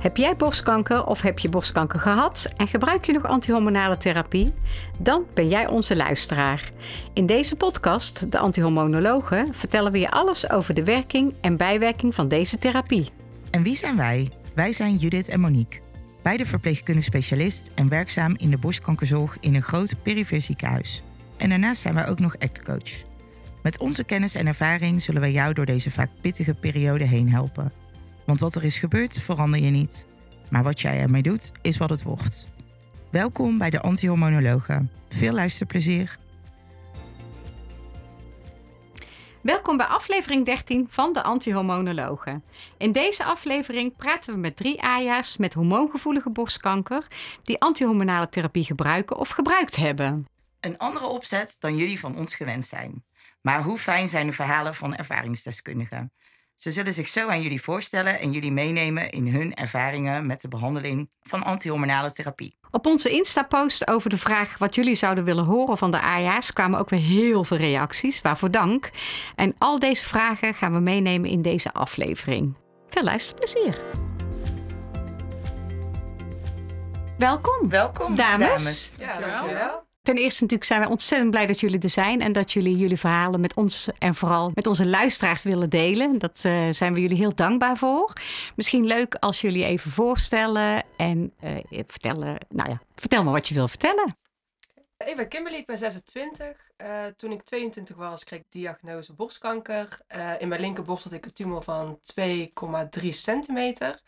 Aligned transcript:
Heb 0.00 0.16
jij 0.16 0.36
borstkanker 0.36 1.04
of 1.06 1.20
heb 1.20 1.38
je 1.38 1.48
borstkanker 1.48 2.00
gehad 2.00 2.52
en 2.56 2.68
gebruik 2.68 3.04
je 3.04 3.12
nog 3.12 3.24
antihormonale 3.24 3.96
therapie? 3.96 4.52
Dan 4.98 5.24
ben 5.34 5.48
jij 5.48 5.66
onze 5.66 5.96
luisteraar. 5.96 6.70
In 7.12 7.26
deze 7.26 7.56
podcast, 7.56 8.32
De 8.32 8.38
Antihormonologen, 8.38 9.54
vertellen 9.54 9.92
we 9.92 9.98
je 9.98 10.10
alles 10.10 10.50
over 10.50 10.74
de 10.74 10.84
werking 10.84 11.34
en 11.40 11.56
bijwerking 11.56 12.14
van 12.14 12.28
deze 12.28 12.58
therapie. 12.58 13.10
En 13.50 13.62
wie 13.62 13.74
zijn 13.74 13.96
wij? 13.96 14.28
Wij 14.54 14.72
zijn 14.72 14.96
Judith 14.96 15.28
en 15.28 15.40
Monique. 15.40 15.80
Beide 16.22 16.44
verpleegkundig 16.44 17.04
specialist 17.04 17.70
en 17.74 17.88
werkzaam 17.88 18.34
in 18.36 18.50
de 18.50 18.58
borstkankerzorg 18.58 19.36
in 19.40 19.54
een 19.54 19.62
groot 19.62 19.94
perifere 20.02 20.40
ziekenhuis. 20.40 21.02
En 21.40 21.48
daarnaast 21.48 21.80
zijn 21.80 21.94
wij 21.94 22.08
ook 22.08 22.18
nog 22.18 22.38
actcoach. 22.38 23.02
Met 23.62 23.78
onze 23.78 24.04
kennis 24.04 24.34
en 24.34 24.46
ervaring 24.46 25.02
zullen 25.02 25.20
wij 25.20 25.32
jou 25.32 25.54
door 25.54 25.66
deze 25.66 25.90
vaak 25.90 26.10
pittige 26.20 26.54
periode 26.54 27.04
heen 27.04 27.30
helpen. 27.30 27.72
Want 28.26 28.40
wat 28.40 28.54
er 28.54 28.64
is 28.64 28.78
gebeurd, 28.78 29.20
verander 29.20 29.60
je 29.60 29.70
niet. 29.70 30.06
Maar 30.48 30.62
wat 30.62 30.80
jij 30.80 30.98
ermee 30.98 31.22
doet, 31.22 31.52
is 31.62 31.76
wat 31.76 31.90
het 31.90 32.02
wordt. 32.02 32.48
Welkom 33.10 33.58
bij 33.58 33.70
de 33.70 33.80
Antihormonologen. 33.80 34.90
Veel 35.08 35.32
luisterplezier. 35.32 36.18
Welkom 39.40 39.76
bij 39.76 39.86
aflevering 39.86 40.44
13 40.44 40.86
van 40.90 41.12
de 41.12 41.22
Antihormonologen. 41.22 42.44
In 42.78 42.92
deze 42.92 43.24
aflevering 43.24 43.96
praten 43.96 44.34
we 44.34 44.40
met 44.40 44.56
drie 44.56 44.82
AJA's 44.82 45.36
met 45.36 45.54
hormoongevoelige 45.54 46.30
borstkanker 46.30 47.06
die 47.42 47.60
antihormonale 47.60 48.28
therapie 48.28 48.64
gebruiken 48.64 49.16
of 49.16 49.28
gebruikt 49.28 49.76
hebben. 49.76 50.26
Een 50.60 50.78
andere 50.78 51.06
opzet 51.06 51.56
dan 51.58 51.76
jullie 51.76 52.00
van 52.00 52.16
ons 52.16 52.34
gewend 52.34 52.64
zijn. 52.64 53.04
Maar 53.40 53.62
hoe 53.62 53.78
fijn 53.78 54.08
zijn 54.08 54.26
de 54.26 54.32
verhalen 54.32 54.74
van 54.74 54.96
ervaringsdeskundigen? 54.96 56.12
Ze 56.54 56.72
zullen 56.72 56.94
zich 56.94 57.08
zo 57.08 57.28
aan 57.28 57.42
jullie 57.42 57.62
voorstellen 57.62 58.18
en 58.18 58.32
jullie 58.32 58.52
meenemen 58.52 59.10
in 59.10 59.28
hun 59.28 59.54
ervaringen 59.54 60.26
met 60.26 60.40
de 60.40 60.48
behandeling 60.48 61.10
van 61.22 61.42
antihormonale 61.42 62.10
therapie. 62.10 62.58
Op 62.70 62.86
onze 62.86 63.10
Insta-post 63.10 63.88
over 63.88 64.10
de 64.10 64.18
vraag 64.18 64.58
wat 64.58 64.74
jullie 64.74 64.94
zouden 64.94 65.24
willen 65.24 65.44
horen 65.44 65.78
van 65.78 65.90
de 65.90 66.00
AJA's 66.00 66.52
kwamen 66.52 66.78
ook 66.78 66.90
weer 66.90 67.00
heel 67.00 67.44
veel 67.44 67.56
reacties, 67.56 68.20
waarvoor 68.20 68.50
dank. 68.50 68.90
En 69.34 69.54
al 69.58 69.78
deze 69.78 70.04
vragen 70.04 70.54
gaan 70.54 70.72
we 70.72 70.80
meenemen 70.80 71.30
in 71.30 71.42
deze 71.42 71.72
aflevering. 71.72 72.56
Veel 72.88 73.02
luisterplezier. 73.02 73.84
Welkom. 77.18 77.68
Welkom, 77.68 78.16
dames. 78.16 78.46
dames. 78.46 78.94
Ja, 78.98 79.20
dankjewel. 79.20 79.88
Ten 80.10 80.18
eerste 80.18 80.42
natuurlijk 80.42 80.70
zijn 80.70 80.80
wij 80.80 80.88
ontzettend 80.88 81.30
blij 81.30 81.46
dat 81.46 81.60
jullie 81.60 81.78
er 81.78 81.90
zijn 81.90 82.20
en 82.20 82.32
dat 82.32 82.52
jullie 82.52 82.76
jullie 82.76 82.96
verhalen 82.96 83.40
met 83.40 83.54
ons 83.54 83.88
en 83.98 84.14
vooral 84.14 84.50
met 84.54 84.66
onze 84.66 84.86
luisteraars 84.86 85.42
willen 85.42 85.70
delen. 85.70 86.18
Dat 86.18 86.42
uh, 86.46 86.68
zijn 86.70 86.94
we 86.94 87.00
jullie 87.00 87.16
heel 87.16 87.34
dankbaar 87.34 87.76
voor. 87.76 88.12
Misschien 88.56 88.84
leuk 88.84 89.14
als 89.14 89.40
jullie 89.40 89.64
even 89.64 89.90
voorstellen 89.90 90.84
en 90.96 91.32
uh, 91.44 91.56
vertellen. 91.86 92.38
Nou 92.48 92.70
ja, 92.70 92.80
vertel 92.94 93.24
me 93.24 93.30
wat 93.30 93.48
je 93.48 93.54
wil 93.54 93.68
vertellen. 93.68 94.16
Ik 95.06 95.16
ben 95.16 95.28
Kimberly, 95.28 95.58
ik 95.58 95.66
ben 95.66 95.78
26. 95.78 96.70
Uh, 96.82 97.04
toen 97.16 97.32
ik 97.32 97.42
22 97.42 97.96
was, 97.96 98.24
kreeg 98.24 98.40
ik 98.40 98.46
diagnose 98.48 99.14
borstkanker. 99.14 99.98
in 100.38 100.48
mijn 100.48 100.60
linkerborst 100.60 101.04
had 101.04 101.12
ik 101.12 101.24
een 101.24 101.32
tumor 101.32 101.62
van 101.62 101.98
2,3 102.20 103.08
centimeter. 103.08 104.00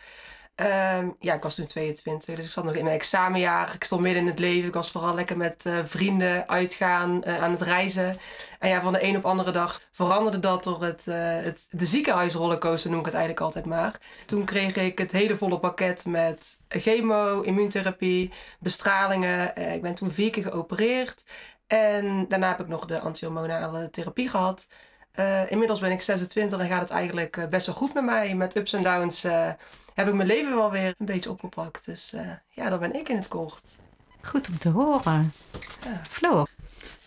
Um, 0.57 1.17
ja, 1.21 1.35
ik 1.35 1.43
was 1.43 1.55
toen 1.55 1.67
22, 1.67 2.35
dus 2.35 2.45
ik 2.45 2.51
zat 2.51 2.65
nog 2.65 2.75
in 2.75 2.85
mijn 2.85 2.97
examenjaar. 2.97 3.75
Ik 3.75 3.85
stond 3.85 4.01
midden 4.03 4.23
in 4.23 4.29
het 4.29 4.39
leven. 4.39 4.69
Ik 4.69 4.75
was 4.75 4.91
vooral 4.91 5.15
lekker 5.15 5.37
met 5.37 5.65
uh, 5.67 5.79
vrienden 5.85 6.49
uitgaan, 6.49 7.23
uh, 7.27 7.43
aan 7.43 7.51
het 7.51 7.63
reizen. 7.63 8.19
En 8.59 8.69
ja, 8.69 8.81
van 8.81 8.93
de 8.93 9.05
een 9.05 9.17
op 9.17 9.25
andere 9.25 9.51
dag 9.51 9.81
veranderde 9.93 10.39
dat 10.39 10.65
door 10.65 10.83
het, 10.83 11.07
uh, 11.07 11.15
het, 11.17 11.67
de 11.71 12.01
noem 12.85 12.99
ik 12.99 13.05
het 13.05 13.15
eigenlijk 13.15 13.41
altijd 13.41 13.65
maar. 13.65 14.01
Toen 14.27 14.45
kreeg 14.45 14.77
ik 14.77 14.99
het 14.99 15.13
hele 15.13 15.37
volle 15.37 15.59
pakket 15.59 16.05
met 16.07 16.61
chemo, 16.69 17.41
immuuntherapie, 17.41 18.33
bestralingen. 18.61 19.57
ik 19.75 19.83
ben 19.83 19.95
toen 19.95 20.11
vier 20.11 20.31
keer 20.31 20.43
geopereerd. 20.43 21.25
En 21.67 22.29
daarna 22.29 22.49
heb 22.49 22.61
ik 22.61 22.69
nog 22.69 22.85
de 22.85 22.99
antihormonale 23.01 23.91
therapie 23.91 24.29
gehad. 24.29 24.67
inmiddels 25.49 25.81
ben 25.81 25.91
ik 25.91 26.03
26 26.03 26.61
en 26.61 26.69
gaat 26.69 26.81
het 26.81 26.91
eigenlijk 26.91 27.47
best 27.51 27.67
wel 27.67 27.75
goed 27.75 27.95
met 27.95 28.05
mij. 28.05 28.35
Met 28.35 28.57
ups 28.57 28.73
en 28.73 28.83
downs 28.83 29.25
heb 29.95 30.09
ik 30.09 30.15
mijn 30.15 30.29
leven 30.29 30.55
wel 30.55 30.71
weer 30.71 30.95
een 30.99 31.07
beetje 31.07 31.31
opgepakt. 31.31 31.85
Dus 31.85 32.13
uh, 32.15 32.31
ja, 32.49 32.69
dan 32.69 32.79
ben 32.79 32.95
ik 32.95 33.09
in 33.09 33.17
het 33.17 33.29
kort. 33.29 33.77
Goed 34.23 34.49
om 34.49 34.59
te 34.59 34.69
horen. 34.69 35.33
Ja. 35.85 36.01
Floor. 36.09 36.49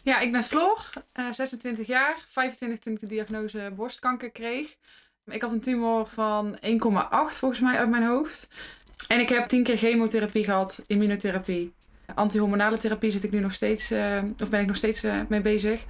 Ja, 0.03 0.19
ik 0.19 0.31
ben 0.31 0.43
Floor, 0.43 0.89
uh, 1.19 1.31
26 1.31 1.87
jaar, 1.87 2.17
25 2.27 2.79
toen 2.79 2.93
ik 2.93 2.99
de 2.99 3.07
diagnose 3.07 3.71
borstkanker 3.75 4.31
kreeg. 4.31 4.75
Ik 5.25 5.41
had 5.41 5.51
een 5.51 5.61
tumor 5.61 6.07
van 6.07 6.55
1,8 6.55 6.59
volgens 7.37 7.59
mij 7.59 7.77
uit 7.77 7.89
mijn 7.89 8.05
hoofd. 8.05 8.47
En 9.07 9.19
ik 9.19 9.29
heb 9.29 9.47
10 9.47 9.63
keer 9.63 9.77
chemotherapie 9.77 10.43
gehad, 10.43 10.83
immunotherapie. 10.87 11.73
Antihormonale 12.15 12.77
therapie 12.77 13.11
zit 13.11 13.23
ik 13.23 13.31
nu 13.31 13.39
nog 13.39 13.53
steeds, 13.53 13.91
uh, 13.91 14.23
of 14.39 14.49
ben 14.49 14.61
ik 14.61 14.67
nog 14.67 14.75
steeds 14.75 15.03
uh, 15.03 15.21
mee 15.29 15.41
bezig. 15.41 15.85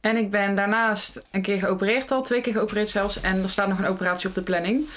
En 0.00 0.16
ik 0.16 0.30
ben 0.30 0.56
daarnaast 0.56 1.26
een 1.30 1.42
keer 1.42 1.58
geopereerd 1.58 2.10
al, 2.10 2.22
twee 2.22 2.40
keer 2.40 2.52
geopereerd 2.52 2.88
zelfs. 2.88 3.20
En 3.20 3.42
er 3.42 3.50
staat 3.50 3.68
nog 3.68 3.78
een 3.78 3.86
operatie 3.86 4.28
op 4.28 4.34
de 4.34 4.42
planning. 4.42 4.88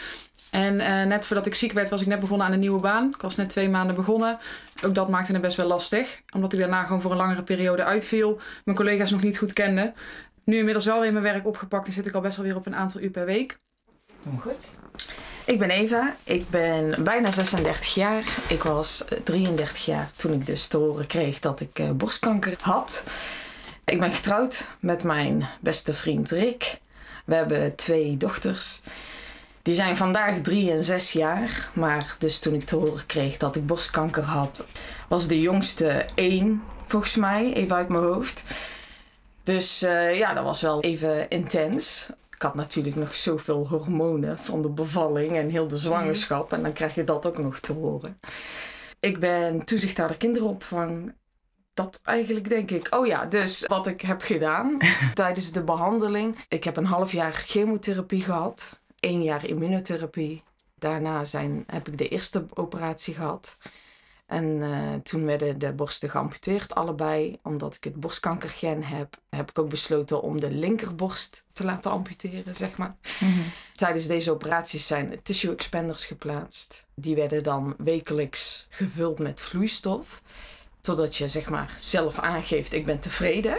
En 0.51 0.73
uh, 0.73 1.03
net 1.03 1.25
voordat 1.25 1.45
ik 1.45 1.55
ziek 1.55 1.71
werd, 1.71 1.89
was 1.89 2.01
ik 2.01 2.07
net 2.07 2.19
begonnen 2.19 2.47
aan 2.47 2.53
een 2.53 2.59
nieuwe 2.59 2.79
baan. 2.79 3.07
Ik 3.07 3.21
was 3.21 3.35
net 3.35 3.49
twee 3.49 3.69
maanden 3.69 3.95
begonnen. 3.95 4.37
Ook 4.83 4.95
dat 4.95 5.09
maakte 5.09 5.31
het 5.31 5.41
best 5.41 5.57
wel 5.57 5.67
lastig. 5.67 6.21
Omdat 6.33 6.53
ik 6.53 6.59
daarna 6.59 6.83
gewoon 6.83 7.01
voor 7.01 7.11
een 7.11 7.17
langere 7.17 7.43
periode 7.43 7.83
uitviel. 7.83 8.39
Mijn 8.65 8.77
collega's 8.77 9.11
nog 9.11 9.21
niet 9.21 9.37
goed 9.37 9.53
kende. 9.53 9.93
Nu 10.43 10.57
inmiddels 10.57 10.85
wel 10.85 10.99
weer 10.99 11.11
mijn 11.11 11.23
werk 11.23 11.47
opgepakt 11.47 11.87
en 11.87 11.93
zit 11.93 12.07
ik 12.07 12.13
al 12.13 12.21
best 12.21 12.37
wel 12.37 12.45
weer 12.45 12.55
op 12.55 12.65
een 12.65 12.75
aantal 12.75 13.01
uur 13.01 13.09
per 13.09 13.25
week. 13.25 13.59
Goed. 14.39 14.77
Ik 15.45 15.59
ben 15.59 15.69
Eva. 15.69 16.15
Ik 16.23 16.49
ben 16.49 17.03
bijna 17.03 17.31
36 17.31 17.93
jaar. 17.93 18.23
Ik 18.47 18.63
was 18.63 19.05
33 19.23 19.85
jaar 19.85 20.09
toen 20.15 20.33
ik 20.33 20.45
dus 20.45 20.67
te 20.67 20.77
horen 20.77 21.07
kreeg 21.07 21.39
dat 21.39 21.59
ik 21.59 21.79
uh, 21.79 21.91
borstkanker 21.91 22.55
had. 22.61 23.03
Ik 23.85 23.99
ben 23.99 24.11
getrouwd 24.11 24.67
met 24.79 25.03
mijn 25.03 25.47
beste 25.61 25.93
vriend 25.93 26.29
Rick. 26.29 26.79
We 27.25 27.35
hebben 27.35 27.75
twee 27.75 28.17
dochters. 28.17 28.81
Die 29.61 29.73
zijn 29.73 29.97
vandaag 29.97 30.39
drie 30.39 30.71
en 30.71 30.83
zes 30.83 31.11
jaar. 31.11 31.69
Maar 31.73 32.15
dus 32.19 32.39
toen 32.39 32.53
ik 32.53 32.63
te 32.63 32.75
horen 32.75 33.05
kreeg 33.05 33.37
dat 33.37 33.55
ik 33.55 33.67
borstkanker 33.67 34.23
had, 34.23 34.67
was 35.07 35.27
de 35.27 35.41
jongste 35.41 36.05
één, 36.15 36.63
volgens 36.85 37.15
mij, 37.15 37.53
even 37.53 37.75
uit 37.75 37.89
mijn 37.89 38.03
hoofd. 38.03 38.43
Dus 39.43 39.83
uh, 39.83 40.17
ja, 40.17 40.33
dat 40.33 40.43
was 40.43 40.61
wel 40.61 40.81
even 40.81 41.29
intens. 41.29 42.09
Ik 42.35 42.41
had 42.41 42.55
natuurlijk 42.55 42.95
nog 42.95 43.15
zoveel 43.15 43.67
hormonen 43.67 44.39
van 44.39 44.61
de 44.61 44.69
bevalling 44.69 45.35
en 45.35 45.49
heel 45.49 45.67
de 45.67 45.77
zwangerschap. 45.77 46.53
En 46.53 46.63
dan 46.63 46.73
krijg 46.73 46.95
je 46.95 47.03
dat 47.03 47.25
ook 47.25 47.37
nog 47.37 47.59
te 47.59 47.73
horen. 47.73 48.19
Ik 48.99 49.19
ben 49.19 49.65
toezichthouder 49.65 50.17
kinderopvang. 50.17 51.13
Dat 51.73 52.01
eigenlijk 52.03 52.49
denk 52.49 52.71
ik. 52.71 52.87
Oh 52.95 53.07
ja, 53.07 53.25
dus 53.25 53.65
wat 53.67 53.87
ik 53.87 54.01
heb 54.01 54.21
gedaan 54.21 54.77
tijdens 55.13 55.51
de 55.51 55.63
behandeling. 55.63 56.37
Ik 56.47 56.63
heb 56.63 56.77
een 56.77 56.85
half 56.85 57.11
jaar 57.11 57.33
chemotherapie 57.33 58.21
gehad 58.21 58.79
één 58.99 59.23
jaar 59.23 59.45
immunotherapie. 59.45 60.43
Daarna 60.75 61.25
zijn, 61.25 61.63
heb 61.67 61.87
ik 61.87 61.97
de 61.97 62.07
eerste 62.07 62.45
operatie 62.53 63.13
gehad. 63.13 63.57
En 64.29 64.45
uh, 64.45 64.93
toen 64.93 65.25
werden 65.25 65.59
de 65.59 65.73
borsten 65.73 66.09
geamputeerd, 66.09 66.75
allebei. 66.75 67.39
Omdat 67.43 67.75
ik 67.75 67.83
het 67.83 67.95
borstkankergen 67.95 68.83
heb, 68.83 69.17
heb 69.29 69.49
ik 69.49 69.59
ook 69.59 69.69
besloten 69.69 70.21
om 70.21 70.39
de 70.39 70.51
linkerborst 70.51 71.45
te 71.53 71.63
laten 71.63 71.91
amputeren, 71.91 72.55
zeg 72.55 72.77
maar. 72.77 72.95
Mm 73.19 73.33
-hmm. 73.33 73.51
Tijdens 73.75 74.07
deze 74.07 74.31
operaties 74.31 74.87
zijn 74.87 75.19
tissue 75.23 75.51
expanders 75.51 76.05
geplaatst. 76.05 76.85
Die 76.95 77.15
werden 77.15 77.43
dan 77.43 77.75
wekelijks 77.77 78.67
gevuld 78.69 79.19
met 79.19 79.41
vloeistof. 79.41 80.21
Totdat 80.81 81.15
je, 81.15 81.27
zeg 81.27 81.49
maar, 81.49 81.73
zelf 81.77 82.19
aangeeft, 82.19 82.73
ik 82.73 82.85
ben 82.85 82.99
tevreden. 82.99 83.57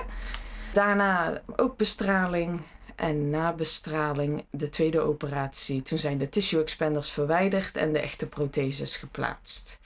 Daarna 0.73 1.43
ook 1.57 1.77
bestraling, 1.77 2.61
en 3.01 3.31
na 3.31 3.53
bestraling, 3.53 4.45
de 4.51 4.69
tweede 4.69 5.01
operatie, 5.01 5.83
toen 5.83 5.99
zijn 5.99 6.19
de 6.19 6.29
tissue 6.29 6.61
expanders 6.61 7.11
verwijderd 7.11 7.77
en 7.77 7.93
de 7.93 7.99
echte 7.99 8.29
protheses 8.29 8.97
geplaatst. 8.97 9.81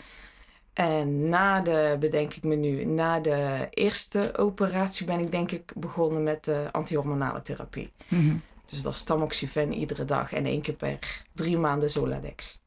En 0.73 1.29
na 1.29 1.61
de, 1.61 1.97
bedenk 2.01 2.35
ik 2.35 2.43
me 2.43 2.55
nu, 2.55 2.85
na 2.85 3.21
de 3.21 3.67
eerste 3.71 4.33
operatie 4.37 5.07
ben 5.07 5.19
ik 5.19 5.31
denk 5.31 5.51
ik 5.51 5.73
begonnen 5.77 6.23
met 6.23 6.45
de 6.45 6.69
antihormonale 6.73 7.43
therapie. 7.43 7.93
Mm 8.09 8.29
-hmm. 8.29 8.43
Dus 8.65 8.83
dat 8.83 8.95
is 8.95 9.03
tamoxifen 9.03 9.73
iedere 9.73 10.05
dag 10.05 10.33
en 10.33 10.47
één 10.47 10.61
keer 10.61 10.75
per 10.75 11.25
drie 11.33 11.59
maanden 11.59 11.91
Zoladex. 11.91 12.63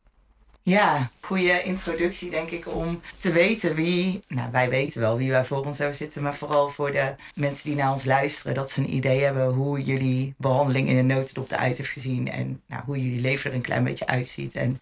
Ja, 0.68 1.12
goede 1.20 1.64
introductie 1.64 2.30
denk 2.30 2.50
ik 2.50 2.68
om 2.68 3.02
te 3.18 3.32
weten 3.32 3.76
wie, 3.76 4.24
nou 4.28 4.52
wij 4.52 4.70
weten 4.70 5.02
wel 5.02 5.18
wie 5.18 5.32
wij 5.32 5.46
voor 5.46 5.66
ons 5.66 5.78
hebben 5.78 5.96
zitten, 5.96 6.22
maar 6.22 6.36
vooral 6.36 6.70
voor 6.70 6.92
de 6.92 7.16
mensen 7.36 7.70
die 7.70 7.78
naar 7.78 7.92
ons 7.92 8.06
luisteren, 8.06 8.54
dat 8.54 8.72
ze 8.72 8.80
een 8.80 8.94
idee 8.94 9.24
hebben 9.24 9.54
hoe 9.54 9.82
jullie 9.82 10.34
behandeling 10.38 10.88
in 10.88 10.98
een 10.98 11.06
notendop 11.06 11.52
eruit 11.52 11.78
heeft 11.78 11.90
gezien 11.90 12.32
en 12.32 12.62
nou, 12.66 12.84
hoe 12.86 13.04
jullie 13.04 13.22
leven 13.22 13.50
er 13.50 13.56
een 13.56 13.62
klein 13.62 13.84
beetje 13.84 14.08
uitziet. 14.08 14.56
En 14.56 14.80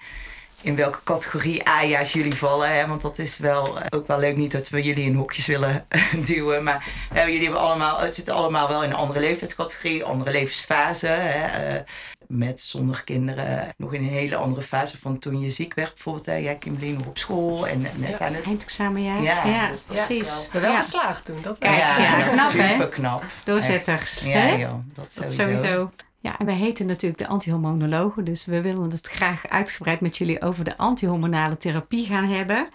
in 0.66 0.76
welke 0.76 1.04
categorie 1.04 1.68
AJA's 1.68 2.14
jullie 2.14 2.36
vallen. 2.36 2.76
Hè? 2.76 2.88
Want 2.88 3.02
dat 3.02 3.18
is 3.18 3.38
wel 3.38 3.80
eh, 3.80 3.86
ook 3.90 4.08
wel 4.08 4.20
leuk. 4.20 4.38
Niet 4.38 4.52
dat 4.52 4.70
we 4.70 4.82
jullie 4.82 5.06
in 5.06 5.16
hokjes 5.16 5.46
willen 5.46 5.86
duwen. 6.28 6.64
Maar 6.64 6.86
uh, 7.14 7.26
jullie 7.26 7.44
hebben 7.44 7.60
allemaal, 7.60 8.10
zitten 8.10 8.34
allemaal 8.34 8.68
wel 8.68 8.84
in 8.84 8.90
een 8.90 8.96
andere 8.96 9.20
leeftijdscategorie, 9.20 10.04
andere 10.04 10.32
levensfase. 10.32 11.08
Hè? 11.08 11.76
Uh, 11.76 11.82
met 12.28 12.60
zonder 12.60 13.04
kinderen. 13.04 13.74
Nog 13.78 13.94
in 13.94 14.02
een 14.02 14.08
hele 14.10 14.36
andere 14.36 14.62
fase 14.62 14.98
van 15.00 15.20
toen 15.20 15.40
je 15.40 15.50
ziek 15.50 15.74
werd. 15.74 15.94
Bijvoorbeeld, 15.94 16.26
hè? 16.26 16.36
jij 16.36 16.56
Kimberly 16.56 16.92
nog 16.94 17.08
op 17.08 17.18
school 17.18 17.68
en 17.68 17.82
net 17.96 18.18
ja, 18.20 18.26
aan 18.26 18.34
het... 18.34 18.46
Eindexamenjaar. 18.46 19.22
Ja, 19.22 19.46
ja, 19.46 19.70
dus 19.70 19.86
dat 19.86 19.96
precies. 20.06 20.28
We 20.30 20.42
hebben 20.42 20.62
wel 20.62 20.72
Ja. 20.72 20.78
geslaagd 20.78 21.26
toen. 21.26 21.38
Dat 21.42 21.58
ja, 21.60 21.76
ja, 21.98 22.18
dat 22.26 22.34
knap, 22.34 22.48
is 22.48 22.54
hè? 22.54 22.70
super 22.72 22.90
knap. 22.90 23.24
Doorzetters, 23.44 24.24
Ja, 24.24 24.58
joh, 24.58 24.72
dat 24.72 24.96
Dat 24.96 25.14
sowieso. 25.14 25.42
sowieso. 25.42 25.92
Ja, 26.26 26.40
en 26.40 26.46
wij 26.46 26.56
heten 26.56 26.86
natuurlijk 26.86 27.22
de 27.22 27.28
antihormonologen. 27.28 28.24
Dus 28.24 28.46
we 28.46 28.62
willen 28.62 28.90
het 28.92 29.08
graag 29.08 29.48
uitgebreid 29.48 30.00
met 30.02 30.18
jullie 30.18 30.42
over 30.42 30.64
de 30.64 30.78
antihormonale 30.78 31.58
therapie 31.58 32.06
gaan 32.06 32.24
hebben. 32.30 32.68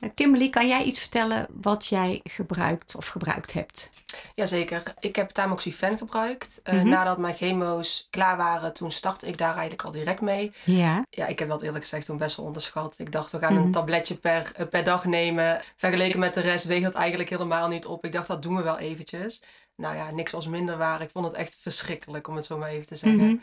Eh, 0.00 0.10
Kimberly, 0.14 0.50
kan 0.50 0.68
jij 0.68 0.82
iets 0.84 1.00
vertellen 1.00 1.46
wat 1.62 1.86
jij 1.86 2.20
gebruikt 2.24 2.96
of 2.96 3.06
gebruikt 3.06 3.52
hebt? 3.52 3.90
Jazeker. 4.34 4.82
Ik 5.00 5.16
heb 5.16 5.30
tamoxifen 5.30 5.98
gebruikt. 5.98 6.60
Eh, 6.62 6.74
Mhm. 6.74 6.88
Nadat 6.88 7.18
mijn 7.18 7.34
chemo's 7.34 8.06
klaar 8.10 8.36
waren, 8.36 8.72
toen 8.74 8.90
startte 8.90 9.26
ik 9.26 9.38
daar 9.38 9.52
eigenlijk 9.52 9.82
al 9.82 9.90
direct 9.90 10.20
mee. 10.20 10.52
Ja. 10.64 11.02
Ja, 11.10 11.26
ik 11.26 11.38
heb 11.38 11.48
dat 11.48 11.62
eerlijk 11.62 11.84
gezegd 11.84 12.06
toen 12.06 12.18
best 12.18 12.36
wel 12.36 12.46
onderschat. 12.46 12.94
Ik 12.98 13.12
dacht, 13.12 13.32
we 13.32 13.38
gaan 13.38 13.52
Mhm. 13.54 13.62
een 13.62 13.72
tabletje 13.72 14.14
per, 14.16 14.52
eh, 14.56 14.66
per 14.66 14.84
dag 14.84 15.04
nemen. 15.04 15.60
Vergeleken 15.76 16.18
met 16.18 16.34
de 16.34 16.40
rest 16.40 16.64
weegt 16.64 16.82
dat 16.84 16.94
eigenlijk 16.94 17.30
helemaal 17.30 17.68
niet 17.68 17.86
op. 17.86 18.04
Ik 18.04 18.12
dacht, 18.12 18.28
dat 18.28 18.42
doen 18.42 18.56
we 18.56 18.62
wel 18.62 18.78
eventjes. 18.78 19.42
Nou 19.76 19.96
ja, 19.96 20.10
niks 20.10 20.32
was 20.32 20.46
minder 20.46 20.76
waar. 20.78 21.00
Ik 21.00 21.10
vond 21.10 21.24
het 21.26 21.34
echt 21.34 21.56
verschrikkelijk, 21.60 22.28
om 22.28 22.36
het 22.36 22.46
zo 22.46 22.58
maar 22.58 22.68
even 22.68 22.86
te 22.86 22.96
zeggen. 22.96 23.24
Mhm. 23.24 23.36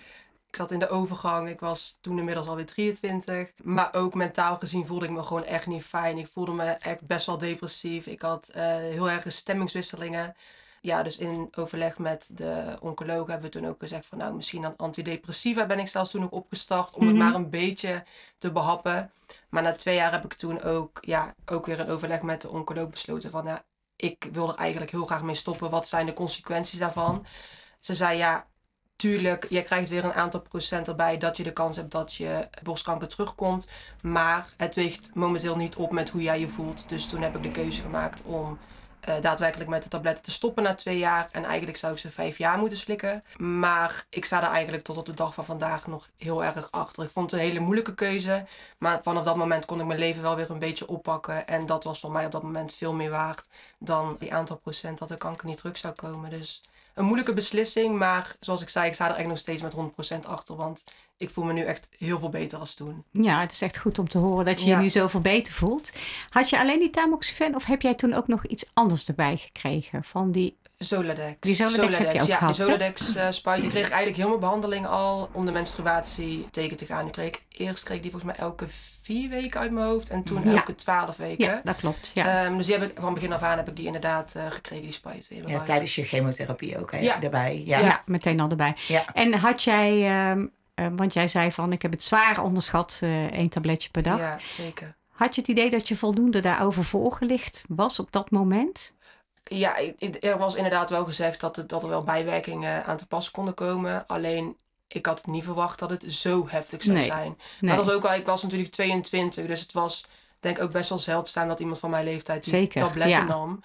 Ik 0.48 0.60
zat 0.60 0.72
in 0.72 0.80
de 0.80 0.90
overgang. 0.90 1.50
Ik 1.50 1.60
was 1.60 1.98
toen 2.02 2.18
inmiddels 2.18 2.48
alweer 2.48 2.66
23. 2.66 3.52
Maar 3.64 3.94
ook 3.94 4.14
mentaal 4.14 4.58
gezien 4.58 4.86
voelde 4.88 5.06
ik 5.06 5.12
me 5.12 5.24
gewoon 5.24 5.44
echt 5.46 5.66
niet 5.68 5.84
fijn. 5.84 6.18
Ik 6.18 6.28
voelde 6.28 6.52
me 6.52 6.64
echt 6.64 7.08
best 7.08 7.26
wel 7.26 7.38
depressief. 7.38 8.06
Ik 8.08 8.22
had 8.22 8.48
eh, 8.50 8.64
heel 8.66 9.10
erg 9.10 9.26
stemmingswisselingen. 9.32 10.36
Ja, 10.82 11.04
dus 11.04 11.18
in 11.18 11.50
overleg 11.56 11.98
met 11.98 12.30
de 12.34 12.78
oncoloog 12.82 13.28
hebben 13.28 13.52
we 13.52 13.60
toen 13.60 13.68
ook 13.70 13.80
gezegd 13.80 14.06
van 14.06 14.18
nou 14.18 14.34
misschien 14.34 14.62
dan 14.62 14.74
antidepressiva 14.78 15.66
ben 15.66 15.80
ik 15.80 15.88
zelfs 15.88 16.12
toen 16.12 16.24
ook 16.24 16.34
opgestart 16.34 16.94
om 16.94 17.08
het 17.08 17.16
Mhm. 17.16 17.24
maar 17.26 17.36
een 17.36 17.50
beetje 17.50 18.04
te 18.38 18.52
behappen. 18.52 19.12
Maar 19.50 19.64
na 19.64 19.74
twee 19.74 19.96
jaar 19.96 20.12
heb 20.12 20.24
ik 20.26 20.34
toen 20.34 20.62
ook, 20.62 20.98
ja, 21.02 21.34
ook 21.46 21.66
weer 21.66 21.80
in 21.80 21.88
overleg 21.90 22.22
met 22.22 22.42
de 22.42 22.50
oncoloog 22.50 22.90
besloten 22.90 23.30
van 23.32 23.46
ja, 23.46 23.64
ik 23.96 24.28
wil 24.32 24.50
er 24.50 24.56
eigenlijk 24.56 24.92
heel 24.92 25.06
graag 25.06 25.24
mee 25.24 25.36
stoppen. 25.36 25.70
Wat 25.70 25.88
zijn 25.88 26.06
de 26.06 26.14
consequenties 26.14 26.80
daarvan? 26.80 27.26
Ze 27.80 27.96
zei 27.96 28.18
ja, 28.18 28.48
tuurlijk, 28.96 29.46
je 29.50 29.64
krijgt 29.64 29.90
weer 29.90 30.06
een 30.06 30.14
aantal 30.14 30.42
procent 30.42 30.88
erbij 30.88 31.18
dat 31.18 31.38
je 31.38 31.44
de 31.44 31.54
kans 31.54 31.76
hebt 31.78 31.92
dat 31.92 32.14
je 32.14 32.48
borstkanker 32.64 33.08
terugkomt. 33.08 33.68
Maar 34.02 34.54
het 34.58 34.76
weegt 34.76 35.16
momenteel 35.16 35.56
niet 35.56 35.76
op 35.76 35.92
met 35.92 36.10
hoe 36.10 36.22
jij 36.22 36.40
je 36.40 36.50
voelt. 36.50 36.90
Dus 36.90 37.08
toen 37.08 37.22
heb 37.22 37.36
ik 37.36 37.44
de 37.44 37.52
keuze 37.52 37.82
gemaakt 37.82 38.24
om 38.24 38.60
eh, 39.04 39.22
daadwerkelijk 39.22 39.70
met 39.70 39.84
de 39.84 39.90
tabletten 39.90 40.24
te 40.24 40.32
stoppen 40.32 40.64
na 40.64 40.74
twee 40.76 40.98
jaar. 40.98 41.30
En 41.32 41.44
eigenlijk 41.46 41.78
zou 41.78 41.94
ik 41.94 42.00
ze 42.00 42.12
vijf 42.12 42.38
jaar 42.38 42.58
moeten 42.58 42.78
slikken. 42.78 43.24
Maar 43.38 44.06
ik 44.10 44.26
sta 44.26 44.44
er 44.44 44.50
eigenlijk 44.50 44.84
tot 44.84 44.98
op 44.98 45.06
de 45.06 45.14
dag 45.14 45.34
van 45.34 45.46
vandaag 45.46 45.88
nog 45.88 46.10
heel 46.18 46.44
erg 46.44 46.72
achter. 46.72 47.04
Ik 47.04 47.10
vond 47.10 47.32
het 47.32 47.40
een 47.40 47.46
hele 47.48 47.60
moeilijke 47.60 47.94
keuze. 47.94 48.46
Maar 48.78 49.04
vanaf 49.04 49.24
dat 49.24 49.36
moment 49.36 49.66
kon 49.66 49.80
ik 49.80 49.86
mijn 49.86 50.00
leven 50.00 50.22
wel 50.22 50.36
weer 50.36 50.50
een 50.50 50.60
beetje 50.60 50.88
oppakken. 50.88 51.48
En 51.48 51.66
dat 51.66 51.84
was 51.84 52.00
voor 52.00 52.12
mij 52.12 52.26
op 52.26 52.32
dat 52.32 52.44
moment 52.44 52.74
veel 52.74 52.94
meer 52.94 53.10
waard 53.10 53.48
dan 53.78 54.16
die 54.20 54.34
aantal 54.34 54.58
procent 54.58 54.98
dat 54.98 55.08
de 55.08 55.18
kanker 55.18 55.48
niet 55.48 55.58
terug 55.58 55.78
zou 55.78 55.94
komen. 55.94 56.30
Dus 56.30 56.62
een 56.94 57.06
moeilijke 57.06 57.34
beslissing. 57.34 57.98
Maar 57.98 58.36
zoals 58.40 58.62
ik 58.62 58.70
zei, 58.70 58.88
ik 58.88 58.94
sta 58.94 59.10
er 59.10 59.16
echt 59.16 59.28
nog 59.28 59.38
steeds 59.38 59.62
met 59.62 59.74
100% 59.74 60.28
achter. 60.28 60.56
Want 60.56 60.84
ik 61.18 61.30
voel 61.30 61.44
me 61.44 61.54
nu 61.54 61.62
echt 61.64 61.88
heel 61.98 62.20
veel 62.20 62.30
beter 62.30 62.60
als 62.60 62.76
toen. 62.76 63.04
Ja, 63.12 63.40
het 63.42 63.52
is 63.52 63.62
echt 63.62 63.78
goed 63.78 64.00
om 64.00 64.08
te 64.08 64.18
horen 64.18 64.46
dat 64.46 64.62
je 64.62 64.68
Ja. 64.68 64.76
je 64.76 64.82
nu 64.82 64.90
zoveel 64.90 65.22
beter 65.22 65.54
voelt. 65.54 65.92
Had 66.30 66.50
je 66.50 66.60
alleen 66.60 66.80
die 66.80 66.90
tamoxifen 66.90 67.56
of 67.56 67.66
heb 67.66 67.82
jij 67.82 67.94
toen 67.96 68.14
ook 68.14 68.28
nog 68.28 68.46
iets 68.46 68.70
anders 68.74 69.08
erbij 69.08 69.38
gekregen? 69.38 70.04
Van 70.04 70.32
die... 70.32 70.58
Zoladex. 70.84 71.36
Die 71.40 71.56
Zoladex 71.56 71.98
heb 71.98 72.14
je 72.14 72.22
ook 72.22 72.28
ja, 72.28 72.36
gehad, 72.38 72.56
die 72.56 72.66
hè? 72.66 72.72
Zoladex 72.72 73.16
eh 73.16 73.28
spuit. 73.30 73.62
Die 73.62 73.70
kreeg 73.70 73.86
ik 73.86 73.92
eigenlijk 73.92 74.28
mijn 74.28 74.40
behandeling 74.40 74.88
al 74.88 75.30
om 75.32 75.46
de 75.46 75.52
menstruatie 75.52 76.48
tegen 76.52 76.78
te 76.78 76.86
gaan. 76.86 77.04
Die 77.04 77.12
kreeg, 77.14 77.28
ik- 77.28 77.42
eerst 77.50 77.84
kreeg 77.84 77.96
ik 77.98 78.02
die 78.04 78.12
volgens 78.12 78.32
mij 78.32 78.42
elke 78.46 78.66
vier 79.02 79.30
weken 79.30 79.60
uit 79.60 79.72
mijn 79.72 79.86
hoofd. 79.86 80.10
En 80.10 80.24
toen 80.24 80.42
Ja. 80.44 80.56
elke 80.56 80.76
twaalf 80.76 81.16
weken. 81.18 81.46
Ja, 81.46 81.62
dat 81.64 81.76
klopt. 81.76 82.12
Ja. 82.14 82.44
Ehm, 82.46 82.58
dus 82.58 82.66
die 82.66 82.76
heb 82.78 82.90
ik 82.92 82.98
van 83.00 83.14
begin 83.14 83.34
af 83.34 83.42
aan 83.42 83.58
heb 83.58 83.68
ik 83.70 83.76
die 83.76 83.86
inderdaad 83.86 84.34
eh, 84.36 84.46
gekregen, 84.52 84.84
die 84.84 84.94
spuit. 84.94 85.32
Ja, 85.46 85.62
tijdens 85.62 85.96
je 85.96 86.04
chemotherapie 86.04 86.80
ook, 86.80 86.92
hè? 86.92 86.98
Ja. 87.00 87.18
Daarbij. 87.18 87.62
Ja. 87.66 87.80
ja. 87.80 88.04
meteen 88.06 88.40
al 88.40 88.50
erbij. 88.50 88.76
Ja. 88.88 89.06
En 89.14 89.34
had 89.34 89.64
jij, 89.64 90.06
ehm, 90.08 90.46
eh, 90.76 90.88
want 90.96 91.14
jij 91.14 91.28
zei 91.28 91.52
van 91.52 91.72
ik 91.72 91.82
heb 91.82 91.92
het 91.92 92.04
zwaar 92.04 92.44
onderschat, 92.44 93.00
eh 93.02 93.32
één 93.32 93.50
tabletje 93.50 93.90
per 93.90 94.04
dag. 94.04 94.20
Ja, 94.20 94.38
zeker. 94.48 94.96
Had 95.12 95.36
je 95.36 95.42
het 95.42 95.50
idee 95.50 95.70
dat 95.70 95.88
je 95.88 95.96
voldoende 95.96 96.40
daarover 96.40 96.84
voorgelicht 96.86 97.64
was 97.68 98.00
op 98.00 98.12
dat 98.12 98.32
moment? 98.32 98.94
Ja, 99.44 99.78
er 100.20 100.38
was 100.38 100.56
inderdaad 100.56 100.90
wel 100.90 101.06
gezegd 101.06 101.40
dat, 101.40 101.56
het, 101.56 101.70
dat 101.70 101.84
er 101.84 101.90
wel 101.90 102.04
bijwerkingen 102.04 102.86
aan 102.86 102.98
te 102.98 103.08
pas 103.08 103.32
konden 103.32 103.54
komen. 103.54 104.08
Alleen, 104.08 104.58
ik 104.88 105.06
had 105.06 105.26
niet 105.26 105.44
verwacht 105.44 105.80
dat 105.80 105.90
het 105.90 106.04
zo 106.14 106.48
heftig 106.50 106.84
zou 106.84 106.98
Nee. 106.98 107.06
zijn. 107.06 107.28
Nee. 107.28 107.38
Maar 107.60 107.76
dat 107.76 107.86
was 107.86 107.96
ook 107.96 108.02
wel, 108.02 108.14
ik 108.14 108.26
was 108.26 108.44
natuurlijk 108.44 108.72
22, 108.72 109.46
dus 109.46 109.60
het 109.62 109.72
was 109.74 110.06
denk 110.40 110.58
ik 110.58 110.64
ook 110.64 110.72
best 110.72 110.90
wel 110.90 110.98
zeldzaam 110.98 111.48
dat 111.48 111.60
iemand 111.60 111.80
van 111.80 111.90
mijn 111.90 112.06
leeftijd 112.06 112.44
die 112.44 112.54
Zeker, 112.54 112.82
tabletten 112.82 113.10
ja. 113.22 113.24
nam. 113.24 113.64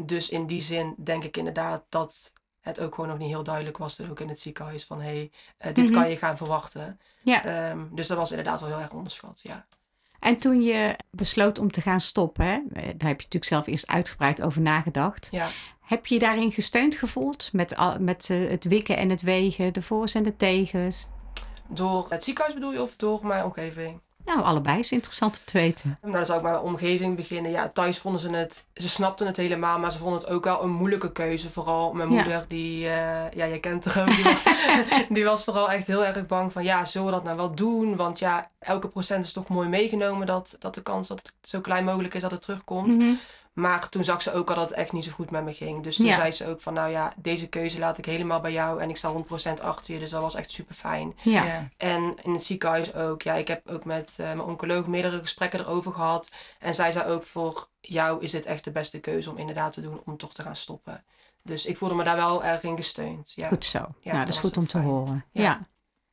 Dus 0.00 0.28
in 0.28 0.46
die 0.46 0.60
zin 0.60 0.94
denk 0.98 1.24
ik 1.24 1.36
inderdaad 1.36 1.84
dat 1.88 2.32
het 2.60 2.80
ook 2.80 2.94
gewoon 2.94 3.10
nog 3.10 3.18
niet 3.18 3.28
heel 3.28 3.42
duidelijk 3.42 3.76
was 3.78 3.94
toen 3.94 4.10
ook 4.10 4.20
in 4.20 4.28
het 4.28 4.40
ziekenhuis 4.40 4.84
van 4.84 5.00
hé, 5.00 5.06
hey, 5.08 5.30
eh, 5.58 5.74
dit 5.74 5.84
Mhm. 5.90 6.00
kan 6.00 6.10
je 6.10 6.16
gaan 6.16 6.36
verwachten. 6.36 7.00
Ja. 7.22 7.44
Ehm, 7.44 7.84
dus 7.90 8.06
dat 8.06 8.16
was 8.16 8.30
inderdaad 8.30 8.60
wel 8.60 8.68
heel 8.68 8.80
erg 8.80 8.90
onderschat, 8.90 9.40
ja. 9.42 9.66
En 10.18 10.38
toen 10.38 10.62
je 10.62 10.96
besloot 11.10 11.58
om 11.58 11.70
te 11.70 11.80
gaan 11.80 12.00
stoppen, 12.00 12.44
hè, 12.46 12.60
daar 12.72 12.84
heb 12.84 13.00
je 13.00 13.08
natuurlijk 13.08 13.44
zelf 13.44 13.66
eerst 13.66 13.86
uitgebreid 13.86 14.42
over 14.42 14.60
nagedacht. 14.60 15.28
Ja, 15.30 15.48
Heb 15.80 16.06
je 16.06 16.14
je 16.14 16.20
daarin 16.20 16.52
gesteund 16.52 16.94
gevoeld 16.94 17.50
met, 17.52 17.76
al- 17.76 17.98
met 18.00 18.30
eh, 18.30 18.48
het 18.48 18.64
wikken 18.64 18.96
en 18.96 19.10
het 19.10 19.22
wegen, 19.22 19.72
de 19.72 19.82
voor's 19.82 20.14
en 20.14 20.22
de 20.22 20.36
tegens? 20.36 21.08
door 21.70 22.06
het 22.08 22.24
ziekenhuis 22.24 22.54
bedoel 22.54 22.72
je 22.72 22.82
of 22.82 22.96
door 22.96 23.26
mijn 23.26 23.44
omgeving? 23.44 24.00
Nou, 24.28 24.42
allebei 24.42 24.78
is 24.78 24.92
interessant 24.92 25.34
om 25.36 25.42
te 25.44 25.58
weten. 25.58 25.98
Nou, 26.02 26.12
dan 26.14 26.24
zou 26.24 26.38
ik 26.38 26.44
bij 26.44 26.52
mijn 26.52 26.64
omgeving 26.64 27.16
beginnen. 27.16 27.50
Ja, 27.50 27.68
thuis 27.68 27.98
vonden 27.98 28.20
ze 28.20 28.30
het, 28.30 28.64
ze 28.74 28.88
snapten 28.88 29.26
het 29.26 29.36
helemaal, 29.36 29.78
maar 29.78 29.92
ze 29.92 29.98
vonden 29.98 30.18
het 30.20 30.28
ook 30.28 30.44
wel 30.44 30.62
een 30.62 30.70
moeilijke 30.70 31.12
keuze. 31.12 31.50
Vooral 31.50 31.92
mijn 31.92 32.10
Ja. 32.10 32.14
moeder, 32.14 32.44
die, 32.48 32.84
eh, 32.84 32.90
ja, 33.30 33.46
jij 33.46 33.58
kent 33.60 33.84
haar 33.84 34.02
ook, 34.02 34.14
die 34.14 34.24
was, 34.24 34.42
die 35.16 35.24
was 35.24 35.44
vooral 35.44 35.70
echt 35.70 35.86
heel 35.86 36.04
erg 36.04 36.26
bang 36.26 36.52
van, 36.52 36.64
ja, 36.64 36.84
zullen 36.84 37.06
we 37.06 37.12
dat 37.12 37.24
nou 37.24 37.36
wel 37.36 37.54
doen? 37.54 37.96
Want 37.96 38.18
ja, 38.18 38.50
elke 38.58 38.88
procent 38.88 39.24
is 39.24 39.32
toch 39.32 39.48
mooi 39.48 39.68
meegenomen 39.68 40.26
dat, 40.26 40.56
dat 40.58 40.74
de 40.74 40.82
kans 40.82 41.08
dat 41.08 41.18
het 41.18 41.32
zo 41.50 41.60
klein 41.60 41.84
mogelijk 41.84 42.14
is 42.14 42.22
dat 42.22 42.30
het 42.30 42.42
terugkomt. 42.42 42.96
Mhm. 42.96 43.12
Maar 43.58 43.88
toen 43.88 44.04
zag 44.04 44.22
ze 44.22 44.32
ook 44.32 44.48
al 44.48 44.54
dat 44.54 44.68
het 44.68 44.78
echt 44.78 44.92
niet 44.92 45.04
zo 45.04 45.10
goed 45.10 45.30
met 45.30 45.44
me 45.44 45.52
ging. 45.52 45.82
Dus 45.82 45.96
toen 45.96 46.06
Ja. 46.06 46.14
zei 46.14 46.32
ze 46.32 46.46
ook 46.46 46.60
van, 46.60 46.74
nou 46.74 46.90
ja, 46.90 47.12
deze 47.16 47.48
keuze 47.48 47.78
laat 47.78 47.98
ik 47.98 48.04
helemaal 48.04 48.40
bij 48.40 48.52
jou 48.52 48.80
en 48.80 48.88
ik 48.90 48.96
sta 48.96 49.08
100% 49.12 49.60
achter 49.60 49.94
je. 49.94 50.00
Dus 50.00 50.10
dat 50.10 50.22
was 50.22 50.34
echt 50.34 50.50
super 50.50 50.74
fijn. 50.74 51.16
Ja. 51.22 51.44
Ja. 51.44 51.68
En 51.76 52.16
in 52.22 52.32
het 52.32 52.44
ziekenhuis 52.44 52.94
ook. 52.94 53.22
Ja, 53.22 53.34
ik 53.34 53.48
heb 53.48 53.68
ook 53.68 53.84
met 53.84 54.10
eh, 54.16 54.26
mijn 54.26 54.40
oncoloog 54.40 54.86
meerdere 54.86 55.18
gesprekken 55.18 55.60
erover 55.60 55.92
gehad. 55.92 56.30
En 56.58 56.74
zij 56.74 56.92
zei 56.92 57.10
ook 57.10 57.22
voor 57.22 57.68
jou 57.80 58.22
is 58.22 58.30
dit 58.30 58.46
echt 58.46 58.64
de 58.64 58.70
beste 58.70 59.00
keuze 59.00 59.30
om 59.30 59.36
inderdaad 59.36 59.72
te 59.72 59.80
doen 59.80 60.02
om 60.04 60.16
toch 60.16 60.34
te 60.34 60.42
gaan 60.42 60.56
stoppen. 60.56 61.04
Dus 61.42 61.66
ik 61.66 61.76
voelde 61.76 61.94
me 61.94 62.04
daar 62.04 62.16
wel 62.16 62.44
erg 62.44 62.62
in 62.62 62.76
gesteund. 62.76 63.32
Ja. 63.34 63.48
Goed 63.48 63.64
zo. 63.64 63.78
Ja, 63.78 64.12
nou, 64.12 64.24
dat 64.24 64.34
is 64.34 64.40
goed 64.40 64.56
om 64.56 64.66
te 64.66 64.78
horen. 64.78 65.24
Ja. 65.32 65.66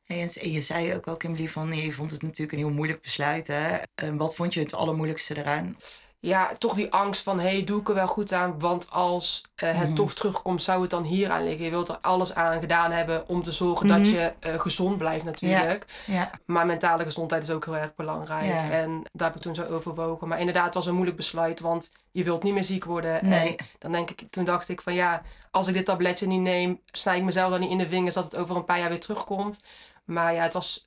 En 0.06 0.28
je 0.50 0.60
zei 0.60 0.94
ook 0.94 1.06
al, 1.06 1.16
Kimberly, 1.16 1.48
van 1.48 1.72
je 1.76 1.92
vond 1.92 2.10
het 2.10 2.22
natuurlijk 2.22 2.52
een 2.52 2.64
heel 2.64 2.74
moeilijk 2.74 3.00
besluit. 3.02 3.46
Hè? 3.46 3.76
En 3.94 4.16
wat 4.16 4.34
vond 4.34 4.54
je 4.54 4.60
het 4.60 4.74
allermoeilijkste 4.74 5.36
eraan? 5.38 5.76
Ja, 6.20 6.50
toch 6.58 6.74
die 6.74 6.92
angst 6.92 7.22
van, 7.22 7.40
hé, 7.40 7.48
hey, 7.48 7.64
doe 7.64 7.80
ik 7.80 7.88
er 7.88 7.94
wel 7.94 8.06
goed 8.06 8.32
aan? 8.32 8.58
Want 8.58 8.90
als 8.90 9.44
eh, 9.54 9.74
het 9.74 9.86
Mhm. 9.86 9.94
toch 9.94 10.12
terugkomt, 10.14 10.62
zou 10.62 10.80
het 10.80 10.90
dan 10.90 11.02
hier 11.02 11.30
aan 11.30 11.44
liggen? 11.44 11.64
Je 11.64 11.70
wilt 11.70 11.88
er 11.88 11.98
alles 12.00 12.34
aan 12.34 12.60
gedaan 12.60 12.90
hebben 12.92 13.28
om 13.28 13.42
te 13.42 13.52
zorgen 13.52 13.86
dat 13.86 13.98
Mhm. 13.98 14.08
je 14.08 14.32
eh, 14.40 14.60
gezond 14.60 14.98
blijft 14.98 15.24
natuurlijk. 15.24 15.86
Ja. 16.06 16.30
Maar 16.46 16.66
mentale 16.66 17.04
gezondheid 17.04 17.42
is 17.42 17.50
ook 17.50 17.64
heel 17.64 17.76
erg 17.76 17.94
belangrijk. 17.94 18.46
Ja. 18.46 18.70
En 18.70 19.02
daar 19.12 19.26
heb 19.28 19.36
ik 19.36 19.42
toen 19.42 19.54
zo 19.54 19.64
overwogen. 19.64 20.28
Maar 20.28 20.38
inderdaad, 20.38 20.64
het 20.64 20.74
was 20.74 20.86
een 20.86 20.94
moeilijk 20.94 21.16
besluit, 21.16 21.60
want 21.60 21.92
je 22.12 22.24
wilt 22.24 22.42
niet 22.42 22.54
meer 22.54 22.64
ziek 22.64 22.84
worden. 22.84 23.28
Nee. 23.28 23.56
En 23.56 23.66
dan 23.78 23.92
denk 23.92 24.10
ik, 24.10 24.22
toen 24.30 24.44
dacht 24.44 24.68
ik 24.68 24.80
van 24.80 24.94
ja, 24.94 25.22
als 25.50 25.68
ik 25.68 25.74
dit 25.74 25.84
tabletje 25.84 26.26
niet 26.26 26.40
neem, 26.40 26.80
snij 26.86 27.16
ik 27.16 27.22
mezelf 27.24 27.50
dan 27.50 27.60
niet 27.60 27.70
in 27.70 27.78
de 27.78 27.88
vingers 27.88 28.14
dat 28.14 28.24
het 28.24 28.36
over 28.36 28.56
een 28.56 28.64
paar 28.64 28.78
jaar 28.78 28.88
weer 28.88 29.00
terugkomt. 29.00 29.60
Maar 30.04 30.34
ja, 30.34 30.42
het 30.42 30.52
was, 30.52 30.85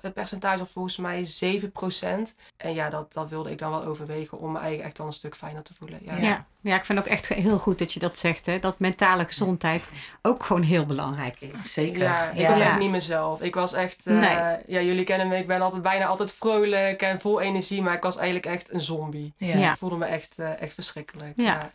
het 0.00 0.14
percentage 0.14 0.58
was 0.58 0.68
volgens 0.70 0.96
mij 0.96 1.26
7%. 1.44 2.34
En 2.56 2.74
ja, 2.74 2.90
dat, 2.90 3.12
dat 3.12 3.30
wilde 3.30 3.50
ik 3.50 3.58
dan 3.58 3.70
wel 3.70 3.84
overwegen 3.84 4.38
om 4.38 4.52
me 4.52 4.58
eigenlijk 4.58 4.86
echt 4.88 4.96
dan 4.96 5.06
een 5.06 5.12
stuk 5.12 5.36
fijner 5.36 5.62
te 5.62 5.74
voelen. 5.74 5.98
Ja. 6.02 6.16
Ja. 6.16 6.46
Ja. 6.60 6.76
ik 6.76 6.84
vind 6.84 6.98
ook 6.98 7.06
echt 7.06 7.28
heel 7.28 7.58
goed 7.58 7.78
dat 7.78 7.92
je 7.92 8.00
dat 8.00 8.18
zegt. 8.18 8.46
Hè? 8.46 8.58
Dat 8.58 8.78
mentale 8.78 9.24
gezondheid 9.24 9.90
ook 10.22 10.44
gewoon 10.44 10.62
heel 10.62 10.86
belangrijk 10.86 11.40
is. 11.40 11.72
Zeker. 11.72 12.02
Ja, 12.02 12.30
ik 12.30 12.38
Ja. 12.38 12.48
was 12.48 12.58
Ja. 12.58 12.68
echt 12.70 12.78
niet 12.78 12.90
mezelf. 12.90 13.40
Ik 13.40 13.54
was 13.54 13.72
echt, 13.72 14.06
eh, 14.06 14.14
Nee. 14.18 14.58
ja, 14.66 14.80
jullie 14.80 15.04
kennen 15.04 15.28
me, 15.28 15.36
ik 15.36 15.46
ben 15.46 15.60
altijd 15.60 15.82
bijna 15.82 16.06
altijd 16.06 16.32
vrolijk 16.32 17.02
en 17.02 17.20
vol 17.20 17.40
energie, 17.40 17.82
maar 17.82 17.94
ik 17.94 18.02
was 18.02 18.16
eigenlijk 18.16 18.46
echt 18.46 18.72
een 18.72 18.80
zombie. 18.80 19.32
Ja. 19.36 19.56
Ja. 19.56 19.70
Ik 19.72 19.78
voelde 19.78 19.96
me 19.96 20.04
echt, 20.04 20.38
eh, 20.38 20.60
echt 20.62 20.74
verschrikkelijk. 20.74 21.32
Ja. 21.36 21.70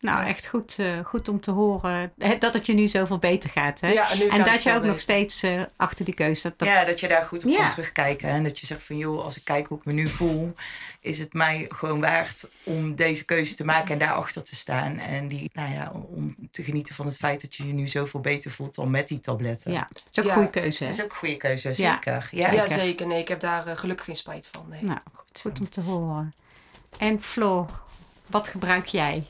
Nou, 0.00 0.26
echt 0.26 0.46
goed, 0.46 0.76
eh, 0.78 0.98
goed 1.04 1.28
om 1.28 1.40
te 1.40 1.50
horen 1.50 2.12
hè, 2.18 2.38
dat 2.38 2.54
het 2.54 2.66
je 2.66 2.72
nu 2.74 2.88
zoveel 2.88 3.18
beter 3.18 3.50
gaat. 3.50 3.80
Hè? 3.80 3.88
Ja, 3.92 4.10
en 4.10 4.18
nu 4.18 4.24
en 4.28 4.36
gaat 4.36 4.46
dat 4.46 4.62
je 4.62 4.74
ook 4.74 4.82
nog 4.82 5.00
steeds 5.00 5.42
eh, 5.42 5.62
achter 5.76 6.04
die 6.04 6.14
keuze 6.14 6.42
dat, 6.48 6.58
dat- 6.58 6.68
Ja, 6.68 6.84
dat 6.84 7.00
je 7.00 7.08
daar 7.08 7.24
goed 7.24 7.44
op 7.44 7.50
Ja. 7.50 7.58
kan 7.58 7.68
terugkijken. 7.68 8.28
En 8.28 8.42
dat 8.44 8.58
je 8.58 8.66
zegt 8.66 8.82
van, 8.82 8.96
joh, 8.96 9.24
als 9.24 9.36
ik 9.36 9.44
kijk 9.44 9.66
hoe 9.66 9.78
ik 9.78 9.84
me 9.84 9.92
nu 9.92 10.08
voel... 10.08 10.54
is 11.00 11.18
het 11.18 11.32
mij 11.32 11.64
gewoon 11.68 12.00
waard 12.00 12.48
om 12.64 12.94
deze 12.94 13.24
keuze 13.24 13.54
te 13.54 13.64
maken 13.64 13.92
en 13.92 13.98
daarachter 13.98 14.42
te 14.42 14.56
staan. 14.56 14.98
En 14.98 15.28
die, 15.28 15.50
nou 15.52 15.72
ja, 15.72 15.92
om 16.08 16.36
te 16.50 16.62
genieten 16.64 16.94
van 16.94 17.06
het 17.06 17.16
feit 17.16 17.40
dat 17.40 17.54
je 17.54 17.66
je 17.66 17.72
nu 17.72 17.88
zoveel 17.88 18.20
beter 18.20 18.50
voelt 18.50 18.74
dan 18.74 18.90
met 18.90 19.08
die 19.08 19.20
tabletten. 19.20 19.72
ja, 19.72 19.88
dat 19.92 20.04
is 20.10 20.18
ook 20.18 20.24
Ja. 20.24 20.30
een 20.30 20.36
goede 20.36 20.50
keuze. 20.60 20.84
Hè? 20.84 20.90
Dat 20.90 20.98
is 20.98 21.04
ook 21.04 21.10
een 21.10 21.16
goede 21.16 21.36
keuze, 21.36 21.74
zeker. 21.74 22.28
Ja. 22.30 22.50
Ja, 22.50 22.60
Zeker. 22.66 22.70
zeker. 22.70 23.06
Nee, 23.06 23.20
ik 23.20 23.28
heb 23.28 23.40
daar 23.40 23.66
eh, 23.66 23.76
gelukkig 23.76 24.04
geen 24.04 24.16
spijt 24.16 24.48
van. 24.52 24.66
Nee. 24.68 24.82
Nou, 24.82 24.98
goed 25.40 25.60
om 25.60 25.68
te 25.68 25.80
horen. 25.80 26.34
En 26.98 27.22
Floor, 27.22 27.66
wat 28.26 28.48
gebruik 28.48 28.86
jij 28.86 29.26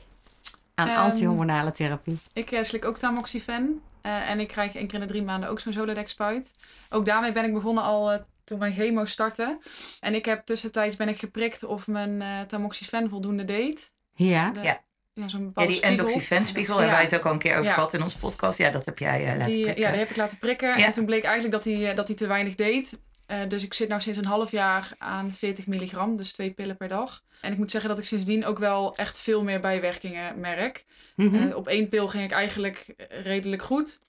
aan 0.79 0.87
Ehm, 0.89 0.97
antihormonale 0.97 1.71
therapie? 1.71 2.17
Ik 2.33 2.51
eh, 2.51 2.63
slik 2.63 2.85
ook 2.85 2.97
tamoxifen. 2.97 3.81
eh, 4.01 4.29
en 4.29 4.39
ik 4.39 4.47
krijg 4.47 4.75
één 4.75 4.85
keer 4.85 4.93
in 4.93 4.99
de 4.99 5.05
drie 5.07 5.23
maanden 5.23 5.49
ook 5.49 5.59
zo'n 5.59 5.73
Zoladex 5.73 6.11
spuit. 6.11 6.51
Ook 6.89 7.05
daarmee 7.05 7.31
ben 7.31 7.45
ik 7.45 7.53
begonnen 7.53 7.83
al 7.83 8.11
eh, 8.11 8.19
toen 8.43 8.59
mijn 8.59 8.73
chemo 8.73 9.05
startte. 9.05 9.57
En 9.99 10.13
ik 10.15 10.25
heb 10.25 10.45
tussentijds 10.45 10.95
ben 10.95 11.07
ik 11.09 11.19
geprikt 11.19 11.63
of 11.63 11.87
mijn 11.87 12.21
eh 12.21 12.27
tamoxifen 12.47 13.09
voldoende 13.09 13.45
deed. 13.45 13.91
Ja, 14.13 14.51
De- 14.51 14.61
Ja. 14.61 14.81
Ja, 15.13 15.27
zo'n 15.27 15.51
Ja, 15.55 15.61
die 15.65 15.75
spiegel. 15.75 15.89
endoxifenspiegel 15.89 16.73
Ja. 16.73 16.79
hebben 16.79 16.97
wij 16.97 17.05
het 17.05 17.15
ook 17.15 17.25
al 17.25 17.31
een 17.31 17.37
keer 17.39 17.51
over 17.53 17.63
Ja. 17.65 17.73
gehad 17.73 17.93
in 17.93 18.03
onze 18.03 18.17
podcast. 18.17 18.57
Ja, 18.57 18.69
dat 18.69 18.85
heb 18.85 18.97
jij 18.99 19.25
eh, 19.31 19.37
laten 19.37 19.53
Die, 19.53 19.61
prikken. 19.61 19.83
ja, 19.83 19.89
die 19.89 19.99
heb 19.99 20.09
ik 20.09 20.15
laten 20.15 20.37
prikken. 20.37 20.77
Ja. 20.77 20.85
En 20.85 20.91
toen 20.91 21.05
bleek 21.05 21.23
eigenlijk 21.23 21.53
dat 21.63 21.73
hij, 21.73 21.89
eh, 21.89 21.95
dat 21.95 22.07
hij 22.07 22.15
te 22.17 22.27
weinig 22.27 22.55
deed. 22.55 22.99
Eh, 23.25 23.37
dus 23.47 23.63
ik 23.63 23.73
zit 23.73 23.89
nu 23.89 24.01
sinds 24.01 24.17
een 24.17 24.25
half 24.25 24.51
jaar 24.51 24.91
aan 24.97 25.31
40 25.31 25.67
milligram, 25.67 26.15
dus 26.15 26.33
twee 26.33 26.51
pillen 26.51 26.77
per 26.77 26.87
dag. 26.87 27.21
En 27.41 27.51
ik 27.51 27.57
moet 27.57 27.71
zeggen 27.71 27.89
dat 27.89 27.99
ik 27.99 28.05
sindsdien 28.05 28.45
ook 28.45 28.59
wel 28.59 28.95
echt 28.95 29.19
veel 29.19 29.43
meer 29.43 29.59
bijwerkingen 29.59 30.39
merk. 30.39 30.85
Mhm. 31.15 31.35
Eh, 31.35 31.55
op 31.55 31.67
één 31.67 31.89
pil 31.89 32.07
ging 32.07 32.23
ik 32.23 32.31
eigenlijk 32.31 32.93
eh, 32.97 33.21
redelijk 33.23 33.61
goed. 33.61 33.99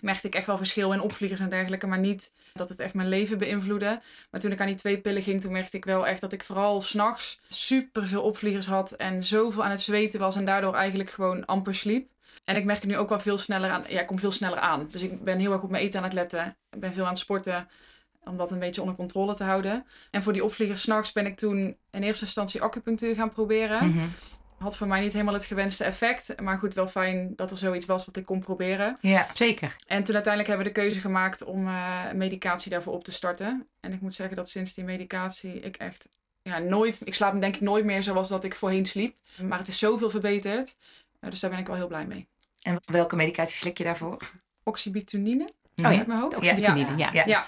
Merkte 0.00 0.26
ik 0.26 0.34
echt 0.34 0.46
wel 0.46 0.56
verschil 0.56 0.92
in 0.92 1.00
opvliegers 1.00 1.40
en 1.40 1.48
dergelijke, 1.48 1.86
maar 1.86 1.98
niet 1.98 2.32
dat 2.52 2.68
het 2.68 2.80
echt 2.80 2.94
mijn 2.94 3.08
leven 3.08 3.38
beïnvloedde. 3.38 4.00
Maar 4.30 4.40
toen 4.40 4.52
ik 4.52 4.60
aan 4.60 4.66
die 4.66 4.74
twee 4.74 4.98
pillen 4.98 5.22
ging, 5.22 5.40
toen 5.40 5.52
merkte 5.52 5.76
ik 5.76 5.84
wel 5.84 6.06
echt 6.06 6.20
dat 6.20 6.32
ik 6.32 6.44
vooral 6.44 6.80
s'nachts 6.80 7.40
super 7.48 8.06
veel 8.06 8.22
opvliegers 8.22 8.66
had 8.66 8.92
en 8.92 9.24
zoveel 9.24 9.64
aan 9.64 9.70
het 9.70 9.80
zweten 9.80 10.20
was 10.20 10.36
en 10.36 10.44
daardoor 10.44 10.74
eigenlijk 10.74 11.10
gewoon 11.10 11.44
amper 11.44 11.74
sliep. 11.74 12.10
En 12.44 12.56
ik 12.56 12.64
merk 12.64 12.80
het 12.80 12.90
nu 12.90 12.96
ook 12.96 13.08
wel 13.08 13.20
veel 13.20 13.38
sneller 13.38 13.70
aan. 13.70 13.84
Ja, 13.88 14.00
ik 14.00 14.06
kom 14.06 14.18
veel 14.18 14.32
sneller 14.32 14.58
aan. 14.58 14.86
Dus 14.88 15.02
ik 15.02 15.24
ben 15.24 15.38
heel 15.38 15.52
erg 15.52 15.62
op 15.62 15.70
mijn 15.70 15.84
eten 15.84 15.98
aan 15.98 16.04
het 16.04 16.14
letten. 16.14 16.56
Ik 16.70 16.80
ben 16.80 16.94
veel 16.94 17.04
aan 17.04 17.10
het 17.10 17.18
sporten 17.18 17.68
om 18.24 18.36
dat 18.36 18.50
een 18.50 18.58
beetje 18.58 18.80
onder 18.80 18.96
controle 18.96 19.34
te 19.34 19.44
houden. 19.44 19.84
En 20.10 20.22
voor 20.22 20.32
die 20.32 20.44
opvliegers 20.44 20.80
s'nachts 20.80 21.12
ben 21.12 21.26
ik 21.26 21.36
toen 21.36 21.76
in 21.90 22.02
eerste 22.02 22.24
instantie 22.24 22.62
acupunctuur 22.62 23.14
gaan 23.14 23.30
proberen 23.32 23.88
Mhm. 23.88 24.06
had 24.58 24.76
voor 24.76 24.86
mij 24.86 25.00
niet 25.00 25.12
helemaal 25.12 25.34
het 25.34 25.44
gewenste 25.44 25.84
effect. 25.84 26.40
Maar 26.40 26.58
goed, 26.58 26.74
wel 26.74 26.88
fijn 26.88 27.32
dat 27.36 27.50
er 27.50 27.56
zoiets 27.58 27.86
was 27.86 28.06
wat 28.06 28.16
ik 28.16 28.24
kon 28.24 28.40
proberen. 28.40 28.98
Ja, 29.00 29.26
Zeker. 29.34 29.76
En 29.86 30.02
toen 30.04 30.14
uiteindelijk 30.14 30.46
hebben 30.54 30.66
we 30.66 30.72
de 30.72 30.80
keuze 30.80 31.00
gemaakt 31.00 31.44
om 31.44 31.66
eh, 31.66 32.12
medicatie 32.12 32.70
daarvoor 32.70 32.92
op 32.92 33.04
te 33.04 33.12
starten. 33.12 33.66
En 33.80 33.92
ik 33.92 34.00
moet 34.00 34.14
zeggen 34.14 34.36
dat 34.36 34.48
sinds 34.48 34.74
die 34.74 34.84
medicatie 34.84 35.60
ik 35.60 35.76
echt 35.76 36.08
ja, 36.42 36.58
nooit... 36.58 37.00
Ik 37.06 37.14
slaap 37.14 37.40
denk 37.40 37.54
ik 37.54 37.60
nooit 37.60 37.84
meer 37.84 38.02
zoals 38.02 38.28
dat 38.28 38.44
ik 38.44 38.54
voorheen 38.54 38.86
sliep. 38.86 39.16
Maar 39.42 39.58
het 39.58 39.68
is 39.68 39.78
zoveel 39.78 40.10
verbeterd. 40.10 40.76
Dus 41.20 41.40
daar 41.40 41.50
ben 41.50 41.58
ik 41.58 41.66
wel 41.66 41.76
heel 41.76 41.86
blij 41.86 42.06
mee. 42.06 42.28
en 42.62 42.78
welke 42.86 43.16
medicatie 43.16 43.56
slik 43.56 43.78
je 43.78 43.84
daarvoor? 43.84 44.30
Oxybutynin, 44.62 45.42
Oh 45.42 45.48
ja, 45.74 45.98
uit 45.98 46.06
mijn 46.06 46.20
hoofd. 46.20 46.36
Ja. 46.96 47.10
Ja. 47.24 47.42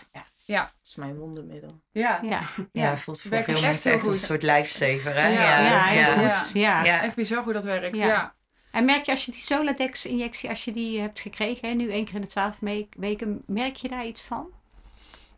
Dat 0.46 0.74
is 0.82 0.94
mijn 0.94 1.16
wondermiddel. 1.16 1.80
Ja. 1.90 2.20
Ja, 2.22 2.42
Ja, 2.72 2.96
voelt 2.96 3.20
voor 3.20 3.30
Werkt 3.30 3.44
veel 3.44 3.54
echt 3.54 3.64
mensen 3.64 3.92
echt 3.92 4.06
als 4.06 4.16
een 4.20 4.26
soort 4.26 4.42
lifesaver. 4.42 5.14
Hè? 5.14 5.28
Ja. 5.28 5.60
ja, 5.60 5.84
heel 5.84 6.22
ja. 6.22 6.34
goed. 6.34 6.52
Ja. 6.52 6.84
Ja. 6.84 7.02
echt 7.02 7.14
bizar 7.14 7.42
hoe 7.44 7.52
dat 7.52 7.64
werkt. 7.64 7.96
Ja. 7.96 8.06
Ja. 8.06 8.34
En 8.70 8.84
merk 8.84 9.04
je 9.04 9.10
als 9.10 9.24
je 9.24 9.32
die 9.32 9.40
Soladex-injectie, 9.40 10.48
als 10.48 10.64
je 10.64 10.72
die 10.72 11.00
hebt 11.00 11.20
gekregen, 11.20 11.68
hè, 11.68 11.74
nu 11.74 11.90
één 11.90 12.04
keer 12.04 12.14
in 12.14 12.20
de 12.20 12.26
twaalf 12.26 12.58
weken, 12.96 13.42
merk 13.46 13.76
je 13.76 13.88
daar 13.88 14.06
iets 14.06 14.22
van? 14.22 14.46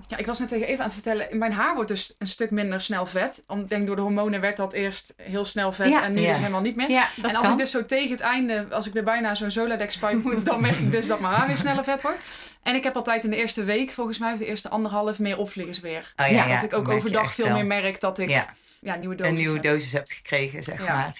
Ja, 0.08 0.16
ik 0.16 0.26
was 0.26 0.38
net 0.38 0.48
tegen 0.48 0.66
even 0.66 0.78
aan 0.78 0.84
het 0.90 0.94
vertellen. 0.94 1.38
Mijn 1.38 1.52
haar 1.52 1.74
wordt 1.74 1.88
dus 1.90 2.14
een 2.18 2.26
stuk 2.26 2.50
minder 2.50 2.80
snel 2.80 3.06
vet. 3.06 3.42
Om, 3.46 3.60
ik 3.60 3.68
denk 3.68 3.86
door 3.86 3.96
de 3.96 4.02
hormonen 4.02 4.40
werd 4.40 4.56
dat 4.56 4.72
eerst 4.72 5.14
heel 5.16 5.44
snel 5.44 5.72
vet 5.72 5.88
Ja. 5.88 6.02
en 6.02 6.12
nu 6.12 6.20
Ja. 6.20 6.28
dus 6.28 6.38
helemaal 6.38 6.60
niet 6.60 6.76
meer. 6.76 6.90
Ja, 6.90 7.08
dat 7.16 7.24
en 7.30 7.36
als 7.36 7.42
kan. 7.44 7.52
ik 7.52 7.58
dus 7.58 7.70
zo 7.70 7.84
tegen 7.86 8.10
het 8.10 8.20
einde, 8.20 8.66
als 8.70 8.86
ik 8.86 8.92
weer 8.92 9.04
bijna 9.04 9.34
zo'n 9.34 9.50
Zoladex 9.50 9.96
pipe 9.98 10.16
moet, 10.16 10.44
dan 10.44 10.60
merk 10.60 10.76
ik 10.76 10.90
dus 10.90 11.06
dat 11.06 11.20
mijn 11.20 11.34
haar 11.34 11.46
weer 11.46 11.56
sneller 11.56 11.84
vet 11.84 12.02
wordt. 12.02 12.18
En 12.62 12.74
ik 12.74 12.84
heb 12.84 12.96
altijd 12.96 13.24
in 13.24 13.30
de 13.30 13.36
eerste 13.36 13.64
week, 13.64 13.90
volgens 13.90 14.18
mij, 14.18 14.32
of 14.32 14.38
de 14.38 14.46
eerste 14.46 14.68
anderhalf, 14.68 15.18
meer 15.18 15.38
opvliegers 15.38 15.80
weer. 15.80 16.12
Oh, 16.16 16.28
Ja, 16.28 16.54
dat 16.54 16.62
ik 16.62 16.72
ook 16.72 16.88
overdag 16.88 17.34
veel 17.34 17.44
wel. 17.44 17.54
meer 17.54 17.66
merk 17.66 18.00
dat 18.00 18.18
ik 18.18 18.28
ja. 18.28 18.54
Ja, 18.80 18.94
nieuwe 18.94 19.14
dosis 19.14 19.30
een 19.32 19.38
nieuwe 19.38 19.54
heb. 19.54 19.62
dosis 19.62 19.92
hebt 19.92 20.12
gekregen, 20.12 20.62
zeg 20.62 20.84
Ja. 20.84 20.92
maar. 20.92 21.16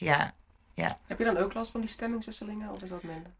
Ja. 0.74 0.98
Heb 1.06 1.18
je 1.18 1.24
dan 1.24 1.36
ook 1.36 1.54
last 1.54 1.70
van 1.70 1.80
die 1.80 1.90
stemmingswisselingen 1.90 2.70
of 2.72 2.82
is 2.82 2.88
dat 2.88 3.02
minder? 3.02 3.32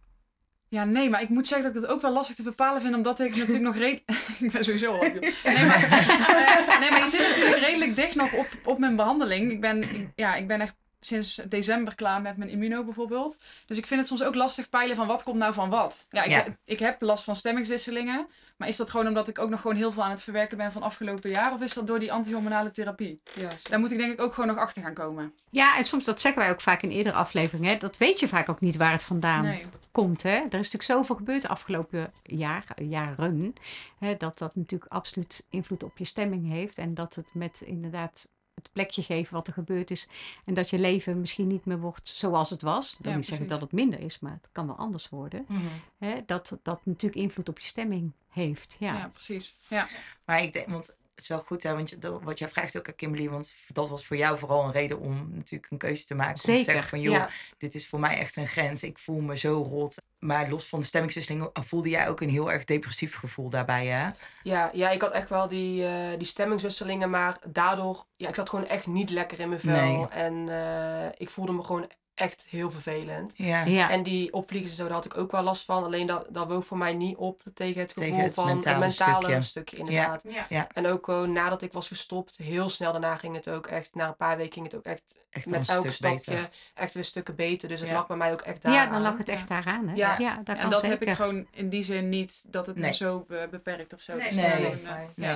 Ja, 0.69 0.85
nee, 0.85 1.11
maar 1.11 1.23
ik 1.23 1.29
moet 1.29 1.47
zeggen 1.47 1.67
dat 1.67 1.77
ik 1.77 1.83
het 1.83 1.97
ook 1.97 2.03
wel 2.03 2.13
lastig 2.13 2.37
te 2.37 2.43
bepalen 2.43 2.81
vind, 2.81 2.95
omdat 2.95 3.21
ik 3.21 3.37
natuurlijk 3.37 3.65
nog 3.65 3.77
redelijk... 3.77 4.03
ik 4.39 4.53
ben 4.53 4.65
sowieso 4.65 4.93
al 4.93 5.01
nee 5.01 5.65
maar, 5.67 6.79
nee, 6.81 6.91
maar 6.91 7.03
je 7.03 7.09
zit 7.09 7.29
natuurlijk 7.29 7.65
redelijk 7.65 7.97
dicht 7.97 8.15
nog 8.15 8.33
op, 8.33 8.47
op 8.65 8.79
mijn 8.79 8.97
behandeling. 8.97 9.51
Ik 9.51 9.61
ben, 9.61 10.13
ja, 10.15 10.35
ik 10.35 10.47
ben 10.47 10.61
echt 10.61 10.75
sinds 11.01 11.41
december 11.49 11.95
klaar 11.95 12.23
met 12.23 12.37
mijn 12.37 12.51
immuno 12.51 12.85
bijvoorbeeld. 12.85 13.37
Dus 13.67 13.79
ik 13.79 13.87
vind 13.87 14.01
het 14.01 14.09
soms 14.09 14.23
ook 14.23 14.35
lastig 14.35 14.69
peilen 14.69 14.97
van 14.97 15.07
wat 15.07 15.23
komt 15.23 15.39
nou 15.39 15.53
van 15.53 15.71
wat. 15.71 16.05
Ja, 16.11 16.23
ik, 16.23 16.31
Ja. 16.31 16.45
ik 16.65 16.79
heb 16.79 17.03
last 17.03 17.25
van 17.25 17.37
stemmingswisselingen. 17.37 18.27
Maar 18.57 18.69
is 18.69 18.77
dat 18.77 18.91
gewoon 18.91 19.07
omdat 19.07 19.29
ik 19.29 19.39
ook 19.39 19.51
nog 19.51 19.61
gewoon 19.61 19.77
heel 19.77 19.93
veel 19.93 20.05
aan 20.05 20.11
het 20.11 20.23
verwerken 20.23 20.57
ben 20.57 20.73
van 20.73 20.83
afgelopen 20.83 21.31
jaar? 21.31 21.53
Of 21.53 21.61
is 21.61 21.73
dat 21.75 21.87
door 21.87 21.99
die 21.99 22.13
antihormonale 22.13 22.71
therapie? 22.71 23.21
Ja. 23.35 23.51
Daar 23.63 23.79
moet 23.79 23.93
ik 23.93 23.99
denk 23.99 24.13
ik 24.13 24.21
ook 24.21 24.35
gewoon 24.35 24.49
nog 24.49 24.59
achter 24.59 24.83
gaan 24.83 24.95
komen. 24.95 25.33
Ja, 25.51 25.77
en 25.77 25.85
soms, 25.85 26.05
dat 26.05 26.21
zeggen 26.21 26.43
wij 26.43 26.51
ook 26.51 26.61
vaak 26.61 26.83
in 26.83 26.91
eerdere 26.91 27.15
afleveringen, 27.17 27.71
hè, 27.73 27.79
dat 27.79 27.97
weet 27.99 28.21
je 28.21 28.29
vaak 28.29 28.49
ook 28.49 28.61
niet 28.61 28.77
waar 28.77 28.93
het 28.93 29.03
vandaan 29.03 29.45
Nee. 29.45 29.65
komt. 29.93 30.23
Hè? 30.23 30.31
Er 30.31 30.45
is 30.45 30.51
natuurlijk 30.51 30.83
zoveel 30.83 31.17
gebeurd 31.17 31.43
de 31.43 31.49
afgelopen 31.49 32.13
jaar, 32.23 32.65
jaren, 32.83 33.55
hè, 33.99 34.17
dat 34.17 34.39
dat 34.39 34.57
natuurlijk 34.57 34.93
absoluut 34.93 35.47
invloed 35.51 35.83
op 35.83 35.99
je 35.99 36.05
stemming 36.05 36.51
heeft. 36.51 36.79
En 36.79 36.95
dat 36.95 37.15
het 37.15 37.27
met 37.33 37.61
inderdaad 37.65 38.29
het 38.57 38.73
plekje 38.73 39.03
geven 39.03 39.35
wat 39.35 39.47
er 39.47 39.53
gebeurd 39.53 39.91
is. 39.91 40.09
En 40.45 40.55
dat 40.55 40.71
je 40.71 40.79
leven 40.79 41.21
misschien 41.21 41.47
niet 41.47 41.65
meer 41.65 41.81
wordt 41.81 42.09
zoals 42.09 42.51
het 42.51 42.63
was. 42.63 42.93
Ik 42.93 42.99
wil 42.99 43.11
Ja, 43.11 43.17
niet 43.17 43.27
zeggen 43.27 43.47
dat 43.47 43.61
het 43.61 43.73
minder 43.73 44.01
is, 44.01 44.19
maar 44.19 44.33
het 44.33 44.49
kan 44.53 44.67
wel 44.67 44.77
anders 44.77 45.09
worden. 45.09 45.45
Mhm. 45.49 45.67
Hè? 45.99 46.23
Dat 46.27 46.59
dat 46.63 46.81
natuurlijk 46.87 47.23
invloed 47.23 47.49
op 47.49 47.59
je 47.59 47.67
stemming 47.67 48.13
heeft. 48.29 48.77
Ja, 48.79 48.99
Ja, 48.99 49.09
precies. 49.09 49.57
Ja. 49.69 49.89
Maar 50.25 50.43
ik 50.43 50.53
denk, 50.53 50.69
want 50.69 50.97
het 51.17 51.25
is 51.25 51.31
wel 51.31 51.41
goed, 51.41 51.63
hè, 51.63 51.75
want 51.75 51.91
je, 51.91 52.19
wat 52.23 52.39
jij 52.39 52.49
vraagt 52.49 52.79
ook 52.79 52.89
aan 52.89 52.95
Kimberly, 52.95 53.29
want 53.31 53.55
dat 53.69 53.89
was 53.89 54.07
voor 54.07 54.17
jou 54.17 54.39
vooral 54.39 54.65
een 54.65 54.73
reden 54.73 55.01
om 55.01 55.29
natuurlijk 55.35 55.73
een 55.73 55.79
keuze 55.79 56.05
te 56.05 56.15
maken. 56.15 56.35
Om 56.35 56.41
te 56.41 56.47
Zeker, 56.47 56.65
zeggen 56.65 56.85
van, 56.89 57.01
joh, 57.01 57.15
Ja. 57.15 57.29
dit 57.59 57.75
is 57.75 57.89
voor 57.89 58.01
mij 58.01 58.19
echt 58.19 58.37
een 58.37 58.47
grens. 58.47 58.83
Ik 58.83 58.99
voel 58.99 59.21
me 59.21 59.37
zo 59.37 59.63
rot. 59.63 59.97
Maar 60.19 60.49
los 60.51 60.67
van 60.69 60.79
de 60.81 60.85
stemmingswisseling 60.85 61.51
voelde 61.53 61.89
jij 61.89 62.09
ook 62.09 62.21
een 62.21 62.29
heel 62.29 62.53
erg 62.53 62.65
depressief 62.65 63.15
gevoel 63.17 63.51
daarbij, 63.51 63.87
hè? 63.87 64.11
Ja, 64.43 64.71
ja, 64.73 64.91
ik 64.91 65.01
had 65.01 65.11
echt 65.13 65.29
wel 65.29 65.49
die, 65.49 65.87
eh, 65.87 66.19
die 66.19 66.27
stemmingswisselingen, 66.27 67.11
maar 67.11 67.39
daardoor, 67.47 68.07
ja, 68.17 68.29
ik 68.29 68.35
zat 68.35 68.49
gewoon 68.49 68.67
echt 68.67 68.87
niet 68.87 69.11
lekker 69.11 69.41
in 69.41 69.49
mijn 69.49 69.61
vel. 69.61 69.73
Nee. 69.73 70.09
En 70.09 70.49
eh, 70.49 71.09
ik 71.17 71.31
voelde 71.31 71.53
me 71.53 71.63
gewoon 71.63 71.91
echt 72.17 72.47
heel 72.51 72.71
vervelend. 72.71 73.33
Ja. 73.37 73.65
ja. 73.65 73.91
En 73.91 74.03
die 74.03 74.33
opvliegers 74.33 74.71
en 74.71 74.77
zo, 74.77 74.85
daar 74.85 74.93
had 74.93 75.05
ik 75.05 75.17
ook 75.17 75.31
wel 75.31 75.43
last 75.43 75.65
van. 75.65 75.85
Alleen 75.85 76.07
dat, 76.07 76.27
dat 76.31 76.47
woog 76.49 76.65
voor 76.67 76.79
mij 76.79 76.93
niet 76.95 77.17
op 77.17 77.41
tegen 77.55 77.81
het 77.81 77.93
gevoel 77.93 78.09
Tegen 78.09 78.25
het 78.25 78.35
van 78.35 78.45
mentale 78.47 78.85
het 78.85 78.99
mentale 78.99 79.23
stukje. 79.23 79.43
stukje. 79.43 79.77
inderdaad. 79.77 80.25
Ja. 80.49 80.69
En 80.73 80.87
ook 80.87 81.05
gewoon 81.05 81.33
nadat 81.33 81.63
ik 81.63 81.73
was 81.73 81.89
gestopt, 81.89 82.37
heel 82.37 82.69
snel 82.69 82.93
daarna 82.93 83.17
ging 83.17 83.35
het 83.35 83.49
ook 83.49 83.67
echt, 83.67 83.95
na 83.95 84.07
een 84.09 84.17
paar 84.17 84.37
weken 84.37 84.53
ging 84.53 84.65
het 84.67 84.75
ook 84.77 84.85
echt, 84.85 85.19
Echt 85.31 85.47
met 85.51 85.69
elk 85.69 85.81
stuk 85.81 85.93
stapje 85.93 86.17
beter. 86.33 86.49
echt 86.75 86.95
weer 86.95 87.05
stukken 87.05 87.35
beter. 87.35 87.69
Dus 87.69 87.81
het 87.81 87.89
Ja. 87.89 87.95
lag 87.95 88.07
bij 88.07 88.17
mij 88.17 88.33
ook 88.33 88.41
echt 88.41 88.63
daar. 88.63 88.73
ja, 88.73 88.87
dan 88.87 89.01
lag 89.03 89.19
het 89.19 89.29
echt 89.29 89.49
daaraan. 89.49 89.89
Hè? 89.89 89.95
Ja. 89.95 90.19
Ja, 90.19 90.35
dat 90.37 90.45
kan 90.45 90.65
En 90.65 90.71
dat 90.71 90.81
zeker. 90.81 90.99
heb 90.99 91.09
ik 91.09 91.15
gewoon 91.15 91.47
in 91.51 91.69
die 91.69 91.83
zin 91.83 92.09
niet 92.09 92.45
dat 92.47 92.67
het 92.67 92.77
me 92.77 92.95
zo 92.95 93.25
be- 93.29 93.49
beperkt 93.51 93.93
of 93.95 94.01
zo. 94.01 94.17
Nee, 94.17 94.27
Dus 94.29 94.37
nee, 94.37 94.51
gewoon, 94.51 94.79
nee, 95.15 95.29
eh. 95.29 95.35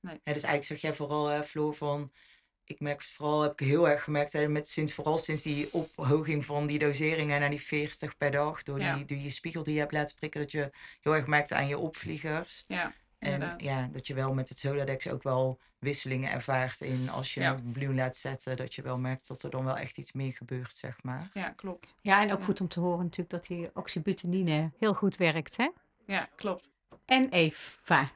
Nee. 0.00 0.20
Dus 0.22 0.42
eigenlijk 0.42 0.64
zeg 0.64 0.80
jij 0.80 0.94
vooral, 0.94 1.26
hè, 1.26 1.44
Floor, 1.44 1.74
van... 1.74 2.10
Ik 2.70 2.80
merk 2.80 3.02
vooral, 3.02 3.40
heb 3.42 3.52
ik 3.52 3.66
heel 3.66 3.88
erg 3.88 4.02
gemerkt, 4.04 4.32
hè, 4.32 4.48
met 4.48 4.68
sinds, 4.68 4.94
vooral 4.94 5.18
sinds 5.18 5.42
die 5.42 5.72
ophoging 5.72 6.44
van 6.44 6.66
die 6.66 6.78
doseringen 6.78 7.40
naar 7.40 7.50
die 7.50 7.60
40 7.62 8.16
per 8.16 8.30
dag, 8.30 8.62
door 8.62 8.80
Ja. 8.80 8.94
die, 8.94 9.04
door 9.04 9.18
die 9.18 9.30
spiegel 9.30 9.62
die 9.62 9.74
je 9.74 9.80
hebt 9.80 9.92
laten 9.92 10.16
prikken, 10.16 10.40
dat 10.40 10.50
je 10.50 10.70
heel 11.00 11.14
erg 11.14 11.26
merkte 11.26 11.54
aan 11.54 11.66
je 11.68 11.78
opvliegers. 11.78 12.64
Ja, 12.66 12.92
En 13.18 13.32
inderdaad. 13.32 13.62
ja, 13.62 13.88
dat 13.92 14.06
je 14.06 14.14
wel 14.14 14.34
met 14.34 14.48
het 14.48 14.58
Zoladex 14.58 15.08
ook 15.08 15.22
wel 15.22 15.58
wisselingen 15.78 16.30
ervaart 16.30 16.80
in 16.80 17.08
als 17.10 17.34
je 17.34 17.40
Ja. 17.40 17.54
een 17.54 17.72
bloem 17.72 17.94
laat 17.94 18.16
zetten, 18.16 18.56
dat 18.56 18.74
je 18.74 18.82
wel 18.82 18.98
merkt 18.98 19.28
dat 19.28 19.42
er 19.42 19.50
dan 19.50 19.64
wel 19.64 19.76
echt 19.76 19.98
iets 19.98 20.12
meer 20.12 20.32
gebeurt, 20.32 20.74
zeg 20.74 21.02
maar. 21.02 21.28
Ja, 21.32 21.48
klopt. 21.48 21.94
Ja, 22.00 22.22
en 22.22 22.32
ook 22.32 22.38
Ja. 22.38 22.44
goed 22.44 22.60
om 22.60 22.68
te 22.68 22.80
horen 22.80 23.02
natuurlijk 23.04 23.30
dat 23.30 23.46
die 23.46 23.70
oxybutynin 23.74 24.72
heel 24.78 24.94
goed 24.94 25.16
werkt. 25.16 25.56
Hè? 25.56 25.68
Ja, 26.06 26.28
klopt. 26.36 26.68
En 27.04 27.28
Eva, 27.28 28.10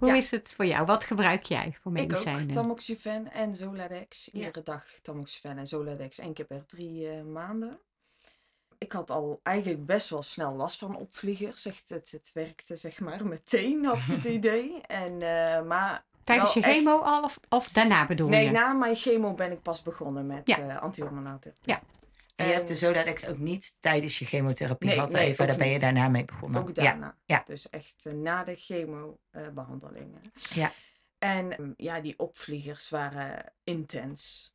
hoe 0.00 0.08
Ja. 0.08 0.14
is 0.14 0.30
het 0.30 0.54
voor 0.54 0.64
jou? 0.66 0.86
Wat 0.86 1.04
gebruik 1.04 1.42
jij 1.44 1.76
voor 1.82 1.92
Ik 1.96 2.00
medicijnen? 2.02 2.42
ook 2.42 2.50
tamoxifen 2.50 3.32
en 3.32 3.54
Zoladex. 3.54 4.28
Iedere 4.30 4.62
dag 4.62 4.84
tamoxifen 5.02 5.58
en 5.58 5.66
Zoladex 5.66 6.18
één 6.18 6.32
keer 6.32 6.44
per 6.44 6.66
drie 6.66 7.08
eh, 7.08 7.22
maanden. 7.24 7.78
Ik 8.78 8.92
had 8.92 9.10
al 9.10 9.40
eigenlijk 9.42 9.86
best 9.86 10.08
wel 10.10 10.22
snel 10.22 10.54
last 10.54 10.78
van 10.78 10.96
opvliegers. 10.96 11.66
Echt, 11.66 11.88
het, 11.88 12.10
het 12.10 12.30
werkte 12.34 12.76
zeg 12.76 13.00
maar 13.00 13.26
meteen, 13.26 13.84
had 13.84 13.96
ik 13.96 14.02
het 14.06 14.24
idee. 14.38 14.80
En, 14.80 15.12
eh, 15.22 15.62
maar 15.66 16.04
Tijdens 16.24 16.54
je 16.54 16.60
echt- 16.60 16.70
chemo 16.72 16.98
al 16.98 17.22
of, 17.22 17.38
of 17.48 17.68
daarna 17.68 18.06
bedoel 18.06 18.28
Nee, 18.28 18.44
je? 18.44 18.50
na 18.50 18.72
mijn 18.72 18.96
chemo 18.96 19.34
ben 19.34 19.52
ik 19.52 19.62
pas 19.62 19.82
begonnen 19.82 20.26
met 20.26 20.46
Ja. 20.48 20.54
therapie. 20.56 21.04
Ja. 21.62 21.80
En 22.40 22.46
je 22.46 22.52
hebt 22.52 22.68
de 22.68 22.74
Zoladex 22.74 23.26
ook 23.26 23.38
niet 23.38 23.76
tijdens 23.80 24.18
je 24.18 24.24
chemotherapie 24.24 24.88
Nee, 24.88 24.96
gehad, 24.96 25.12
nee, 25.12 25.30
ook 25.30 25.36
Daar 25.36 25.56
ben 25.56 25.68
je 25.68 25.78
daarna 25.78 26.08
mee 26.08 26.24
begonnen. 26.24 26.60
Ook 26.60 26.74
daarna. 26.74 27.16
ja. 27.24 27.42
Dus 27.44 27.70
echt 27.70 28.06
eh, 28.06 28.12
na 28.12 28.44
de 28.44 28.56
chemobehandelingen. 28.56 30.20
Ja. 30.54 30.72
En 31.18 31.46
mm, 31.46 31.74
ja, 31.76 32.00
die 32.00 32.18
opvliegers 32.18 32.88
waren 32.88 33.52
intens. 33.64 34.52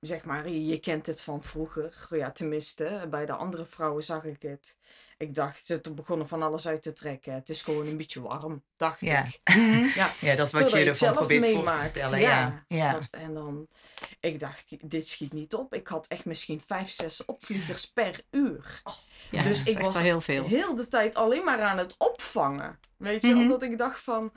Zeg 0.00 0.24
maar, 0.24 0.48
je, 0.48 0.66
je 0.66 0.78
kent 0.78 1.06
het 1.06 1.22
van 1.22 1.42
vroeger. 1.42 2.06
Ja, 2.10 2.30
tenminste, 2.32 3.06
bij 3.10 3.26
de 3.26 3.32
andere 3.32 3.66
vrouwen 3.66 4.02
zag 4.02 4.24
ik 4.24 4.42
het. 4.42 4.78
Ik 5.18 5.34
dacht, 5.34 5.66
ze 5.66 5.80
begonnen 5.94 6.28
van 6.28 6.42
alles 6.42 6.66
uit 6.68 6.82
te 6.82 6.92
trekken. 6.92 7.32
Het 7.34 7.48
is 7.48 7.62
gewoon 7.62 7.86
een 7.86 7.96
beetje 7.96 8.20
warm, 8.22 8.62
dacht 8.76 9.00
Ja. 9.00 9.24
ik. 9.24 9.40
Mhm. 9.56 9.88
Ja, 9.94 10.12
ja, 10.20 10.34
dat 10.36 10.46
is 10.46 10.52
wat 10.52 10.62
Totdat 10.62 10.80
je 10.80 10.86
ervan 10.86 11.12
probeert 11.12 11.46
voor 11.54 11.70
te 11.72 11.80
stellen. 11.80 12.20
Ja, 12.20 12.64
ja. 12.68 12.92
Dat- 12.92 13.08
en 13.10 13.34
dan, 13.34 13.68
ik 14.20 14.40
dacht, 14.40 14.90
dit 14.90 15.08
schiet 15.08 15.32
niet 15.32 15.54
op. 15.54 15.74
Ik 15.74 15.86
had 15.88 16.06
echt 16.06 16.24
misschien 16.24 16.62
vijf, 16.66 16.90
zes 16.90 17.24
opvliegers 17.24 17.90
per 17.90 18.20
uur. 18.30 18.82
Ja, 19.30 19.42
Dus 19.42 19.62
ik 19.62 19.78
was 19.78 20.00
heel 20.02 20.20
veel. 20.20 20.46
heel 20.46 20.74
de 20.74 20.88
tijd 20.88 21.14
alleen 21.14 21.44
maar 21.44 21.60
aan 21.60 21.78
het 21.78 21.94
opvangen. 21.98 22.78
Weet 22.96 23.22
je, 23.22 23.28
Mhm. 23.28 23.38
omdat 23.40 23.62
ik 23.62 23.78
dacht 23.78 24.00
van, 24.00 24.32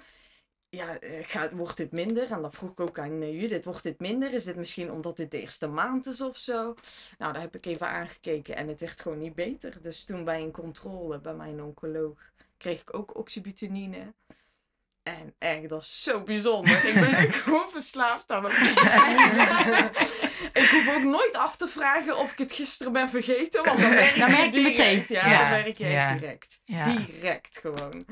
ja, 0.76 1.00
eh, 1.00 1.10
gaat, 1.22 1.52
wordt 1.52 1.78
dit 1.78 1.92
minder? 1.92 2.32
En 2.32 2.42
dan 2.42 2.54
vroeg 2.54 2.72
ik 2.72 2.80
ook 2.80 3.00
aan 3.00 3.22
eh, 3.22 3.42
Judith, 3.42 3.66
wordt 3.66 3.84
dit 3.84 4.00
minder? 4.00 4.34
Is 4.34 4.44
dit 4.44 4.56
misschien 4.56 4.92
omdat 4.92 5.18
dit 5.18 5.32
de 5.32 5.42
eerste 5.42 5.68
maand 5.68 6.06
is 6.06 6.22
of 6.22 6.38
zo? 6.38 6.76
Nou, 7.18 7.34
daar 7.34 7.42
heb 7.42 7.56
ik 7.56 7.66
even 7.66 7.88
aangekeken 7.88 8.56
en 8.56 8.68
het 8.68 8.82
werd 8.82 9.02
gewoon 9.02 9.20
niet 9.20 9.36
beter. 9.36 9.78
Dus 9.82 10.04
toen 10.04 10.24
bij 10.24 10.42
een 10.42 10.52
controle 10.52 11.20
bij 11.20 11.34
mijn 11.34 11.64
oncoloog 11.64 12.18
kreeg 12.58 12.82
ik 12.82 12.94
ook 12.94 13.18
oxybutyne. 13.18 14.14
En 15.04 15.34
echt, 15.38 15.70
dat 15.70 15.82
is 15.82 16.04
zo 16.04 16.22
bijzonder. 16.22 16.86
Ik 16.86 16.94
ben 16.94 17.14
echt 17.18 17.36
gewoon 17.36 17.70
verslaafd 17.72 18.32
aan 18.32 18.46
ik 20.62 20.70
hoef 20.72 20.96
ook 20.96 21.04
nooit 21.04 21.36
af 21.36 21.56
te 21.56 21.68
vragen 21.68 22.18
of 22.18 22.32
ik 22.32 22.38
het 22.38 22.52
gisteren 22.52 22.94
ben 22.94 23.10
vergeten, 23.10 23.64
want 23.64 23.80
dan 23.80 23.90
merk, 23.90 24.18
Dan 24.18 24.32
merk 24.32 24.44
je 24.44 24.52
direct. 24.52 24.78
meteen. 24.78 25.06
Ja, 25.08 25.30
Ja, 25.30 25.40
dan 25.40 25.50
merk 25.50 25.78
je 25.78 25.84
echt 25.84 25.94
ja. 25.94 26.14
direct. 26.14 26.62
Ja. 26.64 26.96
Direct 26.96 27.58
gewoon. 27.58 28.06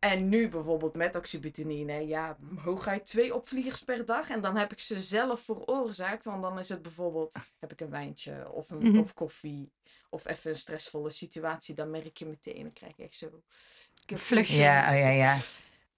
En 0.00 0.28
nu 0.28 0.48
bijvoorbeeld 0.48 0.94
met 0.94 1.16
oxybutyne, 1.16 2.06
ja, 2.06 2.36
hooguit 2.56 3.06
twee 3.06 3.34
opvliegers 3.34 3.82
per 3.84 4.04
dag. 4.04 4.30
En 4.30 4.40
dan 4.40 4.56
heb 4.56 4.72
ik 4.72 4.80
ze 4.80 5.00
zelf 5.00 5.40
veroorzaakt. 5.40 6.24
Want 6.24 6.42
dan 6.42 6.58
is 6.58 6.68
het 6.68 6.82
bijvoorbeeld, 6.82 7.36
heb 7.58 7.72
ik 7.72 7.80
een 7.80 7.90
wijntje 7.90 8.50
of, 8.50 8.70
een, 8.70 8.78
Mhm. 8.78 8.98
of 8.98 9.14
koffie. 9.14 9.72
Of 10.10 10.26
even 10.26 10.50
een 10.50 10.56
stressvolle 10.56 11.10
situatie. 11.10 11.74
Dan 11.74 11.90
merk 11.90 12.16
je 12.16 12.26
meteen, 12.26 12.62
dan 12.62 12.72
krijg 12.72 12.96
je 12.96 13.02
echt 13.02 13.14
zo... 13.14 13.42
Vluchtje. 14.06 14.56
Ja, 14.56 14.90
oh 14.92 14.98
ja, 14.98 15.08
ja. 15.08 15.38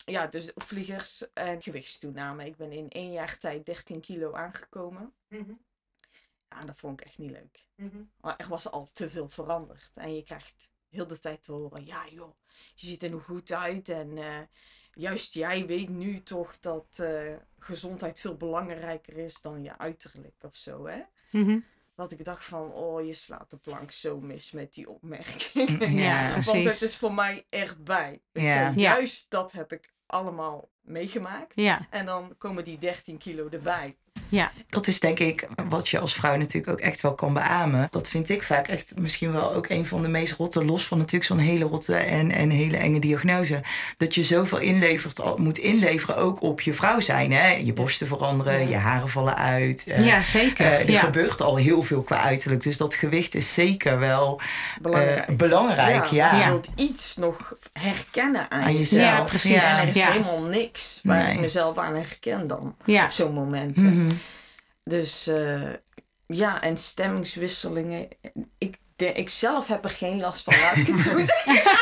Ja, 0.04 0.26
dus 0.26 0.52
opvliegers 0.54 1.32
en 1.32 1.62
gewichtstoename. 1.62 2.44
Ik 2.46 2.56
ben 2.56 2.72
in 2.72 2.88
één 2.88 3.12
jaar 3.12 3.38
tijd 3.38 3.66
13 3.66 4.00
kilo 4.00 4.32
aangekomen. 4.32 5.12
Ja, 6.48 6.64
dat 6.64 6.78
vond 6.78 7.00
ik 7.00 7.06
echt 7.06 7.18
niet 7.18 7.30
leuk. 7.30 7.66
Maar 8.20 8.36
er 8.36 8.48
was 8.48 8.70
al 8.70 8.88
te 8.92 9.10
veel 9.10 9.28
veranderd. 9.28 9.90
En 9.96 10.14
je 10.14 10.22
krijgt 10.22 10.71
heel 10.92 11.06
de 11.06 11.18
tijd 11.18 11.42
te 11.42 11.52
horen, 11.52 11.86
ja 11.86 12.04
joh, 12.10 12.34
je 12.74 12.86
ziet 12.86 13.02
er 13.02 13.10
nog 13.10 13.24
goed 13.24 13.52
uit. 13.52 13.88
En 13.88 14.18
eh, 14.18 14.40
juist 14.92 15.34
jij 15.34 15.66
weet 15.66 15.88
nu 15.88 16.22
toch 16.22 16.58
dat 16.58 16.98
eh, 17.02 17.34
gezondheid 17.58 18.20
veel 18.20 18.36
belangrijker 18.36 19.16
is 19.16 19.40
dan 19.40 19.62
je 19.62 19.78
uiterlijk 19.78 20.42
of 20.42 20.54
zo, 20.56 20.86
hè? 20.86 21.02
Mhm. 21.30 21.58
Dat 21.94 22.12
ik 22.12 22.24
dacht 22.24 22.44
van, 22.44 22.72
oh, 22.72 23.06
je 23.06 23.14
slaat 23.14 23.50
de 23.50 23.56
plank 23.56 23.90
zo 23.90 24.20
mis 24.20 24.52
met 24.52 24.72
die 24.74 24.88
opmerking. 24.90 25.84
Ja, 26.00 26.32
Want 26.44 26.64
het 26.64 26.82
is 26.82 26.96
voor 26.96 27.14
mij 27.14 27.46
Ja. 27.48 28.18
je? 28.32 28.40
Ja. 28.42 28.72
Juist 28.74 29.30
dat 29.30 29.52
heb 29.52 29.72
ik 29.72 29.92
allemaal 30.06 30.70
meegemaakt. 30.82 31.52
Ja, 31.54 31.86
En 31.90 32.04
dan 32.04 32.34
komen 32.38 32.64
die 32.64 32.78
13 32.78 33.18
kilo 33.18 33.48
erbij. 33.52 33.96
ja. 34.28 34.50
Dat 34.68 34.86
is 34.86 35.00
denk 35.00 35.18
ik 35.18 35.48
wat 35.68 35.88
je 35.88 35.98
als 35.98 36.14
vrouw 36.14 36.36
natuurlijk 36.36 36.72
ook 36.72 36.80
echt 36.80 37.00
wel 37.00 37.14
kan 37.14 37.32
beamen. 37.34 37.88
Dat 37.90 38.08
vind 38.08 38.28
ik 38.28 38.42
vaak 38.42 38.68
echt 38.68 38.92
misschien 38.98 39.32
wel 39.32 39.52
ook 39.54 39.68
een 39.68 39.86
van 39.86 40.02
de 40.02 40.08
meest 40.08 40.32
rotte, 40.32 40.64
los 40.64 40.86
van 40.86 40.98
natuurlijk 40.98 41.24
zo'n 41.24 41.38
hele 41.38 41.64
rotte 41.64 41.94
en, 41.96 42.30
en 42.30 42.50
hele 42.50 42.76
enge 42.76 42.98
diagnose. 43.00 43.62
Dat 43.96 44.14
je 44.14 44.22
zoveel 44.22 44.58
inlevert, 44.58 45.36
moet 45.38 45.58
inleveren 45.58 46.16
ook 46.16 46.42
op 46.42 46.60
je 46.60 46.72
vrouw 46.74 47.00
zijn. 47.00 47.32
Hè? 47.32 47.48
Je 47.48 47.72
borsten 47.72 48.06
veranderen, 48.06 48.68
je 48.68 48.76
haren 48.76 49.08
vallen 49.08 49.36
uit. 49.36 49.84
eh, 49.86 50.04
ja 50.06 50.22
zeker. 50.22 50.66
eh, 50.66 50.78
er 50.80 50.90
ja. 50.90 51.00
gebeurt 51.00 51.40
al 51.40 51.56
heel 51.56 51.82
veel 51.82 52.02
qua 52.02 52.20
uiterlijk. 52.22 52.62
Dus 52.62 52.76
dat 52.76 52.94
gewicht 52.94 53.34
is 53.34 53.54
zeker 53.54 53.98
wel 53.98 54.40
eh, 54.40 54.80
Belangrijk. 54.82 55.36
belangrijk. 55.36 56.04
Ja, 56.04 56.30
want 56.30 56.36
Je 56.36 56.42
Ja. 56.42 56.48
wilt 56.48 56.70
iets 56.76 57.16
nog 57.16 57.52
herkennen 57.72 58.50
aan, 58.50 58.62
Aan 58.62 58.76
jezelf. 58.76 59.02
Ja, 59.18 59.22
precies. 59.22 59.50
Ja. 59.50 59.82
Er 59.82 59.88
is 59.88 59.96
Ja. 59.96 60.10
helemaal 60.10 60.42
niks 60.42 60.71
waar 61.02 61.22
Nee. 61.22 61.32
ik 61.34 61.40
mezelf 61.40 61.78
aan 61.78 61.94
herken 61.94 62.48
dan. 62.48 62.76
Ja. 62.84 63.04
Op 63.04 63.10
zo'n 63.10 63.32
moment. 63.34 63.76
Mhm. 63.76 64.10
Dus 64.84 65.26
eh, 65.26 65.60
ja, 66.26 66.62
en 66.62 66.76
stemmingswisselingen. 66.76 68.08
Ik, 68.58 68.76
de, 68.96 69.12
ik 69.12 69.28
zelf 69.28 69.68
heb 69.68 69.84
er 69.84 69.90
geen 69.90 70.20
last 70.20 70.42
van, 70.42 70.54
laat 70.60 70.76
ik 70.76 70.86
het 70.86 71.00
zo 71.00 71.18
zeggen. 71.44 71.62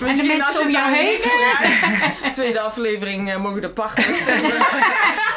Misschien 0.00 0.26
mensen 0.26 0.46
als 0.46 0.58
je 0.58 0.64
om 0.64 0.70
jou 0.70 0.94
heen? 0.94 1.20
Tweede 2.32 2.60
aflevering 2.60 3.30
eh, 3.30 3.36
mogen 3.36 3.60
de 3.60 3.70
partners 3.70 4.24
zijn. 4.24 4.42
Dat 4.42 4.52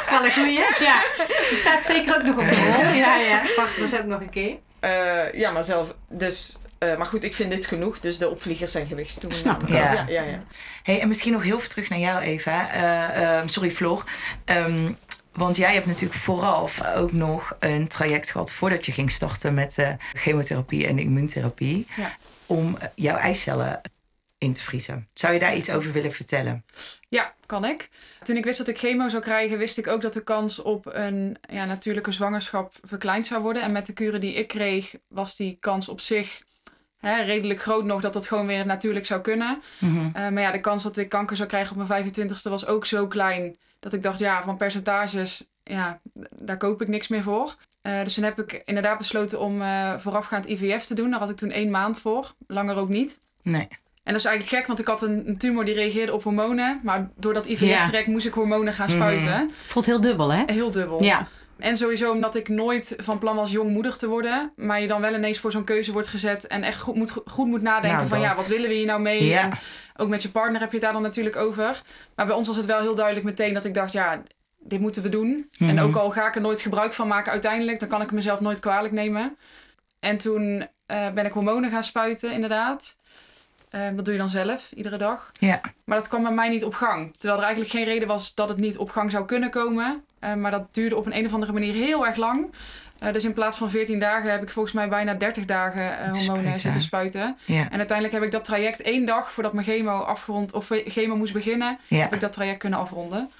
is 0.04 0.10
wel 0.10 0.24
een 0.24 0.32
goeie. 0.32 0.60
Ja. 0.78 1.02
Die 1.48 1.58
staat 1.58 1.84
zeker 1.84 2.16
ook 2.16 2.22
nog 2.22 2.36
op 2.36 2.48
de 2.48 2.54
rol. 2.72 2.94
Ja, 2.94 3.16
ja. 3.16 3.42
Is 3.76 3.94
ook 3.98 4.04
nog 4.04 4.20
een 4.20 4.30
keer. 4.30 4.58
Eh, 4.80 5.32
ja, 5.32 5.50
maar 5.50 5.64
zelf. 5.64 5.94
Dus, 6.08 6.56
eh, 6.78 6.96
maar 6.96 7.06
goed, 7.06 7.24
ik 7.24 7.34
vind 7.34 7.50
dit 7.50 7.66
genoeg. 7.66 8.00
Dus 8.00 8.18
de 8.18 8.28
opvliegers 8.28 8.72
zijn 8.72 8.86
gewichtstoename. 8.86 9.40
Snap 9.40 9.62
ik 9.62 9.68
ook. 9.68 9.76
Ja, 9.76 10.04
ja, 10.08 10.22
ja. 10.22 10.42
Hey, 10.82 11.00
en 11.00 11.08
misschien 11.08 11.32
nog 11.32 11.42
heel 11.42 11.58
veel 11.58 11.68
terug 11.68 11.88
naar 11.88 11.98
jou, 11.98 12.20
Eva. 12.20 12.72
Eh, 12.72 13.38
ehm, 13.38 13.48
sorry, 13.48 13.70
Floor. 13.70 14.04
Ehm, 14.44 14.92
want 15.32 15.56
jij 15.56 15.72
hebt 15.72 15.86
natuurlijk 15.86 16.20
vooraf 16.20 16.84
ook 16.84 17.12
nog 17.12 17.56
een 17.58 17.88
traject 17.88 18.30
gehad 18.30 18.52
voordat 18.52 18.86
je 18.86 18.92
ging 18.92 19.10
starten 19.10 19.54
met 19.54 19.74
de 19.74 19.96
chemotherapie 20.12 20.86
en 20.86 20.96
de 20.96 21.02
immuuntherapie. 21.02 21.86
Ja. 21.96 22.16
Om 22.46 22.76
eh, 22.76 22.88
jouw 22.94 23.16
eicellen 23.16 23.80
in 24.38 24.52
te 24.52 24.62
vriezen. 24.62 25.08
Zou 25.14 25.32
je 25.32 25.38
daar 25.38 25.56
iets 25.56 25.70
over 25.70 25.92
willen 25.92 26.12
vertellen? 26.12 26.64
Ja, 27.08 27.34
kan 27.46 27.64
ik. 27.64 27.88
Toen 28.22 28.36
ik 28.36 28.44
wist 28.44 28.58
dat 28.58 28.68
ik 28.68 28.78
chemo 28.78 29.08
zou 29.08 29.22
krijgen, 29.22 29.58
wist 29.58 29.78
ik 29.78 29.86
ook 29.86 30.00
dat 30.00 30.12
de 30.12 30.22
kans 30.22 30.62
op 30.62 30.86
een 30.86 31.36
ja, 31.50 31.64
natuurlijke 31.64 32.12
zwangerschap 32.12 32.74
verkleind 32.82 33.26
zou 33.26 33.42
worden. 33.42 33.62
En 33.62 33.72
met 33.72 33.86
de 33.86 33.92
kuren 33.92 34.20
die 34.20 34.34
ik 34.34 34.48
kreeg, 34.48 34.94
was 35.08 35.36
die 35.36 35.56
kans 35.60 35.88
op 35.88 36.00
zich 36.00 36.42
hè, 37.08 37.22
redelijk 37.22 37.60
groot 37.60 37.84
nog 37.84 38.00
dat 38.00 38.12
dat 38.12 38.26
gewoon 38.26 38.46
weer 38.46 38.66
natuurlijk 38.66 39.06
zou 39.06 39.20
kunnen. 39.20 39.62
Mhm. 39.78 40.06
Eh, 40.12 40.28
maar 40.28 40.42
ja, 40.42 40.50
de 40.50 40.60
kans 40.60 40.82
dat 40.82 40.96
ik 40.96 41.08
kanker 41.08 41.36
zou 41.36 41.48
krijgen 41.48 41.76
op 41.76 41.88
mijn 41.88 42.04
25ste 42.04 42.50
was 42.50 42.66
ook 42.66 42.86
zo 42.86 43.06
klein 43.06 43.56
dat 43.80 43.92
ik 43.92 44.02
dacht, 44.02 44.18
ja, 44.18 44.42
van 44.42 44.56
percentages, 44.56 45.48
ja, 45.64 46.00
daar 46.38 46.56
koop 46.56 46.82
ik 46.82 46.88
niks 46.88 47.08
meer 47.08 47.22
voor. 47.22 47.56
Eh, 47.82 48.02
dus 48.02 48.14
toen 48.14 48.24
heb 48.24 48.38
ik 48.38 48.62
inderdaad 48.64 48.98
besloten 48.98 49.40
om 49.40 49.62
eh, 49.62 49.98
voorafgaand 49.98 50.46
IVF 50.46 50.84
te 50.84 50.94
doen. 50.94 51.10
Daar 51.10 51.20
had 51.20 51.30
ik 51.30 51.36
toen 51.36 51.50
één 51.50 51.70
maand 51.70 51.98
voor, 51.98 52.34
langer 52.46 52.76
ook 52.76 52.88
niet. 52.88 53.20
Nee. 53.42 53.68
En 54.02 54.14
dat 54.14 54.22
is 54.22 54.28
eigenlijk 54.28 54.56
gek, 54.56 54.66
want 54.66 54.78
ik 54.78 54.86
had 54.86 55.02
een, 55.02 55.36
tumor 55.38 55.64
die 55.64 55.74
reageerde 55.74 56.14
op 56.14 56.22
hormonen. 56.22 56.80
Maar 56.82 57.10
door 57.16 57.34
dat 57.34 57.46
Ja. 57.46 57.52
IVF-traject 57.52 58.06
moest 58.06 58.26
ik 58.26 58.32
hormonen 58.32 58.72
gaan 58.72 58.88
spuiten. 58.88 59.50
Voelt 59.66 59.86
heel 59.86 60.00
dubbel, 60.00 60.32
hè? 60.32 60.42
Heel 60.46 60.70
dubbel. 60.70 61.02
Ja. 61.02 61.28
En 61.58 61.76
sowieso 61.76 62.10
omdat 62.12 62.34
ik 62.34 62.48
nooit 62.48 62.94
van 62.98 63.18
plan 63.18 63.36
was 63.36 63.50
jong 63.50 63.70
moeder 63.70 63.96
te 63.96 64.08
worden. 64.08 64.52
Maar 64.56 64.80
je 64.80 64.86
dan 64.86 65.00
wel 65.00 65.14
ineens 65.14 65.38
voor 65.38 65.52
zo'n 65.52 65.64
keuze 65.64 65.92
wordt 65.92 66.08
gezet. 66.08 66.46
En 66.46 66.62
echt 66.62 66.80
goed 66.80 66.94
moet, 66.94 67.12
goed 67.26 67.46
moet 67.46 67.62
nadenken 67.62 67.96
Nou, 67.96 68.08
van 68.08 68.20
dat. 68.20 68.30
ja, 68.30 68.36
wat 68.36 68.46
willen 68.46 68.68
we 68.68 68.74
hier 68.74 68.86
nou 68.86 69.00
mee? 69.00 69.24
Ja. 69.24 69.42
En 69.42 69.58
ook 69.96 70.08
met 70.08 70.22
je 70.22 70.30
partner 70.30 70.60
heb 70.60 70.68
je 70.68 70.74
het 70.76 70.84
daar 70.84 70.92
dan 70.92 71.02
natuurlijk 71.02 71.36
over. 71.36 71.82
Maar 72.14 72.26
bij 72.26 72.34
ons 72.34 72.46
was 72.46 72.56
het 72.56 72.66
wel 72.66 72.80
heel 72.80 72.94
duidelijk 72.94 73.24
meteen 73.26 73.54
dat 73.54 73.64
ik 73.64 73.74
dacht, 73.74 73.92
ja, 73.92 74.22
dit 74.58 74.80
moeten 74.80 75.02
we 75.02 75.08
doen. 75.08 75.48
En 75.58 75.74
Mhm. 75.74 75.84
ook 75.84 75.96
al 75.96 76.10
ga 76.10 76.26
ik 76.28 76.34
er 76.34 76.40
nooit 76.40 76.60
gebruik 76.60 76.94
van 76.94 77.08
maken 77.08 77.32
uiteindelijk, 77.32 77.80
dan 77.80 77.88
kan 77.88 78.02
ik 78.02 78.12
mezelf 78.12 78.40
nooit 78.40 78.60
kwalijk 78.60 78.92
nemen. 78.92 79.36
En 80.00 80.18
toen 80.18 80.66
eh, 80.86 81.10
ben 81.10 81.26
ik 81.26 81.32
hormonen 81.32 81.70
gaan 81.70 81.84
spuiten, 81.84 82.32
inderdaad. 82.32 82.96
Eh, 83.70 83.80
dat 83.94 84.04
doe 84.04 84.12
je 84.14 84.20
dan 84.20 84.28
zelf, 84.28 84.72
iedere 84.74 84.96
dag. 84.96 85.30
Ja. 85.32 85.60
Maar 85.84 85.98
dat 85.98 86.08
kwam 86.08 86.22
bij 86.22 86.32
mij 86.32 86.48
niet 86.48 86.64
op 86.64 86.74
gang. 86.74 87.12
Terwijl 87.16 87.38
er 87.40 87.44
eigenlijk 87.46 87.74
geen 87.74 87.84
reden 87.84 88.08
was 88.08 88.34
dat 88.34 88.48
het 88.48 88.58
niet 88.58 88.76
op 88.78 88.90
gang 88.90 89.10
zou 89.10 89.24
kunnen 89.24 89.50
komen. 89.50 90.04
Eh, 90.20 90.34
maar 90.34 90.50
dat 90.50 90.74
duurde 90.74 90.96
op 90.96 91.06
een, 91.06 91.16
een 91.16 91.26
of 91.26 91.32
andere 91.32 91.52
manier 91.52 91.74
heel 91.74 92.06
erg 92.06 92.16
lang. 92.16 92.50
Eh, 92.98 93.12
dus 93.12 93.24
in 93.24 93.32
plaats 93.32 93.56
van 93.56 93.70
14 93.70 93.98
dagen 93.98 94.30
heb 94.30 94.42
ik 94.42 94.50
volgens 94.50 94.74
mij 94.74 94.88
bijna 94.88 95.14
30 95.14 95.44
dagen 95.44 95.82
eh, 95.82 95.96
hormonen 95.96 96.14
Spuiten. 96.22 96.54
zitten 96.54 96.80
spuiten. 96.80 97.36
Ja. 97.44 97.70
En 97.70 97.78
uiteindelijk 97.78 98.12
heb 98.16 98.22
ik 98.24 98.30
dat 98.32 98.44
traject 98.44 98.82
één 98.82 99.06
dag 99.06 99.32
voordat 99.32 99.52
mijn 99.52 99.66
chemo 99.66 99.98
afgerond 99.98 100.52
of 100.52 100.70
chemo 100.86 101.16
moest 101.16 101.32
beginnen, 101.32 101.78
Ja. 101.86 101.96
heb 101.98 102.14
ik 102.14 102.20
dat 102.20 102.32
traject 102.32 102.58
kunnen 102.58 102.78
afronden. 102.78 103.30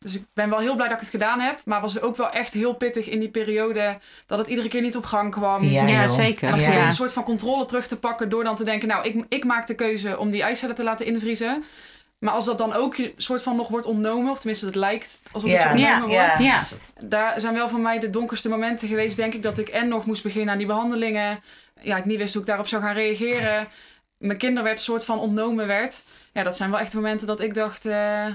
Dus 0.00 0.14
ik 0.14 0.22
ben 0.34 0.50
wel 0.50 0.58
heel 0.58 0.74
blij 0.74 0.86
dat 0.88 0.96
ik 0.96 1.02
het 1.02 1.10
gedaan 1.12 1.40
heb. 1.40 1.60
Maar 1.64 1.80
was 1.80 2.00
ook 2.00 2.16
wel 2.16 2.30
echt 2.30 2.52
heel 2.52 2.74
pittig 2.74 3.08
in 3.08 3.20
die 3.20 3.28
periode 3.28 3.98
dat 4.26 4.38
het 4.38 4.46
iedere 4.46 4.68
keer 4.68 4.80
niet 4.80 4.96
op 4.96 5.04
gang 5.04 5.30
kwam. 5.30 5.62
Ja, 5.64 6.08
zeker. 6.08 6.48
En 6.48 6.50
dan 6.54 6.60
Ja. 6.72 6.86
een 6.86 6.92
soort 6.92 7.12
van 7.12 7.22
controle 7.22 7.64
terug 7.66 7.86
te 7.86 7.98
pakken 7.98 8.28
door 8.28 8.44
dan 8.44 8.56
te 8.56 8.64
denken, 8.64 8.88
nou, 8.88 9.08
ik, 9.08 9.24
ik 9.28 9.44
maak 9.44 9.66
de 9.66 9.74
keuze 9.74 10.18
om 10.18 10.30
die 10.30 10.42
eicellen 10.42 10.74
te 10.74 10.84
laten 10.84 11.06
invriezen. 11.06 11.64
Maar 12.18 12.32
als 12.34 12.44
dat 12.44 12.58
dan 12.58 12.72
ook 12.72 12.96
soort 13.16 13.42
van 13.42 13.56
nog 13.56 13.68
wordt 13.68 13.86
ontnomen, 13.86 14.30
of 14.30 14.38
tenminste 14.38 14.66
het 14.66 14.74
lijkt 14.74 15.20
alsof 15.32 15.50
het 15.50 15.58
ontnomen 15.60 16.10
Ja, 16.10 16.28
wordt. 16.28 16.38
Ja. 16.38 16.60
Daar 17.04 17.40
zijn 17.40 17.54
wel 17.54 17.68
voor 17.68 17.80
mij 17.80 17.98
de 17.98 18.10
donkerste 18.10 18.48
momenten 18.48 18.88
geweest, 18.88 19.16
denk 19.16 19.34
ik, 19.34 19.42
dat 19.42 19.58
ik 19.58 19.68
en 19.68 19.88
nog 19.88 20.06
moest 20.06 20.22
beginnen 20.22 20.50
aan 20.52 20.58
die 20.58 20.66
behandelingen. 20.66 21.40
Ja, 21.80 21.96
ik 21.96 22.04
niet 22.04 22.18
wist 22.18 22.32
hoe 22.32 22.42
ik 22.42 22.48
daarop 22.48 22.66
zou 22.66 22.82
gaan 22.82 22.94
reageren. 22.94 23.66
Mijn 24.18 24.38
kinder 24.38 24.62
werd 24.62 24.80
soort 24.80 25.04
van 25.04 25.18
ontnomen 25.18 25.66
werd. 25.66 26.02
Ja, 26.32 26.42
dat 26.42 26.56
zijn 26.56 26.70
wel 26.70 26.80
echt 26.80 26.94
momenten 26.94 27.26
dat 27.26 27.40
ik 27.40 27.54
dacht, 27.54 27.86
eh, 27.86 28.26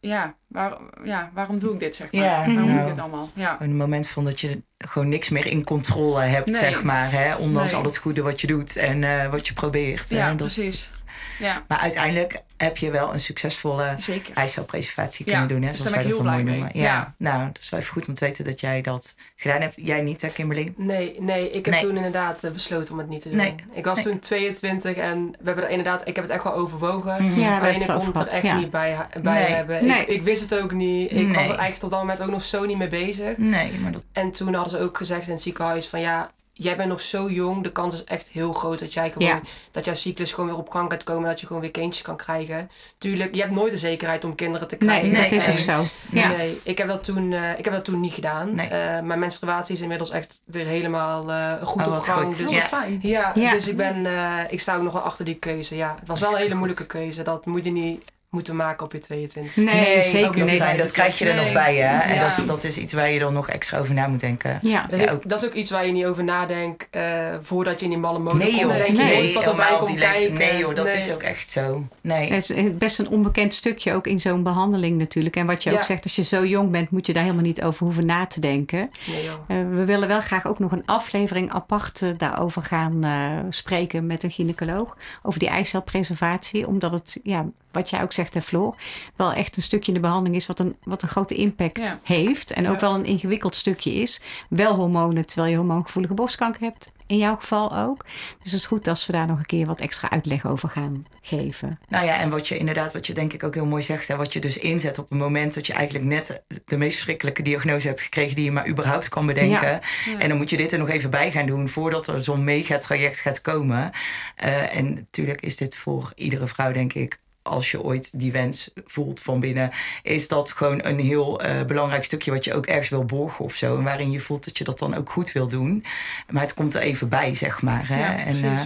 ja, 0.00 0.34
waar, 0.46 0.78
ja, 1.04 1.30
waarom 1.34 1.58
doe 1.58 1.72
ik 1.74 1.80
dit, 1.80 1.96
zeg 1.96 2.12
maar? 2.12 2.22
Ja, 2.22 2.36
waarom 2.36 2.56
doe 2.56 2.64
nou. 2.64 2.80
ik 2.80 2.86
dit 2.94 2.98
allemaal? 3.02 3.30
Ja. 3.34 3.56
Een 3.60 3.76
moment 3.76 4.08
van 4.08 4.24
dat 4.24 4.40
je 4.40 4.62
gewoon 4.78 5.08
niks 5.08 5.28
meer 5.28 5.46
in 5.46 5.64
controle 5.64 6.20
hebt, 6.20 6.46
Nee. 6.50 6.58
zeg 6.58 6.82
maar. 6.82 7.12
Hè? 7.12 7.34
Ondanks 7.36 7.70
Nee. 7.72 7.80
al 7.80 7.86
het 7.86 7.98
goede 7.98 8.22
wat 8.22 8.40
je 8.40 8.46
doet 8.46 8.76
en 8.76 9.04
eh, 9.04 9.30
wat 9.30 9.46
je 9.46 9.52
probeert. 9.52 10.08
Ja, 10.10 10.28
hè? 10.28 10.34
Dat- 10.34 10.36
precies. 10.54 10.90
Ja, 11.38 11.64
maar 11.68 11.78
uiteindelijk 11.78 12.42
heb 12.56 12.76
je 12.76 12.90
wel 12.90 13.12
een 13.12 13.20
succesvolle 13.20 13.96
eicelpreservatie 14.34 15.24
Ja, 15.26 15.30
kunnen 15.32 15.48
doen. 15.48 15.62
Hè? 15.62 15.68
dus 15.68 15.76
Zoals 15.76 15.92
wij 15.92 16.02
dat 16.04 16.16
dan 16.16 16.26
mooi 16.26 16.42
noemen. 16.42 16.70
Ja. 16.72 17.14
nou, 17.16 17.46
dat 17.46 17.58
is 17.62 17.68
wel 17.70 17.80
even 17.80 17.92
goed 17.92 18.08
om 18.08 18.14
te 18.14 18.24
weten 18.24 18.44
dat 18.44 18.60
jij 18.60 18.80
dat 18.80 19.14
gedaan 19.36 19.60
hebt. 19.60 19.74
Jij 19.76 20.00
niet, 20.00 20.22
hè, 20.22 20.28
Kimberly? 20.28 20.72
Nee, 20.76 21.16
nee, 21.20 21.50
ik 21.50 21.64
heb 21.64 21.74
Nee. 21.74 21.82
toen 21.84 21.96
inderdaad 21.96 22.44
eh, 22.44 22.50
besloten 22.50 22.92
om 22.92 22.98
het 22.98 23.08
niet 23.08 23.20
te 23.22 23.28
doen. 23.28 23.36
Nee. 23.38 23.54
Ik 23.72 23.84
was 23.84 23.94
Nee. 23.94 24.04
toen 24.04 24.18
22 24.18 24.96
en 24.96 25.30
we 25.30 25.36
hebben 25.46 25.64
er 25.64 25.70
inderdaad, 25.70 26.00
ik 26.08 26.14
heb 26.14 26.24
het 26.24 26.32
echt 26.34 26.44
wel 26.44 26.54
overwogen. 26.54 27.14
Mhm. 27.24 27.24
Ja, 27.24 27.34
we 27.34 27.42
hebben 27.42 27.60
Alleen 27.68 27.80
ik 27.80 27.86
kon 27.86 27.94
het 27.96 28.06
er 28.06 28.12
gehad. 28.12 28.32
echt 28.32 28.42
Ja. 28.42 28.56
niet 28.58 28.70
bij, 28.70 28.92
ha- 28.92 29.08
bij 29.22 29.42
Nee. 29.42 29.52
hebben. 29.54 29.86
Nee. 29.86 30.00
Ik, 30.00 30.08
ik 30.08 30.22
wist 30.22 30.50
het 30.50 30.60
ook 30.60 30.72
niet. 30.72 31.10
Ik 31.10 31.26
was 31.26 31.36
er 31.36 31.36
eigenlijk 31.36 31.74
tot 31.78 31.90
dat 31.90 32.00
moment 32.00 32.22
ook 32.22 32.30
nog 32.30 32.42
zo 32.42 32.64
niet 32.64 32.78
mee 32.78 32.88
bezig. 32.88 33.36
Nee, 33.36 33.72
maar 33.78 33.92
dat... 33.92 34.04
En 34.12 34.30
toen 34.30 34.54
hadden 34.54 34.78
ze 34.78 34.84
ook 34.84 34.96
gezegd 34.96 35.26
in 35.26 35.32
het 35.32 35.42
ziekenhuis 35.42 35.86
van 35.88 36.00
ja, 36.00 36.30
jij 36.62 36.76
bent 36.76 36.88
nog 36.88 37.00
zo 37.00 37.30
jong. 37.30 37.62
De 37.62 37.72
kans 37.72 37.94
is 37.94 38.04
echt 38.04 38.28
heel 38.28 38.52
groot 38.52 38.78
dat 38.78 38.92
jij 38.92 39.10
gewoon, 39.10 39.28
Ja. 39.28 39.40
dat 39.70 39.84
jouw 39.84 39.94
cyclus 39.94 40.32
gewoon 40.32 40.50
weer 40.50 40.58
op 40.58 40.70
gang 40.70 40.90
gaat 40.90 41.04
komen. 41.04 41.28
Dat 41.28 41.40
je 41.40 41.46
gewoon 41.46 41.62
weer 41.62 41.70
kindjes 41.70 42.04
kan 42.04 42.16
krijgen. 42.16 42.70
Tuurlijk, 42.98 43.34
je 43.34 43.40
hebt 43.40 43.52
nooit 43.52 43.72
de 43.72 43.78
zekerheid 43.78 44.24
om 44.24 44.34
kinderen 44.34 44.68
te 44.68 44.76
krijgen. 44.76 45.10
Nee, 45.10 45.22
dat 45.22 45.32
is 45.32 45.48
ook 45.48 45.58
zo. 45.58 45.82
Ja. 46.10 46.28
Nee, 46.28 46.60
ik 46.62 46.78
heb 46.78 46.88
dat 46.88 47.04
toen, 47.04 47.32
eh, 47.32 47.58
ik 47.58 47.64
heb 47.64 47.74
dat 47.74 47.84
toen 47.84 48.00
niet 48.00 48.12
gedaan. 48.12 48.54
Nee. 48.54 48.68
Eh, 48.68 49.00
mijn 49.02 49.18
menstruatie 49.18 49.74
is 49.74 49.80
inmiddels 49.80 50.10
echt 50.10 50.40
weer 50.44 50.66
helemaal 50.66 51.30
eh, 51.30 51.52
goed 51.62 51.86
Oh, 51.86 51.96
op 51.96 52.02
gang. 52.02 52.22
goed. 52.22 52.36
Dus 52.38 52.54
Ja. 52.54 52.62
fijn. 52.62 52.98
ja, 53.02 53.32
Ja. 53.34 53.50
dus 53.50 53.68
ik, 53.68 53.76
ben, 53.76 54.06
eh, 54.06 54.38
ik 54.52 54.60
sta 54.60 54.76
ook 54.76 54.82
nog 54.82 54.92
wel 54.92 55.02
achter 55.02 55.24
die 55.24 55.34
keuze. 55.38 55.76
Ja, 55.76 55.94
het 55.98 56.08
was 56.08 56.20
wel 56.20 56.32
een 56.32 56.38
hele 56.38 56.54
moeilijke 56.54 56.86
keuze. 56.86 57.22
Dat 57.22 57.46
moet 57.46 57.64
je 57.64 57.70
niet 57.72 58.02
moeten 58.30 58.56
maken 58.56 58.84
op 58.86 58.92
je 58.92 58.98
22 58.98 59.56
Nee, 59.56 60.02
zeker 60.02 60.28
ook 60.28 60.34
niet. 60.34 60.44
dat, 60.44 60.54
zijn, 60.54 60.68
Nee. 60.68 60.78
dat 60.78 60.90
krijg 60.90 61.18
je 61.18 61.28
er 61.28 61.34
Nee. 61.34 61.44
nog 61.44 61.52
bij, 61.52 61.76
hè? 61.76 61.98
En 62.00 62.14
Ja. 62.14 62.28
dat, 62.36 62.46
dat 62.46 62.64
is 62.64 62.78
iets 62.78 62.92
waar 62.92 63.10
je 63.10 63.18
dan 63.18 63.32
nog 63.32 63.48
extra 63.48 63.78
over 63.78 63.94
na 63.94 64.06
moet 64.06 64.20
denken. 64.20 64.58
Ja. 64.62 64.86
Dat 64.90 64.98
is, 64.98 65.04
Ja, 65.04 65.12
ook, 65.12 65.28
dat 65.28 65.42
is 65.42 65.48
ook 65.48 65.54
iets 65.54 65.70
waar 65.70 65.86
je 65.86 65.92
niet 65.92 66.04
over 66.04 66.24
nadenkt 66.24 66.86
eh, 66.90 67.34
voordat 67.42 67.78
je 67.78 67.84
in 67.84 67.90
die 67.90 68.00
malle 68.00 68.18
mode 68.18 68.36
Nee 68.36 68.48
komt. 68.48 68.60
joh, 68.60 68.72
denk 68.76 68.96
Nee, 68.96 69.06
helemaal 69.06 69.76
komt 69.76 69.86
die. 69.88 70.30
Nee 70.30 70.58
joh, 70.58 70.74
dat 70.74 70.84
Nee. 70.86 70.96
is 70.96 71.12
ook 71.12 71.22
echt 71.22 71.48
zo. 71.48 71.84
Nee. 72.00 72.32
Het 72.32 72.50
is 72.50 72.76
best 72.78 72.98
een 72.98 73.08
onbekend 73.08 73.54
stukje 73.54 73.92
ook 73.94 74.06
in 74.06 74.20
zo'n 74.20 74.42
behandeling 74.42 74.98
natuurlijk. 74.98 75.36
En 75.36 75.46
wat 75.46 75.62
je 75.62 75.72
ook 75.72 75.82
zegt, 75.82 76.02
als 76.04 76.16
je 76.16 76.24
zo 76.24 76.44
jong 76.46 76.70
bent, 76.70 76.90
moet 76.90 77.06
je 77.06 77.12
daar 77.12 77.22
helemaal 77.22 77.44
niet 77.44 77.62
over 77.62 77.84
hoeven 77.84 78.06
na 78.06 78.26
te 78.26 78.40
denken. 78.40 78.90
Nee, 79.06 79.24
joh. 79.24 79.32
Eh, 79.48 79.56
we 79.76 79.84
willen 79.84 80.08
wel 80.08 80.20
graag 80.20 80.46
ook 80.46 80.58
nog 80.58 80.72
een 80.72 80.82
aflevering 80.86 81.50
apart 81.52 82.02
eh, 82.02 82.08
daarover 82.16 82.62
gaan 82.62 83.04
eh, 83.04 83.10
spreken 83.48 84.06
met 84.06 84.22
een 84.22 84.30
gynaecoloog. 84.30 84.96
Over 85.22 85.38
die 85.38 85.48
eicelpreservatie. 85.48 86.66
Omdat 86.66 86.92
het, 86.92 87.20
ja, 87.22 87.46
wat 87.72 87.90
jij 87.90 88.02
ook 88.02 88.12
zegt, 88.12 88.34
hè, 88.34 88.40
Floor, 88.42 88.74
wel 89.16 89.32
echt 89.32 89.56
een 89.56 89.62
stukje 89.62 89.88
in 89.88 89.94
de 89.94 90.00
behandeling 90.00 90.36
is 90.36 90.46
wat 90.46 90.60
een, 90.60 90.76
wat 90.82 91.02
een 91.02 91.08
grote 91.08 91.34
impact 91.34 91.84
Ja. 91.86 92.00
heeft. 92.02 92.50
En 92.52 92.68
ook 92.68 92.74
Ja. 92.74 92.80
wel 92.80 92.94
een 92.94 93.04
ingewikkeld 93.04 93.54
stukje 93.56 93.92
is. 93.94 94.20
Wel 94.48 94.74
hormonen, 94.74 95.26
terwijl 95.26 95.50
je 95.50 95.56
hormoongevoelige 95.56 96.14
borstkanker 96.14 96.60
hebt. 96.62 96.90
In 97.06 97.16
jouw 97.18 97.34
geval 97.34 97.76
ook. 97.76 98.04
Dus 98.42 98.52
het 98.52 98.60
is 98.60 98.66
goed 98.66 98.88
als 98.88 99.06
we 99.06 99.12
daar 99.12 99.26
nog 99.26 99.38
een 99.38 99.46
keer 99.46 99.66
wat 99.66 99.80
extra 99.80 100.10
uitleg 100.10 100.46
over 100.46 100.68
gaan 100.68 101.06
geven. 101.20 101.78
Nou 101.88 102.04
ja, 102.04 102.18
en 102.18 102.30
wat 102.30 102.48
je 102.48 102.58
inderdaad, 102.58 102.92
wat 102.92 103.06
je 103.06 103.12
denk 103.14 103.32
ik 103.32 103.42
ook 103.44 103.54
heel 103.54 103.66
mooi 103.66 103.82
zegt, 103.82 104.08
hè, 104.08 104.16
wat 104.16 104.32
je 104.32 104.40
dus 104.40 104.58
inzet 104.58 104.98
op 104.98 105.08
het 105.10 105.18
moment 105.18 105.54
dat 105.54 105.66
je 105.66 105.72
eigenlijk 105.72 106.04
net 106.08 106.42
de 106.64 106.76
meest 106.76 106.94
verschrikkelijke 106.94 107.42
diagnose 107.42 107.86
hebt 107.88 108.02
gekregen 108.02 108.34
die 108.34 108.44
je 108.44 108.52
maar 108.52 108.68
überhaupt 108.68 109.08
kan 109.08 109.26
bedenken. 109.26 109.80
Ja. 110.04 110.18
En 110.18 110.28
dan 110.28 110.36
moet 110.38 110.50
je 110.50 110.56
dit 110.56 110.72
er 110.72 110.78
nog 110.78 110.88
even 110.88 111.10
bij 111.10 111.30
gaan 111.30 111.46
doen 111.46 111.68
voordat 111.68 112.06
er 112.06 112.22
zo'n 112.22 112.44
megatraject 112.44 113.20
gaat 113.20 113.40
komen. 113.40 113.90
Eh, 114.36 114.76
en 114.76 114.94
natuurlijk 114.94 115.40
is 115.40 115.56
dit 115.56 115.76
voor 115.76 116.12
iedere 116.14 116.46
vrouw, 116.46 116.72
denk 116.72 116.92
ik, 116.92 117.18
als 117.42 117.70
je 117.70 117.82
ooit 117.82 118.18
die 118.18 118.32
wens 118.32 118.70
voelt 118.86 119.20
van 119.22 119.40
binnen, 119.40 119.70
is 120.02 120.28
dat 120.28 120.50
gewoon 120.52 120.84
een 120.84 120.98
heel 120.98 121.40
eh, 121.40 121.64
belangrijk 121.64 122.04
stukje 122.04 122.30
wat 122.30 122.44
je 122.44 122.54
ook 122.54 122.66
ergens 122.66 122.88
wil 122.88 123.04
borgen 123.04 123.44
of 123.44 123.54
zo. 123.54 123.76
En 123.76 123.82
waarin 123.84 124.10
je 124.10 124.20
voelt 124.20 124.44
dat 124.44 124.58
je 124.58 124.64
dat 124.64 124.78
dan 124.78 124.94
ook 124.94 125.10
goed 125.10 125.32
wil 125.32 125.48
doen. 125.48 125.84
Maar 126.30 126.42
het 126.42 126.54
komt 126.54 126.74
er 126.74 126.80
even 126.80 127.08
bij, 127.08 127.34
zeg 127.34 127.62
maar. 127.62 127.88
Hè? 127.88 127.98
Ja, 128.00 128.18
en 128.18 128.44
eh, 128.44 128.60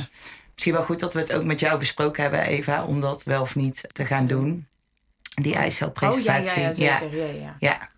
misschien 0.53 0.73
wel 0.75 0.83
goed 0.85 1.01
dat 1.01 1.15
we 1.15 1.21
het 1.21 1.33
ook 1.33 1.45
met 1.45 1.61
jou 1.61 1.79
besproken 1.79 2.23
hebben, 2.23 2.41
Eva, 2.41 2.85
om 2.85 3.01
dat 3.01 3.23
wel 3.25 3.41
of 3.41 3.55
niet 3.55 3.89
te 3.93 4.05
gaan 4.05 4.27
doen. 4.27 4.67
Die 5.35 5.47
Oh 5.47 5.53
ja, 5.53 5.59
eicelpreservatie. 5.63 6.61
ja, 6.63 6.69
ja, 6.69 6.75
zeker. 6.99 7.17
Ja, 7.17 7.33
ja. 7.41 7.57
ja. 7.59 7.89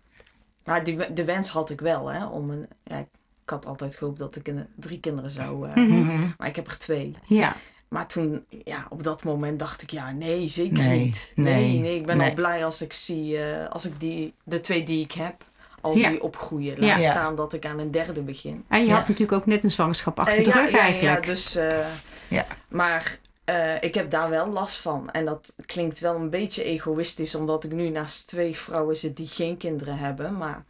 Maar 0.65 0.83
die, 0.83 1.13
de 1.13 1.23
wens 1.25 1.49
had 1.49 1.69
ik 1.69 1.81
wel, 1.81 2.07
hè. 2.07 2.25
Om 2.25 2.49
een, 2.49 2.67
ja, 2.83 2.97
ik 2.97 3.05
had 3.45 3.65
altijd 3.65 3.95
gehoopt 3.95 4.19
dat 4.19 4.35
ik 4.35 4.51
drie 4.75 4.99
kinderen 4.99 5.29
zou... 5.29 5.69
eh, 5.69 5.75
Mhm. 5.75 6.27
Maar 6.37 6.47
ik 6.47 6.55
heb 6.55 6.67
er 6.67 6.77
twee. 6.77 7.15
Ja, 7.27 7.55
Maar 7.87 8.07
toen, 8.07 8.45
ja, 8.63 8.85
op 8.89 9.03
dat 9.03 9.23
moment 9.23 9.59
dacht 9.59 9.81
ik, 9.81 9.91
ja, 9.91 10.11
nee, 10.11 10.47
zeker 10.47 10.77
Nee, 10.83 10.99
niet. 10.99 11.31
nee, 11.35 11.53
Nee, 11.53 11.79
nee, 11.79 11.95
ik 11.95 12.05
ben 12.05 12.17
nee. 12.17 12.29
al 12.29 12.35
blij 12.35 12.65
als 12.65 12.81
ik 12.81 12.93
zie, 12.93 13.43
eh, 13.43 13.69
als 13.69 13.85
ik 13.85 13.99
die, 13.99 14.33
de 14.43 14.59
twee 14.61 14.83
die 14.83 15.03
ik 15.03 15.11
heb, 15.11 15.43
al 15.81 15.97
Ja. 15.97 16.09
zie 16.09 16.21
opgroeien. 16.23 16.79
Laat 16.79 17.01
Ja. 17.01 17.09
staan 17.09 17.35
dat 17.35 17.53
ik 17.53 17.65
aan 17.65 17.79
een 17.79 17.91
derde 17.91 18.21
begin. 18.21 18.65
en 18.67 18.79
je 18.79 18.85
Ja. 18.87 18.93
had 18.93 19.07
natuurlijk 19.07 19.31
ook 19.39 19.45
net 19.45 19.63
een 19.63 19.71
zwangerschap 19.71 20.19
achter 20.19 20.37
Eh, 20.37 20.43
de 20.43 20.49
ja, 20.49 20.55
rug 20.63 20.71
ja, 20.71 20.79
eigenlijk. 20.79 21.25
Ja, 21.25 21.31
dus, 21.31 21.55
eh, 21.55 21.85
Ja. 22.27 22.45
Maar 22.67 23.19
eh, 23.45 23.81
ik 23.81 23.93
heb 23.95 24.11
daar 24.11 24.29
wel 24.29 24.47
last 24.47 24.77
van. 24.77 25.11
En 25.11 25.25
dat 25.25 25.55
klinkt 25.65 25.99
wel 25.99 26.15
een 26.15 26.29
beetje 26.29 26.63
egoïstisch, 26.63 27.35
omdat 27.35 27.63
ik 27.63 27.71
nu 27.71 27.89
naast 27.89 28.27
twee 28.27 28.57
vrouwen 28.57 28.95
zit 28.95 29.15
die 29.17 29.27
geen 29.27 29.57
kinderen 29.57 29.97
hebben. 29.97 30.37
Maar 30.37 30.63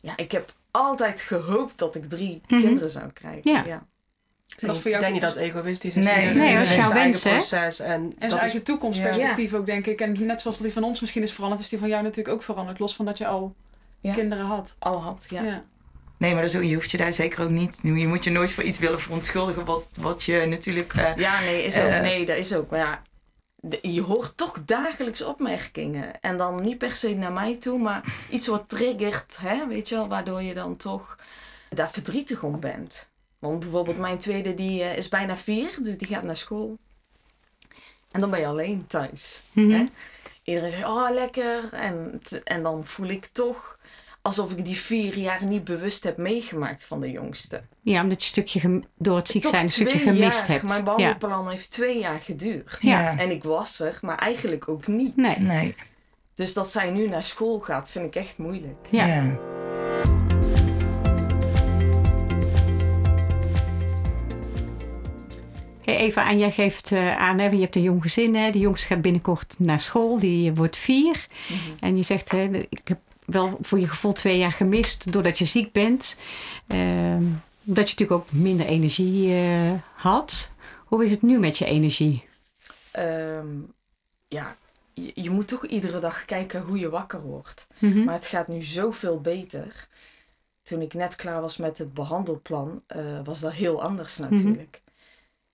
ja, 0.00 0.12
ik 0.16 0.32
heb 0.32 0.52
altijd 0.70 1.20
gehoopt 1.20 1.78
dat 1.78 1.94
ik 1.94 2.04
drie 2.08 2.40
Mhm. 2.48 2.60
kinderen 2.62 2.90
zou 2.90 3.10
krijgen. 3.12 3.66
Ja. 3.66 3.86
Dat 4.56 4.76
is 4.76 4.82
voor 4.82 4.90
ik 4.90 5.00
jou 5.00 5.00
denk 5.00 5.12
niet 5.12 5.22
dat 5.22 5.36
egoïstisch 5.36 5.96
is. 5.96 6.04
Nee. 6.04 6.34
Nee, 6.34 6.56
dat 6.56 6.66
is 6.66 6.74
jouw 6.74 6.92
wens, 6.92 7.24
hè? 7.24 7.30
proces. 7.30 7.80
En, 7.80 7.92
En 7.92 8.00
dat 8.08 8.14
zijn 8.18 8.32
is 8.32 8.38
eigen 8.38 8.62
toekomstperspectief 8.62 9.54
ook, 9.54 9.66
denk 9.66 9.86
ik. 9.86 10.00
En 10.00 10.26
net 10.26 10.40
zoals 10.40 10.58
die 10.58 10.72
van 10.72 10.84
ons 10.84 11.00
misschien 11.00 11.22
is 11.22 11.32
veranderd, 11.32 11.60
is 11.62 11.68
die 11.68 11.78
van 11.78 11.88
jou 11.88 12.02
natuurlijk 12.02 12.34
ook 12.34 12.42
veranderd. 12.42 12.78
Los 12.78 12.96
van 12.96 13.04
dat 13.04 13.18
je 13.18 13.26
al 13.26 13.54
Ja. 14.00 14.14
kinderen 14.14 14.44
had. 14.44 14.74
Al 14.78 15.02
had, 15.02 15.26
ja. 15.30 15.42
Ja. 15.42 15.64
Nee, 16.18 16.32
maar 16.32 16.42
dat 16.42 16.50
is 16.50 16.56
ook- 16.56 16.62
je 16.66 16.74
hoeft 16.74 16.90
je 16.90 16.96
daar 16.96 17.12
zeker 17.12 17.42
ook 17.42 17.50
niet. 17.50 17.80
Je 17.82 18.06
moet 18.08 18.24
je 18.24 18.30
nooit 18.30 18.52
voor 18.52 18.64
iets 18.64 18.78
willen 18.78 19.00
verontschuldigen. 19.00 19.64
Wat, 19.64 19.90
wat 20.00 20.22
je 20.22 20.46
natuurlijk. 20.46 20.94
eh, 20.94 21.16
Ja, 21.16 21.40
nee, 21.40 21.62
is 21.64 21.78
ook, 21.78 21.88
Eh. 21.88 22.00
nee, 22.00 22.26
dat 22.26 22.36
is 22.36 22.54
ook. 22.54 22.70
Maar 22.70 22.78
ja, 22.80 23.02
je 23.82 24.02
hoort 24.02 24.36
toch 24.36 24.64
dagelijks 24.64 25.22
opmerkingen. 25.22 26.20
En 26.20 26.36
dan 26.36 26.54
niet 26.62 26.78
per 26.78 26.92
se 26.92 27.14
naar 27.14 27.32
mij 27.32 27.56
toe, 27.56 27.78
maar 27.78 28.04
iets 28.30 28.46
wat 28.46 28.68
triggert, 28.68 29.38
hè, 29.40 29.66
weet 29.66 29.88
je 29.88 29.94
wel, 29.94 30.08
waardoor 30.08 30.42
je 30.42 30.54
dan 30.54 30.76
toch 30.76 31.18
daar 31.68 31.90
verdrietig 31.90 32.42
om 32.42 32.60
bent. 32.60 33.08
Want 33.38 33.58
bijvoorbeeld 33.60 33.98
mijn 33.98 34.18
tweede, 34.18 34.54
die 34.54 34.82
eh, 34.82 34.96
is 34.96 35.08
bijna 35.08 35.36
vier, 35.36 35.78
dus 35.82 35.98
die 35.98 36.08
gaat 36.08 36.24
naar 36.24 36.36
school. 36.36 36.78
En 38.10 38.20
dan 38.20 38.30
ben 38.30 38.40
je 38.40 38.46
alleen 38.46 38.84
thuis. 38.86 39.42
Mhm. 39.52 39.70
hè? 39.70 39.84
Iedereen 40.42 40.70
zegt, 40.70 40.84
oh 40.84 41.08
lekker. 41.12 41.68
En, 41.72 42.20
t- 42.24 42.42
en 42.42 42.62
dan 42.62 42.86
voel 42.86 43.06
ik 43.06 43.26
toch 43.26 43.78
alsof 44.22 44.52
ik 44.52 44.64
die 44.64 44.76
vier 44.76 45.18
jaar 45.18 45.44
niet 45.44 45.64
bewust 45.64 46.02
heb 46.02 46.16
meegemaakt 46.16 46.84
van 46.84 47.00
de 47.00 47.10
jongste. 47.10 47.62
Ja, 47.82 48.02
omdat 48.02 48.18
je 48.18 48.24
een 48.24 48.30
stukje 48.32 48.60
gem- 48.60 48.84
door 48.96 49.16
het 49.16 49.28
ziek 49.28 49.46
zijn 49.46 49.62
een 49.62 49.70
stukje 49.70 49.98
gemist 49.98 50.38
jaar. 50.38 50.48
hebt. 50.48 50.62
Mijn 50.62 50.78
ja. 50.78 50.82
behandelplan 50.84 51.48
heeft 51.50 51.70
twee 51.70 51.98
jaar 51.98 52.20
geduurd. 52.20 52.76
Ja. 52.80 53.18
En 53.18 53.30
ik 53.30 53.44
was 53.44 53.80
er, 53.80 53.98
maar 54.02 54.18
eigenlijk 54.18 54.68
ook 54.68 54.86
niet. 54.86 55.16
Nee. 55.16 55.38
nee. 55.38 55.74
Dus 56.34 56.54
dat 56.54 56.70
zij 56.70 56.90
nu 56.90 57.08
naar 57.08 57.24
school 57.24 57.58
gaat, 57.58 57.90
vind 57.90 58.04
ik 58.04 58.14
echt 58.14 58.38
moeilijk. 58.38 58.86
Ja. 58.90 59.06
Ja. 59.06 59.38
Hey 65.88 65.96
Eva, 65.96 66.30
en 66.30 66.38
jij 66.38 66.50
geeft 66.50 66.92
eh, 66.92 67.16
aan, 67.16 67.38
hè, 67.38 67.48
je 67.48 67.60
hebt 67.60 67.76
een 67.76 67.82
jong 67.82 68.02
gezin. 68.02 68.34
Hè, 68.34 68.50
die 68.50 68.60
jongste 68.60 68.86
gaat 68.86 69.02
binnenkort 69.02 69.54
naar 69.58 69.80
school. 69.80 70.18
Die 70.18 70.52
wordt 70.52 70.76
vier. 70.76 71.26
En 71.80 71.96
je 71.96 72.02
zegt, 72.02 72.30
hè, 72.30 72.66
ik 72.68 72.88
heb 72.88 72.98
wel 73.24 73.58
voor 73.60 73.80
je 73.80 73.88
gevoel 73.88 74.12
twee 74.12 74.38
jaar 74.38 74.52
gemist 74.52 75.12
doordat 75.12 75.38
je 75.38 75.44
ziek 75.44 75.72
bent. 75.72 76.16
Ehm, 76.66 77.22
dat 77.62 77.90
je 77.90 77.96
natuurlijk 77.96 78.10
ook 78.10 78.32
minder 78.32 78.66
energie 78.66 79.34
eh, 79.34 79.72
had. 79.94 80.50
Hoe 80.84 81.04
is 81.04 81.10
het 81.10 81.22
nu 81.22 81.38
met 81.38 81.58
je 81.58 81.64
energie? 81.64 82.24
Ehm, 82.90 83.48
ja, 84.28 84.56
je, 84.94 85.12
je 85.14 85.30
moet 85.30 85.48
toch 85.48 85.66
iedere 85.66 86.00
dag 86.00 86.24
kijken 86.24 86.62
hoe 86.62 86.78
je 86.78 86.88
wakker 86.88 87.20
wordt. 87.20 87.66
Mhm. 87.78 88.04
Maar 88.04 88.14
het 88.14 88.26
gaat 88.26 88.48
nu 88.48 88.62
zoveel 88.62 89.20
beter. 89.20 89.88
Toen 90.62 90.82
ik 90.82 90.94
net 90.94 91.16
klaar 91.16 91.40
was 91.40 91.56
met 91.56 91.78
het 91.78 91.94
behandelplan, 91.94 92.82
eh, 92.86 93.20
was 93.24 93.40
dat 93.40 93.52
heel 93.52 93.82
anders 93.82 94.18
natuurlijk. 94.18 94.82
Je 94.84 94.87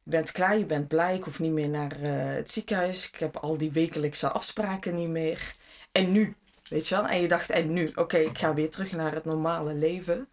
bent 0.04 0.32
klaar, 0.32 0.58
je 0.58 0.66
bent 0.66 0.88
blij, 0.88 1.16
ik 1.16 1.24
hoef 1.24 1.38
niet 1.38 1.52
meer 1.52 1.68
naar 1.68 2.00
eh, 2.00 2.34
het 2.34 2.50
ziekenhuis. 2.50 3.08
Ik 3.08 3.18
heb 3.18 3.36
al 3.36 3.56
die 3.58 3.72
wekelijkse 3.72 4.28
afspraken 4.28 4.94
niet 4.94 5.08
meer. 5.08 5.50
En 5.92 6.12
nu, 6.12 6.36
weet 6.68 6.88
je 6.88 6.94
wel? 6.94 7.06
En 7.06 7.20
je 7.20 7.28
dacht, 7.28 7.50
en 7.50 7.72
nu? 7.72 7.88
Oké, 7.94 8.16
ik 8.16 8.38
ga 8.38 8.54
weer 8.54 8.70
terug 8.70 8.92
naar 8.92 9.14
het 9.14 9.24
normale 9.24 9.74
leven. 9.74 10.28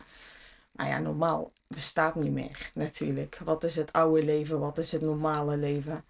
Maar 0.71 0.87
ja, 0.87 0.99
normaal 0.99 1.51
bestaat 1.67 2.15
niet 2.15 2.31
meer 2.31 2.71
natuurlijk. 2.73 3.39
Wat 3.43 3.63
is 3.63 3.75
het 3.75 3.93
oude 3.93 4.23
leven? 4.23 4.59
Wat 4.59 4.77
is 4.77 4.91
het 4.91 5.01
normale 5.01 5.57
leven? 5.57 6.05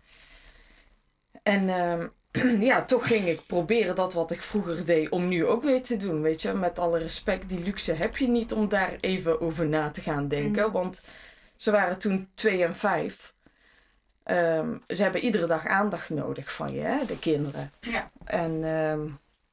En 1.43 1.69
ehm, 1.69 2.08
ja, 2.69 2.86
toch 2.86 3.08
ging 3.08 3.28
ik 3.28 3.45
proberen 3.45 3.95
dat 3.95 4.13
wat 4.13 4.32
ik 4.32 4.41
vroeger 4.41 4.86
deed 4.86 5.10
om 5.10 5.28
nu 5.28 5.45
ook 5.45 5.63
weer 5.63 5.84
te 5.84 5.97
doen. 5.97 6.21
Weet 6.21 6.41
je, 6.41 6.54
met 6.54 6.80
alle 6.80 7.00
respect, 7.00 7.50
die 7.50 7.60
luxe 7.60 7.93
heb 7.93 8.17
je 8.17 8.28
niet 8.28 8.54
om 8.54 8.69
daar 8.69 8.95
even 9.00 9.41
over 9.41 9.67
na 9.67 9.91
te 9.91 10.02
gaan 10.02 10.28
denken. 10.28 10.71
Want 10.71 11.02
ze 11.56 11.71
waren 11.71 11.97
toen 11.97 12.30
twee 12.34 12.63
en 12.63 12.76
vijf. 12.76 13.34
Ehm, 14.32 14.76
ze 14.88 15.04
hebben 15.04 15.22
iedere 15.22 15.48
dag 15.48 15.65
aandacht 15.65 16.10
nodig 16.10 16.54
van 16.54 16.74
je, 16.74 16.80
hè, 16.82 17.06
de 17.06 17.20
kinderen. 17.20 17.72
Ja. 17.80 18.12
En 18.24 18.63
ehm, 18.63 19.08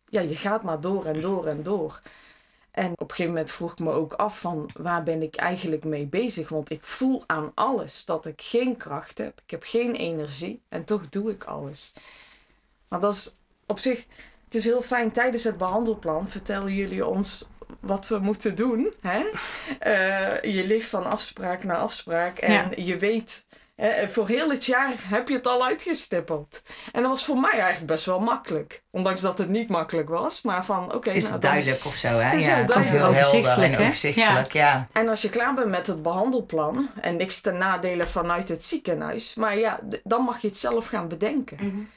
ja, 0.09 0.21
je 0.21 0.37
gaat 0.37 0.63
maar 0.63 0.81
door 0.81 1.05
en 1.05 1.21
door 1.21 1.47
en 1.47 1.63
door. 1.63 2.01
En 2.71 2.91
op 2.93 3.01
een 3.01 3.11
gegeven 3.11 3.33
moment 3.33 3.51
vroeg 3.51 3.73
ik 3.73 3.79
me 3.79 3.91
ook 3.91 4.13
af 4.13 4.41
van 4.41 4.71
waar 4.77 5.03
ben 5.03 5.23
ik 5.23 5.37
eigenlijk 5.37 5.85
mee 5.85 6.07
bezig? 6.07 6.49
Want 6.49 6.71
ik 6.71 6.87
voel 6.87 7.23
aan 7.27 7.53
alles 7.55 8.05
dat 8.05 8.27
ik 8.27 8.43
geen 8.43 8.77
kracht 8.77 9.19
heb. 9.19 9.41
Ik 9.45 9.51
heb 9.51 9.63
geen 9.67 9.95
energie 9.95 10.63
en 10.69 10.85
toch 10.85 11.09
doe 11.09 11.31
ik 11.31 11.45
alles. 11.45 11.95
Maar 12.89 13.01
dat 13.01 13.13
is 13.15 13.33
op 13.67 13.79
zich, 13.79 14.07
het 14.45 14.55
is 14.55 14.65
heel 14.65 14.83
fijn 14.83 15.11
tijdens 15.13 15.45
het 15.45 15.57
behandelplan 15.59 16.29
vertellen 16.29 16.75
jullie 16.75 17.07
ons 17.07 17.49
wat 17.81 18.09
we 18.09 18.19
moeten 18.19 18.55
doen. 18.55 18.93
Hè? 19.01 19.31
Eh, 19.79 20.55
je 20.55 20.67
leeft 20.67 20.89
van 20.89 21.05
afspraak 21.05 21.65
naar 21.65 21.77
afspraak 21.77 22.39
en 22.39 22.53
Ja. 22.53 22.71
je 22.77 22.99
weet, 22.99 23.47
hè, 23.87 24.09
voor 24.09 24.29
heel 24.29 24.51
het 24.51 24.65
jaar 24.65 24.93
heb 24.99 25.29
je 25.29 25.35
het 25.35 25.47
al 25.47 25.65
uitgestippeld. 25.65 26.63
En 26.93 27.03
dat 27.03 27.11
was 27.11 27.25
voor 27.25 27.39
mij 27.39 27.51
eigenlijk 27.51 27.87
best 27.87 28.05
wel 28.05 28.21
makkelijk. 28.21 28.83
Ondanks 28.91 29.21
dat 29.21 29.39
het 29.39 29.49
niet 29.49 29.69
makkelijk 29.69 30.09
was, 30.09 30.43
maar 30.43 30.65
van 30.65 30.95
oké. 30.95 31.11
Is 31.11 31.23
nou, 31.23 31.33
het 31.35 31.43
dan- 31.43 31.51
duidelijk 31.51 31.85
of 31.85 31.95
zo, 31.95 32.09
hè? 32.09 32.23
Het 32.23 32.33
is 32.41 32.47
ja, 32.47 32.55
heel 32.55 32.65
het 32.67 32.77
is 32.77 32.91
heel 32.91 32.99
duidelijk. 32.99 33.31
helder 33.31 33.41
en 33.41 33.41
Overzichtelijk, 33.41 33.77
hè? 33.77 33.87
overzichtelijk, 33.87 34.53
ja. 34.53 34.89
En 34.93 35.09
als 35.09 35.23
je 35.23 35.29
klaar 35.31 35.55
bent 35.55 35.69
met 35.69 35.87
het 35.87 36.03
behandelplan, 36.03 36.91
en 37.01 37.17
niks 37.17 37.41
ten 37.41 37.57
nadele 37.59 38.07
vanuit 38.07 38.49
het 38.49 38.65
ziekenhuis, 38.65 39.35
maar 39.35 39.59
ja, 39.59 39.81
dan 40.05 40.23
mag 40.23 40.41
je 40.41 40.49
het 40.49 40.57
zelf 40.59 40.87
gaan 40.87 41.09
bedenken. 41.09 41.89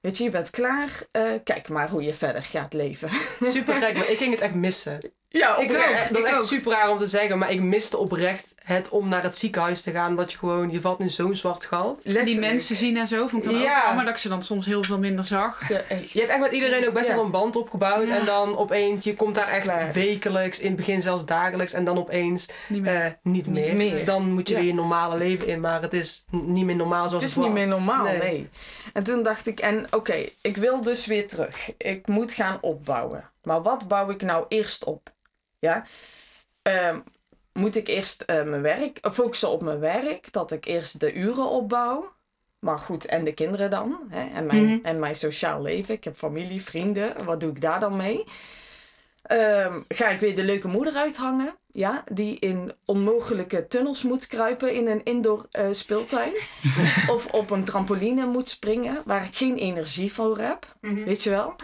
Weet 0.00 0.16
je, 0.18 0.24
je 0.24 0.30
bent 0.30 0.50
klaar, 0.50 1.02
eh, 1.10 1.22
kijk 1.44 1.68
maar 1.68 1.88
hoe 1.90 2.02
je 2.02 2.14
verder 2.14 2.42
gaat 2.42 2.72
leven. 2.72 3.08
Super 3.42 3.74
gek, 3.74 3.94
maar 3.96 4.08
ik 4.10 4.18
ging 4.22 4.30
het 4.32 4.40
echt 4.40 4.54
missen. 4.54 5.00
Ja, 5.32 5.56
Ik 5.56 5.70
oprecht, 5.70 6.08
ook. 6.08 6.14
Dat 6.14 6.18
is 6.24 6.28
echt 6.30 6.38
ook. 6.38 6.44
super 6.44 6.72
raar 6.72 6.90
om 6.90 6.98
te 6.98 7.06
zeggen, 7.06 7.38
maar 7.38 7.50
ik 7.52 7.60
miste 7.60 7.96
oprecht 7.96 8.54
het 8.64 8.88
om 8.88 9.08
naar 9.08 9.22
het 9.22 9.36
ziekenhuis 9.36 9.82
te 9.82 9.90
gaan. 9.90 10.14
Want 10.14 10.32
je 10.32 10.38
gewoon, 10.38 10.70
je 10.70 10.80
valt 10.80 11.00
in 11.00 11.10
zo'n 11.10 11.36
zwart 11.36 11.64
gat. 11.64 12.02
Die 12.02 12.12
Letterlijk. 12.12 12.46
mensen 12.46 12.76
zien 12.76 12.96
en 12.96 13.06
zo, 13.06 13.26
vond 13.26 13.44
ik 13.44 13.50
dan 13.50 13.60
Ja. 13.60 13.76
ook 13.78 13.84
jammer 13.84 14.04
dat 14.04 14.14
ik 14.14 14.20
ze 14.20 14.28
dan 14.28 14.42
soms 14.42 14.66
heel 14.66 14.82
veel 14.82 14.98
minder 14.98 15.24
zag. 15.24 15.70
Echt. 15.70 16.10
Je 16.10 16.18
hebt 16.18 16.30
echt 16.30 16.40
met 16.40 16.52
iedereen 16.52 16.86
ook 16.88 16.94
best 16.94 17.08
Ja. 17.08 17.14
wel 17.14 17.24
een 17.24 17.30
band 17.30 17.56
opgebouwd. 17.56 18.06
Ja. 18.06 18.16
En 18.18 18.24
dan 18.24 18.56
opeens, 18.58 19.04
je 19.04 19.14
komt 19.14 19.34
daar 19.34 19.46
is 19.48 19.54
echt 19.54 19.62
klaar. 19.62 19.92
wekelijks, 19.92 20.58
in 20.58 20.66
het 20.66 20.76
begin 20.76 21.02
zelfs 21.02 21.24
dagelijks. 21.24 21.72
En 21.72 21.84
dan 21.84 21.98
opeens 21.98 22.48
Niet 22.68 22.82
meer. 22.82 22.94
eh, 22.94 23.04
niet, 23.22 23.46
Niet 23.46 23.54
meer. 23.74 23.76
meer. 23.76 24.04
Dan 24.04 24.32
moet 24.32 24.48
je 24.48 24.54
Ja. 24.54 24.60
weer 24.60 24.68
je 24.68 24.74
normale 24.74 25.16
leven 25.16 25.46
in. 25.46 25.60
Maar 25.60 25.82
het 25.82 25.92
is 25.92 26.24
niet 26.30 26.64
meer 26.64 26.76
normaal 26.76 27.08
zoals 27.08 27.22
Het 27.24 27.34
het, 27.34 27.40
is 27.40 27.44
niet 27.44 27.52
meer 27.58 27.68
normaal, 27.68 28.04
nee. 28.04 28.18
Nee. 28.18 28.48
En 28.92 29.02
toen 29.02 29.22
dacht 29.22 29.46
ik, 29.46 29.60
en 29.60 29.86
oké, 29.90 30.24
ik 30.42 30.56
wil 30.56 30.80
dus 30.82 31.06
weer 31.06 31.26
terug. 31.26 31.70
Ik 31.78 32.06
moet 32.06 32.32
gaan 32.32 32.58
opbouwen. 32.60 33.30
Maar 33.42 33.62
wat 33.62 33.88
bouw 33.88 34.10
ik 34.10 34.22
nou 34.22 34.44
eerst 34.48 34.84
op? 34.84 35.10
Ja? 35.60 35.84
Ehm, 36.62 36.98
moet 37.52 37.76
ik 37.76 37.88
eerst 37.88 38.20
eh, 38.20 38.42
mijn 38.44 38.62
werk, 38.62 38.98
focussen 39.12 39.50
op 39.50 39.62
mijn 39.62 39.78
werk, 39.80 40.32
dat 40.32 40.50
ik 40.52 40.64
eerst 40.64 41.00
de 41.00 41.12
uren 41.14 41.48
opbouw. 41.48 42.12
Maar 42.58 42.78
goed, 42.78 43.06
en 43.06 43.24
de 43.24 43.32
kinderen 43.34 43.70
dan? 43.70 43.98
Hè? 44.08 44.34
En, 44.34 44.46
mijn, 44.46 44.64
Mhm. 44.66 44.78
en 44.82 44.98
mijn 44.98 45.16
sociaal 45.16 45.62
leven. 45.62 45.94
Ik 45.94 46.04
heb 46.04 46.16
familie, 46.16 46.62
vrienden. 46.62 47.24
Wat 47.24 47.40
doe 47.40 47.50
ik 47.50 47.60
daar 47.60 47.80
dan 47.80 47.96
mee? 47.96 48.24
Ehm, 49.22 49.80
ga 49.88 50.08
ik 50.08 50.20
weer 50.20 50.34
de 50.36 50.44
leuke 50.44 50.68
moeder 50.68 50.94
uithangen? 50.94 51.54
Ja, 51.72 52.04
die 52.12 52.38
in 52.38 52.72
onmogelijke 52.84 53.66
tunnels 53.68 54.02
moet 54.02 54.26
kruipen 54.26 54.72
in 54.74 54.86
een 54.86 55.04
indoor 55.04 55.46
eh, 55.50 55.66
speeltuin. 55.72 56.32
of 57.14 57.26
op 57.26 57.50
een 57.50 57.64
trampoline 57.64 58.26
moet 58.26 58.48
springen 58.48 59.02
waar 59.04 59.24
ik 59.24 59.36
geen 59.36 59.56
energie 59.56 60.12
voor 60.12 60.38
heb. 60.38 60.66
Weet 61.04 61.22
je 61.22 61.30
wel? 61.30 61.54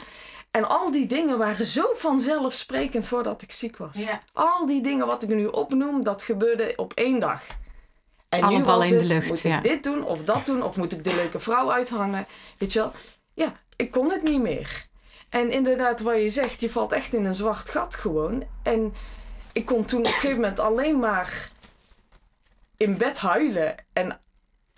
En 0.57 0.69
al 0.69 0.91
die 0.91 1.07
dingen 1.07 1.39
waren 1.39 1.67
zo 1.67 1.85
vanzelfsprekend 1.95 3.07
voordat 3.07 3.43
ik 3.43 3.53
ziek 3.53 3.77
was. 3.77 3.97
Ja. 3.97 4.23
Al 4.33 4.67
die 4.67 4.83
dingen 4.83 5.07
wat 5.07 5.23
ik 5.23 5.29
nu 5.29 5.47
opnoem, 5.47 6.05
dat 6.05 6.23
gebeurde 6.23 6.73
op 6.77 6.93
één 6.93 7.21
dag. 7.21 7.43
En 8.29 8.49
nu 8.49 8.65
was 8.65 8.91
in 8.91 8.93
de 8.93 9.03
het, 9.03 9.09
lucht, 9.13 9.29
moet 9.29 9.43
ja. 9.43 9.57
ik 9.57 9.63
dit 9.63 9.83
doen 9.83 10.05
of 10.05 10.25
dat 10.25 10.47
doen? 10.47 10.63
Of 10.63 10.77
moet 10.77 10.93
ik 10.93 11.05
de 11.05 11.15
leuke 11.15 11.39
vrouw 11.39 11.73
uithangen? 11.73 12.27
Weet 12.59 12.73
je 12.73 12.79
wel? 12.79 12.93
Ja, 13.35 13.61
ik 13.77 13.91
kon 13.91 14.11
het 14.11 14.23
niet 14.23 14.41
meer. 14.41 14.87
En 15.29 15.51
inderdaad, 15.51 16.01
wat 16.01 16.15
je 16.15 16.29
zegt, 16.29 16.61
je 16.61 16.71
valt 16.71 16.93
echt 16.93 17.15
in 17.15 17.25
een 17.25 17.35
zwart 17.35 17.71
gat 17.71 17.95
gewoon. 17.95 18.45
En 18.63 18.95
ik 19.53 19.65
kon 19.65 19.85
toen 19.85 20.01
op 20.01 20.07
een 20.07 20.13
gegeven 20.13 20.41
moment 20.41 20.59
alleen 20.59 20.99
maar 20.99 21.51
in 22.77 22.97
bed 22.97 23.19
huilen 23.19 23.75
en, 23.93 24.21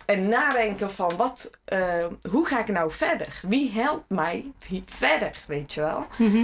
en 0.09 0.27
nadenken 0.27 0.91
van 0.91 1.17
wat, 1.17 1.49
eh, 1.65 2.05
hoe 2.29 2.45
ga 2.45 2.59
ik 2.59 2.67
nou 2.67 2.91
verder? 2.91 3.39
Wie 3.47 3.71
helpt 3.71 4.09
mij 4.09 4.51
verder, 4.85 5.43
weet 5.47 5.73
je 5.73 5.81
wel? 5.81 6.05
Mhm. 6.17 6.43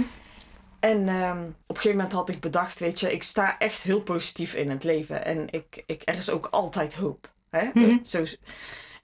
En 0.80 1.08
ehm, 1.08 1.42
op 1.46 1.76
een 1.76 1.76
gegeven 1.76 1.96
moment 1.96 2.12
had 2.12 2.28
ik 2.28 2.40
bedacht, 2.40 2.78
weet 2.78 3.00
je, 3.00 3.12
ik 3.12 3.22
sta 3.22 3.58
echt 3.58 3.82
heel 3.82 4.00
positief 4.02 4.54
in 4.54 4.70
het 4.70 4.84
leven. 4.84 5.24
En 5.24 5.46
ik, 5.50 5.82
ik, 5.86 6.02
er 6.04 6.16
is 6.16 6.30
ook 6.30 6.46
altijd 6.46 6.94
hoop. 6.94 7.32
Hè? 7.50 7.70
Mhm. 7.72 8.04
Zo, 8.04 8.24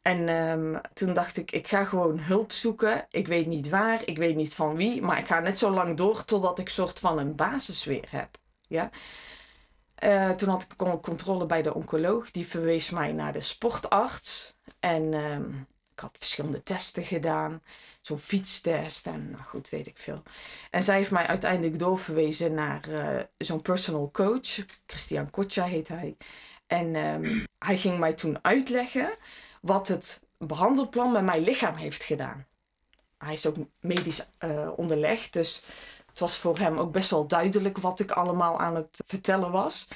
en 0.03 0.29
ehm, 0.29 0.77
toen 0.92 1.14
dacht 1.14 1.37
ik, 1.37 1.53
ik 1.53 1.68
ga 1.68 1.85
gewoon 1.85 2.18
hulp 2.18 2.53
zoeken. 2.53 3.07
Ik 3.11 3.27
weet 3.27 3.46
niet 3.46 3.68
waar, 3.68 4.03
ik 4.05 4.18
weet 4.18 4.37
niet 4.37 4.55
van 4.55 4.77
wie. 4.77 5.03
Maar 5.03 5.18
ik 5.18 5.27
ga 5.27 5.40
net 5.40 5.59
zo 5.59 5.70
lang 5.70 5.96
door 5.96 6.25
totdat 6.25 6.59
ik 6.59 6.68
soort 6.68 6.98
van 6.98 7.18
een 7.18 7.35
basis 7.35 7.85
weer 7.85 8.07
heb. 8.09 8.29
Ja? 8.68 8.90
Eh, 10.03 10.31
toen 10.31 10.49
had 10.49 10.62
ik 10.62 10.77
con- 10.77 11.01
controle 11.01 11.47
bij 11.47 11.62
de 11.62 11.75
oncoloog. 11.75 12.31
Die 12.31 12.47
verwees 12.47 12.91
mij 12.91 13.12
naar 13.12 13.33
de 13.33 13.41
sportarts. 13.41 14.55
En 14.81 15.15
ehm, 15.15 15.49
ik 15.93 16.01
had 16.01 16.17
verschillende 16.19 16.62
testen 16.62 17.05
gedaan. 17.05 17.62
Zo'n 18.01 18.19
fietstest 18.19 19.07
en 19.07 19.31
nou 19.31 19.43
goed, 19.45 19.69
weet 19.69 19.87
ik 19.87 19.99
veel. 19.99 20.23
En 20.71 20.83
zij 20.83 20.97
heeft 20.97 21.11
mij 21.11 21.27
uiteindelijk 21.27 21.79
doorverwezen 21.79 22.55
naar 22.55 22.88
eh, 22.88 23.25
zo'n 23.38 23.62
personal 23.62 24.11
coach. 24.11 24.65
Christian 24.87 25.31
Kotja 25.31 25.65
heet 25.65 25.88
hij. 25.88 26.17
En 26.67 26.97
ehm, 26.97 27.45
hij 27.59 27.77
ging 27.79 27.99
mij 27.99 28.12
toen 28.12 28.38
uitleggen 28.45 29.17
wat 29.61 29.88
het 29.88 30.27
behandelplan 30.38 31.12
met 31.12 31.25
mijn 31.25 31.43
lichaam 31.43 31.75
heeft 31.75 32.05
gedaan. 32.05 32.47
Hij 33.19 33.33
is 33.33 33.47
ook 33.47 33.57
medisch 33.81 34.27
eh, 34.38 34.69
onderlegd, 34.77 35.33
dus 35.33 35.65
het 36.12 36.20
was 36.20 36.37
voor 36.37 36.59
hem 36.59 36.79
ook 36.79 36.92
best 36.92 37.11
wel 37.11 37.27
duidelijk 37.27 37.79
wat 37.79 38.01
ik 38.01 38.11
allemaal 38.11 38.61
aan 38.61 38.75
het 38.75 39.03
vertellen 39.07 39.51
was. 39.51 39.88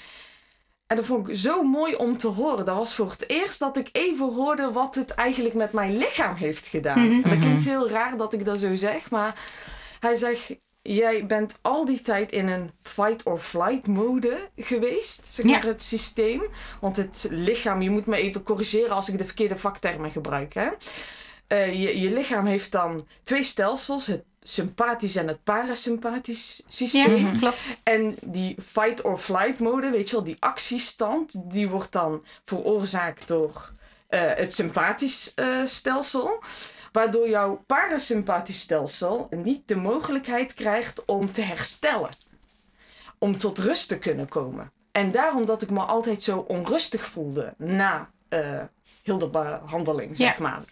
En 0.87 0.97
dat 0.97 1.05
vond 1.05 1.29
ik 1.29 1.35
zo 1.35 1.63
mooi 1.63 1.95
om 1.95 2.19
te 2.19 2.27
horen. 2.27 2.65
Dat 2.65 2.77
was 2.77 2.95
voor 2.95 3.11
het 3.11 3.29
eerst 3.29 3.59
dat 3.59 3.77
ik 3.77 3.89
even 3.93 4.35
hoorde 4.35 4.73
wat 4.73 4.95
het 4.95 5.15
eigenlijk 5.15 5.55
met 5.55 5.73
mijn 5.73 5.97
lichaam 5.97 6.35
heeft 6.35 6.67
gedaan. 6.67 7.07
Mhm. 7.07 7.23
En 7.25 7.31
dat 7.31 7.39
klinkt 7.39 7.65
heel 7.65 7.89
raar 7.89 8.17
dat 8.17 8.33
ik 8.33 8.45
dat 8.45 8.59
zo 8.59 8.75
zeg, 8.75 9.11
maar 9.11 9.41
hij 10.01 10.15
zegt: 10.15 10.55
Jij 10.83 11.27
bent 11.27 11.59
al 11.63 11.85
die 11.85 12.01
tijd 12.01 12.33
in 12.33 12.49
een 12.49 12.71
fight 12.81 13.23
or 13.23 13.39
flight 13.39 13.87
mode 13.87 14.49
geweest, 14.57 15.27
zeg 15.27 15.45
maar 15.47 15.63
Ja. 15.65 15.69
het 15.69 15.83
systeem. 15.83 16.43
Want 16.81 16.97
het 16.97 17.27
lichaam, 17.31 17.83
je 17.83 17.91
moet 17.91 18.07
me 18.07 18.17
even 18.17 18.43
corrigeren 18.43 18.91
als 18.95 19.09
ik 19.09 19.19
de 19.19 19.25
verkeerde 19.25 19.59
vaktermen 19.59 20.11
gebruik. 20.11 20.55
Hè? 20.55 20.69
Eh, 21.47 21.73
je, 21.83 22.01
je 22.01 22.11
lichaam 22.11 22.47
heeft 22.47 22.73
dan 22.73 23.07
twee 23.23 23.43
stelsels, 23.43 24.07
het 24.07 24.25
sympathisch 24.49 25.17
en 25.17 25.29
het 25.29 25.43
parasympathisch 25.43 26.63
systeem. 26.69 27.27
Ja, 27.27 27.35
klopt. 27.35 27.59
En 27.83 28.17
die 28.25 28.57
fight 28.63 29.03
or 29.03 29.19
flight 29.19 29.59
mode, 29.59 29.91
weet 29.91 30.09
je 30.09 30.15
wel, 30.15 30.25
die 30.25 30.37
actiestand, 30.39 31.51
die 31.51 31.69
wordt 31.69 31.93
dan 31.93 32.25
veroorzaakt 32.45 33.29
door 33.29 33.71
eh, 34.09 34.21
het 34.35 34.55
sympathisch 34.55 35.35
eh, 35.35 35.63
stelsel. 35.65 36.43
Waardoor 36.93 37.29
jouw 37.29 37.63
parasympathisch 37.67 38.61
stelsel 38.61 39.27
niet 39.31 39.69
de 39.69 39.77
mogelijkheid 39.77 40.55
krijgt 40.55 41.05
om 41.05 41.33
te 41.33 41.43
herstellen. 41.43 42.11
Om 43.19 43.39
tot 43.39 43.59
rust 43.59 43.89
te 43.89 43.99
kunnen 43.99 44.29
komen. 44.29 44.71
En 44.93 45.11
daarom 45.11 45.45
dat 45.45 45.63
ik 45.63 45.71
me 45.71 45.81
altijd 45.81 46.23
zo 46.23 46.39
onrustig 46.39 47.09
voelde 47.09 47.55
na 47.57 48.11
eh 48.29 48.63
heel 49.03 49.19
de 49.19 49.29
behandeling, 49.29 50.17
zeg 50.17 50.37
Ja. 50.37 50.43
maar. 50.43 50.63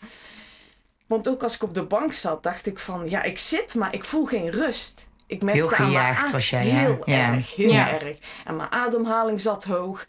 Want 1.07 1.29
ook 1.29 1.43
als 1.43 1.55
ik 1.55 1.63
op 1.63 1.75
de 1.75 1.83
bank 1.83 2.13
zat, 2.13 2.43
dacht 2.43 2.67
ik 2.67 2.79
van, 2.79 3.11
ja, 3.11 3.23
ik 3.23 3.39
zit, 3.39 3.75
maar 3.75 3.95
ik 3.95 4.05
voel 4.05 4.25
geen 4.25 4.51
rust. 4.51 5.09
Ik 5.27 5.43
merkte 5.43 5.61
Heel 5.63 5.71
gejaagd 5.87 6.31
was 6.31 6.51
jij, 6.51 6.67
hè? 6.69 6.79
Heel 6.79 7.03
Ja. 7.05 7.33
erg, 7.33 7.55
heel 7.55 7.73
Ja. 7.73 8.01
erg. 8.01 8.17
En 8.45 8.57
mijn 8.57 8.73
ademhaling 8.73 9.41
zat 9.41 9.65
hoog. 9.65 10.07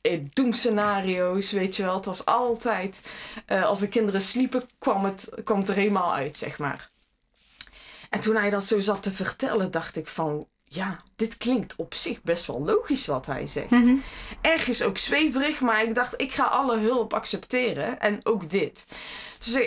Eh, 0.00 0.20
Doemscenario's, 0.32 1.50
weet 1.50 1.76
je 1.76 1.82
wel. 1.82 1.94
Het 1.96 2.04
was 2.04 2.24
altijd, 2.24 3.00
eh, 3.46 3.64
als 3.64 3.78
de 3.78 3.88
kinderen 3.88 4.22
sliepen, 4.22 4.62
kwam 4.78 5.04
het, 5.04 5.28
kwam 5.44 5.58
het 5.58 5.68
er 5.68 5.74
helemaal 5.74 6.14
uit, 6.14 6.36
zeg 6.36 6.58
maar. 6.58 6.88
En 8.10 8.20
toen 8.20 8.36
hij 8.36 8.50
dat 8.50 8.64
zo 8.64 8.80
zat 8.80 9.02
te 9.02 9.10
vertellen, 9.12 9.70
dacht 9.70 9.96
ik 9.96 10.08
van, 10.08 10.46
ja, 10.64 10.96
dit 11.16 11.36
klinkt 11.36 11.76
op 11.76 11.94
zich 11.94 12.22
best 12.22 12.46
wel 12.46 12.60
logisch 12.64 13.06
wat 13.06 13.26
hij 13.26 13.46
zegt. 13.46 13.70
Mhm. 13.70 13.94
Ergens 14.40 14.82
ook 14.82 14.98
zweverig, 14.98 15.60
maar 15.60 15.82
ik 15.82 15.94
dacht, 15.94 16.20
ik 16.20 16.32
ga 16.32 16.44
alle 16.44 16.78
hulp 16.78 17.12
accepteren. 17.14 18.00
En 18.00 18.20
ook 18.22 18.50
dit. 18.50 18.86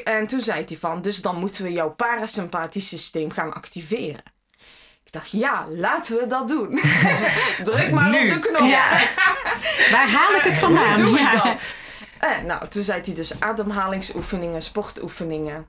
En 0.03 0.27
toen 0.27 0.41
zei 0.41 0.63
hij 0.67 0.77
van, 0.77 1.01
dus 1.01 1.21
dan 1.21 1.35
moeten 1.39 1.63
we 1.63 1.71
jouw 1.71 1.89
parasympathisch 1.89 2.87
systeem 2.87 3.31
gaan 3.31 3.53
activeren. 3.53 4.23
Ik 5.03 5.11
dacht, 5.13 5.31
ja, 5.31 5.67
laten 5.69 6.17
we 6.17 6.27
dat 6.27 6.47
doen. 6.47 6.79
Druk 7.63 7.91
maar 7.91 8.09
Nu. 8.09 8.27
op 8.27 8.33
de 8.33 8.39
knop. 8.49 8.59
Waar 9.93 10.09
haal 10.09 10.35
ik 10.35 10.41
het 10.41 10.57
vandaan? 10.57 11.01
Hoe 11.01 11.09
doe 11.09 11.19
Ja. 11.19 11.33
ik 11.33 11.43
dat? 11.43 11.75
Eh, 12.19 12.41
nou, 12.41 12.67
toen 12.67 12.83
zei 12.83 13.01
hij 13.01 13.13
dus 13.13 13.39
ademhalingsoefeningen, 13.39 14.61
sportoefeningen. 14.61 15.65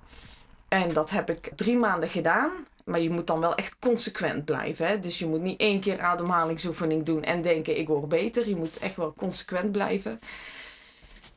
En 0.68 0.92
dat 0.92 1.10
heb 1.10 1.30
ik 1.30 1.50
drie 1.56 1.76
maanden 1.76 2.08
gedaan. 2.08 2.50
Maar 2.84 3.00
je 3.00 3.10
moet 3.10 3.26
dan 3.26 3.40
wel 3.40 3.54
echt 3.54 3.76
consequent 3.80 4.44
blijven. 4.44 4.86
Hè? 4.86 4.98
Dus 4.98 5.18
je 5.18 5.26
moet 5.26 5.40
niet 5.40 5.60
één 5.60 5.80
keer 5.80 6.00
ademhalingsoefening 6.00 7.04
doen 7.04 7.22
en 7.24 7.42
denken 7.42 7.78
ik 7.78 7.86
word 7.88 8.08
beter. 8.08 8.48
Je 8.48 8.56
moet 8.56 8.78
echt 8.78 8.96
wel 8.96 9.14
consequent 9.18 9.72
blijven. 9.72 10.20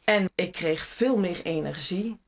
En 0.03 0.29
ik 0.35 0.51
kreeg 0.51 0.85
veel 0.85 1.17
meer 1.17 1.41
energie. 1.43 2.19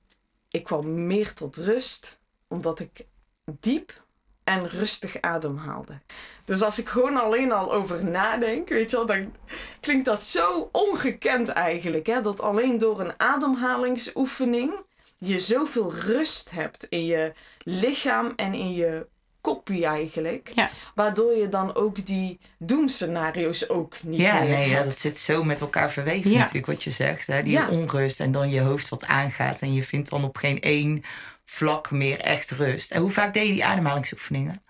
Ik 0.54 0.64
kwam 0.64 1.06
meer 1.06 1.34
tot 1.34 1.56
rust. 1.56 2.20
Omdat 2.48 2.80
ik 2.80 3.06
diep 3.46 4.04
en 4.44 4.68
rustig 4.70 5.22
ademhaalde. 5.22 6.00
Dus 6.46 6.62
als 6.62 6.80
ik 6.80 6.88
gewoon 6.88 7.18
alleen 7.18 7.52
al 7.52 7.74
over 7.74 8.06
nadenk, 8.06 8.70
weet 8.70 8.92
je 8.92 9.06
dan 9.06 9.36
klinkt 9.80 10.06
dat 10.06 10.24
zo 10.24 10.70
ongekend 10.72 11.50
eigenlijk. 11.50 12.06
Hè? 12.06 12.22
Dat 12.22 12.40
alleen 12.40 12.78
door 12.78 13.00
een 13.00 13.20
ademhalingsoefening 13.20 14.74
je 15.18 15.40
zoveel 15.40 15.94
rust 15.94 16.52
hebt 16.52 16.84
in 16.90 17.06
je 17.06 17.34
lichaam 17.64 18.34
en 18.36 18.54
in 18.54 18.74
je 18.74 19.08
kopie 19.44 19.86
eigenlijk. 19.86 20.52
Ja. 20.56 20.70
Waardoor 20.96 21.34
je 21.36 21.50
dan 21.50 21.76
ook 21.76 22.06
die 22.06 22.40
doemscenario's 22.60 23.70
ook 23.70 24.04
niet 24.04 24.20
Ja, 24.20 24.40
meer 24.40 24.50
nee, 24.50 24.70
hebt. 24.70 24.84
dat 24.84 24.94
zit 24.98 25.18
zo 25.18 25.44
met 25.44 25.62
elkaar 25.62 25.92
verweven 25.92 26.32
Ja. 26.32 26.38
natuurlijk 26.38 26.66
wat 26.66 26.84
je 26.84 26.90
zegt. 26.90 27.28
Hè? 27.28 27.44
Die 27.44 27.54
Ja. 27.54 27.70
onrust 27.70 28.20
en 28.20 28.32
dan 28.32 28.50
je 28.50 28.60
hoofd 28.62 28.90
wat 28.90 29.06
aangaat. 29.06 29.62
En 29.62 29.74
je 29.74 29.84
vindt 29.84 30.10
dan 30.10 30.24
op 30.24 30.38
geen 30.38 30.60
één 30.62 31.04
vlak 31.46 31.92
meer 31.92 32.20
echt 32.20 32.52
rust. 32.52 32.92
En 32.92 33.02
hoe 33.02 33.12
vaak 33.12 33.34
deed 33.34 33.48
je 33.48 33.54
die 33.54 33.66
ademhalingsoefeningen? 33.66 34.62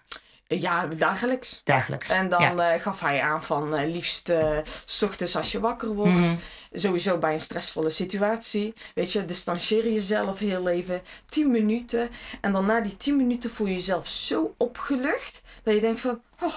Ja, 0.61 0.85
dagelijks. 0.87 1.61
Dagelijks. 1.63 2.09
En 2.09 2.29
dan 2.29 2.41
Ja. 2.41 2.73
eh, 2.73 2.81
gaf 2.81 2.99
hij 2.99 3.21
aan 3.21 3.43
van 3.43 3.75
eh, 3.75 3.91
liefst 3.91 4.29
eh, 4.29 4.57
s 4.85 5.01
ochtends 5.01 5.35
als 5.35 5.51
je 5.51 5.59
wakker 5.59 5.93
wordt. 5.93 6.17
Mhm. 6.19 6.35
Sowieso 6.73 7.17
bij 7.17 7.33
een 7.33 7.39
stressvolle 7.41 7.89
situatie. 7.89 8.73
Weet 8.95 9.11
je, 9.11 9.25
distancieer 9.25 9.91
jezelf 9.91 10.39
heel 10.39 10.67
even. 10.67 11.01
10 11.29 11.51
minuten. 11.51 12.09
En 12.41 12.51
dan 12.51 12.65
na 12.65 12.79
die 12.81 12.97
10 12.97 13.15
minuten 13.17 13.51
voel 13.51 13.67
je 13.67 13.73
jezelf 13.73 14.07
zo 14.07 14.53
opgelucht. 14.57 15.41
Dat 15.63 15.73
je 15.73 15.79
denkt 15.81 15.99
van, 15.99 16.21
oh, 16.41 16.53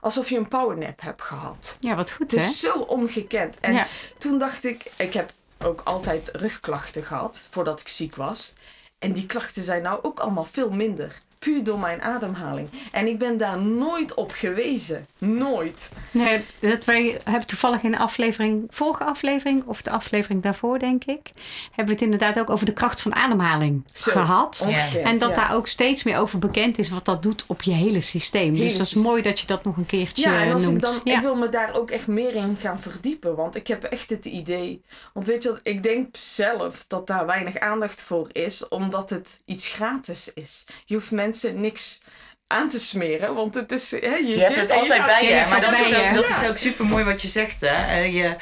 alsof 0.00 0.28
je 0.30 0.36
een 0.36 0.48
powernap 0.48 1.00
hebt 1.00 1.22
gehad. 1.22 1.76
Ja, 1.80 1.94
wat 1.96 2.10
goed 2.10 2.30
Het 2.32 2.40
hè? 2.40 2.46
is 2.46 2.60
zo 2.60 2.72
ongekend. 2.78 3.60
En 3.60 3.72
Ja. 3.72 3.86
toen 4.18 4.38
dacht 4.38 4.64
ik, 4.64 4.90
ik 4.96 5.12
heb 5.14 5.32
ook 5.58 5.80
altijd 5.84 6.30
rugklachten 6.32 7.04
gehad 7.04 7.46
voordat 7.50 7.80
ik 7.80 7.88
ziek 7.88 8.14
was. 8.16 8.54
En 8.98 9.12
die 9.12 9.26
klachten 9.26 9.62
zijn 9.62 9.82
nou 9.82 9.98
ook 10.02 10.20
allemaal 10.20 10.44
veel 10.44 10.70
minder. 10.70 11.14
Puur 11.38 11.64
door 11.64 11.78
mijn 11.78 12.02
ademhaling. 12.02 12.68
En 12.92 13.06
ik 13.06 13.18
ben 13.18 13.38
daar 13.38 13.58
nooit 13.62 14.14
op 14.14 14.30
gewezen. 14.30 15.06
Nooit. 15.18 15.92
Nee, 16.10 16.44
dat 16.60 16.84
wij 16.84 17.20
hebben 17.24 17.46
toevallig 17.46 17.82
in 17.82 17.90
de 17.90 17.98
aflevering, 17.98 18.66
vorige 18.70 19.04
aflevering, 19.04 19.62
of 19.66 19.82
de 19.82 19.90
aflevering 19.90 20.42
daarvoor, 20.42 20.78
denk 20.78 21.04
ik, 21.04 21.32
hebben 21.66 21.84
we 21.86 21.92
het 21.92 22.02
inderdaad 22.02 22.38
ook 22.38 22.50
over 22.50 22.66
de 22.66 22.72
kracht 22.72 23.00
van 23.00 23.14
ademhaling 23.14 23.84
Zo, 23.92 24.10
gehad. 24.10 24.62
Ongekend, 24.66 25.04
En 25.04 25.18
dat 25.18 25.28
ja. 25.28 25.34
daar 25.34 25.54
ook 25.54 25.68
steeds 25.68 26.02
meer 26.02 26.18
over 26.18 26.38
bekend 26.38 26.78
is 26.78 26.88
wat 26.88 27.04
dat 27.04 27.22
doet 27.22 27.44
op 27.46 27.62
je 27.62 27.72
hele 27.72 28.00
systeem. 28.00 28.54
Hele 28.54 28.64
dus 28.64 28.76
dat 28.78 28.86
is 28.86 28.94
mooi 28.94 29.22
dat 29.22 29.40
je 29.40 29.46
dat 29.46 29.64
nog 29.64 29.76
een 29.76 29.86
keertje 29.86 30.30
Ja, 30.30 30.40
en 30.42 30.52
als 30.52 30.62
noemt. 30.62 30.76
ik 30.76 30.82
dan, 30.82 31.00
ja. 31.04 31.16
ik 31.16 31.22
wil 31.22 31.36
me 31.36 31.48
daar 31.48 31.74
ook 31.76 31.90
echt 31.90 32.06
meer 32.06 32.34
in 32.34 32.56
gaan 32.60 32.80
verdiepen. 32.80 33.36
Want 33.36 33.56
ik 33.56 33.66
heb 33.66 33.84
echt 33.84 34.10
het 34.10 34.24
idee. 34.24 34.82
Want 35.12 35.26
weet 35.26 35.42
je, 35.42 35.48
wat, 35.48 35.60
ik 35.62 35.82
denk 35.82 36.16
zelf 36.16 36.84
dat 36.88 37.06
daar 37.06 37.26
weinig 37.26 37.58
aandacht 37.58 38.02
voor 38.02 38.28
is, 38.32 38.68
omdat 38.68 39.10
het 39.10 39.42
iets 39.44 39.68
gratis 39.68 40.32
is. 40.34 40.64
Je 40.84 40.94
hoeft 40.94 41.10
mensen 41.10 41.26
niks 41.54 42.00
aan 42.46 42.68
te 42.68 42.80
smeren, 42.80 43.34
want 43.34 43.54
het 43.54 43.72
is. 43.72 43.90
Hè, 43.90 43.96
je 44.14 44.26
Je 44.26 44.38
zit 44.38 44.48
hebt 44.48 44.60
het 44.60 44.68
je 44.68 44.74
altijd 44.74 45.04
bij 45.06 45.24
je 45.24 45.46
Maar 45.50 45.60
dat 45.60 45.78
is, 45.78 45.94
ook, 45.96 46.02
je. 46.04 46.12
dat 46.14 46.28
Ja. 46.28 46.42
is 46.42 46.48
ook 46.48 46.56
super 46.56 46.84
mooi 46.84 47.04
wat 47.04 47.22
je 47.22 47.28
zegt. 47.28 47.60
Hè? 47.60 47.68
Eh, 47.96 48.14
Je, 48.14 48.36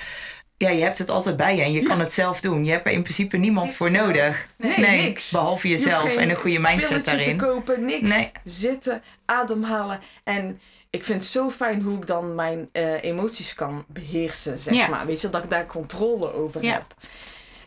ja, 0.56 0.68
je 0.68 0.82
hebt 0.82 0.98
het 0.98 1.10
altijd 1.10 1.36
bij 1.36 1.56
je 1.56 1.62
en 1.62 1.72
je 1.72 1.82
kan 1.82 2.00
het 2.00 2.12
zelf 2.12 2.40
doen. 2.40 2.64
Je 2.64 2.70
hebt 2.70 2.86
er 2.86 2.92
in 2.92 3.02
principe 3.02 3.36
niemand 3.36 3.66
Niks 3.66 3.76
voor 3.78 3.90
nodig. 3.90 4.46
Nee, 4.56 4.78
niks. 4.78 5.30
Behalve 5.30 5.68
jezelf 5.68 6.16
en 6.16 6.30
een 6.30 6.36
goede 6.36 6.58
mindset 6.58 7.04
daarin. 7.04 7.38
te 7.38 7.44
kopen, 7.44 7.84
niks. 7.84 8.10
Nee. 8.10 8.30
Zitten, 8.44 9.02
ademhalen. 9.24 10.00
En 10.24 10.60
ik 10.90 11.04
vind 11.04 11.20
het 11.20 11.30
zo 11.30 11.50
fijn 11.50 11.82
hoe 11.82 11.96
ik 11.96 12.06
dan 12.06 12.34
mijn 12.34 12.68
eh, 12.72 13.02
emoties 13.02 13.54
kan 13.54 13.84
beheersen, 13.88 14.58
zeg 14.58 14.74
Ja. 14.74 14.88
maar. 14.88 15.06
Weet 15.06 15.20
je, 15.20 15.30
dat 15.30 15.44
ik 15.44 15.50
daar 15.50 15.66
controle 15.66 16.32
over 16.32 16.62
Ja. 16.64 16.72
heb. 16.72 16.94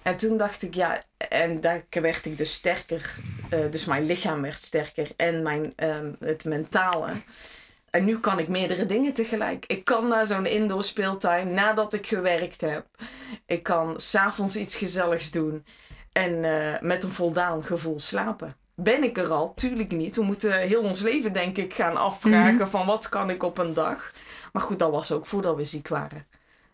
En 0.10 0.17
toen 0.17 0.38
dacht 0.38 0.62
ik, 0.62 0.74
ja, 0.74 1.04
en 1.30 1.62
daar 1.62 1.84
werd 1.89 2.26
ik 2.26 2.38
dus 2.38 2.54
sterker. 2.54 3.15
eh, 3.50 3.60
dus 3.72 3.86
mijn 3.86 4.06
lichaam 4.06 4.41
werd 4.41 4.62
sterker 4.62 5.08
en 5.15 5.41
mijn, 5.43 5.74
ehm, 5.76 6.12
het 6.19 6.45
mentale. 6.45 7.12
En 7.89 8.06
nu 8.06 8.19
kan 8.19 8.39
ik 8.39 8.48
meerdere 8.48 8.86
dingen 8.86 9.13
tegelijk. 9.13 9.65
Ik 9.65 9.86
kan 9.86 10.08
naar 10.08 10.26
zo'n 10.26 10.45
indoor 10.45 10.84
speeltuin 10.84 11.54
nadat 11.54 11.93
ik 11.93 12.08
gewerkt 12.08 12.62
heb. 12.62 12.86
Ik 13.45 13.63
kan 13.63 14.00
s'avonds 14.00 14.56
iets 14.56 14.76
gezelligs 14.76 15.32
doen. 15.32 15.65
En 16.12 16.43
eh, 16.43 16.82
met 16.82 17.04
een 17.04 17.12
voldaan 17.12 17.63
gevoel 17.63 18.00
slapen. 18.00 18.56
Ben 18.76 19.04
ik 19.04 19.17
er 19.17 19.28
al? 19.32 19.54
Tuurlijk 19.56 19.91
niet. 19.91 20.15
We 20.15 20.24
moeten 20.24 20.60
heel 20.60 20.82
ons 20.82 21.02
leven, 21.02 21.34
denk 21.34 21.58
ik, 21.58 21.74
gaan 21.74 21.98
afvragen 21.98 22.56
Mhm. 22.56 22.67
van 22.69 22.86
wat 22.86 23.10
kan 23.10 23.30
ik 23.30 23.43
op 23.43 23.58
een 23.58 23.74
dag. 23.74 24.12
Maar 24.54 24.62
goed, 24.62 24.80
dat 24.80 24.91
was 24.91 25.12
ook 25.12 25.26
voordat 25.26 25.56
we 25.56 25.63
ziek 25.63 25.88
waren. 25.88 26.28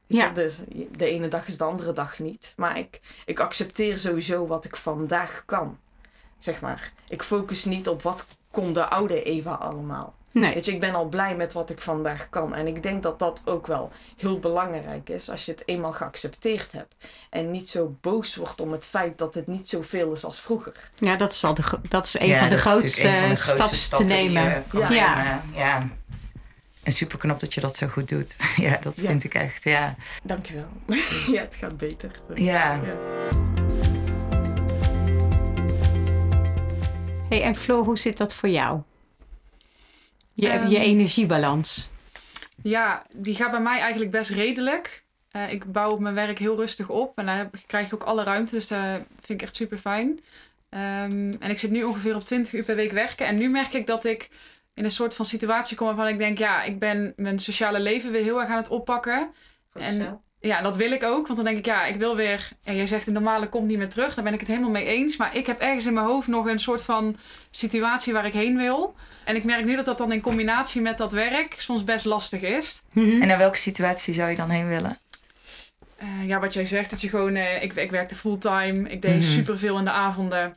Weet 0.07 0.19
Ja. 0.19 0.25
je, 0.25 0.31
dus 0.33 0.59
de 0.91 1.05
ene 1.09 1.27
dag 1.27 1.47
is 1.47 1.57
de 1.57 1.63
andere 1.63 1.93
dag 1.93 2.19
niet. 2.19 2.53
Maar 2.57 2.77
ik, 2.77 2.99
ik 3.25 3.39
accepteer 3.39 3.97
sowieso 3.97 4.47
wat 4.47 4.65
ik 4.65 4.75
vandaag 4.75 5.43
kan. 5.45 5.77
Zeg 6.37 6.61
maar. 6.61 6.91
Ik 7.07 7.23
focus 7.23 7.65
niet 7.65 7.87
op 7.87 8.01
wat 8.01 8.27
kon 8.51 8.73
de 8.73 8.85
oude 8.89 9.23
Eva 9.23 9.51
allemaal. 9.53 10.13
Nee. 10.31 10.53
Weet 10.53 10.65
je, 10.65 10.71
ik 10.71 10.79
ben 10.79 10.95
al 10.95 11.05
blij 11.05 11.35
met 11.35 11.53
wat 11.53 11.69
ik 11.69 11.81
vandaag 11.81 12.29
kan. 12.29 12.53
En 12.55 12.67
ik 12.67 12.83
denk 12.83 13.03
dat 13.03 13.19
dat 13.19 13.41
ook 13.45 13.67
wel 13.67 13.91
heel 14.17 14.39
belangrijk 14.39 15.09
is 15.09 15.29
als 15.29 15.45
je 15.45 15.51
het 15.51 15.63
eenmaal 15.65 15.91
geaccepteerd 15.93 16.71
hebt. 16.71 16.95
En 17.29 17.51
niet 17.51 17.69
zo 17.69 17.95
boos 18.01 18.35
wordt 18.35 18.61
om 18.61 18.71
het 18.71 18.85
feit 18.85 19.17
dat 19.17 19.33
het 19.33 19.47
niet 19.47 19.69
zoveel 19.69 20.11
is 20.11 20.25
als 20.25 20.39
vroeger. 20.41 20.91
Ja, 20.95 21.15
dat 21.15 21.31
is, 21.31 21.43
al 21.43 21.53
de, 21.53 21.63
dat 21.89 22.05
is 22.05 22.19
een 22.19 22.27
Ja, 22.27 22.39
van 22.39 22.49
de 22.49 22.55
dat 22.55 22.63
is 22.65 22.71
grootste, 22.71 23.07
natuurlijk 23.07 23.31
een 23.31 23.37
van 23.37 23.53
de 23.55 23.57
grootste 23.59 23.75
stappen 23.75 24.07
te 24.07 24.13
nemen. 24.13 24.43
je 24.43 24.61
kan 24.67 24.95
Ja. 24.95 25.15
nemen. 25.23 25.41
ja. 25.53 25.87
En 26.85 26.91
super 26.91 27.17
knap 27.17 27.39
dat 27.39 27.53
je 27.53 27.61
dat 27.61 27.75
zo 27.75 27.87
goed 27.87 28.09
doet. 28.09 28.37
ja, 28.67 28.77
dat 28.77 28.95
Ja. 28.97 29.07
vind 29.07 29.23
ik 29.23 29.33
echt. 29.33 29.63
Ja. 29.63 29.95
Dankjewel. 30.23 30.67
ja, 31.31 31.41
het 31.41 31.55
gaat 31.55 31.77
beter. 31.77 32.11
Dus, 32.27 32.39
Ja. 32.39 32.81
Hey, 37.29 37.41
en 37.41 37.55
Floor, 37.55 37.83
hoe 37.85 37.97
zit 37.97 38.17
dat 38.17 38.33
voor 38.33 38.49
jou? 38.49 38.81
Je, 40.33 40.49
Ehm, 40.49 40.67
je 40.67 40.77
energiebalans. 40.79 41.89
Ja, 42.63 43.03
die 43.15 43.35
gaat 43.35 43.51
bij 43.51 43.59
mij 43.61 43.79
eigenlijk 43.79 44.11
best 44.11 44.29
redelijk. 44.29 45.03
Eh, 45.31 45.51
ik 45.53 45.71
bouw 45.71 45.91
op 45.91 45.99
mijn 45.99 46.15
werk 46.15 46.39
heel 46.39 46.55
rustig 46.55 46.89
op 46.89 47.17
en 47.17 47.25
daar 47.25 47.37
heb, 47.37 47.55
krijg 47.67 47.85
ik 47.87 47.93
ook 47.93 48.03
alle 48.03 48.23
ruimte, 48.23 48.55
dus 48.55 48.67
dat 48.67 48.79
vind 49.21 49.41
ik 49.41 49.41
echt 49.41 49.55
super 49.55 49.77
fijn. 49.77 50.19
en 50.69 51.39
ik 51.49 51.59
zit 51.59 51.71
nu 51.71 51.83
ongeveer 51.83 52.15
op 52.15 52.23
20 52.25 52.53
uur 52.53 52.63
per 52.63 52.75
week 52.75 52.91
werken 52.91 53.25
en 53.27 53.37
nu 53.37 53.49
merk 53.49 53.73
ik 53.73 53.87
dat 53.87 54.03
ik 54.05 54.29
in 54.75 54.83
een 54.83 54.91
soort 54.91 55.15
van 55.15 55.25
situatie 55.25 55.77
kom 55.77 55.87
waarvan 55.87 56.07
ik 56.07 56.17
denk, 56.17 56.37
ja, 56.37 56.63
ik 56.63 56.79
ben 56.79 57.13
mijn 57.15 57.39
sociale 57.39 57.79
leven 57.79 58.11
weer 58.11 58.23
heel 58.23 58.41
erg 58.41 58.49
aan 58.49 58.57
het 58.57 58.67
oppakken. 58.69 59.29
En 59.73 60.21
ja, 60.39 60.61
dat 60.61 60.75
wil 60.75 60.91
ik 60.91 61.03
ook, 61.03 61.25
want 61.25 61.35
dan 61.35 61.45
denk 61.45 61.57
ik, 61.57 61.65
ja, 61.65 61.85
ik 61.85 61.95
wil 61.95 62.15
weer, 62.15 62.49
en 62.63 62.75
jij 62.75 62.87
zegt 62.87 63.05
de 63.05 63.11
normale 63.11 63.49
komt 63.49 63.67
niet 63.67 63.77
meer 63.77 63.89
terug, 63.89 64.13
daar 64.15 64.23
ben 64.23 64.33
ik 64.33 64.39
het 64.39 64.49
helemaal 64.49 64.69
mee 64.69 64.85
eens. 64.85 65.17
Maar 65.17 65.35
ik 65.35 65.47
heb 65.47 65.59
ergens 65.59 65.85
in 65.85 65.93
mijn 65.93 66.05
hoofd 66.05 66.27
nog 66.27 66.45
een 66.45 66.59
soort 66.59 66.81
van 66.81 67.17
situatie 67.51 68.13
waar 68.13 68.25
ik 68.25 68.33
heen 68.33 68.57
wil. 68.57 68.95
En 69.23 69.35
ik 69.35 69.43
merk 69.43 69.65
nu 69.65 69.75
dat 69.75 69.85
dat 69.85 69.97
dan 69.97 70.11
in 70.11 70.21
combinatie 70.21 70.81
met 70.81 70.97
dat 70.97 71.11
werk 71.11 71.55
soms 71.57 71.83
best 71.83 72.05
lastig 72.05 72.41
is. 72.41 72.81
Mhm. 72.93 73.21
En 73.21 73.27
naar 73.27 73.37
welke 73.37 73.57
situatie 73.57 74.13
zou 74.13 74.29
je 74.29 74.35
dan 74.35 74.49
heen 74.49 74.67
willen? 74.67 74.97
Eh, 75.97 76.27
ja, 76.27 76.39
wat 76.39 76.53
jij 76.53 76.65
zegt, 76.65 76.89
dat 76.89 77.01
je 77.01 77.09
gewoon, 77.09 77.35
eh, 77.35 77.63
ik, 77.63 77.75
ik 77.75 77.91
werkte 77.91 78.15
fulltime, 78.15 78.89
ik 78.89 79.01
deed 79.01 79.21
Mhm. 79.21 79.31
superveel 79.31 79.77
in 79.77 79.85
de 79.85 79.91
avonden, 79.91 80.47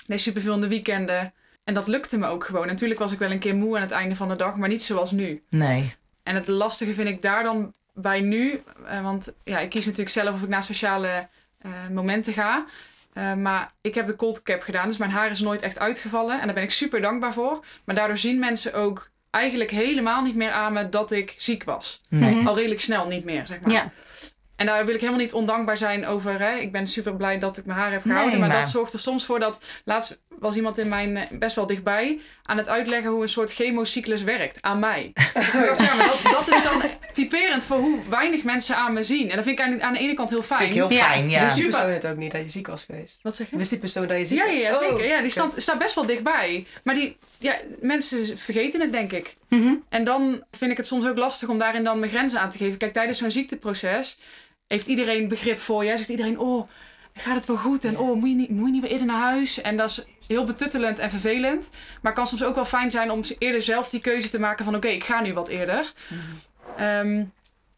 ik 0.00 0.06
deed 0.06 0.20
superveel 0.20 0.54
in 0.54 0.60
de 0.60 0.68
weekenden. 0.68 1.32
En 1.64 1.74
dat 1.74 1.86
lukte 1.86 2.18
me 2.18 2.26
ook 2.26 2.44
gewoon. 2.44 2.66
Natuurlijk 2.66 3.00
was 3.00 3.12
ik 3.12 3.18
wel 3.18 3.30
een 3.30 3.38
keer 3.38 3.54
moe 3.54 3.76
aan 3.76 3.82
het 3.82 3.90
einde 3.90 4.16
van 4.16 4.28
de 4.28 4.36
dag, 4.36 4.56
maar 4.56 4.68
niet 4.68 4.82
zoals 4.82 5.10
nu. 5.10 5.42
Nee. 5.48 5.94
En 6.22 6.34
het 6.34 6.46
lastige 6.46 6.94
vind 6.94 7.08
ik 7.08 7.22
daar 7.22 7.42
dan 7.42 7.74
bij 7.94 8.20
nu, 8.20 8.62
eh, 8.86 9.02
want 9.02 9.32
ja, 9.44 9.58
ik 9.58 9.70
kies 9.70 9.84
natuurlijk 9.84 10.10
zelf 10.10 10.34
of 10.34 10.42
ik 10.42 10.48
naar 10.48 10.62
sociale 10.62 11.28
eh, 11.58 11.70
momenten 11.90 12.32
ga. 12.32 12.64
Eh, 13.12 13.34
maar 13.34 13.72
ik 13.80 13.94
heb 13.94 14.06
de 14.06 14.16
cold 14.16 14.42
cap 14.42 14.62
gedaan, 14.62 14.88
dus 14.88 14.96
mijn 14.96 15.10
haar 15.10 15.30
is 15.30 15.40
nooit 15.40 15.62
echt 15.62 15.78
uitgevallen. 15.78 16.40
En 16.40 16.44
daar 16.44 16.54
ben 16.54 16.62
ik 16.62 16.70
super 16.70 17.00
dankbaar 17.00 17.32
voor. 17.32 17.64
Maar 17.84 17.94
daardoor 17.94 18.18
zien 18.18 18.38
mensen 18.38 18.74
ook 18.74 19.10
eigenlijk 19.30 19.70
helemaal 19.70 20.22
niet 20.22 20.36
meer 20.36 20.50
aan 20.50 20.72
me 20.72 20.88
dat 20.88 21.10
ik 21.10 21.34
ziek 21.36 21.64
was. 21.64 22.00
Nee. 22.08 22.46
Al 22.46 22.56
redelijk 22.56 22.80
snel 22.80 23.06
niet 23.06 23.24
meer, 23.24 23.46
zeg 23.46 23.60
maar. 23.60 23.72
Ja. 23.72 23.92
En 24.56 24.66
daar 24.66 24.84
wil 24.84 24.94
ik 24.94 25.00
helemaal 25.00 25.20
niet 25.22 25.32
ondankbaar 25.32 25.76
zijn 25.76 26.06
over. 26.06 26.40
Hè? 26.40 26.56
Ik 26.56 26.72
ben 26.72 26.86
super 26.86 27.14
blij 27.16 27.38
dat 27.38 27.56
ik 27.56 27.64
mijn 27.64 27.78
haar 27.78 27.92
heb 27.92 28.02
gehouden. 28.02 28.30
Nee, 28.30 28.40
maar, 28.40 28.48
maar- 28.48 28.60
dat 28.60 28.70
zorgt 28.70 28.92
er 28.92 28.98
soms 28.98 29.24
voor 29.24 29.40
dat. 29.40 29.64
Laatst 29.84 30.20
was 30.38 30.56
iemand 30.56 30.78
in 30.78 30.88
mijn 30.88 31.16
eh, 31.16 31.24
best 31.30 31.56
wel 31.56 31.66
dichtbij 31.66 32.20
aan 32.42 32.56
het 32.56 32.68
uitleggen 32.68 33.10
hoe 33.10 33.22
een 33.22 33.28
soort 33.28 33.52
chemocyclus 33.52 34.22
werkt 34.22 34.62
aan 34.62 34.78
mij. 34.78 35.12
Ja, 35.52 35.96
dat, 35.96 36.20
dat 36.22 36.48
is 36.56 36.62
dan 36.62 36.82
typerend 37.12 37.64
voor 37.64 37.76
hoe 37.78 37.98
weinig 38.08 38.42
mensen 38.42 38.76
aan 38.76 38.92
me 38.92 39.02
zien. 39.02 39.30
En 39.30 39.36
dat 39.36 39.44
vind 39.44 39.58
ik 39.58 39.64
aan, 39.64 39.82
aan 39.82 39.92
de 39.92 39.98
ene 39.98 40.14
kant 40.14 40.30
heel 40.30 40.40
Dat 40.40 40.50
is 40.50 40.56
fijn. 40.56 40.68
natuurlijk 40.68 40.92
heel 40.92 41.00
Ja. 41.08 41.12
fijn, 41.14 41.30
ja. 41.30 41.42
Wist 41.42 41.54
die 41.54 41.64
Super. 41.64 41.78
persoon 41.78 41.94
het 41.98 42.06
ook 42.06 42.16
niet 42.16 42.32
dat 42.32 42.40
je 42.42 42.48
ziek 42.48 42.66
was 42.66 42.84
geweest? 42.84 43.22
Wat 43.22 43.36
zeg 43.36 43.50
je? 43.50 43.56
Wist 43.56 43.70
die 43.70 43.78
persoon 43.78 44.06
dat 44.06 44.18
je 44.18 44.24
ziek 44.24 44.38
Ja, 44.38 44.44
was? 44.44 44.52
ja, 44.54 44.60
ja, 44.60 44.72
Oh, 44.74 44.78
zeker. 44.88 45.06
Ja, 45.08 45.20
die 45.20 45.30
staat, 45.30 45.52
staat 45.56 45.78
best 45.78 45.94
wel 45.94 46.06
dichtbij. 46.06 46.66
Maar 46.84 46.94
die, 46.94 47.16
ja, 47.38 47.56
mensen 47.80 48.38
vergeten 48.38 48.80
het, 48.80 48.92
denk 48.92 49.12
ik. 49.12 49.34
Mhm. 49.48 49.74
En 49.88 50.04
dan 50.04 50.44
vind 50.50 50.70
ik 50.70 50.76
het 50.76 50.86
soms 50.86 51.06
ook 51.06 51.16
lastig 51.16 51.48
om 51.48 51.58
daarin 51.58 51.84
dan 51.84 51.98
mijn 51.98 52.10
grenzen 52.10 52.40
aan 52.40 52.50
te 52.50 52.58
geven. 52.58 52.78
Kijk, 52.78 52.92
tijdens 52.92 53.18
zo'n 53.18 53.30
ziekteproces 53.30 54.18
heeft 54.66 54.86
iedereen 54.86 55.28
begrip 55.28 55.58
voor 55.58 55.84
je. 55.84 55.96
Zegt 55.96 56.08
iedereen, 56.08 56.38
oh, 56.38 56.68
gaat 57.14 57.34
het 57.34 57.46
wel 57.46 57.56
goed? 57.56 57.84
En 57.84 57.98
oh, 57.98 58.16
moet 58.16 58.28
je 58.28 58.34
niet, 58.34 58.50
moet 58.50 58.66
je 58.66 58.72
niet 58.72 58.82
weer 58.82 58.90
eerder 58.90 59.06
naar 59.06 59.20
huis? 59.20 59.60
En 59.60 59.76
dat 59.76 59.90
is 59.90 60.04
heel 60.26 60.44
betuttelend 60.44 60.98
en 60.98 61.10
vervelend. 61.10 61.70
Maar 61.72 62.12
het 62.12 62.14
kan 62.14 62.26
soms 62.26 62.44
ook 62.44 62.54
wel 62.54 62.64
fijn 62.64 62.90
zijn 62.90 63.10
om 63.10 63.22
eerder 63.38 63.62
zelf 63.62 63.88
die 63.88 64.00
keuze 64.00 64.28
te 64.28 64.40
maken 64.40 64.64
van... 64.64 64.76
oké, 64.76 64.88
ik 64.88 65.04
ga 65.04 65.20
nu 65.20 65.34
wat 65.34 65.48
eerder. 65.48 65.92
Ehm, 66.76 67.24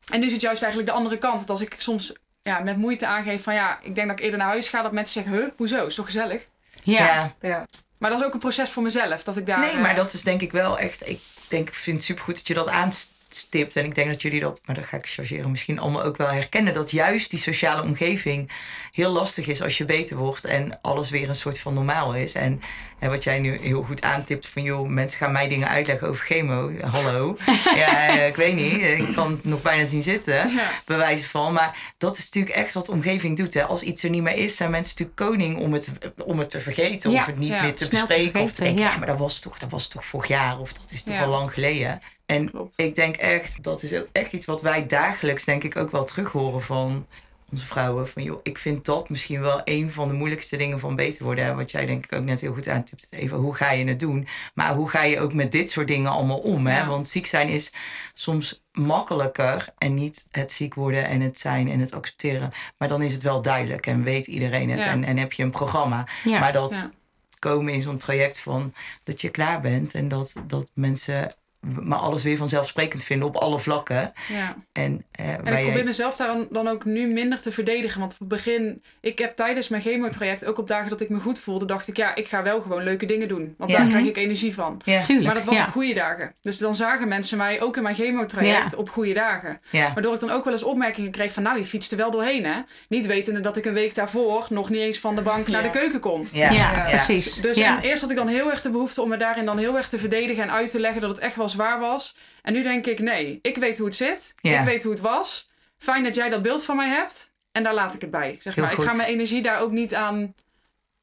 en 0.08 0.20
nu 0.20 0.26
is 0.26 0.32
het 0.32 0.40
juist 0.40 0.62
eigenlijk 0.62 0.92
de 0.92 0.98
andere 0.98 1.18
kant. 1.18 1.40
Dat 1.40 1.50
als 1.50 1.60
ik 1.60 1.74
soms 1.78 2.12
ja, 2.42 2.58
met 2.58 2.76
moeite 2.76 3.06
aangeef 3.06 3.42
van... 3.42 3.54
ja, 3.54 3.80
ik 3.82 3.94
denk 3.94 4.08
dat 4.08 4.18
ik 4.18 4.24
eerder 4.24 4.38
naar 4.38 4.48
huis 4.48 4.68
ga... 4.68 4.82
dat 4.82 4.92
mensen 4.92 5.22
zeggen, 5.22 5.42
huh, 5.42 5.50
hoezo? 5.56 5.86
Is 5.86 5.94
toch 5.94 6.06
gezellig? 6.06 6.44
Ja. 6.82 7.06
Ja. 7.06 7.34
Ja. 7.40 7.66
Maar 7.98 8.10
dat 8.10 8.20
is 8.20 8.26
ook 8.26 8.34
een 8.34 8.40
proces 8.40 8.70
voor 8.70 8.82
mezelf. 8.82 9.22
Dat 9.22 9.36
ik 9.36 9.46
daar. 9.46 9.58
Nee, 9.58 9.78
maar 9.78 9.90
eh, 9.90 9.96
dat 9.96 10.12
is 10.12 10.22
denk 10.22 10.40
ik 10.40 10.52
wel 10.52 10.78
echt. 10.78 11.08
Ik 11.08 11.20
denk, 11.48 11.68
ik 11.68 11.74
vind 11.74 11.96
het 11.96 12.04
supergoed 12.04 12.34
dat 12.34 12.46
je 12.46 12.54
dat 12.54 12.68
aanstipt. 13.28 13.76
En 13.76 13.84
ik 13.84 13.94
denk 13.94 14.08
dat 14.08 14.22
jullie 14.22 14.40
dat, 14.40 14.60
maar 14.64 14.74
dat 14.74 14.86
ga 14.86 14.96
ik 14.96 15.06
chargeren, 15.06 15.50
misschien 15.50 15.78
allemaal 15.78 16.02
ook 16.02 16.16
wel 16.16 16.28
herkennen. 16.28 16.72
Dat 16.72 16.90
juist 16.90 17.30
die 17.30 17.38
sociale 17.38 17.82
omgeving 17.82 18.50
heel 18.92 19.10
lastig 19.10 19.46
is 19.46 19.62
als 19.62 19.78
je 19.78 19.84
beter 19.84 20.16
wordt 20.16 20.44
en 20.44 20.78
alles 20.82 21.10
weer 21.10 21.28
een 21.28 21.34
soort 21.34 21.60
van 21.60 21.74
normaal 21.74 22.14
is. 22.14 22.34
En, 22.34 22.60
en 22.98 23.10
wat 23.10 23.24
jij 23.24 23.38
nu 23.38 23.58
heel 23.62 23.82
goed 23.82 24.02
aantipt 24.02 24.46
van 24.46 24.62
joh, 24.62 24.88
mensen 24.88 25.18
gaan 25.18 25.32
mij 25.32 25.48
dingen 25.48 25.68
uitleggen 25.68 26.08
over 26.08 26.24
chemo. 26.24 26.72
Hallo. 26.80 27.36
ja, 27.76 28.08
eh, 28.08 28.26
ik 28.26 28.36
weet 28.36 28.54
niet. 28.54 28.82
Ik 28.82 29.12
kan 29.14 29.30
het 29.30 29.44
nog 29.44 29.62
bijna 29.62 29.84
zien 29.84 30.02
zitten. 30.02 30.34
Ja. 30.34 30.70
Bij 30.84 30.96
wijze 30.96 31.28
van. 31.28 31.52
Maar 31.52 31.76
dat 31.98 32.16
is 32.16 32.24
natuurlijk 32.24 32.54
echt 32.54 32.72
wat 32.72 32.86
de 32.86 32.92
omgeving 32.92 33.36
doet. 33.36 33.54
Hè. 33.54 33.64
Als 33.64 33.82
iets 33.82 34.02
er 34.02 34.10
niet 34.10 34.22
meer 34.22 34.36
is, 34.36 34.56
zijn 34.56 34.70
mensen 34.70 34.92
natuurlijk 34.98 35.30
koning 35.30 35.58
om 35.58 35.72
het, 35.72 35.92
om 36.24 36.38
het 36.38 36.50
te 36.50 36.60
vergeten. 36.60 37.10
Ja. 37.10 37.20
Of 37.20 37.26
het 37.26 37.38
niet 37.38 37.48
Ja, 37.48 37.62
meer 37.62 37.74
te 37.74 37.88
bespreken. 37.88 38.40
of 38.40 38.52
te 38.52 38.62
denken, 38.62 38.84
ja. 38.84 38.96
maar 38.96 39.06
dat 39.06 39.18
was, 39.18 39.40
toch, 39.40 39.58
dat 39.58 39.70
was 39.70 39.88
toch 39.88 40.04
vorig 40.04 40.28
jaar. 40.28 40.58
Of 40.58 40.72
dat 40.72 40.92
is 40.92 41.02
toch 41.02 41.22
al 41.22 41.28
lang 41.28 41.52
geleden. 41.52 42.00
En 42.26 42.50
Klopt. 42.50 42.78
ik 42.78 42.94
denk 42.94 43.16
echt, 43.16 43.62
dat 43.62 43.82
is 43.82 43.94
ook 43.94 44.08
echt 44.12 44.32
iets 44.32 44.46
wat 44.46 44.62
wij 44.62 44.86
dagelijks 44.86 45.44
denk 45.44 45.64
ik 45.64 45.76
ook 45.76 45.90
wel 45.90 46.04
terug 46.04 46.32
horen 46.32 46.62
van 46.62 47.06
onze 47.50 47.66
vrouwen. 47.66 48.08
Van 48.08 48.22
joh, 48.22 48.40
ik 48.42 48.58
vind 48.58 48.84
dat 48.84 49.08
misschien 49.08 49.40
wel 49.40 49.60
een 49.64 49.90
van 49.90 50.08
de 50.08 50.14
moeilijkste 50.14 50.56
dingen 50.56 50.78
van 50.78 50.96
beter 50.96 51.24
worden. 51.24 51.44
Hè. 51.44 51.54
Wat 51.54 51.70
jij 51.70 51.86
denk 51.86 52.04
ik 52.04 52.12
ook 52.12 52.24
net 52.24 52.40
heel 52.40 52.52
goed 52.52 52.68
aantipt. 52.68 53.12
Even, 53.12 53.36
hoe 53.36 53.54
ga 53.54 53.70
je 53.70 53.84
het 53.84 54.00
doen? 54.00 54.28
Maar 54.54 54.74
hoe 54.74 54.88
ga 54.88 55.02
je 55.02 55.20
ook 55.20 55.34
met 55.34 55.52
dit 55.52 55.70
soort 55.70 55.88
dingen 55.88 56.10
allemaal 56.10 56.38
om? 56.38 56.66
Hè? 56.66 56.78
Ja. 56.78 56.86
Want 56.86 57.08
ziek 57.08 57.26
zijn 57.26 57.48
is 57.48 57.72
soms 58.12 58.64
makkelijker. 58.72 59.66
En 59.78 59.94
niet 59.94 60.26
het 60.30 60.52
ziek 60.52 60.74
worden 60.74 61.04
en 61.04 61.20
het 61.20 61.38
zijn 61.38 61.70
en 61.70 61.80
het 61.80 61.92
accepteren. 61.92 62.52
Maar 62.78 62.88
dan 62.88 63.02
is 63.02 63.12
het 63.12 63.22
wel 63.22 63.42
duidelijk 63.42 63.86
en 63.86 64.02
weet 64.02 64.26
iedereen 64.26 64.70
het. 64.70 64.82
Ja. 64.82 64.90
En, 64.90 65.04
en 65.04 65.16
heb 65.16 65.32
je 65.32 65.42
een 65.42 65.50
programma. 65.50 66.06
Ja. 66.24 66.40
Maar 66.40 66.52
dat 66.52 66.90
komen 67.38 67.72
in 67.72 67.80
zo'n 67.80 67.96
traject 67.98 68.40
van 68.40 68.74
dat 69.02 69.20
je 69.20 69.28
klaar 69.28 69.60
bent. 69.60 69.94
En 69.94 70.08
dat, 70.08 70.34
dat 70.46 70.70
mensen 70.74 71.34
maar 71.82 71.98
alles 71.98 72.22
weer 72.22 72.36
vanzelfsprekend 72.36 73.04
vinden 73.04 73.28
op 73.28 73.36
alle 73.36 73.58
vlakken. 73.58 74.12
Ja. 74.32 74.56
En, 74.72 75.04
eh, 75.12 75.28
En 75.32 75.38
ik 75.40 75.48
jij- 75.52 75.62
probeer 75.64 75.84
mezelf 75.84 76.16
daar 76.16 76.36
dan- 76.50 76.68
ook 76.68 76.84
nu 76.84 77.06
minder 77.06 77.40
te 77.42 77.52
verdedigen. 77.52 78.00
Want 78.00 78.12
op 78.12 78.18
het 78.18 78.28
begin, 78.28 78.82
ik 79.00 79.18
heb 79.18 79.36
tijdens 79.36 79.68
mijn 79.68 79.82
chemotraject, 79.82 80.44
ook 80.44 80.58
op 80.58 80.68
dagen 80.68 80.88
dat 80.90 81.00
ik 81.00 81.08
me 81.08 81.18
goed 81.20 81.38
voelde, 81.38 81.64
dacht 81.64 81.88
ik, 81.88 81.96
ja, 81.96 82.14
ik 82.14 82.28
ga 82.28 82.42
wel 82.42 82.60
gewoon 82.62 82.82
leuke 82.82 83.06
dingen 83.06 83.28
doen. 83.28 83.54
Want 83.58 83.70
Ja. 83.70 83.76
daar 83.76 83.86
Mhm. 83.86 83.94
krijg 83.94 84.08
ik 84.08 84.16
energie 84.16 84.54
van. 84.54 84.80
Ja, 84.84 85.02
Tuurlijk. 85.02 85.26
Maar 85.26 85.34
dat 85.36 85.44
was 85.44 85.56
ja. 85.56 85.64
op 85.64 85.70
goede 85.72 85.94
dagen. 85.94 86.32
Dus 86.42 86.58
dan 86.58 86.74
zagen 86.74 87.08
mensen 87.08 87.38
mij 87.38 87.60
ook 87.62 87.76
in 87.76 87.82
mijn 87.82 87.94
chemotraject 87.94 88.70
Ja. 88.70 88.76
op 88.78 88.88
goede 88.90 89.12
dagen. 89.12 89.58
ja, 89.70 89.90
Waardoor 89.94 90.14
ik 90.14 90.20
dan 90.20 90.30
ook 90.30 90.44
wel 90.44 90.52
eens 90.52 90.62
opmerkingen 90.62 91.10
kreeg 91.10 91.32
van, 91.32 91.42
nou, 91.42 91.58
je 91.58 91.64
fietst 91.64 91.90
er 91.92 91.96
wel 91.98 92.10
doorheen, 92.10 92.44
hè? 92.44 92.60
Niet 92.88 93.06
wetende 93.06 93.40
dat 93.40 93.56
ik 93.56 93.64
een 93.64 93.72
week 93.72 93.94
daarvoor 93.94 94.46
nog 94.50 94.70
niet 94.70 94.80
eens 94.80 94.98
van 94.98 95.14
de 95.16 95.22
bank 95.22 95.48
naar 95.48 95.62
de 95.62 95.70
keuken 95.70 96.00
kon. 96.00 96.28
ja, 96.32 96.50
Ja, 96.50 96.72
Ja. 96.76 96.84
precies. 96.88 97.34
Dus 97.40 97.56
en 97.58 97.80
eerst 97.80 98.00
had 98.02 98.10
ik 98.10 98.16
dan 98.16 98.28
heel 98.28 98.50
erg 98.50 98.60
de 98.62 98.70
behoefte 98.70 99.02
om 99.02 99.08
me 99.08 99.16
daarin 99.16 99.44
dan 99.44 99.58
heel 99.58 99.76
erg 99.76 99.88
te 99.88 99.98
verdedigen 99.98 100.42
en 100.42 100.50
uit 100.52 100.70
te 100.70 100.80
leggen 100.80 101.00
dat 101.00 101.10
het 101.10 101.18
echt 101.18 101.36
wel 101.36 101.48
zwaar 101.54 101.80
was. 101.80 102.16
En 102.42 102.52
nu 102.52 102.62
denk 102.62 102.86
ik, 102.86 102.98
nee, 102.98 103.38
ik 103.42 103.56
weet 103.56 103.78
hoe 103.78 103.86
het 103.86 103.96
zit. 103.96 104.32
Ja. 104.36 104.58
Ik 104.58 104.64
weet 104.64 104.82
hoe 104.82 104.92
het 104.92 105.00
was. 105.00 105.48
Fijn 105.78 106.04
dat 106.04 106.14
jij 106.14 106.28
dat 106.28 106.42
beeld 106.42 106.64
van 106.64 106.76
mij 106.76 106.88
hebt. 106.88 107.32
En 107.52 107.62
daar 107.62 107.74
laat 107.74 107.94
ik 107.94 108.00
het 108.00 108.10
bij. 108.10 108.38
Zeg 108.40 108.56
maar. 108.56 108.72
Ik 108.72 108.82
ga 108.82 108.96
mijn 108.96 109.08
energie 109.08 109.42
daar 109.42 109.60
ook 109.60 109.70
niet 109.70 109.94
aan, 109.94 110.34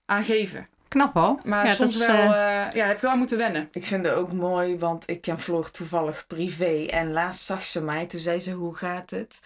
aan 0.06 0.24
geven. 0.24 0.68
Knap 0.88 1.14
hoor. 1.14 1.40
Maar 1.44 1.66
ja, 1.66 1.74
soms 1.74 1.98
dat 1.98 2.02
is, 2.02 2.08
wel, 2.08 2.34
eh, 2.34 2.66
eh, 2.68 2.74
ja, 2.74 2.86
heb 2.88 2.96
ik 2.96 3.02
wel 3.02 3.16
moeten 3.16 3.38
wennen. 3.38 3.70
Ik 3.72 3.86
vind 3.86 4.06
het 4.06 4.16
ook 4.16 4.32
mooi, 4.34 4.78
want 4.78 5.10
ik 5.10 5.22
ken 5.22 5.40
Floor 5.40 5.72
toevallig 5.72 6.28
privé. 6.28 6.86
En 6.86 7.12
laatst 7.12 7.46
zag 7.46 7.64
ze 7.64 7.84
mij, 7.84 8.06
toen 8.06 8.20
zei 8.20 8.40
ze, 8.40 8.52
hoe 8.52 8.76
gaat 8.76 9.10
het? 9.10 9.40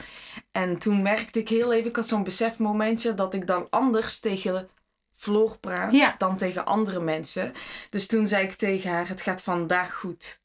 En 0.52 0.78
toen 0.78 1.02
merkte 1.02 1.40
ik 1.40 1.50
heel 1.50 1.74
even, 1.74 1.90
ik 1.90 1.96
had 1.96 2.08
zo'n 2.08 2.24
besefmomentje... 2.24 3.14
dat 3.14 3.34
ik 3.34 3.48
dan 3.48 3.68
anders 3.70 4.20
tegen 4.20 4.70
Floor 5.12 5.58
praat 5.60 5.92
Ja. 5.92 6.16
dan 6.18 6.38
tegen 6.38 6.66
andere 6.66 7.00
mensen. 7.00 7.52
Dus 7.90 8.08
toen 8.08 8.28
zei 8.28 8.44
ik 8.44 8.54
tegen 8.54 8.92
haar, 8.92 9.08
het 9.08 9.22
gaat 9.22 9.44
vandaag 9.44 9.94
goed. 9.94 10.40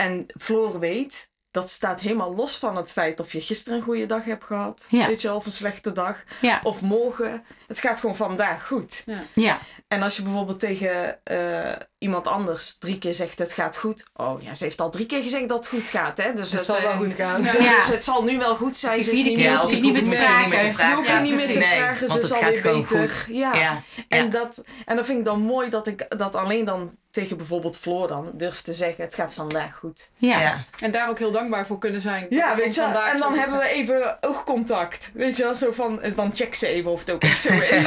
En 0.00 0.26
Floor 0.40 0.78
weet, 0.78 1.28
dat 1.50 1.70
staat 1.70 2.00
helemaal 2.00 2.34
los 2.34 2.56
van 2.56 2.76
het 2.76 2.92
feit... 2.92 3.20
of 3.20 3.32
je 3.32 3.40
gisteren 3.40 3.78
een 3.78 3.84
goede 3.84 4.06
dag 4.06 4.24
hebt 4.24 4.44
gehad, 4.44 4.86
Ja. 4.90 5.06
weet 5.06 5.20
je 5.20 5.28
wel, 5.28 5.36
of 5.36 5.46
een 5.46 5.52
slechte 5.52 5.92
dag. 5.92 6.16
ja, 6.40 6.60
Of 6.62 6.80
morgen. 6.80 7.44
Het 7.66 7.80
gaat 7.80 8.00
gewoon 8.00 8.16
vandaag 8.16 8.66
goed. 8.66 9.04
ja, 9.34 9.58
En 9.88 10.02
als 10.02 10.16
je 10.16 10.22
bijvoorbeeld 10.22 10.60
tegen 10.60 11.24
eh, 11.24 11.72
iemand 11.98 12.26
anders 12.26 12.78
drie 12.78 12.98
keer 12.98 13.14
zegt 13.14 13.38
het 13.38 13.52
gaat 13.52 13.76
goed. 13.76 14.04
Oh 14.14 14.42
ja, 14.42 14.54
ze 14.54 14.64
heeft 14.64 14.80
al 14.80 14.90
drie 14.90 15.06
keer 15.06 15.22
gezegd 15.22 15.48
dat 15.48 15.58
het 15.58 15.68
goed 15.68 15.88
gaat. 15.88 16.18
Hè? 16.22 16.32
Dus 16.34 16.52
het 16.52 16.64
zal 16.64 16.80
wel 16.82 16.92
goed 16.92 17.14
gaan. 17.14 17.42
Ja. 17.44 17.52
Dus 17.52 17.64
Ja. 17.64 17.82
het 17.92 18.04
zal 18.04 18.22
nu 18.22 18.38
wel 18.38 18.56
goed 18.56 18.76
zijn. 18.76 18.94
Die 18.94 19.04
Ze 19.04 19.12
is 19.12 19.22
niet 19.22 19.36
meer 19.36 19.44
ja, 19.44 19.56
hoef 19.60 19.70
je 19.70 19.76
ik 19.76 19.82
niet 19.82 19.84
hoef 19.84 19.92
meer 19.92 20.02
te 20.02 20.08
misschien 20.10 20.38
niet 20.38 20.48
meer 20.48 20.58
te 20.58 20.70
vragen. 20.70 21.04
vragen. 21.04 21.24
Je 21.24 21.30
Ja, 21.30 21.36
niet 21.36 21.46
meer 21.46 21.62
te 21.62 21.62
vragen, 21.76 22.08
want 22.08 22.20
ze 22.20 22.26
het 22.26 22.36
zal 22.36 22.50
weer 22.50 22.60
gewoon 22.60 22.80
beter. 22.80 22.98
goed. 23.12 23.26
Ja. 23.36 23.54
Ja, 23.54 23.82
En, 24.08 24.24
ja. 24.24 24.30
dat, 24.30 24.62
en 24.84 24.96
dat 24.96 25.06
vind 25.06 25.18
ik 25.18 25.24
dan 25.24 25.40
mooi 25.40 25.70
dat 25.70 25.86
ik 25.86 26.18
dat 26.18 26.34
alleen 26.34 26.64
dan 26.64 26.96
tegen 27.10 27.36
bijvoorbeeld 27.36 27.78
Floor 27.78 28.08
dan 28.08 28.30
durf 28.34 28.60
te 28.60 28.74
zeggen. 28.74 29.04
Het 29.04 29.14
gaat 29.14 29.34
vandaag 29.34 29.76
goed. 29.76 30.10
ja. 30.16 30.40
ja. 30.40 30.64
En 30.78 30.90
daar 30.90 31.08
ook 31.08 31.18
heel 31.18 31.30
dankbaar 31.30 31.66
voor 31.66 31.78
kunnen 31.78 32.00
zijn. 32.00 32.26
Ja, 32.28 32.56
weet 32.56 32.74
je 32.74 32.82
En 32.82 33.18
dan 33.18 33.34
hebben 33.38 33.58
we 33.58 33.68
even 33.68 34.18
oogcontact. 34.20 35.10
Weet 35.14 35.36
je 35.36 35.42
wel, 35.42 35.54
zo 35.54 35.72
van, 35.72 36.00
dan 36.16 36.30
check 36.34 36.54
ze 36.54 36.66
even 36.66 36.90
of 36.90 37.00
het 37.00 37.10
ook 37.10 37.22
echt 37.22 37.40
zo 37.40 37.52
is. 37.52 37.82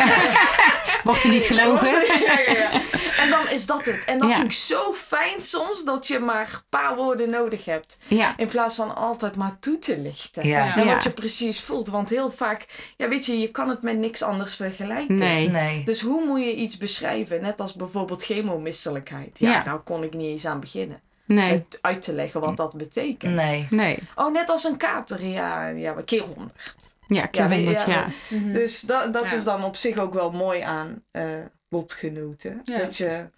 Wordt 1.03 1.23
er 1.23 1.29
niet 1.29 1.45
gelogen? 1.45 1.87
Ja, 2.21 2.39
ja, 2.47 2.51
ja. 2.51 2.81
En 3.17 3.29
dan 3.29 3.49
is 3.49 3.65
dat 3.65 3.85
het. 3.85 4.03
En 4.05 4.19
dat 4.19 4.29
Ja. 4.29 4.35
vind 4.35 4.47
ik 4.47 4.57
zo 4.57 4.93
fijn 4.93 5.41
soms 5.41 5.83
dat 5.83 6.07
je 6.07 6.19
maar 6.19 6.49
een 6.53 6.61
paar 6.69 6.95
woorden 6.95 7.29
nodig 7.29 7.65
hebt. 7.65 7.97
Ja, 8.07 8.33
In 8.37 8.47
plaats 8.47 8.75
van 8.75 8.95
altijd 8.95 9.35
maar 9.35 9.57
toe 9.59 9.79
te 9.79 9.97
lichten. 9.99 10.47
Ja. 10.47 10.75
En 10.77 10.85
wat 10.87 11.03
je 11.03 11.09
precies 11.09 11.59
voelt. 11.61 11.87
Want 11.87 12.09
heel 12.09 12.31
vaak, 12.31 12.65
ja 12.97 13.07
weet 13.07 13.25
je, 13.25 13.39
je 13.39 13.51
kan 13.51 13.69
het 13.69 13.81
met 13.81 13.97
niks 13.97 14.21
anders 14.21 14.55
vergelijken. 14.55 15.15
nee. 15.15 15.49
Nee. 15.49 15.85
Dus 15.85 16.01
hoe 16.01 16.25
moet 16.25 16.39
je 16.43 16.55
iets 16.55 16.77
beschrijven? 16.77 17.41
Net 17.41 17.59
als 17.61 17.73
bijvoorbeeld 17.73 18.23
chemomisselijkheid. 18.23 19.12
Ja, 19.33 19.51
Ja. 19.51 19.63
daar 19.63 19.79
kon 19.81 20.03
ik 20.03 20.13
niet 20.13 20.29
eens 20.29 20.45
aan 20.45 20.59
beginnen. 20.59 20.99
Nee. 21.25 21.51
Het 21.51 21.79
uit 21.81 22.01
te 22.01 22.13
leggen 22.13 22.41
wat 22.41 22.57
dat 22.57 22.73
betekent. 22.77 23.35
Nee. 23.35 23.67
Nee. 23.69 23.99
Oh, 24.15 24.31
net 24.31 24.49
als 24.49 24.63
een 24.63 24.77
kater. 24.77 25.25
Ja, 25.25 25.67
ja 25.67 25.95
keer 26.05 26.21
honderd. 26.21 26.95
Ja, 27.07 27.25
keer 27.25 27.41
Ja, 27.41 27.47
weet 27.47 27.59
je, 27.59 27.65
honderd, 27.65 27.85
ja, 27.85 27.93
ja. 28.29 28.37
Mhm. 28.37 28.51
Dus 28.51 28.81
dat, 28.81 29.13
dat 29.13 29.23
Ja. 29.23 29.31
is 29.33 29.43
dan 29.43 29.63
op 29.63 29.75
zich 29.75 29.97
ook 29.97 30.13
wel 30.13 30.31
mooi 30.31 30.61
aan 30.61 31.03
eh 31.11 31.25
botgenoten. 31.69 32.61
Ja. 32.63 32.77
Dat 32.77 32.97
je 32.97 33.29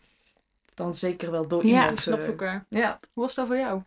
dan 0.74 0.96
zeker 0.96 1.32
wel 1.32 1.48
door 1.48 1.66
Ja, 1.66 1.80
iemand... 1.82 2.00
Snapt 2.00 2.22
eh, 2.24 2.28
elkaar. 2.28 2.66
ja. 2.70 3.00
Hoe 3.14 3.24
was 3.24 3.36
dat 3.36 3.48
voor 3.48 3.58
jou? 3.58 3.82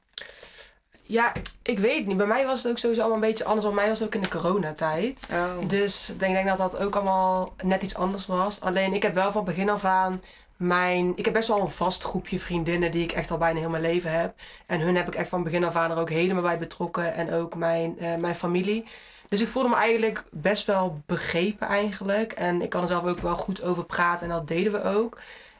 Ja, 1.03 1.33
ik 1.63 1.79
weet 1.79 2.07
niet. 2.07 2.17
Bij 2.17 2.27
mij 2.27 2.47
was 2.47 2.63
het 2.63 2.71
ook 2.73 2.79
sowieso 2.79 3.03
allemaal 3.03 3.23
een 3.23 3.29
beetje 3.29 3.45
anders. 3.45 3.63
Want 3.65 3.75
bij 3.77 3.85
mij 3.85 3.93
was 3.93 4.03
het 4.03 4.09
ook 4.09 4.23
in 4.23 4.31
de 4.31 4.39
coronatijd. 4.39 5.27
Oh. 5.33 5.69
Dus 5.69 6.11
ik 6.11 6.19
denk, 6.19 6.35
denk 6.35 6.47
dat 6.49 6.59
dat 6.59 6.77
ook 6.77 6.95
allemaal 6.95 7.55
net 7.63 7.83
iets 7.83 7.95
anders 7.95 8.27
was. 8.27 8.61
Alleen 8.61 8.93
ik 8.93 9.03
heb 9.03 9.15
wel 9.15 9.33
van 9.33 9.45
begin 9.45 9.71
af 9.71 9.85
aan 9.85 10.23
mijn... 10.59 11.13
Ik 11.17 11.25
heb 11.25 11.35
best 11.35 11.49
wel 11.49 11.61
een 11.61 11.71
vast 11.71 12.03
groepje 12.03 12.39
vriendinnen 12.39 12.91
die 12.91 13.03
ik 13.03 13.13
echt 13.13 13.31
al 13.31 13.39
bijna 13.39 13.59
heel 13.59 13.71
mijn 13.71 13.83
leven 13.83 14.21
heb. 14.21 14.35
En 14.67 14.81
hun 14.81 14.97
heb 14.97 15.07
ik 15.07 15.15
echt 15.15 15.29
van 15.29 15.43
begin 15.43 15.65
af 15.65 15.77
aan 15.77 15.91
er 15.91 15.99
ook 15.99 16.11
helemaal 16.11 16.43
bij 16.43 16.59
betrokken. 16.59 17.15
En 17.15 17.33
ook 17.33 17.57
mijn, 17.57 17.99
eh, 17.99 18.17
mijn 18.17 18.35
familie. 18.35 18.85
Dus 19.29 19.41
ik 19.41 19.49
voelde 19.49 19.69
me 19.69 19.75
eigenlijk 19.75 20.25
best 20.31 20.67
wel 20.67 21.03
begrepen 21.07 21.67
eigenlijk. 21.67 22.33
En 22.33 22.63
ik 22.63 22.71
kan 22.71 22.83
er 22.83 22.89
zelf 22.89 23.05
ook 23.05 23.19
wel 23.19 23.37
goed 23.37 23.63
over 23.63 23.85
praten 23.85 24.27
en 24.27 24.33
dat 24.33 24.49
deden 24.49 24.73
we 24.73 24.83
ook. 24.83 25.19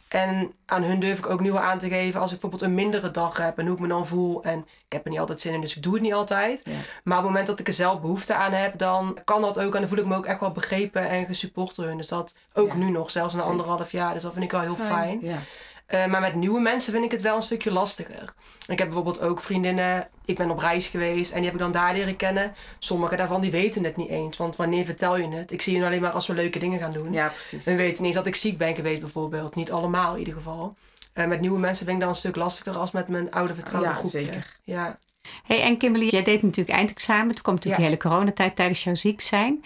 En 0.09 0.53
aan 0.67 0.83
hun 0.83 1.01
durf 1.01 1.19
ik 1.19 1.29
ook 1.31 1.41
nu 1.41 1.53
wel 1.53 1.61
aan 1.61 1.79
te 1.79 1.89
geven 1.89 2.21
als 2.21 2.33
ik 2.33 2.41
bijvoorbeeld 2.41 2.71
een 2.71 2.77
mindere 2.77 3.11
dag 3.11 3.37
heb 3.37 3.59
en 3.59 3.67
hoe 3.67 3.75
ik 3.75 3.81
me 3.81 3.89
dan 3.89 4.07
voel. 4.07 4.43
En 4.43 4.59
ik 4.59 4.93
heb 4.93 5.05
er 5.05 5.11
niet 5.11 5.19
altijd 5.21 5.41
zin 5.41 5.55
in, 5.55 5.61
dus 5.61 5.77
ik 5.77 5.83
doe 5.83 5.93
het 5.95 6.03
niet 6.03 6.13
altijd. 6.13 6.63
Ja. 6.65 6.73
Maar 7.05 7.17
op 7.19 7.23
het 7.23 7.33
moment 7.33 7.47
dat 7.47 7.59
ik 7.59 7.67
er 7.67 7.73
zelf 7.73 8.01
behoefte 8.01 8.35
aan 8.35 8.53
heb, 8.53 8.79
dan 8.79 9.19
kan 9.25 9.41
dat 9.41 9.59
ook. 9.61 9.75
En 9.75 9.81
dan 9.81 9.89
voel 9.89 9.99
ik 9.99 10.07
me 10.07 10.17
ook 10.17 10.27
echt 10.27 10.41
wel 10.41 10.51
begrepen 10.53 11.09
en 11.09 11.27
gesupport 11.27 11.77
door 11.77 11.87
hun. 11.87 11.97
Dus 11.97 12.09
dat 12.09 12.37
ook 12.55 12.69
Ja. 12.69 12.75
nu 12.77 12.91
nog, 12.91 13.11
zelfs 13.11 13.35
na 13.35 13.43
anderhalf 13.43 13.93
jaar. 13.93 14.15
Dus 14.15 14.23
dat 14.23 14.33
vind 14.33 14.45
ik 14.45 14.51
wel 14.51 14.61
heel 14.61 14.77
Fijn. 14.77 14.89
fijn. 14.89 15.19
Ja. 15.23 15.39
Eh, 15.89 16.07
maar 16.07 16.21
met 16.21 16.35
nieuwe 16.35 16.61
mensen 16.61 16.93
vind 16.93 17.05
ik 17.05 17.11
het 17.11 17.23
wel 17.23 17.37
een 17.37 17.43
stukje 17.43 17.73
lastiger. 17.73 18.35
Ik 18.67 18.79
heb 18.79 18.87
bijvoorbeeld 18.87 19.21
ook 19.21 19.41
vriendinnen. 19.41 20.09
Ik 20.25 20.37
ben 20.37 20.51
op 20.51 20.59
reis 20.59 20.87
geweest 20.87 21.31
en 21.31 21.37
die 21.37 21.45
heb 21.45 21.55
ik 21.55 21.61
dan 21.61 21.73
daar 21.73 21.93
leren 21.95 22.17
kennen. 22.17 22.53
Sommige 22.79 23.17
daarvan 23.17 23.41
die 23.41 23.51
weten 23.51 23.85
het 23.85 23.97
niet 23.97 24.09
eens. 24.09 24.37
Want 24.37 24.57
wanneer 24.57 24.85
vertel 24.85 25.17
je 25.17 25.29
het? 25.29 25.53
Ik 25.53 25.63
zie 25.63 25.77
je 25.79 25.85
alleen 25.85 26.01
maar 26.01 26.11
als 26.11 26.27
we 26.27 26.35
leuke 26.35 26.59
dingen 26.59 26.81
gaan 26.81 26.93
doen. 26.93 27.13
ja, 27.13 27.29
precies. 27.29 27.65
Hun 27.65 27.77
weten 27.77 27.97
niet 27.97 28.05
eens 28.05 28.15
dat 28.15 28.27
ik 28.27 28.35
ziek 28.35 28.59
ben 28.59 28.75
geweest 28.75 29.01
bijvoorbeeld. 29.01 29.55
Niet 29.55 29.73
allemaal 29.73 30.13
in 30.13 30.19
ieder 30.19 30.35
geval. 30.35 30.77
Eh, 31.13 31.27
met 31.27 31.41
nieuwe 31.41 31.59
mensen 31.59 31.85
vind 31.87 31.97
ik 31.99 32.03
dat 32.05 32.15
een 32.15 32.21
stuk 32.21 32.37
lastiger 32.37 32.77
als 32.77 32.91
met 32.91 33.09
mijn 33.09 33.31
oude 33.31 33.55
vertrouwde 33.55 33.89
Ja, 33.89 33.95
groepje. 33.95 34.19
zeker. 34.19 34.57
Ja. 34.65 34.99
Hey, 35.43 35.63
en 35.63 35.77
Kimberly, 35.77 36.09
jij 36.09 36.23
deed 36.23 36.43
natuurlijk 36.43 36.77
eindexamen. 36.77 37.35
Toen 37.35 37.43
kwam 37.43 37.55
natuurlijk 37.55 37.83
Ja. 37.83 37.89
de 37.89 37.97
hele 37.97 38.09
coronatijd 38.11 38.57
tijdens 38.57 38.85
jouw 38.85 38.95
ziek 38.95 39.21
zijn. 39.21 39.65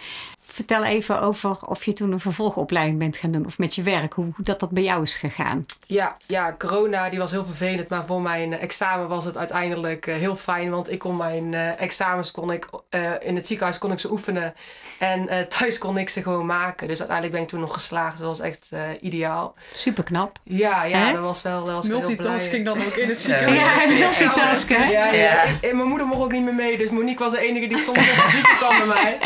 Vertel 0.53 0.83
even 0.83 1.21
over 1.21 1.57
of 1.67 1.83
je 1.85 1.93
toen 1.93 2.11
een 2.11 2.19
vervolgopleiding 2.19 2.99
bent 2.99 3.17
gaan 3.17 3.31
doen. 3.31 3.45
Of 3.45 3.57
met 3.57 3.75
je 3.75 3.81
werk, 3.81 4.13
hoe, 4.13 4.25
hoe 4.35 4.45
dat, 4.45 4.59
dat 4.59 4.69
bij 4.69 4.83
jou 4.83 5.01
is 5.01 5.15
gegaan. 5.17 5.65
Ja, 5.85 6.17
ja, 6.25 6.55
corona 6.57 7.09
die 7.09 7.19
was 7.19 7.31
heel 7.31 7.45
vervelend, 7.45 7.89
maar 7.89 8.05
voor 8.05 8.21
mijn 8.21 8.53
eh, 8.53 8.61
examen 8.63 9.07
was 9.07 9.25
het 9.25 9.37
uiteindelijk 9.37 10.07
eh, 10.07 10.15
heel 10.15 10.35
fijn. 10.35 10.69
Want 10.69 10.91
ik 10.91 10.99
kon 10.99 11.17
mijn 11.17 11.53
eh, 11.53 11.81
examens 11.81 12.31
kon 12.31 12.51
ik, 12.51 12.67
eh, 12.89 13.11
in 13.19 13.35
het 13.35 13.47
ziekenhuis 13.47 13.77
kon 13.77 13.91
ik 13.91 13.99
ze 13.99 14.11
oefenen 14.11 14.53
en 14.99 15.29
eh, 15.29 15.41
thuis 15.41 15.77
kon 15.77 15.97
ik 15.97 16.09
ze 16.09 16.21
gewoon 16.21 16.45
maken. 16.45 16.87
Dus 16.87 16.97
uiteindelijk 16.97 17.35
ben 17.35 17.43
ik 17.45 17.49
toen 17.51 17.59
nog 17.59 17.73
geslaagd. 17.73 18.11
Dus 18.11 18.19
dat 18.19 18.37
was 18.37 18.39
echt 18.47 18.67
eh, 18.71 18.79
ideaal. 19.01 19.55
Super 19.73 20.03
knap. 20.03 20.39
Ja, 20.43 20.83
ja, 20.83 21.11
dat 21.11 21.21
was 21.21 21.41
wel, 21.41 21.65
dat 21.65 21.75
was 21.75 21.87
Multitasking 21.87 22.65
dan 22.65 22.77
ook 22.77 22.93
in 22.93 23.07
het 23.07 23.17
ziekenhuis. 23.17 24.67
Ja, 24.67 24.77
hè? 24.77 24.89
Ja, 24.91 25.05
ja. 25.05 25.11
Ja. 25.13 25.43
En, 25.43 25.57
en 25.61 25.75
mijn 25.75 25.87
moeder 25.89 26.07
mocht 26.07 26.21
ook 26.21 26.31
niet 26.31 26.43
meer 26.43 26.53
mee, 26.53 26.77
dus 26.77 26.89
Monique 26.89 27.23
was 27.23 27.33
de 27.33 27.39
enige 27.39 27.67
die 27.67 27.77
soms 27.77 27.97
even 27.97 28.29
ziek 28.29 28.55
kwam 28.57 28.77
bij 28.77 28.87
mij. 28.87 29.17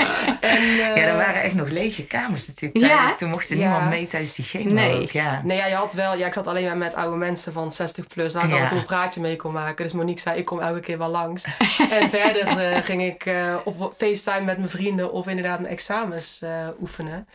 En, 0.41 0.57
eh, 0.57 0.95
Ja, 0.95 1.15
dat 1.17 1.25
waren 1.25 1.41
echt 1.41 1.53
nog 1.55 1.69
lege 1.69 2.05
kamers 2.05 2.47
natuurlijk 2.47 2.79
Ja. 2.81 2.87
tijdens. 2.87 3.17
Toen 3.17 3.29
mocht 3.29 3.49
er 3.49 3.57
Ja. 3.57 3.63
niemand 3.63 3.89
mee 3.89 4.05
tijdens 4.05 4.35
die 4.35 4.45
chemo 4.45 4.73
Nee. 4.73 5.01
ook, 5.01 5.11
ja. 5.11 5.41
Nee, 5.43 5.57
ja, 5.57 5.65
je 5.65 5.75
had 5.75 5.93
wel, 5.93 6.15
ja, 6.17 6.25
ik 6.27 6.33
zat 6.33 6.47
alleen 6.47 6.65
maar 6.65 6.77
met 6.77 6.95
oude 6.95 7.17
mensen 7.17 7.53
van 7.53 7.71
60 7.71 8.07
plus. 8.07 8.33
Daar 8.33 8.49
ik 8.49 8.55
en 8.55 8.67
toe 8.67 8.77
een 8.77 8.85
praatje 8.85 9.21
mee 9.21 9.35
kon 9.35 9.51
maken. 9.53 9.83
Dus 9.83 9.93
Monique 9.93 10.21
zei, 10.21 10.37
ik 10.39 10.45
kom 10.45 10.59
elke 10.59 10.79
keer 10.79 10.97
wel 10.97 11.09
langs. 11.09 11.43
en 11.99 12.09
verder 12.09 12.47
eh, 12.47 12.83
ging 12.83 13.01
ik 13.03 13.25
eh, 13.25 13.55
of 13.63 13.75
FaceTime 13.97 14.41
met 14.45 14.57
mijn 14.57 14.69
vrienden 14.69 15.11
of 15.11 15.27
inderdaad 15.27 15.59
mijn 15.59 15.71
examens 15.73 16.41
eh, 16.41 16.67
oefenen. 16.81 17.27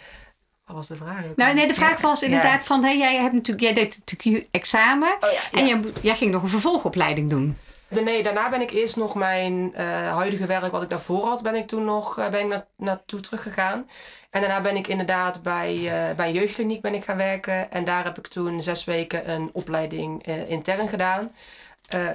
Wat 0.66 0.76
was 0.76 0.88
de 0.88 0.96
vraag? 0.96 1.20
Nou, 1.36 1.54
nee, 1.54 1.66
de 1.66 1.74
vraag 1.74 2.00
was 2.00 2.20
Ja. 2.20 2.26
inderdaad 2.26 2.64
van, 2.64 2.84
hé, 2.84 2.90
jij 2.90 3.16
hebt 3.16 3.32
natuurlijk, 3.32 3.64
jij 3.64 3.72
deed 3.74 4.02
natuurlijk 4.04 4.42
je 4.44 4.48
examen 4.50 5.08
Oh, 5.20 5.30
ja, 5.32 5.40
ja. 5.52 5.58
en 5.58 5.66
jij, 5.66 5.76
moet- 5.76 5.98
jij 6.00 6.16
ging 6.16 6.30
nog 6.32 6.42
een 6.42 6.48
vervolgopleiding 6.48 7.30
doen. 7.30 7.56
Nee, 8.00 8.22
daarna 8.22 8.50
ben 8.50 8.60
ik 8.60 8.70
eerst 8.70 8.96
nog 8.96 9.14
mijn 9.14 9.74
eh, 9.74 9.86
huidige 10.14 10.46
werk, 10.46 10.72
wat 10.72 10.82
ik 10.82 10.90
daarvoor 10.90 11.26
had, 11.26 11.42
ben 11.42 11.54
ik 11.54 11.66
toen 11.66 11.84
nog 11.84 12.18
eh, 12.18 12.28
ben 12.28 12.40
ik 12.40 12.48
na, 12.48 12.66
naartoe 12.76 13.20
teruggegaan. 13.20 13.88
En 14.30 14.40
daarna 14.40 14.60
ben 14.60 14.76
ik 14.76 14.86
inderdaad 14.86 15.42
bij, 15.42 15.74
eh, 15.74 16.16
bij 16.16 16.26
een 16.26 16.32
jeugdkliniek 16.32 16.80
ben 16.80 16.94
ik 16.94 17.04
gaan 17.04 17.16
werken. 17.16 17.70
En 17.70 17.84
daar 17.84 18.04
heb 18.04 18.18
ik 18.18 18.26
toen 18.26 18.62
zes 18.62 18.84
weken 18.84 19.30
een 19.30 19.50
opleiding 19.52 20.26
intern 20.48 20.88
gedaan. 20.88 21.30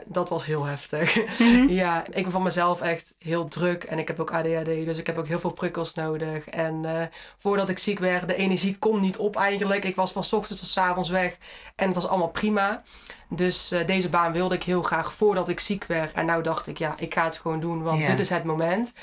Dat 0.06 0.30
was 0.30 0.46
heel 0.46 0.66
heftig. 0.66 1.18
ja, 1.82 2.06
ik 2.06 2.24
ben 2.24 2.32
van 2.32 2.44
mezelf 2.44 2.82
echt 2.82 3.16
heel 3.20 3.48
druk 3.48 3.84
en 3.84 4.00
ik 4.00 4.08
heb 4.08 4.20
ook 4.20 4.32
ADHD, 4.32 4.66
dus 4.66 4.98
ik 4.98 5.08
heb 5.08 5.18
ook 5.18 5.28
heel 5.28 5.40
veel 5.40 5.54
prikkels 5.54 5.94
nodig. 5.94 6.48
En 6.48 7.10
voordat 7.38 7.70
ik 7.70 7.80
ziek 7.80 8.00
werd, 8.00 8.28
de 8.28 8.36
energie 8.36 8.78
kon 8.78 9.00
niet 9.00 9.18
op 9.18 9.36
eigenlijk. 9.36 9.84
Ik 9.84 9.96
was 9.96 10.12
van 10.12 10.24
ochtends 10.32 10.74
tot 10.74 10.84
avonds 10.84 11.10
weg 11.10 11.38
en 11.76 11.86
het 11.86 11.96
was 11.96 12.08
allemaal 12.08 12.30
prima. 12.30 12.84
Dus 13.30 13.72
eh, 13.72 13.86
deze 13.88 14.10
baan 14.10 14.32
wilde 14.32 14.56
ik 14.56 14.64
heel 14.64 14.82
graag 14.82 15.14
voordat 15.14 15.50
ik 15.50 15.60
ziek 15.60 15.86
werd. 15.86 16.12
En 16.12 16.26
nou 16.26 16.44
dacht 16.44 16.68
ik, 16.68 16.78
ja, 16.78 16.96
ik 16.98 17.14
ga 17.14 17.24
het 17.24 17.38
gewoon 17.38 17.60
doen, 17.60 17.84
want 17.84 18.00
Ja. 18.00 18.08
dit 18.08 18.20
is 18.20 18.30
het 18.30 18.44
moment. 18.44 18.94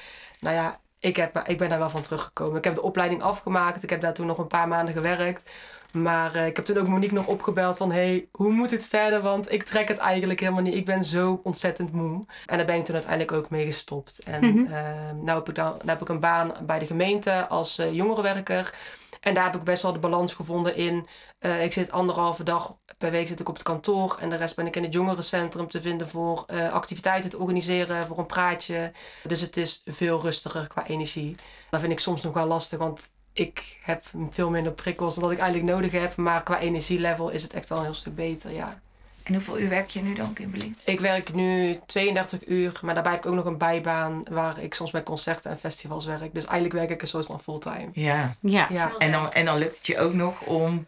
Nou 0.41 0.55
ja, 0.55 0.79
ik, 0.99 1.17
heb, 1.17 1.43
ik 1.47 1.59
ben 1.59 1.69
daar 1.69 1.79
wel 1.79 1.91
van 1.91 2.03
teruggekomen. 2.03 2.59
Ik 2.59 2.65
heb 2.65 2.75
de 2.75 2.83
opleiding 2.83 3.23
afgemaakt. 3.23 3.83
Ik 3.83 3.91
heb 3.91 4.01
daar 4.01 4.15
toen 4.15 4.27
nog 4.27 4.39
een 4.39 4.47
paar 4.47 4.69
maanden 4.69 4.95
gewerkt. 4.95 5.51
Maar 5.93 6.35
eh, 6.35 6.47
ik 6.47 6.57
heb 6.57 6.65
toen 6.65 6.79
ook 6.79 6.89
Monique 6.89 7.15
nog 7.15 7.27
opgebeld 7.27 7.77
van... 7.77 7.93
hey, 7.93 8.29
hoe 8.33 8.51
moet 8.53 8.71
het 8.71 8.87
verder? 8.87 9.23
Want 9.23 9.53
ik 9.53 9.63
trek 9.63 9.89
het 9.89 9.99
eigenlijk 9.99 10.41
helemaal 10.41 10.63
niet. 10.63 10.75
Ik 10.75 10.85
ben 10.85 11.05
zo 11.05 11.41
ontzettend 11.43 11.93
moe. 11.93 12.25
En 12.47 12.57
daar 12.57 12.67
ben 12.67 12.77
ik 12.77 12.85
toen 12.85 12.95
uiteindelijk 12.95 13.33
ook 13.33 13.51
mee 13.51 13.65
gestopt. 13.67 14.19
En 14.19 14.67
eh, 14.67 14.83
nou, 15.23 15.39
heb 15.39 15.49
ik 15.49 15.55
dan, 15.55 15.65
nou 15.71 15.89
heb 15.89 16.01
ik 16.01 16.09
een 16.09 16.21
baan 16.21 16.53
bij 16.63 16.79
de 16.79 16.87
gemeente 16.87 17.47
als 17.49 17.79
eh, 17.79 17.93
jongerenwerker. 17.93 18.75
En 19.21 19.35
daar 19.35 19.45
heb 19.45 19.55
ik 19.55 19.63
best 19.63 19.83
wel 19.83 19.93
de 19.93 19.99
balans 19.99 20.35
gevonden 20.35 20.77
in... 20.77 21.07
eh, 21.39 21.65
ik 21.65 21.73
zit 21.73 21.91
anderhalve 21.93 22.43
dag 22.43 22.77
per 23.05 23.13
week 23.13 23.29
zit 23.29 23.41
ik 23.41 23.49
op 23.49 23.55
het 23.55 23.63
kantoor. 23.63 24.17
En 24.21 24.31
de 24.31 24.37
rest 24.37 24.57
ben 24.57 24.67
ik 24.67 24.77
in 24.77 24.83
het 24.83 24.93
jongerencentrum 24.93 25.69
te 25.69 25.81
vinden 25.81 26.09
voor 26.09 26.45
eh, 26.47 26.73
activiteiten 26.73 27.31
te 27.31 27.39
organiseren. 27.39 28.07
Voor 28.07 28.19
een 28.19 28.27
praatje. 28.27 28.93
Dus 29.23 29.41
het 29.41 29.57
is 29.57 29.83
veel 29.87 30.21
rustiger 30.21 30.67
qua 30.67 30.87
energie. 30.87 31.35
Dat 31.71 31.81
vind 31.81 31.93
ik 31.93 32.01
soms 32.01 32.23
nog 32.23 32.35
wel 32.35 32.47
lastig, 32.47 32.79
want 32.79 33.11
ik 33.33 33.79
heb 33.83 34.03
veel 34.31 34.51
minder 34.51 34.73
prikkels 34.73 35.15
dan 35.15 35.23
dat 35.23 35.33
ik 35.33 35.39
eigenlijk 35.39 35.73
nodig 35.73 35.93
heb. 35.93 36.17
Maar 36.17 36.43
qua 36.43 36.59
energielevel 36.59 37.29
is 37.29 37.43
het 37.43 37.53
echt 37.53 37.69
wel 37.69 37.79
een 37.79 37.85
heel 37.85 37.95
stuk 37.95 38.15
beter, 38.15 38.53
ja. 38.53 38.81
En 39.23 39.33
hoeveel 39.33 39.59
uur 39.59 39.69
werk 39.69 39.89
je 39.89 40.03
nu 40.03 40.15
dan, 40.15 40.33
Kimberly? 40.33 40.75
Ik 40.85 41.01
werk 41.01 41.35
nu 41.35 41.81
32 41.87 42.47
uur, 42.47 42.81
maar 42.83 42.95
daarbij 42.95 43.13
heb 43.13 43.25
ik 43.25 43.31
ook 43.31 43.37
nog 43.37 43.45
een 43.45 43.59
bijbaan 43.59 44.23
waar 44.31 44.61
ik 44.61 44.75
soms 44.75 44.91
bij 44.91 45.03
concerten 45.03 45.51
en 45.51 45.59
festivals 45.59 46.07
werk. 46.07 46.35
Dus 46.35 46.45
eigenlijk 46.45 46.75
werk 46.75 46.91
ik 46.91 47.03
een 47.03 47.09
soort 47.09 47.27
van 47.27 47.41
fulltime. 47.41 47.89
Ja. 47.93 48.37
Ja. 48.41 48.67
Ja. 48.71 48.93
En 48.99 49.11
dan, 49.11 49.33
en 49.33 49.45
dan 49.45 49.59
lukt 49.59 49.77
het 49.77 49.87
je 49.87 49.99
ook 49.99 50.13
nog 50.13 50.41
om 50.41 50.87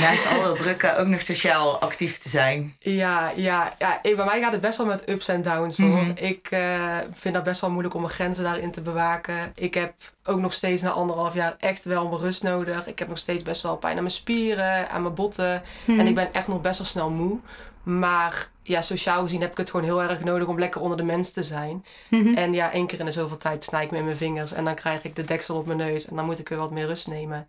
naast 0.00 0.26
al 0.26 0.42
dat 0.42 0.56
drukke 0.56 0.96
ook 0.96 1.06
nog 1.06 1.20
sociaal 1.22 1.78
actief 1.78 2.18
te 2.18 2.28
zijn. 2.28 2.76
Ja, 2.78 3.32
ja, 3.36 3.74
ja 3.78 3.98
ik- 4.02 4.16
bij 4.16 4.24
mij 4.24 4.40
gaat 4.40 4.52
het 4.52 4.60
best 4.60 4.76
wel 4.78 4.86
met 4.86 5.08
ups 5.08 5.28
en 5.28 5.42
downs 5.42 5.76
hoor. 5.76 5.88
Mhm. 5.88 6.10
Ik 6.14 6.46
eh, 6.50 6.98
vind 7.12 7.34
dat 7.34 7.42
best 7.44 7.60
wel 7.60 7.70
moeilijk 7.70 7.94
om 7.94 8.00
mijn 8.00 8.12
grenzen 8.12 8.44
daarin 8.44 8.70
te 8.70 8.80
bewaken. 8.80 9.52
Ik 9.54 9.74
heb 9.74 9.92
ook 10.24 10.40
nog 10.40 10.52
steeds 10.52 10.82
na 10.82 10.90
anderhalf 10.90 11.34
jaar 11.34 11.54
echt 11.58 11.84
wel 11.84 12.08
mijn 12.08 12.20
rust 12.20 12.42
nodig. 12.42 12.86
Ik 12.86 12.98
heb 12.98 13.08
nog 13.08 13.18
steeds 13.18 13.42
best 13.42 13.62
wel 13.62 13.76
pijn 13.76 13.96
aan 13.96 14.02
mijn 14.02 14.14
spieren, 14.14 14.88
aan 14.90 15.02
mijn 15.02 15.14
botten. 15.14 15.62
Mhm. 15.84 16.00
En 16.00 16.06
ik 16.06 16.14
ben 16.14 16.32
echt 16.34 16.48
nog 16.48 16.60
best 16.60 16.78
wel 16.78 16.86
snel 16.86 17.10
moe. 17.10 17.38
Maar 17.82 18.48
ja, 18.62 18.82
sociaal 18.82 19.22
gezien 19.22 19.40
heb 19.40 19.50
ik 19.50 19.56
het 19.56 19.70
gewoon 19.70 19.86
heel 19.86 20.02
erg 20.02 20.20
nodig 20.24 20.48
om 20.48 20.58
lekker 20.58 20.80
onder 20.80 20.96
de 20.96 21.02
mensen 21.02 21.34
te 21.34 21.42
zijn. 21.42 21.84
Mhm. 22.10 22.34
En 22.34 22.52
ja, 22.54 22.72
één 22.72 22.86
keer 22.86 22.98
in 22.98 23.04
de 23.04 23.12
zoveel 23.12 23.36
tijd 23.38 23.64
snij 23.64 23.84
ik 23.84 23.90
me 23.90 23.98
in 23.98 24.04
mijn 24.04 24.16
vingers. 24.16 24.52
En 24.52 24.64
dan 24.64 24.74
krijg 24.74 25.02
ik 25.04 25.16
de 25.16 25.24
deksel 25.24 25.56
op 25.56 25.66
mijn 25.66 25.78
neus. 25.78 26.06
En 26.08 26.16
dan 26.16 26.24
moet 26.24 26.38
ik 26.38 26.48
weer 26.48 26.58
wat 26.58 26.70
meer 26.70 26.86
rust 26.86 27.08
nemen. 27.08 27.48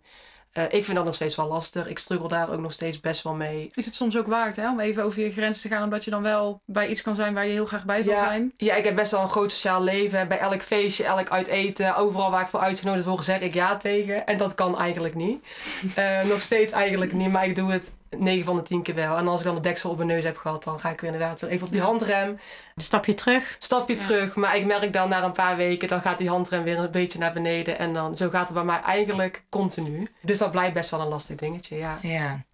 Eh, 0.56 0.64
ik 0.64 0.84
vind 0.84 0.96
dat 0.96 1.04
nog 1.04 1.14
steeds 1.14 1.36
wel 1.36 1.46
lastig. 1.48 1.88
Ik 1.88 1.98
struggle 1.98 2.28
daar 2.28 2.50
ook 2.52 2.60
nog 2.60 2.72
steeds 2.72 3.00
best 3.00 3.22
wel 3.22 3.34
mee. 3.34 3.70
Is 3.74 3.84
het 3.86 3.94
soms 3.94 4.16
ook 4.16 4.26
waard 4.26 4.56
hè, 4.56 4.70
om 4.70 4.80
even 4.80 5.02
over 5.04 5.22
je 5.22 5.32
grenzen 5.32 5.62
te 5.62 5.68
gaan, 5.76 5.82
omdat 5.84 6.04
je 6.04 6.10
dan 6.10 6.22
wel 6.22 6.60
bij 6.64 6.88
iets 6.88 7.02
kan 7.02 7.14
zijn 7.14 7.34
waar 7.34 7.46
je 7.46 7.52
heel 7.52 7.66
graag 7.66 7.84
bij 7.84 8.04
wil 8.04 8.12
Ja. 8.12 8.24
zijn? 8.24 8.52
Ja, 8.56 8.74
ik 8.74 8.84
heb 8.84 8.96
best 8.96 9.10
wel 9.10 9.22
een 9.22 9.28
groot 9.28 9.52
sociaal 9.52 9.82
leven. 9.82 10.28
Bij 10.28 10.38
elk 10.38 10.62
feestje, 10.62 11.04
elk 11.04 11.28
uiteten, 11.30 11.96
overal 11.96 12.30
waar 12.30 12.40
ik 12.42 12.48
voor 12.48 12.60
uitgenodigd 12.60 13.06
word, 13.06 13.24
zeg 13.24 13.40
ik 13.40 13.54
ja 13.54 13.76
tegen. 13.76 14.26
En 14.26 14.38
dat 14.38 14.54
kan 14.54 14.78
eigenlijk 14.78 15.14
niet. 15.14 15.44
Eh, 15.94 16.20
nog 16.22 16.40
steeds 16.40 16.72
eigenlijk 16.72 17.12
niet, 17.12 17.30
maar 17.32 17.44
ik 17.46 17.56
doe 17.56 17.72
het 17.72 17.92
9 18.10 18.44
van 18.44 18.56
de 18.56 18.62
10 18.62 18.82
keer 18.82 18.94
wel. 18.94 19.16
En 19.16 19.28
als 19.28 19.40
ik 19.40 19.46
dan 19.46 19.54
de 19.54 19.60
deksel 19.60 19.90
op 19.90 19.96
mijn 19.96 20.08
neus 20.08 20.24
heb 20.24 20.36
gehad, 20.36 20.64
dan 20.64 20.80
ga 20.80 20.90
ik 20.90 21.00
weer 21.00 21.12
inderdaad 21.12 21.40
weer 21.40 21.50
even 21.50 21.66
op 21.66 21.72
die 21.72 21.80
handrem. 21.82 22.28
Een 22.74 22.82
stapje 22.82 23.14
terug. 23.14 23.56
Stapje 23.58 23.94
Ja. 23.94 24.00
terug. 24.00 24.34
Maar 24.34 24.56
ik 24.56 24.66
merk 24.66 24.92
dan 24.92 25.08
na 25.08 25.24
een 25.24 25.32
paar 25.32 25.56
weken, 25.56 25.88
dan 25.88 26.00
gaat 26.00 26.18
die 26.18 26.28
handrem 26.28 26.62
weer 26.62 26.78
een 26.78 26.90
beetje 26.90 27.18
naar 27.18 27.32
beneden. 27.32 27.78
En 27.78 27.92
dan, 27.92 28.16
zo 28.16 28.28
gaat 28.30 28.44
het 28.44 28.54
bij 28.54 28.64
mij 28.64 28.80
eigenlijk 28.80 29.44
continu. 29.50 30.08
Dus 30.22 30.38
dat 30.38 30.50
blijft 30.50 30.74
best 30.74 30.90
wel 30.90 31.00
een 31.00 31.08
lastig 31.08 31.36
dingetje, 31.36 31.76
ja. 31.76 31.98
Ja. 32.02 32.44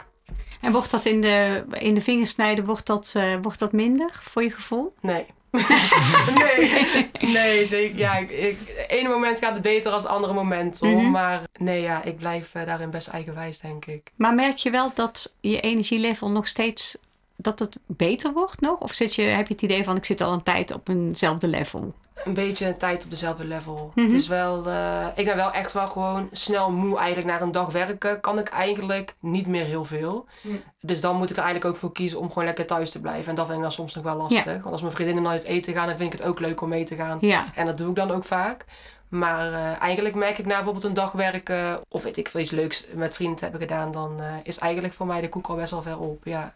En 0.60 0.72
wordt 0.72 0.90
dat 0.90 1.04
in 1.04 1.20
de, 1.20 1.64
in 1.72 1.94
de 1.94 2.00
vingers 2.00 2.30
snijden, 2.30 2.64
wordt 2.64 2.86
dat, 2.86 3.12
eh, 3.16 3.34
wordt 3.42 3.58
dat 3.58 3.72
minder 3.72 4.10
voor 4.22 4.42
je 4.42 4.50
gevoel? 4.50 4.94
Nee. 5.00 5.26
nee, 6.38 7.10
nee, 7.20 7.64
zeker. 7.64 7.98
Ja, 7.98 8.16
ik, 8.16 8.30
ik, 8.30 8.58
het 8.76 8.90
ene 8.90 9.08
moment 9.08 9.38
gaat 9.38 9.52
het 9.52 9.62
beter 9.62 9.90
dan 9.90 10.00
het 10.00 10.08
andere 10.08 10.32
moment. 10.32 10.78
Hoor. 10.78 10.90
Mhm. 10.90 11.10
Maar 11.10 11.42
nee, 11.58 11.80
ja, 11.80 12.02
ik 12.02 12.16
blijf 12.16 12.54
eh, 12.54 12.66
daarin 12.66 12.90
best 12.90 13.08
eigenwijs, 13.08 13.60
denk 13.60 13.86
ik. 13.86 14.10
Maar 14.16 14.34
merk 14.34 14.56
je 14.56 14.70
wel 14.70 14.90
dat 14.94 15.34
je 15.40 15.60
energielevel 15.60 16.30
nog 16.30 16.46
steeds 16.46 16.98
dat 17.42 17.58
het 17.58 17.78
beter 17.86 18.32
wordt 18.32 18.60
nog? 18.60 18.80
Of 18.80 18.92
zit 18.92 19.14
je, 19.14 19.22
heb 19.22 19.46
je 19.46 19.52
het 19.52 19.62
idee 19.62 19.84
van 19.84 19.96
ik 19.96 20.04
zit 20.04 20.20
al 20.20 20.32
een 20.32 20.42
tijd 20.42 20.72
op 20.72 20.88
eenzelfde 20.88 21.48
level? 21.48 21.92
Een 22.24 22.34
beetje 22.34 22.66
een 22.66 22.78
tijd 22.78 23.04
op 23.04 23.10
dezelfde 23.10 23.44
level. 23.44 23.92
Het 23.94 24.12
is 24.12 24.28
wel, 24.28 24.68
eh, 24.68 25.06
ik 25.14 25.24
ben 25.24 25.36
wel 25.36 25.52
echt 25.52 25.72
wel 25.72 25.86
gewoon 25.86 26.28
snel 26.30 26.70
moe. 26.70 26.98
Eigenlijk 26.98 27.26
na 27.28 27.40
een 27.40 27.52
dag 27.52 27.72
werken 27.72 28.20
kan 28.20 28.38
ik 28.38 28.48
eigenlijk 28.48 29.14
niet 29.20 29.46
meer 29.46 29.64
heel 29.64 29.84
veel. 29.84 30.26
Mhm. 30.40 30.56
Dus 30.80 31.00
dan 31.00 31.16
moet 31.16 31.30
ik 31.30 31.36
er 31.36 31.42
eigenlijk 31.42 31.74
ook 31.74 31.80
voor 31.80 31.92
kiezen 31.92 32.18
om 32.18 32.28
gewoon 32.28 32.44
lekker 32.44 32.66
thuis 32.66 32.90
te 32.90 33.00
blijven. 33.00 33.28
En 33.28 33.34
dat 33.34 33.44
vind 33.44 33.56
ik 33.56 33.62
dan 33.62 33.72
soms 33.72 33.94
nog 33.94 34.04
wel 34.04 34.16
lastig. 34.16 34.44
Want 34.44 34.72
als 34.72 34.80
mijn 34.80 34.92
vriendinnen 34.92 35.24
naar 35.24 35.32
het 35.32 35.44
eten 35.44 35.74
gaan, 35.74 35.86
dan 35.86 35.96
vind 35.96 36.12
ik 36.12 36.18
het 36.18 36.28
ook 36.28 36.40
leuk 36.40 36.60
om 36.60 36.68
mee 36.68 36.84
te 36.84 36.94
gaan. 36.94 37.18
Ja. 37.20 37.44
En 37.54 37.66
dat 37.66 37.78
doe 37.78 37.88
ik 37.88 37.96
dan 37.96 38.10
ook 38.10 38.24
vaak. 38.24 38.64
Maar 39.08 39.52
eh, 39.52 39.80
eigenlijk 39.80 40.14
merk 40.14 40.38
ik 40.38 40.46
na 40.46 40.54
bijvoorbeeld 40.54 40.84
een 40.84 40.94
dag 40.94 41.12
werken 41.12 41.80
of 41.88 42.02
weet 42.02 42.16
ik 42.16 42.28
veel 42.28 42.40
iets 42.40 42.50
leuks 42.50 42.86
met 42.94 43.14
vrienden 43.14 43.40
hebben 43.40 43.60
gedaan, 43.60 43.92
dan 43.92 44.20
eh, 44.20 44.26
is 44.42 44.58
eigenlijk 44.58 44.94
voor 44.94 45.06
mij 45.06 45.20
de 45.20 45.28
koek 45.28 45.46
al 45.46 45.56
best 45.56 45.70
wel 45.70 45.82
ver 45.82 45.98
op. 45.98 46.24
Ja. 46.24 46.54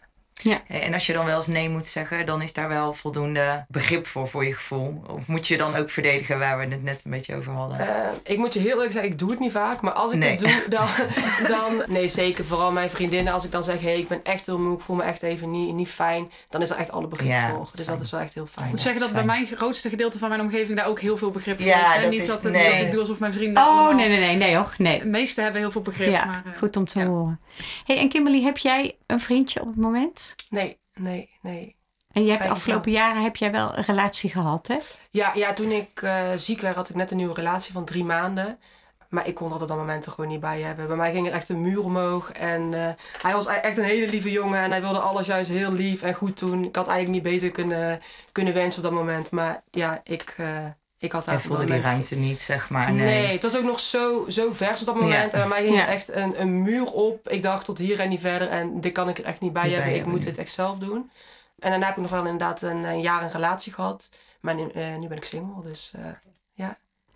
En 0.67 0.93
als 0.93 1.05
je 1.05 1.13
dan 1.13 1.25
wel 1.25 1.35
eens 1.35 1.47
nee 1.47 1.69
moet 1.69 1.85
zeggen, 1.85 2.25
dan 2.25 2.41
is 2.41 2.53
daar 2.53 2.67
wel 2.69 2.93
voldoende 2.93 3.65
begrip 3.67 4.05
voor, 4.07 4.27
voor 4.27 4.45
je 4.45 4.53
gevoel. 4.53 5.01
Of 5.09 5.27
moet 5.27 5.47
je 5.47 5.57
dan 5.57 5.75
ook 5.75 5.89
verdedigen 5.89 6.39
waar 6.39 6.57
we 6.57 6.65
het 6.65 6.83
net 6.83 7.05
een 7.05 7.11
beetje 7.11 7.35
over 7.35 7.53
hadden? 7.53 7.79
Eh, 7.79 7.87
ik 8.23 8.37
moet 8.37 8.53
je 8.53 8.59
heel 8.59 8.69
eerlijk 8.71 8.91
zeggen, 8.91 9.11
ik 9.11 9.19
doe 9.19 9.29
het 9.29 9.39
niet 9.39 9.51
vaak. 9.51 9.81
Maar 9.81 9.93
als 9.93 10.11
ik 10.11 10.17
Nee. 10.17 10.29
het 10.29 10.39
doe, 10.39 10.63
dan, 10.69 10.87
dan... 11.57 11.83
Nee, 11.87 12.07
zeker. 12.07 12.45
Vooral 12.45 12.71
mijn 12.71 12.89
vriendinnen. 12.89 13.33
Als 13.33 13.45
ik 13.45 13.51
dan 13.51 13.63
zeg, 13.63 13.79
hé, 13.79 13.87
hey, 13.89 13.99
ik 13.99 14.07
ben 14.07 14.19
echt 14.23 14.45
heel 14.45 14.59
moe. 14.59 14.73
Ik 14.75 14.81
voel 14.81 14.95
me 14.95 15.03
echt 15.03 15.21
even 15.21 15.51
niet, 15.51 15.73
niet 15.73 15.89
fijn. 15.89 16.31
Dan 16.49 16.61
is 16.61 16.69
er 16.69 16.77
echt 16.77 16.91
alle 16.91 17.07
begrip 17.07 17.27
Ja, 17.29 17.49
voor. 17.49 17.59
Dus 17.65 17.85
fijn. 17.85 17.97
dat 17.97 18.05
is 18.05 18.11
wel 18.11 18.19
echt 18.21 18.33
heel 18.33 18.43
Ik 18.43 18.49
fijn. 18.49 18.67
moet 18.69 18.77
Ja, 18.77 18.83
zeggen 18.83 19.01
dat 19.01 19.13
bij 19.13 19.23
mijn 19.25 19.47
grootste 19.47 19.89
gedeelte 19.89 20.17
van 20.17 20.29
mijn 20.29 20.41
omgeving 20.41 20.77
daar 20.77 20.87
ook 20.87 20.99
heel 20.99 21.17
veel 21.17 21.31
begrip 21.31 21.57
voor 21.57 21.67
Ja, 21.67 21.89
heeft. 21.89 22.01
dat 22.01 22.11
Niet 22.11 22.21
is- 22.21 22.27
dat, 22.27 22.43
het, 22.43 22.51
nee. 22.51 22.71
dat 22.71 22.79
ik 22.85 22.91
doe 22.91 22.99
alsof 22.99 23.19
mijn 23.19 23.33
vrienden 23.33 23.63
Oh, 23.63 23.69
allemaal- 23.69 23.93
nee, 23.93 24.07
nee, 24.09 24.19
nee, 24.19 24.35
nee 24.35 24.55
hoor. 24.55 24.73
Nee. 24.77 24.99
De 24.99 25.05
meesten 25.05 25.43
hebben 25.43 25.61
heel 25.61 25.71
veel 25.71 25.81
begrip. 25.81 26.09
Ja, 26.11 26.25
maar, 26.25 26.43
eh, 26.53 26.57
goed 26.57 26.75
om 26.77 26.85
te 26.87 26.99
ja. 26.99 27.05
horen. 27.05 27.39
hey, 27.85 27.97
en 27.97 28.09
Kimberly, 28.09 28.43
heb 28.43 28.57
jij 28.57 28.95
een 29.05 29.19
vriendje 29.19 29.61
op 29.61 29.67
het 29.67 29.75
moment? 29.75 30.26
Nee, 30.49 30.79
nee, 30.93 31.29
nee. 31.41 31.75
En 32.11 32.25
je 32.25 32.31
hebt 32.31 32.43
de 32.43 32.49
afgelopen 32.49 32.91
jaren 32.91 33.23
heb 33.23 33.35
jij 33.35 33.51
wel 33.51 33.77
een 33.77 33.83
relatie 33.83 34.29
gehad, 34.29 34.67
hè? 34.67 34.77
Ja, 35.11 35.31
ja 35.35 35.53
toen 35.53 35.71
ik 35.71 36.01
eh, 36.01 36.31
ziek 36.35 36.61
werd, 36.61 36.75
had 36.75 36.89
ik 36.89 36.95
net 36.95 37.11
een 37.11 37.17
nieuwe 37.17 37.33
relatie 37.33 37.73
van 37.73 37.85
drie 37.85 38.03
maanden. 38.03 38.59
Maar 39.09 39.27
ik 39.27 39.35
kon 39.35 39.47
er 39.47 39.61
op 39.61 39.67
dat 39.67 39.77
moment 39.77 40.05
er 40.05 40.11
gewoon 40.11 40.29
niet 40.29 40.39
bij 40.39 40.61
hebben. 40.61 40.87
Bij 40.87 40.95
mij 40.95 41.13
ging 41.13 41.27
er 41.27 41.33
echt 41.33 41.49
een 41.49 41.61
muur 41.61 41.83
omhoog. 41.83 42.31
En 42.31 42.73
eh, 42.73 42.93
hij 43.21 43.33
was 43.33 43.45
echt 43.45 43.77
een 43.77 43.83
hele 43.83 44.09
lieve 44.09 44.31
jongen. 44.31 44.59
En 44.59 44.71
hij 44.71 44.81
wilde 44.81 44.99
alles 44.99 45.27
juist 45.27 45.49
heel 45.49 45.71
lief 45.71 46.01
en 46.01 46.13
goed 46.13 46.39
doen. 46.39 46.63
Ik 46.63 46.75
had 46.75 46.87
eigenlijk 46.87 47.23
niet 47.23 47.33
beter 47.33 47.51
kunnen, 47.51 48.01
kunnen 48.31 48.53
wensen 48.53 48.83
op 48.83 48.89
dat 48.89 48.99
moment. 48.99 49.31
Maar 49.31 49.61
ja, 49.71 50.01
ik, 50.03 50.35
eh, 50.37 50.65
ik 50.99 51.11
had 51.11 51.25
daar 51.25 51.35
Hij 51.35 51.43
voelde 51.43 51.65
die 51.65 51.81
ruimte 51.81 52.15
niet, 52.15 52.41
zeg 52.41 52.69
maar. 52.69 52.91
Nee. 52.93 53.05
Nee. 53.05 53.33
het 53.33 53.43
was 53.43 53.57
ook 53.57 53.63
nog 53.63 53.79
zo, 53.79 54.25
zo 54.29 54.53
vers 54.53 54.79
op 54.79 54.85
dat 54.85 54.95
moment. 54.95 55.13
Ja. 55.13 55.21
En 55.23 55.29
bij 55.29 55.47
mij 55.47 55.63
ging 55.63 55.75
Ja. 55.75 55.81
er 55.81 55.87
echt 55.93 56.11
een, 56.11 56.41
een 56.41 56.61
muur 56.61 56.91
op. 56.91 57.29
Ik 57.29 57.41
dacht 57.41 57.65
tot 57.65 57.77
hier 57.77 57.99
en 57.99 58.09
niet 58.09 58.19
verder. 58.19 58.49
En 58.49 58.81
dit 58.81 58.91
kan 58.91 59.09
ik 59.09 59.17
er 59.17 59.23
echt 59.25 59.39
niet 59.39 59.53
bij 59.53 59.63
Niet 59.63 59.71
bij 59.75 59.81
hebben. 59.83 59.99
Ik 60.01 60.05
moet 60.05 60.23
dit 60.23 60.37
echt 60.37 60.51
zelf 60.53 60.77
doen. 60.77 61.11
En 61.59 61.69
daarna 61.69 61.85
heb 61.85 61.95
ik 61.95 62.01
nog 62.01 62.11
wel 62.11 62.23
inderdaad 62.25 62.61
een, 62.61 62.83
een 62.83 63.01
jaar 63.01 63.23
een 63.23 63.31
relatie 63.31 63.73
gehad. 63.73 64.09
Maar 64.41 64.55
nu, 64.55 64.69
eh, 64.69 64.97
nu 64.97 65.07
ben 65.07 65.17
ik 65.17 65.23
single. 65.25 65.63
Dus 65.63 65.93
eh, 66.55 66.67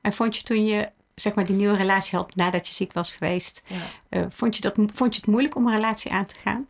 En 0.01 0.13
vond 0.13 0.35
je 0.37 0.43
toen 0.43 0.65
je 0.65 0.91
zeg 1.15 1.33
maar 1.35 1.45
die 1.45 1.55
nieuwe 1.55 1.75
relatie 1.75 2.17
had 2.17 2.35
nadat 2.35 2.67
je 2.67 2.73
ziek 2.73 2.93
was 2.93 3.11
geweest, 3.13 3.61
ja. 3.65 3.75
eh, 4.09 4.25
vond, 4.29 4.55
je 4.55 4.61
dat, 4.61 4.75
vond 4.93 5.13
je 5.15 5.19
het 5.21 5.29
moeilijk 5.29 5.55
om 5.55 5.67
een 5.67 5.75
relatie 5.75 6.11
aan 6.11 6.25
te 6.25 6.35
gaan? 6.43 6.67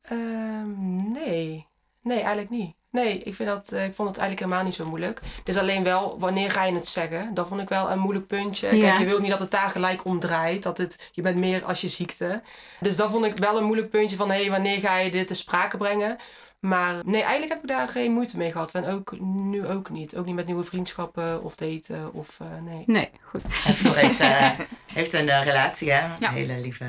Ehm, 0.00 1.12
nee. 1.12 1.66
Nee, 2.02 2.16
eigenlijk 2.18 2.50
niet. 2.50 2.74
Nee, 2.90 3.18
ik, 3.18 3.34
vind 3.34 3.48
dat, 3.48 3.72
eh, 3.72 3.84
ik 3.84 3.94
vond 3.94 4.08
het 4.08 4.18
eigenlijk 4.18 4.38
helemaal 4.38 4.64
niet 4.64 4.74
zo 4.74 4.86
moeilijk. 4.86 5.20
Het 5.38 5.48
is 5.48 5.56
alleen 5.56 5.84
wel, 5.84 6.18
wanneer 6.18 6.50
ga 6.50 6.64
je 6.64 6.74
het 6.74 6.88
zeggen? 6.88 7.34
Dat 7.34 7.48
vond 7.48 7.60
ik 7.60 7.68
wel 7.68 7.90
een 7.90 7.98
moeilijk 7.98 8.26
puntje. 8.26 8.76
Ja. 8.76 8.88
Kijk, 8.88 8.98
je 8.98 9.04
wilt 9.04 9.20
niet 9.20 9.30
dat 9.30 9.38
het 9.38 9.50
daar 9.50 9.70
gelijk 9.70 10.04
om 10.04 10.20
draait. 10.20 10.62
Dat 10.62 10.78
het, 10.78 11.08
je 11.12 11.22
bent 11.22 11.36
meer 11.36 11.64
als 11.64 11.80
je 11.80 11.88
ziekte. 11.88 12.42
Dus 12.80 12.96
dat 12.96 13.10
vond 13.10 13.24
ik 13.24 13.36
wel 13.36 13.56
een 13.56 13.64
moeilijk 13.64 13.90
puntje 13.90 14.16
van... 14.16 14.30
hé, 14.30 14.40
hey, 14.40 14.50
wanneer 14.50 14.78
ga 14.78 14.96
je 14.96 15.10
dit 15.10 15.26
te 15.26 15.34
sprake 15.34 15.76
brengen? 15.76 16.16
Maar 16.58 16.94
nee, 17.04 17.22
eigenlijk 17.22 17.52
heb 17.52 17.62
ik 17.62 17.68
daar 17.68 17.88
geen 17.88 18.12
moeite 18.12 18.36
mee 18.36 18.50
gehad. 18.52 18.74
En 18.74 18.84
ook 18.84 19.20
nu 19.20 19.66
ook 19.66 19.90
niet. 19.90 20.16
Ook 20.16 20.26
niet 20.26 20.34
met 20.34 20.46
nieuwe 20.46 20.64
vriendschappen 20.64 21.42
of 21.42 21.54
daten 21.54 22.12
of 22.12 22.40
eh, 22.40 22.46
nee. 22.62 22.82
Nee, 22.86 23.10
goed. 23.22 23.42
En 23.42 23.74
Floor 23.74 23.94
heeft, 24.04 24.20
eh, 24.20 24.50
heeft 24.86 25.12
een 25.12 25.28
eh, 25.28 25.42
relatie, 25.44 25.92
hè? 25.92 26.04
Een 26.04 26.16
Ja. 26.18 26.30
hele 26.30 26.60
lieve, 26.60 26.84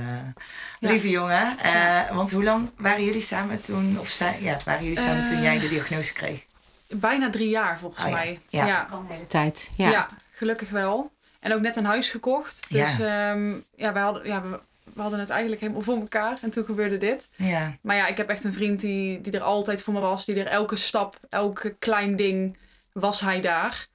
lieve 0.79 1.09
jongen. 1.09 1.57
Eh, 1.59 2.09
Want 2.15 2.31
hoe 2.31 2.43
lang 2.43 2.69
waren 2.77 3.03
jullie 3.05 3.21
samen 3.21 3.59
toen, 3.59 3.99
of 3.99 4.07
zijn, 4.09 4.43
ja, 4.43 4.57
waren 4.65 4.83
jullie 4.83 4.99
samen 4.99 5.25
toen 5.25 5.41
jij 5.41 5.59
de 5.59 5.67
diagnose 5.69 6.13
kreeg? 6.13 6.45
Bijna 6.87 7.29
drie 7.29 7.49
jaar 7.49 7.79
volgens 7.79 8.03
Oh 8.03 8.09
ja, 8.09 8.15
mij. 8.15 8.39
ja. 8.49 8.65
ja. 8.65 8.87
Al 8.91 9.05
hele 9.09 9.27
tijd. 9.27 9.69
Ja. 9.75 9.89
Ja. 9.89 10.07
gelukkig 10.31 10.69
wel. 10.69 11.11
En 11.39 11.53
ook 11.53 11.61
net 11.61 11.75
een 11.75 11.85
huis 11.85 12.09
gekocht. 12.09 12.65
Dus 12.71 12.97
ja, 12.97 13.35
ja, 13.75 13.93
wij 13.93 14.01
hadden, 14.01 14.25
ja 14.27 14.41
we, 14.41 14.59
we 14.99 15.05
hadden 15.05 15.19
het 15.25 15.29
eigenlijk 15.29 15.61
helemaal 15.61 15.81
voor 15.81 15.99
elkaar. 15.99 16.37
En 16.41 16.49
toen 16.49 16.65
gebeurde 16.65 16.97
dit. 16.97 17.29
Ja, 17.35 17.77
Maar 17.81 17.95
ja, 17.95 18.07
ik 18.07 18.17
heb 18.17 18.29
echt 18.29 18.43
een 18.43 18.53
vriend 18.53 18.79
die, 18.79 19.21
die 19.21 19.31
er 19.31 19.41
altijd 19.41 19.81
voor 19.81 19.93
me 19.93 19.99
was. 19.99 20.25
Die 20.25 20.35
er 20.39 20.47
elke 20.47 20.75
stap, 20.75 21.19
elke 21.29 21.75
klein 21.79 22.15
ding, 22.15 22.57
was 22.91 23.19
hij 23.21 23.41
daar. 23.41 23.87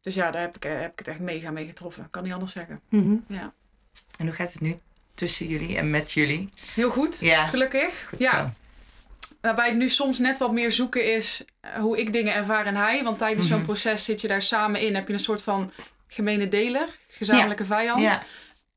Dus 0.00 0.14
ja, 0.14 0.30
daar 0.30 0.40
heb 0.42 0.56
ik, 0.56 0.64
eh, 0.64 0.80
heb 0.80 0.92
ik 0.92 0.98
het 0.98 1.08
echt 1.08 1.18
mega 1.18 1.50
mee 1.50 1.66
getroffen. 1.66 2.10
Kan 2.10 2.22
niet 2.22 2.32
anders 2.32 2.52
zeggen. 2.52 2.80
Mhm. 2.88 3.14
Ja. 3.28 3.52
en 4.18 4.26
hoe 4.26 4.34
gaat 4.34 4.52
het 4.52 4.60
nu 4.62 4.78
tussen 5.14 5.46
jullie 5.46 5.76
en 5.76 5.90
met 5.90 6.12
jullie? 6.12 6.48
Heel 6.74 6.90
goed, 6.90 7.16
Ja, 7.20 7.46
gelukkig. 7.46 8.06
goed 8.08 8.18
ja. 8.18 8.30
zo. 8.30 8.50
Waarbij 9.40 9.68
het 9.68 9.76
nu 9.76 9.88
soms 9.88 10.18
net 10.18 10.38
wat 10.38 10.52
meer 10.52 10.72
zoeken 10.72 11.14
is 11.14 11.44
eh, 11.60 11.72
hoe 11.72 11.98
ik 11.98 12.12
dingen 12.12 12.34
ervaar 12.34 12.66
en 12.66 12.76
hij. 12.76 13.02
Want 13.04 13.18
tijdens 13.18 13.46
zo'n 13.46 13.56
Mhm. 13.56 13.66
proces 13.66 14.04
zit 14.04 14.20
je 14.20 14.28
daar 14.28 14.42
samen 14.42 14.80
in. 14.80 14.94
Heb 14.94 15.06
je 15.06 15.12
een 15.12 15.18
soort 15.20 15.42
van 15.42 15.70
gemene 16.08 16.48
deler, 16.48 16.88
gezamenlijke 17.08 17.64
vijand. 17.64 18.00
Ja, 18.02 18.22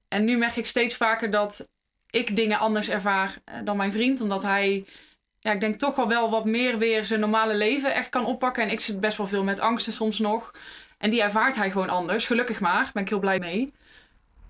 En 0.09 0.25
nu 0.25 0.37
merk 0.37 0.55
ik 0.55 0.65
steeds 0.65 0.95
vaker 0.95 1.31
dat 1.31 1.69
ik 2.09 2.35
dingen 2.35 2.59
anders 2.59 2.89
ervaar 2.89 3.41
eh, 3.45 3.55
dan 3.63 3.77
mijn 3.77 3.91
vriend. 3.91 4.21
Omdat 4.21 4.43
hij, 4.43 4.85
ja, 5.39 5.51
ik 5.51 5.59
denk 5.59 5.79
toch 5.79 5.95
wel 5.95 6.07
wel 6.07 6.29
wat 6.29 6.45
meer 6.45 6.77
weer 6.77 7.05
zijn 7.05 7.19
normale 7.19 7.55
leven 7.55 7.93
echt 7.93 8.09
kan 8.09 8.25
oppakken. 8.25 8.63
En 8.63 8.71
ik 8.71 8.79
zit 8.79 8.99
best 8.99 9.17
wel 9.17 9.27
veel 9.27 9.43
met 9.43 9.59
angsten 9.59 9.93
soms 9.93 10.19
nog. 10.19 10.53
En 10.97 11.09
die 11.09 11.21
ervaart 11.21 11.55
hij 11.55 11.71
gewoon 11.71 11.89
anders. 11.89 12.25
Gelukkig 12.25 12.59
maar, 12.59 12.89
ben 12.93 13.03
ik 13.03 13.09
heel 13.09 13.19
blij 13.19 13.39
mee. 13.39 13.73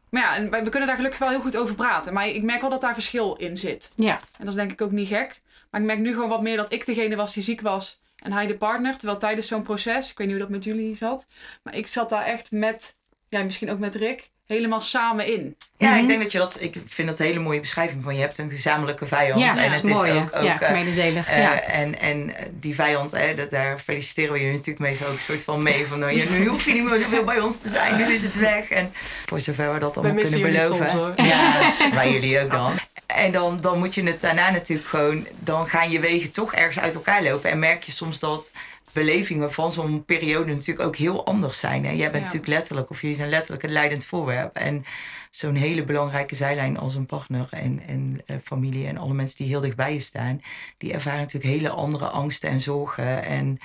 Maar 0.10 0.22
ja, 0.22 0.36
en 0.36 0.50
we 0.64 0.70
kunnen 0.70 0.88
daar 0.88 0.96
gelukkig 0.96 1.20
wel 1.20 1.30
heel 1.30 1.42
goed 1.42 1.58
over 1.58 1.76
praten. 1.76 2.14
Maar 2.14 2.28
ik 2.28 2.44
merk 2.44 2.62
wel 2.62 2.70
dat 2.70 2.82
daar 2.82 2.94
verschil 2.94 3.36
in 3.36 3.58
zit. 3.58 3.92
Ja. 3.96 4.14
En 4.14 4.46
dat 4.46 4.48
is 4.48 4.56
denk 4.56 4.72
ik 4.72 4.82
ook 4.82 4.92
niet 4.92 5.08
gek. 5.08 5.42
Maar 5.70 5.82
ik 5.82 5.88
merk 5.88 6.00
nu 6.00 6.14
gewoon 6.14 6.30
wat 6.30 6.42
meer 6.42 6.58
dat 6.58 6.74
ik 6.74 6.86
degene 6.86 7.16
was 7.16 7.34
die 7.34 7.44
ziek 7.44 7.62
was. 7.62 8.00
En 8.16 8.32
hij 8.32 8.48
de 8.48 8.58
partner. 8.58 8.98
Terwijl 8.98 9.20
tijdens 9.20 9.48
zo'n 9.48 9.62
proces, 9.62 10.12
ik 10.12 10.18
weet 10.18 10.28
niet 10.28 10.36
hoe 10.36 10.46
dat 10.46 10.56
met 10.56 10.64
jullie 10.64 10.96
zat. 10.96 11.28
Maar 11.64 11.76
ik 11.76 11.88
zat 11.88 12.10
daar 12.10 12.24
echt 12.24 12.52
met, 12.52 12.96
ja, 13.30 13.44
misschien 13.44 13.72
ook 13.72 13.80
met 13.80 13.96
Rick, 13.96 14.30
helemaal 14.50 14.82
samen 14.82 15.26
in. 15.26 15.56
ja 15.78 15.90
Mhm. 15.90 16.00
ik 16.00 16.08
denk 16.08 16.22
dat 16.22 16.32
je 16.32 16.38
dat, 16.38 16.58
ik 16.60 16.76
vind 16.86 17.08
dat 17.08 17.20
een 17.20 17.26
hele 17.26 17.40
mooie 17.40 17.60
beschrijving 17.60 18.04
van 18.04 18.16
je 18.16 18.22
hebt 18.22 18.38
een 18.38 18.50
gezamenlijke 18.50 19.06
vijand. 19.06 19.42
Ja, 19.42 19.50
en 19.50 19.72
dat 19.72 19.74
het 19.74 19.86
is 19.86 20.04
is 20.04 20.12
ook, 20.12 20.36
ook 20.36 20.44
ja, 20.44 20.62
eh, 20.62 20.68
gemeenedelig. 20.68 21.28
Eh, 21.30 21.42
ja. 21.42 21.62
en, 21.62 22.00
en 22.00 22.34
die 22.52 22.76
vijand, 22.76 23.12
hè, 23.12 23.34
dat, 23.34 23.50
daar 23.50 23.80
feliciteren 23.80 24.34
we 24.34 24.40
je 24.40 24.52
natuurlijk 24.52 24.80
meestal 24.80 25.08
ook 25.08 25.14
een 25.14 25.20
soort 25.20 25.44
van 25.44 25.64
mee. 25.64 25.88
Van, 25.88 26.00
nou, 26.00 26.12
je, 26.12 26.30
nu 26.30 26.48
hoef 26.48 26.66
je 26.66 26.74
niet 26.74 26.84
meer 26.84 27.00
zoveel 27.00 27.24
bij 27.24 27.40
ons 27.40 27.62
te 27.62 27.70
zijn, 27.70 27.98
nu 27.98 28.14
is 28.14 28.22
het 28.22 28.36
weg. 28.36 28.70
En 28.70 28.92
voor 29.26 29.40
zover 29.42 29.74
we 29.74 29.80
dat 29.80 29.98
allemaal 29.98 30.22
kunnen 30.22 30.42
beloven. 30.42 30.76
soms, 30.76 30.92
hoor. 30.92 31.12
Ja, 31.16 31.74
wij 31.94 32.12
jullie 32.12 32.42
ook 32.42 32.52
dan. 32.52 32.74
En 33.06 33.32
dan, 33.32 33.58
dan 33.62 33.78
moet 33.80 33.96
je 33.96 34.04
het 34.04 34.22
daarna 34.22 34.52
natuurlijk 34.52 34.88
gewoon, 34.88 35.28
dan 35.40 35.68
gaan 35.68 35.92
je 35.92 36.00
wegen 36.00 36.32
toch 36.32 36.54
ergens 36.54 36.80
uit 36.80 36.94
elkaar 36.96 37.24
lopen. 37.24 37.50
En 37.50 37.60
merk 37.60 37.84
je 37.84 37.92
soms 37.92 38.20
dat 38.20 38.54
belevingen 38.92 39.52
van 39.54 39.72
zo'n 39.72 40.06
periode 40.06 40.54
natuurlijk 40.54 40.88
ook 40.88 40.96
heel 40.96 41.26
anders 41.26 41.60
zijn. 41.60 41.86
Hè? 41.86 41.92
Jij 41.92 41.98
bent 42.06 42.14
Ja. 42.14 42.20
natuurlijk 42.20 42.48
letterlijk, 42.48 42.90
of 42.90 43.02
jullie 43.02 43.16
zijn 43.16 43.30
letterlijk 43.30 43.64
een 43.64 43.72
leidend 43.72 44.06
voorwerp. 44.06 44.56
En 44.56 44.84
zo'n 45.30 45.56
hele 45.56 45.84
belangrijke 45.84 46.36
zijlijn 46.36 46.78
als 46.78 46.96
een 46.96 47.06
partner 47.06 47.48
en, 47.50 47.82
en 47.88 48.22
eh, 48.26 48.36
familie 48.44 48.88
en 48.88 48.98
alle 48.98 49.14
mensen 49.14 49.38
die 49.38 49.48
heel 49.48 49.60
dichtbij 49.62 49.94
je 49.94 50.00
staan, 50.00 50.40
die 50.78 50.94
ervaren 50.94 51.20
natuurlijk 51.20 51.54
hele 51.54 51.70
andere 51.70 52.08
angsten 52.08 52.50
en 52.50 52.62
zorgen. 52.62 53.24
En, 53.24 53.58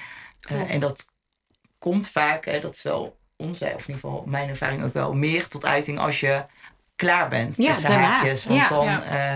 eh, 0.48 0.70
en 0.70 0.80
dat 0.80 1.12
komt 1.78 2.08
vaak, 2.08 2.44
hè, 2.44 2.60
dat 2.60 2.74
is 2.74 2.82
wel 2.82 3.16
onze, 3.36 3.64
of 3.64 3.70
in 3.70 3.78
ieder 3.78 3.94
geval 3.94 4.24
mijn 4.26 4.48
ervaring 4.48 4.82
ook 4.84 4.92
wel, 4.92 5.12
meer 5.12 5.46
tot 5.46 5.64
uiting 5.66 5.98
als 5.98 6.20
je 6.20 6.44
klaar 6.96 7.28
bent 7.28 7.56
Ja, 7.56 7.64
tussen 7.64 7.90
daarna. 7.90 8.06
haakjes. 8.06 8.44
Want 8.44 8.60
Ja. 8.60 8.66
dan 8.68 9.02
eh, 9.02 9.34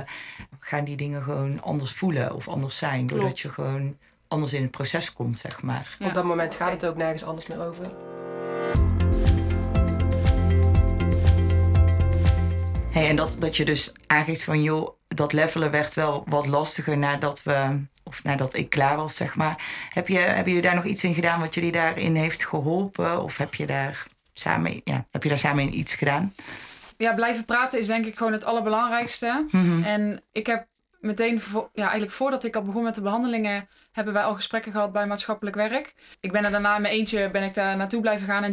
gaan 0.59 0.84
die 0.84 0.97
dingen 0.97 1.22
gewoon 1.22 1.62
anders 1.62 1.93
voelen 1.93 2.34
of 2.34 2.49
anders 2.49 2.78
zijn. 2.78 3.07
Doordat 3.07 3.26
Klopt. 3.26 3.41
je 3.41 3.49
gewoon 3.49 3.97
anders 4.29 4.53
in 4.53 4.62
het 4.62 4.70
proces 4.70 5.12
komt, 5.12 5.39
zeg 5.39 5.62
maar. 5.62 5.97
Ja. 5.99 6.07
Op 6.07 6.14
dat 6.14 6.24
moment 6.24 6.55
gaat 6.55 6.70
het 6.70 6.87
ook 6.87 6.97
nergens 6.97 7.24
anders 7.24 7.47
meer 7.47 7.66
over. 7.66 7.85
Hey, 12.91 13.09
en 13.09 13.16
dat, 13.16 13.37
dat 13.41 13.57
je 13.57 13.64
dus 13.64 13.93
aangeeft 14.07 14.45
van 14.45 14.62
joh, 14.62 14.97
dat 15.09 15.33
levelen 15.33 15.70
werd 15.70 15.95
wel 15.95 16.24
wat 16.29 16.47
lastiger 16.47 16.99
nadat 16.99 17.43
we, 17.43 17.81
of 18.03 18.24
nadat 18.24 18.55
ik 18.55 18.70
klaar 18.70 18.97
was, 18.97 19.16
zeg 19.16 19.37
maar. 19.37 19.64
Heb 19.89 20.09
je, 20.09 20.18
hebben 20.18 20.53
jullie 20.53 20.68
daar 20.68 20.74
nog 20.74 20.85
iets 20.85 21.05
in 21.05 21.14
gedaan 21.14 21.41
wat 21.41 21.55
jullie 21.55 21.72
daarin 21.72 22.14
heeft 22.14 22.45
geholpen? 22.45 23.22
Of 23.22 23.37
heb 23.37 23.55
je 23.55 23.66
daar 23.66 24.07
samen, 24.33 24.81
ja, 24.85 25.07
heb 25.11 25.22
je 25.22 25.29
daar 25.29 25.39
samen 25.39 25.62
in 25.62 25.79
iets 25.79 25.95
gedaan? 25.95 26.35
Ja, 26.97 27.14
blijven 27.14 27.45
praten 27.45 27.79
is 27.79 27.87
denk 27.87 28.07
ik 28.07 28.16
gewoon 28.16 28.33
het 28.33 28.45
allerbelangrijkste. 28.45 29.47
Mhm. 29.51 29.83
En 29.83 30.22
ik 30.33 30.47
heb 30.47 30.66
meteen, 31.01 31.41
ja, 31.55 31.83
eigenlijk 31.83 32.12
voordat 32.12 32.45
ik 32.45 32.57
al 32.57 32.62
begon 32.62 32.83
met 32.83 32.95
de 32.95 33.03
behandelingen, 33.03 33.68
hebben 34.05 34.16
wij 34.16 34.22
al 34.22 34.34
gesprekken 34.34 34.72
gehad 34.72 34.92
bij 34.92 35.07
maatschappelijk 35.07 35.57
werk. 35.57 35.94
Ik 36.20 36.32
ben 36.32 36.44
er 36.44 36.51
daarna 36.51 36.76
in 36.76 36.82
mijn 36.82 36.94
eentje 36.94 37.30
ben 37.30 37.42
ik 37.42 37.55
daar 37.55 37.76
naartoe 37.76 38.01
blijven 38.01 38.26
gaan. 38.26 38.44
En 38.44 38.53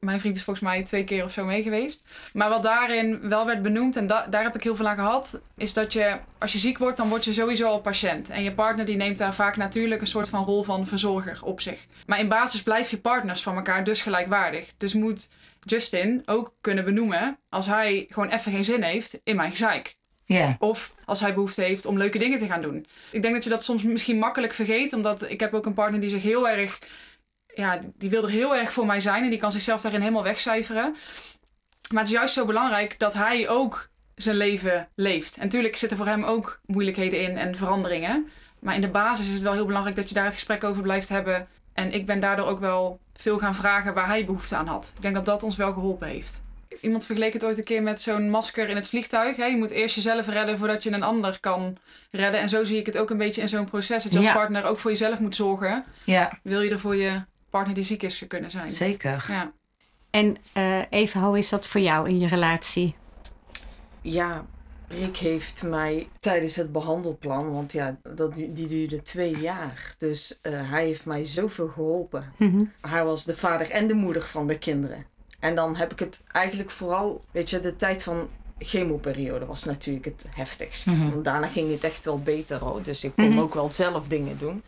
mijn 0.00 0.20
vriend 0.20 0.36
is 0.36 0.42
volgens 0.42 0.66
mij 0.66 0.82
twee 0.82 1.04
keer 1.04 1.24
of 1.24 1.32
zo 1.32 1.44
mee 1.44 1.62
geweest. 1.62 2.06
Maar 2.32 2.48
wat 2.48 2.62
daarin 2.62 3.28
wel 3.28 3.46
werd 3.46 3.62
benoemd, 3.62 3.96
en 3.96 4.06
da- 4.06 4.26
daar 4.26 4.42
heb 4.42 4.54
ik 4.54 4.62
heel 4.62 4.76
veel 4.76 4.88
aan 4.88 4.96
gehad, 4.96 5.40
is 5.56 5.72
dat 5.72 5.92
je, 5.92 6.18
als 6.38 6.52
je 6.52 6.58
ziek 6.58 6.78
wordt, 6.78 6.96
dan 6.96 7.08
word 7.08 7.24
je 7.24 7.32
sowieso 7.32 7.66
al 7.66 7.80
patiënt. 7.80 8.30
En 8.30 8.42
je 8.42 8.54
partner 8.54 8.84
die 8.84 8.96
neemt 8.96 9.18
daar 9.18 9.34
vaak 9.34 9.56
natuurlijk 9.56 10.00
een 10.00 10.06
soort 10.06 10.28
van 10.28 10.44
rol 10.44 10.62
van 10.62 10.86
verzorger 10.86 11.38
op 11.42 11.60
zich. 11.60 11.86
Maar 12.06 12.18
in 12.18 12.28
basis 12.28 12.62
blijf 12.62 12.90
je 12.90 12.98
partners 13.00 13.42
van 13.42 13.56
elkaar 13.56 13.84
dus 13.84 14.02
gelijkwaardig. 14.02 14.72
Dus 14.76 14.94
moet 14.94 15.28
Justin 15.60 16.22
ook 16.24 16.54
kunnen 16.60 16.84
benoemen 16.84 17.38
als 17.48 17.66
hij 17.66 18.06
gewoon 18.08 18.28
even 18.30 18.52
geen 18.52 18.64
zin 18.64 18.82
heeft 18.82 19.20
in 19.24 19.36
mijn 19.36 19.50
gezeik. 19.50 19.96
Of 20.58 20.94
als 21.04 21.20
hij 21.20 21.34
behoefte 21.34 21.62
heeft 21.62 21.86
om 21.86 21.98
leuke 21.98 22.18
dingen 22.18 22.38
te 22.38 22.46
gaan 22.46 22.62
doen. 22.62 22.86
Ik 23.10 23.22
denk 23.22 23.34
dat 23.34 23.44
je 23.44 23.50
dat 23.50 23.64
soms 23.64 23.82
misschien 23.82 24.18
makkelijk 24.18 24.52
vergeet. 24.52 24.92
Omdat 24.92 25.30
ik 25.30 25.40
heb 25.40 25.54
ook 25.54 25.66
een 25.66 25.74
partner 25.74 26.00
die 26.00 26.10
zich 26.10 26.22
heel 26.22 26.48
erg... 26.48 26.78
Ja, 27.54 27.80
die 27.98 28.10
wil 28.10 28.22
er 28.22 28.30
heel 28.30 28.56
erg 28.56 28.72
voor 28.72 28.86
mij 28.86 29.00
zijn. 29.00 29.24
En 29.24 29.30
die 29.30 29.38
kan 29.38 29.52
zichzelf 29.52 29.82
daarin 29.82 30.00
helemaal 30.00 30.22
wegcijferen. 30.22 30.94
Maar 31.92 32.02
het 32.02 32.12
is 32.12 32.18
juist 32.18 32.34
zo 32.34 32.44
belangrijk 32.44 32.98
dat 32.98 33.14
hij 33.14 33.48
ook 33.48 33.88
zijn 34.14 34.36
leven 34.36 34.88
leeft. 34.94 35.36
En 35.36 35.44
natuurlijk 35.44 35.76
zitten 35.76 35.96
voor 35.96 36.06
hem 36.06 36.24
ook 36.24 36.60
moeilijkheden 36.66 37.22
in 37.22 37.36
en 37.36 37.56
veranderingen. 37.56 38.28
Maar 38.60 38.74
in 38.74 38.80
de 38.80 38.88
basis 38.88 39.26
is 39.26 39.32
het 39.32 39.42
wel 39.42 39.52
heel 39.52 39.66
belangrijk 39.66 39.96
dat 39.96 40.08
je 40.08 40.14
daar 40.14 40.24
het 40.24 40.34
gesprek 40.34 40.64
over 40.64 40.82
blijft 40.82 41.08
hebben. 41.08 41.46
En 41.72 41.92
ik 41.92 42.06
ben 42.06 42.20
daardoor 42.20 42.46
ook 42.46 42.60
wel 42.60 43.00
veel 43.12 43.38
gaan 43.38 43.54
vragen 43.54 43.94
waar 43.94 44.06
hij 44.06 44.24
behoefte 44.24 44.56
aan 44.56 44.66
had. 44.66 44.92
Ik 44.96 45.02
denk 45.02 45.14
dat 45.14 45.24
dat 45.24 45.42
ons 45.42 45.56
wel 45.56 45.72
geholpen 45.72 46.08
heeft. 46.08 46.40
Iemand 46.84 47.04
vergeleek 47.06 47.32
het 47.32 47.44
ooit 47.44 47.58
een 47.58 47.64
keer 47.64 47.82
met 47.82 48.00
zo'n 48.00 48.30
masker 48.30 48.68
in 48.68 48.76
het 48.76 48.88
vliegtuig. 48.88 49.36
Hè? 49.36 49.44
Je 49.44 49.56
moet 49.56 49.70
eerst 49.70 49.94
jezelf 49.94 50.28
redden 50.28 50.58
voordat 50.58 50.82
je 50.82 50.90
een 50.92 51.02
ander 51.02 51.40
kan 51.40 51.76
redden. 52.10 52.40
En 52.40 52.48
zo 52.48 52.64
zie 52.64 52.78
ik 52.78 52.86
het 52.86 52.98
ook 52.98 53.10
een 53.10 53.16
beetje 53.18 53.40
in 53.40 53.48
zo'n 53.48 53.64
proces. 53.68 54.02
Dat 54.02 54.12
je 54.12 54.18
als 54.18 54.26
Ja. 54.26 54.32
partner 54.34 54.64
ook 54.64 54.78
voor 54.78 54.90
jezelf 54.90 55.18
moet 55.20 55.36
zorgen. 55.36 55.84
ja, 56.04 56.38
Wil 56.42 56.60
je 56.60 56.70
er 56.70 56.78
voor 56.78 56.96
je 56.96 57.22
partner 57.50 57.74
die 57.74 57.84
ziek 57.84 58.02
is 58.02 58.24
kunnen 58.28 58.50
zijn. 58.50 58.68
zeker. 58.68 59.24
Ja. 59.28 59.52
En 60.10 60.36
eh 60.52 60.80
Eva, 60.90 61.20
hoe 61.20 61.38
is 61.38 61.48
dat 61.48 61.66
voor 61.66 61.80
jou 61.80 62.08
in 62.08 62.18
je 62.20 62.26
relatie? 62.26 62.94
Ja, 64.00 64.44
Rick 64.88 65.16
heeft 65.16 65.62
mij 65.62 66.08
tijdens 66.20 66.56
het 66.56 66.72
behandelplan, 66.72 67.50
want 67.52 67.72
ja, 67.72 67.96
dat, 68.14 68.34
die 68.34 68.66
duurde 68.68 69.02
twee 69.02 69.36
jaar. 69.36 69.94
Dus 69.98 70.38
eh, 70.42 70.52
hij 70.70 70.84
heeft 70.84 71.04
mij 71.04 71.24
zoveel 71.24 71.68
geholpen. 71.68 72.32
Mhm. 72.38 72.64
Hij 72.80 73.04
was 73.04 73.24
de 73.24 73.36
vader 73.36 73.70
en 73.70 73.86
de 73.86 73.94
moeder 73.94 74.22
van 74.22 74.46
de 74.46 74.58
kinderen. 74.58 75.06
En 75.44 75.54
dan 75.54 75.76
heb 75.76 75.92
ik 75.92 75.98
het 75.98 76.22
eigenlijk 76.32 76.70
vooral, 76.70 77.24
weet 77.30 77.50
je, 77.50 77.60
de 77.60 77.76
tijd 77.76 78.02
van 78.02 78.28
chemoperiode 78.58 79.46
was 79.46 79.64
natuurlijk 79.64 80.04
het 80.04 80.24
heftigst. 80.36 80.86
Mhm. 80.86 81.10
Want 81.10 81.24
daarna 81.24 81.46
ging 81.46 81.70
het 81.72 81.84
echt 81.84 82.04
wel 82.04 82.18
beter 82.22 82.58
hoor. 82.58 82.82
Dus 82.82 83.04
ik 83.04 83.12
kon 83.16 83.28
Mhm. 83.28 83.38
ook 83.38 83.54
wel 83.54 83.70
zelf 83.70 84.08
dingen 84.08 84.38
doen. 84.38 84.62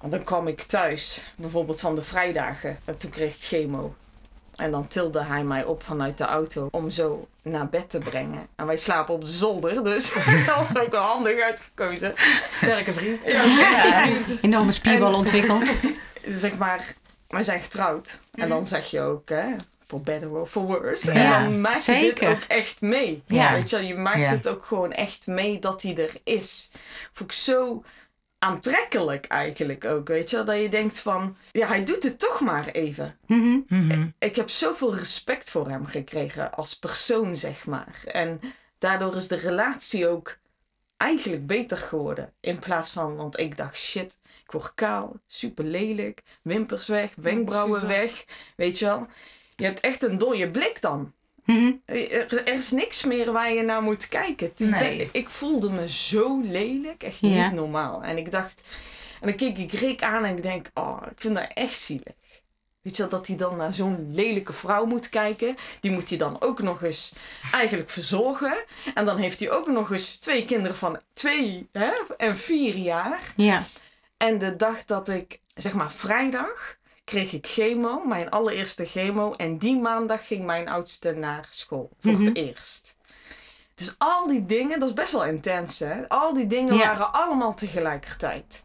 Want 0.00 0.12
dan 0.12 0.24
kwam 0.24 0.46
ik 0.48 0.62
thuis, 0.62 1.24
bijvoorbeeld 1.36 1.80
van 1.80 1.94
de 1.94 2.02
vrijdagen. 2.02 2.78
En 2.84 2.96
toen 2.96 3.10
kreeg 3.10 3.34
ik 3.34 3.42
chemo. 3.42 3.94
En 4.56 4.70
dan 4.70 4.86
tilde 4.88 5.22
hij 5.24 5.44
mij 5.44 5.64
op 5.64 5.82
vanuit 5.82 6.18
de 6.18 6.24
auto 6.24 6.68
om 6.70 6.90
zo 6.90 7.28
naar 7.42 7.68
bed 7.68 7.90
te 7.90 7.98
brengen. 7.98 8.46
En 8.56 8.66
wij 8.66 8.76
slapen 8.76 9.14
op 9.14 9.20
de 9.24 9.30
zolder, 9.30 9.84
dus 9.84 10.12
dat 10.46 10.70
was 10.72 10.82
ook 10.84 10.90
wel 10.92 11.02
handig 11.02 11.40
uitgekozen. 11.42 12.12
Sterke 12.52 12.92
vriend. 12.92 13.22
Ja, 13.24 14.08
Enorme 14.40 14.72
spierbal 14.72 15.08
En- 15.08 15.14
ontwikkeld. 15.14 15.74
zeg 16.44 16.56
maar, 16.58 16.94
wij 17.30 17.42
zijn 17.42 17.60
getrouwd. 17.60 18.20
En 18.34 18.48
dan 18.48 18.66
zeg 18.66 18.90
je 18.90 19.00
ook, 19.00 19.28
hè, 19.28 19.54
for 19.86 20.00
better 20.00 20.30
or 20.30 20.46
for 20.46 20.62
worse. 20.62 21.12
Ja, 21.12 21.36
en 21.38 21.42
dan 21.44 21.60
maak 21.60 21.76
je 21.76 21.92
dit 22.00 22.24
ook 22.26 22.42
echt 22.48 22.80
mee. 22.80 23.22
Ja. 23.26 23.52
Weet 23.52 23.70
je, 23.70 23.76
wel, 23.76 23.84
je 23.86 23.94
maakt 23.94 24.18
Ja. 24.18 24.28
het 24.30 24.48
ook 24.48 24.64
gewoon 24.64 24.92
echt 24.92 25.26
mee 25.26 25.58
dat 25.58 25.82
hij 25.82 25.96
er 25.96 26.12
is. 26.24 26.70
Vond 27.12 27.30
ik 27.30 27.36
zo 27.36 27.84
aantrekkelijk 28.38 29.26
eigenlijk 29.26 29.84
ook, 29.84 30.08
weet 30.08 30.30
je 30.30 30.36
wel? 30.36 30.44
Dat 30.44 30.60
je 30.60 30.68
denkt 30.68 30.98
van, 30.98 31.36
ja, 31.50 31.66
hij 31.66 31.84
doet 31.84 32.02
het 32.02 32.18
toch 32.18 32.40
maar 32.40 32.66
even. 32.66 33.16
Mhm. 33.26 33.58
Mhm. 33.68 34.06
Ik 34.18 34.36
heb 34.36 34.50
zoveel 34.50 34.96
respect 34.96 35.50
voor 35.50 35.68
hem 35.68 35.86
gekregen 35.86 36.52
als 36.54 36.78
persoon, 36.78 37.36
zeg 37.36 37.66
maar. 37.66 38.00
En 38.06 38.40
daardoor 38.78 39.16
is 39.16 39.28
de 39.28 39.36
relatie 39.36 40.08
ook 40.08 40.38
eigenlijk 41.00 41.46
beter 41.46 41.78
geworden. 41.78 42.32
In 42.40 42.58
plaats 42.58 42.90
van, 42.90 43.16
want 43.16 43.38
ik 43.38 43.56
dacht, 43.56 43.78
shit, 43.78 44.18
ik 44.44 44.52
word 44.52 44.74
kaal, 44.74 45.16
super 45.26 45.64
lelijk, 45.64 46.22
wimpers 46.42 46.88
weg, 46.88 47.12
wenkbrauwen 47.16 47.86
weg, 47.86 48.24
weet 48.56 48.78
je 48.78 48.84
wel. 48.84 49.06
Je 49.56 49.64
hebt 49.64 49.80
echt 49.80 50.02
een 50.02 50.18
dode 50.18 50.50
blik 50.50 50.80
dan. 50.80 51.12
Mhm. 51.44 51.72
Er, 51.84 52.38
er 52.38 52.48
is 52.54 52.70
niks 52.70 53.04
meer 53.04 53.32
waar 53.32 53.52
je 53.52 53.62
naar 53.62 53.82
moet 53.82 54.08
kijken. 54.08 54.52
Nee. 54.56 55.08
ik 55.12 55.28
voelde 55.28 55.70
me 55.70 55.88
zo 55.88 56.40
lelijk, 56.40 57.02
echt 57.02 57.20
Ja. 57.20 57.28
niet 57.46 57.52
normaal. 57.58 58.02
En 58.02 58.16
ik 58.16 58.30
dacht, 58.30 58.78
en 59.20 59.26
dan 59.26 59.36
keek 59.36 59.58
ik 59.58 59.72
Rick 59.72 60.02
aan 60.02 60.24
en 60.24 60.36
ik 60.36 60.42
denk, 60.42 60.70
oh, 60.74 61.02
ik 61.10 61.20
vind 61.20 61.34
dat 61.36 61.50
echt 61.54 61.76
zielig. 61.76 62.14
Weet 62.82 62.96
je 62.96 63.02
wel, 63.02 63.10
dat 63.10 63.26
hij 63.26 63.36
dan 63.36 63.56
naar 63.56 63.72
zo'n 63.72 64.08
lelijke 64.12 64.52
vrouw 64.52 64.84
moet 64.84 65.08
kijken. 65.08 65.56
Die 65.80 65.90
moet 65.90 66.08
hij 66.08 66.18
dan 66.18 66.40
ook 66.40 66.62
nog 66.62 66.82
eens 66.82 67.12
eigenlijk 67.52 67.90
verzorgen. 67.90 68.64
En 68.94 69.04
dan 69.04 69.16
heeft 69.16 69.40
hij 69.40 69.50
ook 69.50 69.66
nog 69.66 69.90
eens 69.90 70.16
twee 70.18 70.44
kinderen 70.44 70.76
van 70.76 71.00
twee 71.12 71.68
hè, 71.72 71.90
en 72.16 72.36
vier 72.36 72.74
jaar. 72.76 73.32
Ja. 73.36 73.62
En 74.16 74.38
de 74.38 74.56
dag 74.56 74.84
dat 74.84 75.08
ik, 75.08 75.40
zeg 75.54 75.72
maar 75.72 75.92
vrijdag, 75.92 76.76
kreeg 77.04 77.32
ik 77.32 77.46
chemo, 77.46 78.04
mijn 78.06 78.30
allereerste 78.30 78.84
chemo. 78.84 79.32
En 79.34 79.58
die 79.58 79.76
maandag 79.76 80.26
ging 80.26 80.44
mijn 80.44 80.68
oudste 80.68 81.12
naar 81.12 81.46
school, 81.50 81.90
voor 82.00 82.12
Mhm. 82.12 82.24
het 82.24 82.36
eerst. 82.36 82.96
Dus 83.74 83.94
al 83.98 84.26
die 84.26 84.46
dingen, 84.46 84.78
dat 84.80 84.88
is 84.88 84.94
best 84.94 85.12
wel 85.12 85.24
intens 85.24 85.78
hè. 85.78 86.08
Al 86.08 86.34
die 86.34 86.46
dingen 86.46 86.74
Ja. 86.74 86.86
waren 86.86 87.12
allemaal 87.12 87.54
tegelijkertijd. 87.54 88.64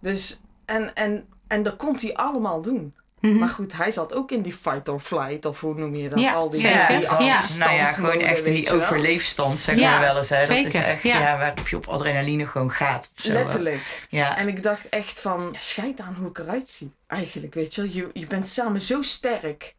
Dus, 0.00 0.40
en, 0.64 0.94
en, 0.94 1.28
en 1.46 1.62
dat 1.62 1.76
kon 1.76 1.96
hij 2.00 2.14
allemaal 2.14 2.60
doen. 2.62 2.94
Mhm. 3.20 3.38
Maar 3.38 3.48
goed, 3.48 3.72
hij 3.76 3.90
zat 3.90 4.14
ook 4.14 4.30
in 4.30 4.42
die 4.42 4.52
fight 4.52 4.88
or 4.88 5.00
flight, 5.00 5.44
of 5.44 5.60
hoe 5.60 5.74
noem 5.74 5.94
je 5.94 6.08
dat? 6.08 6.18
Ja, 6.18 6.32
al 6.32 6.48
die, 6.48 6.60
zeker. 6.60 6.78
Ja, 6.78 6.98
die 6.98 7.58
nou 7.58 7.72
ja, 7.72 7.88
gewoon 7.88 8.12
mode, 8.12 8.24
echt 8.24 8.46
in 8.46 8.54
die 8.54 8.70
overleefstand, 8.70 9.58
zeg 9.58 9.78
Ja, 9.78 9.90
maar 9.90 10.00
wel 10.00 10.16
eens. 10.16 10.28
Hè. 10.28 10.46
Dat 10.46 10.56
is 10.56 10.74
echt 10.74 11.02
ja. 11.02 11.20
ja. 11.20 11.38
waarop 11.38 11.68
je 11.68 11.76
op 11.76 11.86
adrenaline 11.86 12.46
gewoon 12.46 12.70
gaat. 12.70 13.12
Of 13.16 13.24
zo, 13.24 13.32
hè. 13.32 13.42
Letterlijk. 13.42 14.06
Ja. 14.08 14.36
En 14.36 14.48
ik 14.48 14.62
dacht 14.62 14.88
echt 14.88 15.20
van, 15.20 15.48
ja, 15.52 15.58
scheid 15.58 16.00
aan 16.00 16.16
hoe 16.18 16.28
ik 16.28 16.38
eruit 16.38 16.68
zie. 16.68 16.92
Eigenlijk, 17.06 17.54
weet 17.54 17.74
je 17.74 17.82
wel. 17.82 17.90
Je, 17.90 18.10
je 18.12 18.26
bent 18.26 18.46
samen 18.46 18.80
zo 18.80 19.02
sterk. 19.02 19.74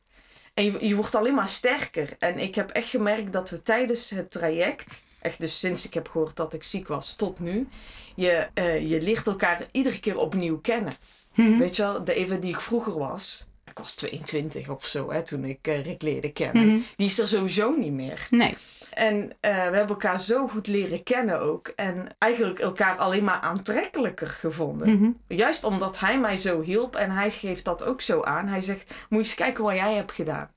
En 0.54 0.64
je, 0.64 0.88
je 0.88 0.96
wordt 0.96 1.16
alleen 1.16 1.36
maar 1.36 1.50
sterker. 1.50 2.10
En 2.20 2.40
ik 2.40 2.56
heb 2.56 2.70
echt 2.70 2.90
gemerkt 2.90 3.34
dat 3.34 3.50
we 3.50 3.62
tijdens 3.62 4.10
het 4.10 4.32
traject... 4.32 5.04
Echt 5.22 5.40
dus 5.40 5.60
sinds 5.60 5.86
ik 5.86 5.94
heb 5.94 6.08
gehoord 6.10 6.36
dat 6.36 6.54
ik 6.54 6.64
ziek 6.64 6.88
was 6.88 7.16
tot 7.16 7.40
nu... 7.40 7.68
Je, 8.16 8.48
eh, 8.54 8.90
je 8.90 9.02
leert 9.02 9.28
elkaar 9.28 9.62
iedere 9.72 10.00
keer 10.00 10.18
opnieuw 10.18 10.60
kennen. 10.60 10.94
Mhm. 11.36 11.58
Weet 11.58 11.76
je 11.76 11.82
wel, 11.82 12.04
de 12.04 12.14
Eva 12.14 12.36
die 12.36 12.54
ik 12.54 12.62
vroeger 12.62 12.98
was... 12.98 13.50
Ik 13.66 13.78
was 13.78 13.96
22 13.96 14.70
of 14.70 14.86
zo, 14.86 15.12
hè, 15.12 15.24
toen 15.24 15.46
ik 15.46 15.68
eh, 15.68 15.84
Rick 15.84 16.02
leerde 16.02 16.32
kennen. 16.32 16.68
Mhm. 16.68 16.80
Die 16.96 17.08
is 17.08 17.20
er 17.20 17.28
sowieso 17.28 17.76
niet 17.76 17.92
meer. 17.92 18.28
Nee. 18.30 18.58
En 18.92 19.32
eh, 19.40 19.52
we 19.52 19.58
hebben 19.58 19.88
elkaar 19.88 20.20
zo 20.20 20.48
goed 20.48 20.68
leren 20.68 21.04
kennen 21.04 21.40
ook. 21.42 21.68
En 21.68 22.08
eigenlijk 22.18 22.60
elkaar 22.60 22.98
alleen 22.98 23.24
maar 23.24 23.40
aantrekkelijker 23.40 24.28
gevonden. 24.28 24.94
Mhm. 24.94 25.10
Juist 25.28 25.64
omdat 25.64 26.00
hij 26.00 26.20
mij 26.20 26.38
zo 26.38 26.62
hielp 26.62 26.96
en 26.96 27.12
hij 27.12 27.32
geeft 27.32 27.66
dat 27.66 27.84
ook 27.84 28.02
zo 28.02 28.22
aan. 28.22 28.48
Hij 28.48 28.60
zegt, 28.60 28.90
moet 28.90 29.20
je 29.20 29.26
eens 29.26 29.36
kijken 29.36 29.64
wat 29.64 29.76
jij 29.76 29.94
hebt 29.94 30.12
gedaan. 30.12 30.52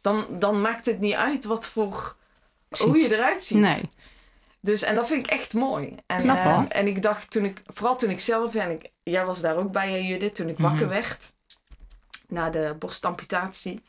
Dan, 0.00 0.26
dan 0.30 0.60
maakt 0.60 0.86
het 0.86 1.00
niet 1.00 1.14
uit 1.14 1.44
wat 1.44 1.66
voor, 1.66 2.16
hoe 2.78 3.00
je 3.00 3.14
eruit 3.14 3.42
ziet. 3.42 3.58
Nee. 3.58 3.80
Dus, 4.60 4.82
en 4.82 4.94
dat 4.94 5.06
vind 5.06 5.26
ik 5.26 5.32
echt 5.32 5.52
mooi. 5.54 5.94
En, 6.06 6.20
Knap, 6.22 6.36
eh, 6.36 6.62
en 6.80 6.86
ik 6.86 7.02
dacht, 7.02 7.30
toen 7.30 7.44
ik, 7.44 7.62
vooral 7.66 7.96
toen 7.96 8.10
ik 8.10 8.20
zelf, 8.20 8.54
en 8.54 8.70
ik, 8.70 8.90
jij 9.02 9.24
was 9.24 9.40
daar 9.40 9.56
ook 9.56 9.72
bij, 9.72 10.02
Judith, 10.02 10.34
toen 10.34 10.48
ik 10.48 10.58
wakker 10.58 10.86
Mhm. 10.86 10.94
werd. 10.94 11.32
Na 12.28 12.50
de 12.50 12.76
borstamputatie. 12.78 13.82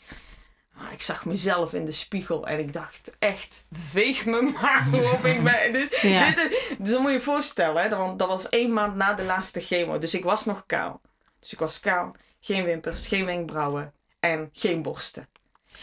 Ik 0.92 1.02
zag 1.02 1.26
mezelf 1.26 1.74
in 1.74 1.86
de 1.86 1.92
spiegel 1.92 2.48
en 2.48 2.60
ik 2.60 2.74
dacht 2.74 3.12
echt, 3.20 3.66
veeg 3.92 4.26
me 4.26 4.42
maar 4.62 4.88
op. 5.14 5.26
Ik 5.26 5.44
ben, 5.44 5.74
dus, 5.74 6.02
Ja. 6.12 6.26
dit, 6.36 6.76
dus 6.80 6.90
dan 6.92 7.02
moet 7.02 7.12
je 7.12 7.18
je 7.18 7.24
voorstellen, 7.24 7.82
hè, 7.84 7.90
want 7.98 8.20
dat 8.20 8.28
was 8.28 8.50
één 8.50 8.74
maand 8.74 8.96
na 8.96 9.14
de 9.14 9.24
laatste 9.24 9.60
chemo. 9.62 9.98
Dus 9.98 10.14
ik 10.14 10.24
was 10.24 10.46
nog 10.46 10.64
kaal. 10.66 11.02
Dus 11.40 11.54
ik 11.54 11.60
was 11.60 11.80
kaal, 11.80 12.16
geen 12.40 12.64
wimpers, 12.64 13.08
geen 13.08 13.26
wenkbrauwen 13.26 13.94
en 14.20 14.50
geen 14.54 14.82
borsten. 14.82 15.28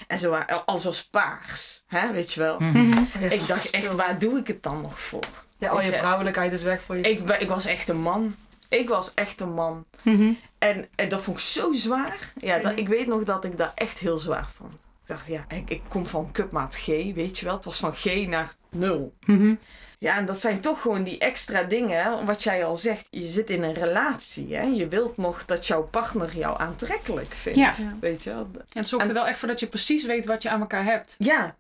En 0.06 0.18
zo, 0.18 0.30
wa- 0.30 0.62
alles 0.66 0.84
was 0.84 1.04
paars, 1.08 1.82
hè, 1.86 2.12
weet 2.12 2.32
je 2.32 2.40
wel. 2.40 2.58
Mhm. 2.60 2.98
Ik 3.20 3.46
dacht 3.46 3.70
echt, 3.70 3.94
waar 3.94 4.18
doe 4.18 4.38
ik 4.38 4.46
het 4.46 4.62
dan 4.62 4.80
nog 4.80 5.00
voor? 5.00 5.24
Ja, 5.58 5.68
al 5.68 5.80
je 5.80 5.92
vrouwelijkheid 5.92 6.52
is 6.52 6.62
weg 6.62 6.82
voor 6.82 6.96
je. 6.96 7.02
Ik, 7.02 7.30
ik 7.30 7.48
was 7.48 7.66
echt 7.66 7.88
een 7.88 8.00
man. 8.00 8.34
Ik 8.68 8.88
was 8.88 9.14
echt 9.14 9.40
een 9.40 9.52
man. 9.52 9.84
Mhm. 10.02 10.32
En, 10.58 10.88
en 10.94 11.08
dat 11.08 11.22
vond 11.22 11.36
ik 11.38 11.42
zo 11.44 11.72
zwaar. 11.72 12.32
Ja, 12.36 12.58
dat, 12.58 12.78
ik 12.78 12.88
weet 12.88 13.06
nog 13.06 13.24
dat 13.24 13.44
ik 13.44 13.58
dat 13.58 13.72
echt 13.74 13.98
heel 13.98 14.18
zwaar 14.18 14.48
vond. 14.56 14.72
Ik 14.72 15.12
dacht, 15.12 15.26
ja, 15.26 15.44
ik, 15.48 15.70
ik 15.70 15.82
kom 15.88 16.06
van 16.06 16.32
cupmaat 16.32 16.76
G, 16.76 16.86
weet 17.14 17.38
je 17.38 17.44
wel. 17.44 17.54
Het 17.54 17.64
was 17.64 17.76
van 17.78 17.94
G 17.94 18.04
naar 18.26 18.54
0. 18.70 19.14
Mhm. 19.26 19.54
Ja, 19.98 20.16
en 20.16 20.26
dat 20.26 20.40
zijn 20.40 20.60
toch 20.60 20.80
gewoon 20.80 21.02
die 21.02 21.18
extra 21.18 21.62
dingen. 21.62 22.24
Wat 22.26 22.42
jij 22.42 22.64
al 22.64 22.76
zegt, 22.76 23.08
je 23.10 23.20
zit 23.24 23.50
in 23.50 23.62
een 23.62 23.74
relatie. 23.74 24.56
Hè? 24.56 24.62
Je 24.62 24.88
wilt 24.88 25.16
nog 25.16 25.44
dat 25.44 25.66
jouw 25.66 25.82
partner 25.82 26.36
jou 26.36 26.60
aantrekkelijk 26.60 27.34
vindt. 27.34 27.58
Ja. 27.58 27.74
Weet 28.00 28.22
je 28.22 28.30
wel. 28.30 28.48
En 28.52 28.64
het 28.72 28.88
zorgt 28.88 29.06
er 29.08 29.14
wel 29.14 29.26
echt 29.26 29.38
voor 29.38 29.48
dat 29.48 29.60
je 29.60 29.66
precies 29.66 30.04
weet 30.04 30.26
wat 30.26 30.42
je 30.42 30.50
aan 30.50 30.60
elkaar 30.60 30.84
hebt. 30.84 31.14
Ja, 31.18 31.56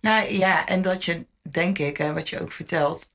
Nou 0.00 0.32
ja, 0.32 0.66
en 0.66 0.82
dat 0.82 1.04
je, 1.04 1.26
denk 1.50 1.78
ik, 1.78 1.96
hè, 1.96 2.12
wat 2.12 2.28
je 2.28 2.40
ook 2.40 2.52
vertelt, 2.52 3.06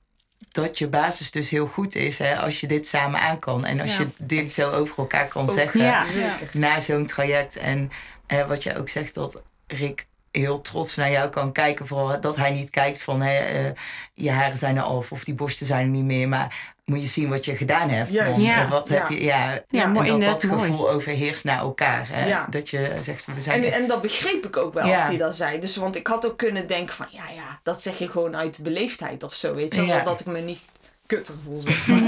dat 0.52 0.78
je 0.78 0.88
basis 0.88 1.32
dus 1.32 1.50
heel 1.50 1.68
goed 1.68 1.96
is 1.96 2.18
hè, 2.18 2.38
als 2.40 2.60
je 2.60 2.68
dit 2.68 2.88
samen 2.88 3.20
aan 3.20 3.40
kan. 3.40 3.66
En 3.66 3.80
als 3.80 3.98
Ja. 3.98 4.04
je 4.04 4.08
dit 4.18 4.52
zo 4.52 4.70
over 4.70 4.98
elkaar 4.98 5.28
kan 5.28 5.42
Ook, 5.42 5.52
zeggen 5.52 5.80
Ja. 5.82 6.06
na 6.54 6.80
zo'n 6.80 7.06
traject. 7.06 7.56
En 7.58 7.92
hè, 8.28 8.48
wat 8.48 8.64
je 8.64 8.78
ook 8.78 8.90
zegt, 8.90 9.14
dat 9.14 9.44
Rick 9.68 10.06
heel 10.32 10.62
trots 10.62 10.96
naar 10.96 11.12
jou 11.12 11.30
kan 11.30 11.52
kijken. 11.52 11.88
Vooral 11.88 12.20
dat 12.22 12.36
hij 12.36 12.52
niet 12.52 12.70
kijkt 12.70 13.02
van 13.02 13.22
hè, 13.22 13.38
eh, 13.38 13.72
je 14.14 14.32
haren 14.32 14.58
zijn 14.58 14.78
er 14.78 14.84
af 14.84 15.12
of 15.12 15.24
die 15.24 15.34
borsten 15.34 15.66
zijn 15.66 15.82
er 15.84 15.88
niet 15.92 16.04
meer. 16.06 16.28
Maar 16.30 16.74
moet 16.86 17.02
je 17.02 17.08
zien 17.08 17.30
wat 17.30 17.46
je 17.46 17.56
gedaan 17.56 17.90
hebt. 17.90 18.16
Want, 18.24 18.42
Ja. 18.42 18.62
eh, 18.64 18.70
wat 18.70 18.88
Ja. 18.88 18.94
heb 18.94 19.08
je, 19.10 19.24
ja, 19.24 19.64
Ja, 19.68 19.84
en 19.84 19.92
mooi, 19.92 20.08
dat 20.10 20.24
dat 20.24 20.44
mooi. 20.44 20.60
gevoel 20.62 20.90
overheerst 20.90 21.44
naar 21.44 21.60
elkaar. 21.60 22.08
Hè? 22.12 22.26
Ja. 22.28 22.48
Dat 22.50 22.70
je 22.70 22.96
zegt, 23.02 23.26
we 23.26 23.42
zijn 23.42 23.64
En, 23.64 23.72
echt... 23.72 23.82
en 23.82 23.88
dat 23.88 24.02
begreep 24.02 24.46
ik 24.46 24.58
ook 24.58 24.74
wel 24.74 24.86
Ja. 24.88 24.94
als 24.94 25.02
hij 25.04 25.18
dat 25.18 25.36
zei. 25.36 25.60
Dus, 25.60 25.76
want 25.76 25.96
ik 25.96 26.08
had 26.08 26.26
ook 26.26 26.38
kunnen 26.38 26.68
denken 26.68 26.96
van, 26.96 27.08
ja, 27.10 27.24
ja, 27.36 27.60
dat 27.64 27.82
zeg 27.82 27.98
je 28.00 28.10
gewoon 28.10 28.36
uit 28.38 28.60
beleefdheid 28.64 29.24
of 29.24 29.34
zo, 29.34 29.54
weet 29.56 29.76
je. 29.76 29.82
Ja. 29.86 29.98
Zodat 29.98 30.20
ik 30.20 30.26
me 30.26 30.40
niet 30.40 30.62
kutter 31.06 31.36
voel, 31.44 31.62
zeg 31.62 31.88
maar. 31.88 32.02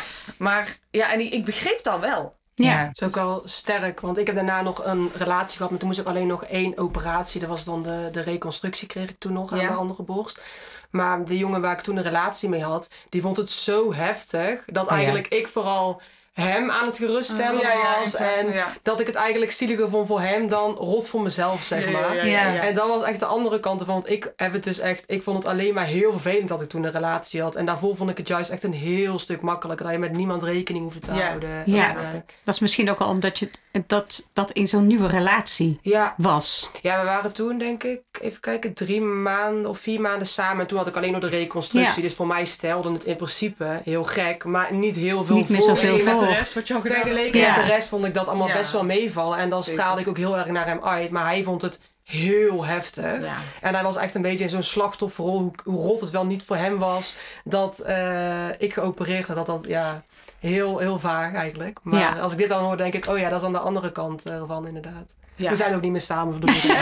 maar 0.38 0.76
ja, 0.90 1.12
en 1.12 1.20
ik, 1.20 1.32
ik 1.32 1.44
begreep 1.44 1.82
dat 1.82 2.00
wel. 2.00 2.34
Ja. 2.64 2.84
Dat 2.86 2.96
is 3.00 3.06
ook 3.06 3.14
wel 3.14 3.42
sterk, 3.44 4.00
want 4.00 4.18
ik 4.18 4.26
heb 4.26 4.34
daarna 4.34 4.62
nog 4.62 4.84
een 4.84 5.10
relatie 5.14 5.56
gehad, 5.56 5.70
maar 5.70 5.78
toen 5.78 5.88
moest 5.88 6.00
ik 6.00 6.06
alleen 6.06 6.26
nog 6.26 6.44
één 6.44 6.78
operatie. 6.78 7.40
Dat 7.40 7.48
was 7.48 7.64
dan 7.64 7.82
de, 7.82 8.08
de 8.12 8.20
reconstructie, 8.20 8.88
kreeg 8.88 9.08
ik 9.08 9.18
toen 9.18 9.32
nog 9.32 9.52
aan 9.52 9.58
Ja. 9.58 9.64
mijn 9.66 9.78
andere 9.78 10.02
borst. 10.02 10.42
Maar 10.90 11.24
de 11.24 11.38
jongen 11.38 11.60
waar 11.60 11.72
ik 11.72 11.80
toen 11.80 11.96
een 11.96 12.02
relatie 12.02 12.48
mee 12.48 12.62
had, 12.62 12.90
die 13.08 13.20
vond 13.22 13.36
het 13.36 13.50
zo 13.50 13.92
heftig 13.94 14.64
dat 14.66 14.84
Oh 14.84 14.90
ja. 14.90 14.96
eigenlijk 14.96 15.28
ik 15.28 15.48
vooral 15.48 16.00
hem 16.42 16.70
aan 16.70 16.86
het 16.86 16.96
geruststellen 16.96 17.60
Ja, 17.60 17.72
ja, 17.72 17.94
in 17.96 18.00
was. 18.02 18.10
plaats 18.16 18.36
en 18.38 18.52
ja. 18.52 18.72
dat 18.82 19.00
ik 19.00 19.06
het 19.06 19.14
eigenlijk 19.14 19.52
zieliger 19.52 19.88
vond 19.88 20.06
voor 20.06 20.20
hem 20.20 20.48
dan 20.48 20.74
rot 20.74 21.08
voor 21.08 21.20
mezelf, 21.22 21.62
zeg 21.62 21.90
maar. 21.90 22.16
ja, 22.16 22.22
ja, 22.24 22.52
ja. 22.52 22.62
En 22.62 22.74
dat 22.74 22.88
was 22.88 23.02
echt 23.02 23.20
de 23.20 23.26
andere 23.26 23.60
kant 23.60 23.80
ervan. 23.80 23.94
Want 23.94 24.10
ik 24.10 24.32
heb 24.36 24.52
het 24.52 24.64
dus 24.64 24.78
echt. 24.78 25.04
Ik 25.06 25.22
vond 25.22 25.36
het 25.36 25.46
alleen 25.46 25.74
maar 25.74 25.84
heel 25.84 26.10
vervelend 26.12 26.48
dat 26.48 26.62
ik 26.62 26.68
toen 26.68 26.84
een 26.84 26.90
relatie 26.92 27.42
had. 27.42 27.54
En 27.54 27.66
daarvoor 27.66 27.96
vond 27.96 28.10
ik 28.10 28.16
het 28.16 28.28
juist 28.28 28.50
echt 28.50 28.62
een 28.62 28.72
heel 28.74 29.18
stuk 29.18 29.40
makkelijker. 29.40 29.84
Dat 29.86 29.94
je 29.94 30.00
met 30.00 30.12
niemand 30.12 30.42
rekening 30.42 30.84
hoeft 30.84 31.02
te 31.02 31.14
Ja. 31.14 31.26
houden. 31.26 31.62
Ja. 31.66 31.94
Dat 32.44 32.54
is 32.54 32.60
misschien 32.60 32.90
ook 32.90 32.98
al 32.98 33.08
omdat 33.08 33.38
je 33.38 33.50
dat, 33.86 34.28
dat 34.32 34.50
in 34.50 34.68
zo'n 34.68 34.86
nieuwe 34.86 35.08
relatie 35.08 35.78
ja, 35.82 36.14
was. 36.16 36.70
Ja, 36.82 36.98
we 37.00 37.04
waren 37.04 37.32
toen 37.32 37.58
denk 37.58 37.82
ik, 37.84 38.00
even 38.20 38.40
kijken, 38.40 38.74
drie 38.74 39.00
maanden 39.00 39.70
of 39.70 39.78
vier 39.78 40.00
maanden 40.00 40.26
samen. 40.28 40.60
En 40.60 40.66
toen 40.66 40.78
had 40.78 40.86
ik 40.86 40.96
alleen 40.96 41.12
nog 41.12 41.20
de 41.20 41.28
reconstructie. 41.28 42.02
Ja. 42.02 42.08
Dus 42.08 42.14
voor 42.16 42.26
mij 42.26 42.44
stelde 42.44 42.92
het 42.92 43.04
in 43.04 43.16
principe 43.16 43.80
heel 43.84 44.04
gek, 44.04 44.44
maar 44.44 44.72
niet 44.72 44.96
heel 44.96 45.24
veel 45.24 45.36
Niet 45.36 45.48
meer 45.48 45.62
zoveel 45.62 45.98
voor. 45.98 46.25
Rest 46.34 46.54
wat 46.54 46.68
je 46.68 46.74
al 46.74 46.80
gedaan. 46.80 46.96
Vergeleken 47.00 47.40
Ja. 47.40 47.56
met 47.56 47.66
de 47.66 47.72
rest 47.72 47.88
vond 47.88 48.04
ik 48.04 48.14
dat 48.14 48.26
allemaal 48.28 48.48
Ja. 48.48 48.54
best 48.54 48.72
wel 48.72 48.84
meevallen. 48.84 49.38
En 49.38 49.48
dan 49.50 49.62
Zeker. 49.62 49.78
straalde 49.80 50.00
ik 50.00 50.08
ook 50.08 50.16
heel 50.16 50.36
erg 50.38 50.46
naar 50.46 50.66
hem 50.66 50.84
uit. 50.84 51.10
Maar 51.10 51.24
hij 51.24 51.42
vond 51.42 51.62
het 51.62 51.80
heel 52.02 52.64
heftig. 52.64 53.20
Ja. 53.20 53.36
En 53.60 53.74
hij 53.74 53.82
was 53.82 53.96
echt 53.96 54.14
een 54.14 54.22
beetje 54.22 54.44
in 54.44 54.50
zo'n 54.50 54.62
slachtofferrol. 54.62 55.38
Hoe, 55.38 55.52
hoe 55.64 55.82
rot 55.82 56.00
het 56.00 56.10
wel 56.10 56.26
niet 56.26 56.44
voor 56.44 56.56
hem 56.56 56.78
was 56.78 57.16
dat 57.44 57.78
eh, 57.78 58.48
ik 58.58 58.72
geopereerd 58.72 59.26
had. 59.26 59.36
Dat 59.36 59.46
dat, 59.46 59.64
ja, 59.68 60.02
heel, 60.38 60.78
heel 60.78 60.98
vaag 60.98 61.34
eigenlijk. 61.34 61.78
Maar 61.82 62.00
Ja. 62.00 62.12
als 62.20 62.32
ik 62.32 62.38
dit 62.38 62.48
dan 62.48 62.64
hoor, 62.64 62.76
denk 62.76 62.94
ik, 62.94 63.06
oh 63.06 63.18
ja, 63.18 63.28
dat 63.28 63.40
is 63.40 63.46
aan 63.46 63.52
de 63.52 63.58
andere 63.58 63.92
kant 63.92 64.30
ervan 64.30 64.66
inderdaad. 64.66 65.14
Ja. 65.34 65.50
We 65.50 65.56
zijn 65.56 65.74
ook 65.74 65.80
niet 65.80 65.90
meer 65.90 66.00
samen, 66.00 66.40
bedoel 66.40 66.54
ik. 66.56 66.62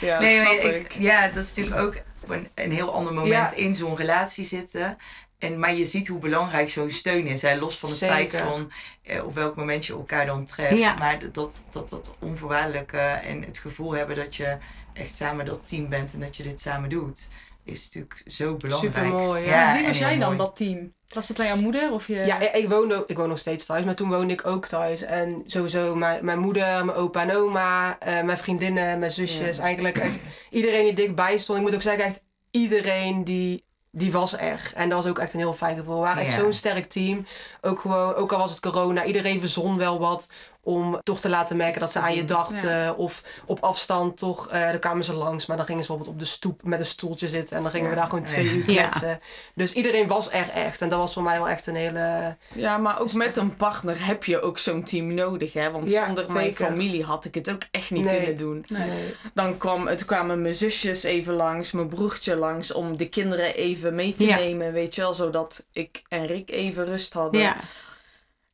Ja, 0.00 0.20
Nee, 0.20 0.40
snap 0.40 0.46
maar 0.62 0.64
ik. 0.64 0.82
ik, 0.82 0.94
ja, 0.98 1.26
dat 1.28 1.36
is 1.42 1.54
natuurlijk 1.54 1.80
ook 1.86 1.96
een, 2.28 2.48
een 2.54 2.72
heel 2.72 2.92
ander 2.94 3.12
moment 3.12 3.50
Ja. 3.50 3.56
in 3.56 3.74
zo'n 3.74 3.96
relatie 3.96 4.44
zitten. 4.44 4.96
En, 5.42 5.58
maar 5.58 5.74
je 5.74 5.84
ziet 5.84 6.08
hoe 6.08 6.18
belangrijk 6.18 6.70
zo'n 6.70 6.90
steun 6.90 7.26
is. 7.26 7.42
Hè? 7.42 7.56
Los 7.56 7.78
van 7.78 7.88
het 7.88 7.98
Zeker. 7.98 8.14
feit 8.14 8.36
van 8.36 8.72
eh, 9.02 9.24
op 9.24 9.34
welk 9.34 9.56
moment 9.56 9.86
je 9.86 9.92
elkaar 9.92 10.26
dan 10.26 10.44
treft. 10.44 10.78
Ja. 10.78 10.94
Maar 10.94 11.32
dat, 11.32 11.60
dat 11.70 11.88
dat 11.88 12.16
onvoorwaardelijke 12.20 12.98
en 12.98 13.42
het 13.42 13.58
gevoel 13.58 13.92
hebben 13.92 14.16
dat 14.16 14.36
je 14.36 14.56
echt 14.92 15.16
samen 15.16 15.44
dat 15.44 15.60
team 15.64 15.88
bent 15.88 16.12
en 16.12 16.20
dat 16.20 16.36
je 16.36 16.42
dit 16.42 16.60
samen 16.60 16.88
doet. 16.88 17.28
is 17.64 17.84
natuurlijk 17.84 18.22
zo 18.26 18.56
belangrijk. 18.56 18.94
Supermooi, 18.94 19.44
ja. 19.44 19.74
Wie 19.74 19.86
was 19.86 19.98
jij 19.98 20.18
dan, 20.18 20.26
mooi. 20.26 20.38
dat 20.38 20.56
team? 20.56 20.92
Was 21.08 21.26
dat 21.28 21.36
dan 21.36 21.46
jouw 21.46 21.56
moeder? 21.56 21.92
Of 21.92 22.06
je... 22.06 22.14
Ja, 22.14 22.38
ik, 22.38 22.54
ik, 22.54 22.68
woon, 22.68 23.04
ik 23.06 23.16
woon 23.16 23.28
nog 23.28 23.38
steeds 23.38 23.66
thuis, 23.66 23.84
maar 23.84 23.94
toen 23.94 24.08
woonde 24.08 24.32
ik 24.32 24.46
ook 24.46 24.66
thuis. 24.66 25.02
En 25.02 25.42
sowieso 25.46 25.94
mijn, 25.94 26.24
mijn 26.24 26.38
moeder, 26.38 26.84
mijn 26.84 26.98
opa 26.98 27.22
en 27.22 27.36
oma, 27.36 27.98
eh, 27.98 28.22
mijn 28.22 28.38
vriendinnen, 28.38 28.98
mijn 28.98 29.10
zusjes. 29.10 29.58
Eigenlijk 29.58 29.98
echt 29.98 30.22
iedereen 30.50 30.84
die 30.84 30.94
dichtbij 30.94 31.38
stond. 31.38 31.58
Ik 31.58 31.64
moet 31.64 31.74
ook 31.74 31.82
zeggen, 31.82 32.04
echt 32.04 32.22
iedereen 32.50 33.24
die, 33.24 33.64
die 33.94 34.12
was 34.12 34.38
er. 34.38 34.72
En 34.74 34.88
dat 34.88 35.02
was 35.02 35.10
ook 35.10 35.18
echt 35.18 35.32
een 35.32 35.38
heel 35.38 35.52
fijn 35.52 35.76
gevoel. 35.76 35.94
We 35.94 36.00
waren 36.00 36.22
echt 36.22 36.34
Ja. 36.34 36.38
zo'n 36.40 36.52
sterk 36.52 36.84
team. 36.90 37.26
Ook, 37.60 37.80
gewoon, 37.80 38.14
ook 38.14 38.32
al 38.32 38.38
was 38.38 38.50
het 38.50 38.60
corona, 38.60 39.04
iedereen 39.04 39.40
verzon 39.40 39.76
wel 39.78 39.98
wat 39.98 40.28
om 40.64 41.00
toch 41.02 41.20
te 41.20 41.28
laten 41.28 41.56
merken 41.56 41.80
dat 41.80 41.92
ze 41.92 41.98
aan 42.00 42.14
je 42.14 42.24
dachten. 42.24 42.96
Of 42.96 43.22
op 43.46 43.60
afstand 43.60 44.18
toch, 44.18 44.48
eh 44.48 44.70
dan 44.70 44.78
kwamen 44.78 45.04
ze 45.04 45.12
langs. 45.14 45.46
Maar 45.46 45.56
dan 45.56 45.66
gingen 45.66 45.82
ze 45.82 45.88
bijvoorbeeld 45.88 46.16
op 46.16 46.22
de 46.26 46.30
stoep 46.32 46.62
met 46.64 46.78
een 46.78 46.84
stoeltje 46.86 47.28
zitten. 47.28 47.56
En 47.56 47.62
dan 47.62 47.72
gingen 47.72 47.90
we 47.90 47.96
daar 47.96 48.08
gewoon 48.08 48.24
twee 48.24 48.44
uur 48.46 48.70
Ja. 48.70 48.82
kletsen. 48.86 49.20
Dus 49.54 49.72
iedereen 49.72 50.06
was 50.08 50.32
er 50.32 50.48
echt. 50.50 50.80
En 50.80 50.88
dat 50.88 50.98
was 50.98 51.12
voor 51.12 51.22
mij 51.22 51.38
wel 51.38 51.48
echt 51.48 51.66
een 51.66 51.74
hele... 51.76 52.36
Ja, 52.54 52.78
maar 52.78 53.00
ook 53.00 53.12
met 53.12 53.36
een 53.36 53.56
partner 53.56 54.06
heb 54.06 54.24
je 54.24 54.40
ook 54.40 54.58
zo'n 54.58 54.82
team 54.84 55.14
nodig, 55.14 55.52
hè? 55.52 55.70
Want 55.70 55.90
zonder 55.90 56.32
mijn 56.32 56.54
familie 56.54 57.04
had 57.04 57.24
ik 57.24 57.34
het 57.34 57.50
ook 57.50 57.62
echt 57.70 57.90
niet 57.90 58.04
Nee. 58.04 58.16
kunnen 58.16 58.36
doen. 58.36 58.64
Nee. 58.68 58.88
Nee. 58.88 59.14
Dan 59.34 59.58
kwam, 59.58 59.86
het 59.86 60.04
kwamen 60.04 60.42
mijn 60.42 60.54
zusjes 60.54 61.02
even 61.02 61.34
langs, 61.34 61.70
mijn 61.72 61.88
broertje 61.88 62.36
langs, 62.36 62.72
om 62.72 62.96
de 62.96 63.08
kinderen 63.08 63.54
even 63.54 63.94
mee 63.94 64.14
te 64.14 64.24
nemen, 64.24 64.72
weet 64.72 64.94
je 64.94 65.00
wel, 65.00 65.14
zodat 65.14 65.66
ik 65.72 66.02
en 66.08 66.26
Rick 66.26 66.50
even 66.50 66.84
rust 66.84 67.12
hadden. 67.12 67.40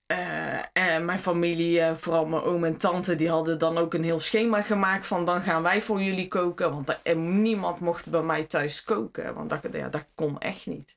Eh, 0.09 0.59
en 0.72 1.04
mijn 1.04 1.18
familie, 1.18 1.80
eh, 1.80 1.94
vooral 1.96 2.26
mijn 2.26 2.42
oom 2.42 2.64
en 2.64 2.76
tante, 2.76 3.16
die 3.16 3.28
hadden 3.30 3.59
dan 3.59 3.78
ook 3.78 3.94
een 3.94 4.04
heel 4.04 4.18
schema 4.18 4.62
gemaakt 4.62 5.06
van 5.06 5.24
dan 5.24 5.40
gaan 5.42 5.62
wij 5.62 5.82
voor 5.82 6.02
jullie 6.02 6.28
koken. 6.28 6.70
Want 6.70 6.88
er- 6.88 7.00
en 7.02 7.42
niemand 7.42 7.80
mocht 7.80 8.11
bij 8.11 8.22
mij 8.22 8.44
thuis 8.44 8.84
koken, 8.84 9.34
want 9.34 9.50
dat, 9.50 9.61
ja, 9.72 9.88
dat 9.88 10.04
kon 10.14 10.38
echt 10.40 10.66
niet. 10.66 10.96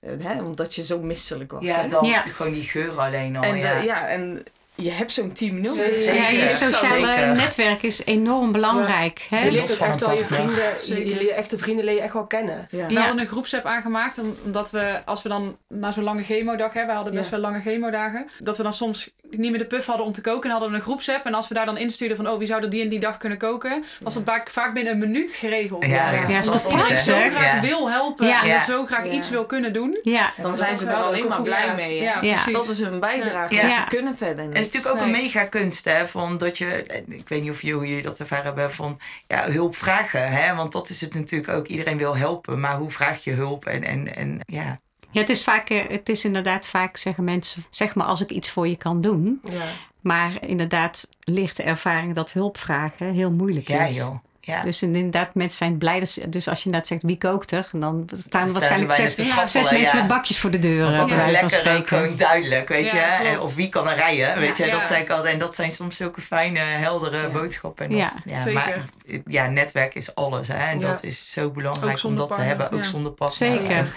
Eh, 0.00 0.10
hè, 0.22 0.42
omdat 0.42 0.74
je 0.74 0.82
zo 0.82 1.00
misselijk 1.00 1.52
was. 1.52 1.64
Ja, 1.64 1.80
hè. 1.80 1.88
dat 1.88 2.06
Ja. 2.06 2.18
gewoon 2.18 2.52
die 2.52 2.62
geur 2.62 3.00
alleen 3.00 3.36
al. 3.36 3.42
En, 3.42 3.56
ja. 3.56 3.76
ja, 3.80 4.08
en 4.08 4.42
je 4.76 4.90
hebt 4.90 5.12
zo'n 5.12 5.32
team 5.32 5.60
nodig. 5.60 5.94
Zeker. 5.94 6.20
ja, 6.22 6.28
je 6.28 6.48
sociale 6.48 7.06
Zeker. 7.06 7.34
netwerk 7.34 7.82
is 7.82 8.04
enorm 8.04 8.52
belangrijk. 8.52 9.26
Hè? 9.30 9.44
Je 9.44 9.50
leert 9.50 9.78
echt 9.80 10.02
al 10.02 10.12
je 10.16 10.24
vrienden, 10.24 11.18
je, 11.24 11.32
echte 11.32 11.58
vrienden 11.58 11.84
leer 11.84 11.94
je 11.94 12.00
echt 12.00 12.12
wel 12.12 12.26
kennen. 12.26 12.66
Ja. 12.70 12.86
We 12.86 12.92
Ja. 12.92 13.00
hadden 13.00 13.20
een 13.20 13.26
groepsapp 13.26 13.64
aangemaakt, 13.64 14.18
om- 14.18 14.36
omdat 14.44 14.70
we, 14.70 15.00
als 15.04 15.22
we 15.22 15.28
dan 15.28 15.56
na 15.68 15.90
zo'n 15.92 16.04
lange 16.04 16.22
chemodag 16.22 16.72
hebben, 16.72 16.86
we 16.90 16.94
hadden 16.94 17.14
best 17.14 17.30
Ja. 17.30 17.40
wel 17.40 17.40
lange 17.50 17.60
chemodagen, 17.62 18.28
dat 18.38 18.56
we 18.56 18.62
dan 18.62 18.72
soms 18.72 19.14
niet 19.38 19.50
meer 19.50 19.58
de 19.60 19.66
puff 19.66 19.86
hadden 19.86 20.06
om 20.06 20.12
te 20.12 20.20
koken 20.20 20.44
en 20.44 20.50
hadden 20.50 20.70
we 20.70 20.76
een 20.76 20.82
groepsapp. 20.82 21.24
En 21.24 21.34
als 21.34 21.48
we 21.48 21.54
daar 21.54 21.66
dan 21.66 21.76
instuurden 21.78 22.16
van, 22.16 22.28
oh, 22.28 22.38
wie 22.38 22.46
zou 22.46 22.62
er 22.62 22.70
die 22.70 22.82
en 22.82 22.88
die 22.88 23.00
dag 23.00 23.16
kunnen 23.16 23.38
koken, 23.38 23.84
was 24.00 24.14
dat 24.14 24.22
vaak, 24.24 24.50
vaak 24.50 24.74
binnen 24.74 24.92
een 24.92 24.98
minuut 24.98 25.32
geregeld. 25.32 25.84
Ja, 25.86 26.10
Ja, 26.12 26.40
toch 26.40 26.72
iedereen 26.72 26.96
zo 26.96 27.14
graag 27.14 27.54
Ja. 27.54 27.60
wil 27.60 27.90
helpen 27.90 28.26
Ja. 28.26 28.42
en 28.42 28.48
Ja. 28.48 28.60
zo 28.60 28.86
graag 28.86 29.04
Ja. 29.06 29.12
iets 29.12 29.30
wil 29.30 29.44
kunnen 29.46 29.72
doen. 29.72 29.98
Ja, 30.02 30.32
Dan 30.40 30.54
zijn 30.54 30.76
ze 30.76 30.86
er 30.86 30.94
alleen 30.94 31.28
maar 31.28 31.42
blij 31.42 31.74
mee. 31.74 32.00
Ja. 32.02 32.20
Dat 32.52 32.68
is 32.68 32.80
hun 32.80 33.00
bijdrage, 33.00 33.54
Ja. 33.54 33.70
ze 33.70 33.80
kunnen 33.88 34.16
verder 34.16 34.46
niet. 34.46 34.56
Het 34.56 34.66
is 34.66 34.72
natuurlijk 34.72 35.00
ook 35.00 35.06
een 35.06 35.12
mega 35.22 35.44
kunst, 35.44 35.84
hè, 35.84 36.06
van 36.08 36.36
dat 36.36 36.58
je, 36.58 36.84
ik 37.08 37.28
weet 37.28 37.42
niet 37.42 37.50
of 37.50 37.62
jullie 37.62 37.88
jullie 37.88 38.02
dat 38.02 38.20
ervaren 38.20 38.44
hebben, 38.44 38.72
van 38.72 38.98
ja, 39.26 39.50
hulp 39.50 39.76
vragen, 39.76 40.28
hè, 40.30 40.54
want 40.54 40.72
dat 40.72 40.88
is 40.88 41.00
het 41.00 41.14
natuurlijk 41.14 41.52
ook. 41.52 41.66
Iedereen 41.66 41.96
wil 41.98 42.16
helpen, 42.16 42.60
maar 42.60 42.76
hoe 42.76 42.90
vraag 42.90 43.24
je 43.24 43.30
hulp? 43.32 43.64
En, 43.66 43.84
en, 43.84 44.14
en 44.16 44.40
ja, 44.46 44.80
Ja, 45.10 45.20
het 45.20 45.30
is 45.30 45.44
vaak, 45.44 45.68
eh, 45.70 45.88
het 45.88 46.08
is 46.08 46.24
inderdaad 46.24 46.66
vaak 46.66 46.96
zeggen 46.96 47.24
mensen, 47.24 47.64
zeg 47.70 47.94
maar 47.94 48.06
als 48.06 48.20
ik 48.22 48.30
iets 48.30 48.50
voor 48.50 48.68
je 48.68 48.76
kan 48.76 49.00
doen. 49.00 49.40
Ja. 49.50 49.62
Maar 50.00 50.32
inderdaad 50.40 51.08
ligt 51.20 51.56
de 51.56 51.62
ervaring 51.62 52.14
dat 52.14 52.32
hulp 52.32 52.58
vragen 52.58 53.12
heel 53.12 53.32
moeilijk 53.32 53.68
ja 53.68 53.84
is. 53.84 53.96
joh. 53.96 54.14
Ja. 54.40 54.62
Dus 54.62 54.82
inderdaad, 54.82 55.34
mensen 55.34 55.56
zijn 55.58 55.78
blij. 55.78 56.04
Ze, 56.06 56.28
dus 56.28 56.48
als 56.48 56.58
je 56.58 56.64
inderdaad 56.64 56.88
zegt 56.88 57.02
wie 57.02 57.18
kookt 57.18 57.50
er, 57.50 57.68
dan 57.72 58.08
staan 58.12 58.52
waarschijnlijk 58.52 58.92
zes, 58.92 59.14
zes 59.14 59.34
mensen 59.52 59.78
ja. 59.78 59.94
met 59.94 60.06
bakjes 60.06 60.38
voor 60.38 60.50
de 60.50 60.58
deur. 60.58 60.84
Want 60.84 60.96
dat 60.96 61.10
eh, 61.10 61.16
is 61.16 61.24
lekker 61.24 61.42
ook 61.44 61.50
spreken. 61.50 61.86
gewoon 61.86 62.16
duidelijk, 62.16 62.68
weet 62.68 62.90
Ja, 62.90 63.12
je. 63.16 63.20
klopt. 63.20 63.34
En- 63.36 63.40
Of 63.40 63.54
wie 63.54 63.68
kan 63.68 63.88
er 63.88 63.96
rijden, 63.96 64.38
weet 64.38 64.56
je. 64.56 64.66
Ja. 64.66 64.70
Dat, 64.78 64.86
zei 64.86 65.02
ik 65.02 65.10
altijd. 65.10 65.32
En 65.32 65.38
dat 65.38 65.54
zijn 65.54 65.70
soms 65.72 65.96
zulke 65.96 66.20
fijne, 66.20 66.58
heldere 66.58 67.20
Ja. 67.22 67.28
boodschappen. 67.28 67.86
En 67.86 67.96
Ja, 67.96 68.04
dat, 68.04 68.18
ja, 68.24 68.36
zeker. 68.42 68.52
Maar 68.52 68.82
ja, 69.26 69.46
netwerk 69.46 69.94
is 69.94 70.14
alles. 70.14 70.48
Hè. 70.48 70.54
En 70.70 70.78
Ja. 70.78 70.86
dat 70.88 71.02
is 71.02 71.32
zo 71.32 71.50
belangrijk 71.50 72.02
om 72.04 72.16
dat 72.16 72.32
te 72.32 72.40
hebben. 72.40 72.70
Ook 72.70 72.76
ja. 72.78 72.82
zonder 72.82 73.12
partner. 73.12 73.48
Zeker. 73.50 73.94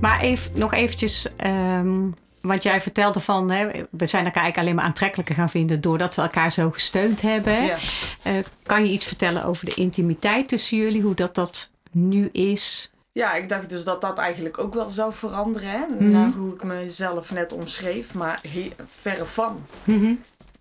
Maar 0.00 0.20
even, 0.20 0.58
nog 0.58 0.72
eventjes, 0.72 1.28
ehm, 1.36 2.10
want 2.40 2.62
jij 2.62 2.80
vertelde 2.80 3.20
van, 3.20 3.50
hè, 3.50 3.66
we 3.90 4.06
zijn 4.06 4.24
elkaar 4.24 4.42
eigenlijk 4.42 4.56
alleen 4.56 4.74
maar 4.74 4.84
aantrekkelijker 4.84 5.34
gaan 5.34 5.50
vinden 5.50 5.80
doordat 5.80 6.14
we 6.14 6.22
elkaar 6.22 6.52
zo 6.52 6.70
gesteund 6.70 7.22
hebben. 7.22 7.64
Ja. 7.64 7.76
Eh, 8.22 8.32
kan 8.62 8.84
je 8.86 8.92
iets 8.92 9.06
vertellen 9.06 9.44
over 9.44 9.64
de 9.64 9.74
intimiteit 9.74 10.48
tussen 10.48 10.76
jullie, 10.78 11.02
hoe 11.02 11.14
dat, 11.14 11.34
dat 11.34 11.70
nu 11.90 12.28
is? 12.32 12.90
Ja, 13.12 13.34
ik 13.34 13.48
dacht 13.48 13.70
dus 13.70 13.84
dat 13.84 14.00
dat 14.00 14.18
eigenlijk 14.18 14.58
ook 14.58 14.74
wel 14.74 14.90
zou 14.90 15.12
veranderen. 15.12 15.70
Hè? 15.70 15.86
Mhm. 15.98 16.10
Naar 16.10 16.30
hoe 16.30 16.54
ik 16.54 16.62
mezelf 16.62 17.30
net 17.30 17.52
omschreef. 17.52 18.14
Maar 18.14 18.40
he- 18.48 18.72
verre 18.86 19.24
van. 19.26 19.66
Mhm. 19.84 20.14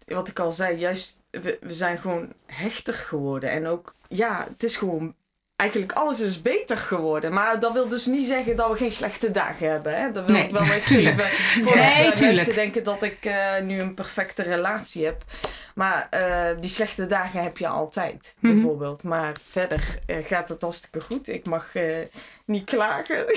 Wat 0.06 0.28
ik 0.28 0.40
al 0.40 0.52
zei, 0.52 0.78
juist, 0.78 1.22
we, 1.30 1.58
we 1.62 1.74
zijn 1.74 1.98
gewoon 1.98 2.28
hechter 2.46 2.94
geworden. 2.94 3.52
En 3.52 3.68
ook, 3.68 3.96
ja, 4.08 4.46
het 4.50 4.64
is 4.64 4.76
gewoon... 4.76 5.14
Eigenlijk 5.56 5.91
alles 5.91 6.20
is 6.20 6.41
beter 6.41 6.78
geworden. 6.78 7.34
Maar 7.34 7.60
dat 7.60 7.74
wil 7.74 7.88
dus 7.88 8.06
niet 8.06 8.26
zeggen 8.26 8.56
dat 8.56 8.72
we 8.72 8.78
geen 8.78 8.91
slechte 8.91 9.32
dagen 9.32 9.70
hebben. 9.70 9.97
Hè? 9.97 10.12
Dat 10.12 10.26
wil 10.26 10.36
Nee, 10.36 10.43
ik 10.45 10.51
wel 10.51 10.62
even 10.62 10.82
tuurlijk. 10.95 11.22
Voordat 11.22 11.76
Nee, 11.76 11.95
tuurlijk. 12.12 12.20
mensen 12.36 12.53
denken 12.56 12.84
dat 12.84 13.03
ik 13.03 13.18
eh, 13.26 13.62
nu 13.64 13.80
een 13.80 13.93
perfecte 13.93 14.43
relatie 14.43 15.06
heb. 15.06 15.24
Maar 15.76 16.08
eh, 16.10 16.45
die 16.60 16.70
slechte 16.70 17.08
dagen 17.08 17.43
heb 17.43 17.58
je 17.58 17.68
altijd, 17.68 18.36
Mhm. 18.39 18.53
bijvoorbeeld. 18.53 19.03
Maar 19.03 19.36
verder 19.49 19.99
eh, 20.06 20.18
gaat 20.26 20.49
het 20.49 20.62
hartstikke 20.62 21.01
goed. 21.01 21.28
Ik 21.28 21.45
mag 21.45 21.68
niet 22.45 22.64
klagen. 22.64 23.26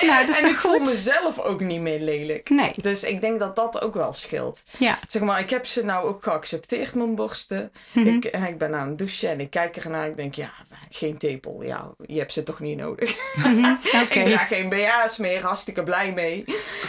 Nou, 0.00 0.26
dat 0.26 0.36
is 0.36 0.42
en 0.42 0.48
ik 0.50 0.58
voel 0.58 0.78
mezelf 0.78 1.38
ook 1.38 1.60
niet 1.60 1.80
meer 1.80 2.00
lelijk. 2.00 2.48
Nee, 2.50 2.72
Dus 2.76 3.04
ik 3.04 3.20
denk 3.20 3.38
dat 3.38 3.56
dat 3.56 3.80
ook 3.82 3.94
wel 3.94 4.12
scheelt. 4.12 4.62
ja. 4.78 4.98
Zeg 5.06 5.22
maar, 5.22 5.40
ik 5.40 5.50
heb 5.50 5.66
ze 5.66 5.84
nou 5.84 6.08
ook 6.08 6.22
geaccepteerd, 6.22 6.94
mijn 6.94 7.14
borsten. 7.14 7.72
Mhm. 7.92 8.06
ik, 8.08 8.24
ik 8.24 8.58
ben 8.58 8.74
aan 8.74 8.88
het 8.88 8.98
douchen 8.98 9.30
en 9.30 9.40
ik 9.40 9.50
kijk 9.50 9.76
ernaar. 9.76 10.06
Ik 10.06 10.16
denk, 10.16 10.34
ja, 10.34 10.50
geen 10.90 11.16
tepel. 11.18 11.62
Ja, 11.62 11.90
je 12.06 12.18
hebt 12.18 12.32
ze 12.32 12.42
toch 12.42 12.60
niet 12.60 12.76
nodig. 12.78 13.16
Mhm. 13.34 13.64
Oké. 14.02 14.18
Ik 14.18 14.24
draag 14.26 14.48
geen 14.48 14.68
BH's 14.68 15.16
meer, 15.16 15.42
hartstikke 15.42 15.82
blij 15.82 16.12
mee. 16.12 16.44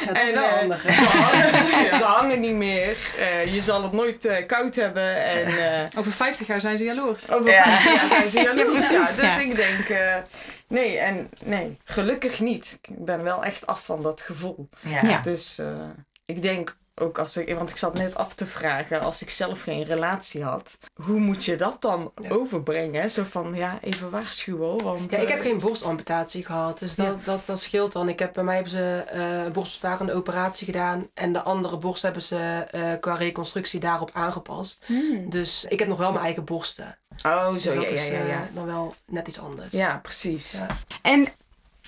Dat 0.05 0.17
is 0.17 0.31
wel 0.33 0.43
eh, 0.43 0.57
handig. 0.57 0.83
hè? 0.83 0.93
Ze 0.99 1.05
hangen, 1.05 1.97
ze 1.97 2.03
hangen 2.03 2.39
niet 2.39 2.57
meer. 2.57 2.97
Eh, 3.19 3.53
je 3.53 3.59
zal 3.61 3.83
het 3.83 3.91
nooit 3.91 4.25
eh, 4.25 4.45
koud 4.47 4.75
hebben. 4.75 5.21
En 5.23 5.45
eh, 5.91 5.99
Over 5.99 6.11
50 6.11 6.47
jaar 6.47 6.59
zijn 6.59 6.77
ze 6.77 6.83
jaloers. 6.83 7.31
over 7.31 7.51
Ja. 7.51 7.63
vijf 7.63 7.95
jaar 7.95 8.07
zijn 8.07 8.29
ze 8.29 8.41
jaloers. 8.41 8.89
Ja, 8.89 8.95
precies, 8.99 9.15
dus 9.15 9.35
ja. 9.35 9.41
ik 9.41 9.55
denk, 9.55 9.89
eh, 9.89 10.15
nee, 10.67 10.97
en 10.97 11.29
nee, 11.43 11.77
gelukkig 11.83 12.39
niet. 12.39 12.79
Ik 12.81 13.05
ben 13.05 13.23
wel 13.23 13.43
echt 13.43 13.67
af 13.67 13.85
van 13.85 14.01
dat 14.01 14.21
gevoel. 14.21 14.69
Ja. 14.79 14.99
Ja. 15.09 15.21
Dus 15.21 15.59
eh, 15.59 15.67
ik 16.25 16.41
denk 16.41 16.77
ook 16.99 17.17
als 17.19 17.37
ik, 17.37 17.55
want 17.55 17.69
ik 17.69 17.77
zat 17.77 17.93
net 17.93 18.15
af 18.15 18.33
te 18.35 18.45
vragen, 18.45 19.01
als 19.01 19.21
ik 19.21 19.29
zelf 19.29 19.61
geen 19.61 19.83
relatie 19.83 20.43
had, 20.43 20.77
hoe 21.03 21.19
moet 21.19 21.45
je 21.45 21.55
dat 21.55 21.81
dan 21.81 22.11
Ja. 22.21 22.29
overbrengen? 22.29 23.09
Zo 23.11 23.23
van, 23.29 23.55
ja, 23.55 23.79
even 23.81 24.09
waarschuwen. 24.09 24.83
Want, 24.83 25.11
Ja, 25.11 25.17
ik 25.21 25.27
heb 25.27 25.37
eh, 25.39 25.43
geen 25.45 25.59
borstamputatie 25.59 26.45
gehad, 26.45 26.79
dus 26.79 26.95
dat, 26.95 27.05
Ja. 27.05 27.17
dat, 27.23 27.45
dat 27.45 27.59
scheelt 27.61 27.91
dan. 27.91 28.09
Ik 28.09 28.19
heb, 28.19 28.33
bij 28.33 28.43
mij 28.43 28.53
hebben 28.55 28.71
ze 28.71 29.03
eh, 29.07 29.43
een 29.43 29.51
borstbesparende 29.51 30.13
operatie 30.13 30.65
gedaan 30.65 31.07
en 31.13 31.33
de 31.33 31.41
andere 31.41 31.77
borst 31.77 32.01
hebben 32.01 32.21
ze 32.21 32.65
eh, 32.71 32.91
qua 32.99 33.13
reconstructie 33.15 33.79
daarop 33.79 34.09
aangepast. 34.13 34.83
hmm. 34.85 35.29
Dus 35.29 35.65
ik 35.69 35.79
heb 35.79 35.87
nog 35.87 35.97
wel 35.97 36.11
mijn 36.11 36.23
eigen 36.25 36.43
borsten. 36.45 36.97
Oh, 37.25 37.51
Dus 37.51 37.61
zo, 37.63 37.73
dat 37.75 37.83
ja, 37.83 37.89
is 37.89 38.11
dan 38.53 38.65
wel 38.65 38.95
net 39.05 39.27
iets 39.27 39.39
anders. 39.39 39.71
ja 39.73 39.99
precies. 40.01 40.51
Ja. 40.51 40.67
En 41.01 41.27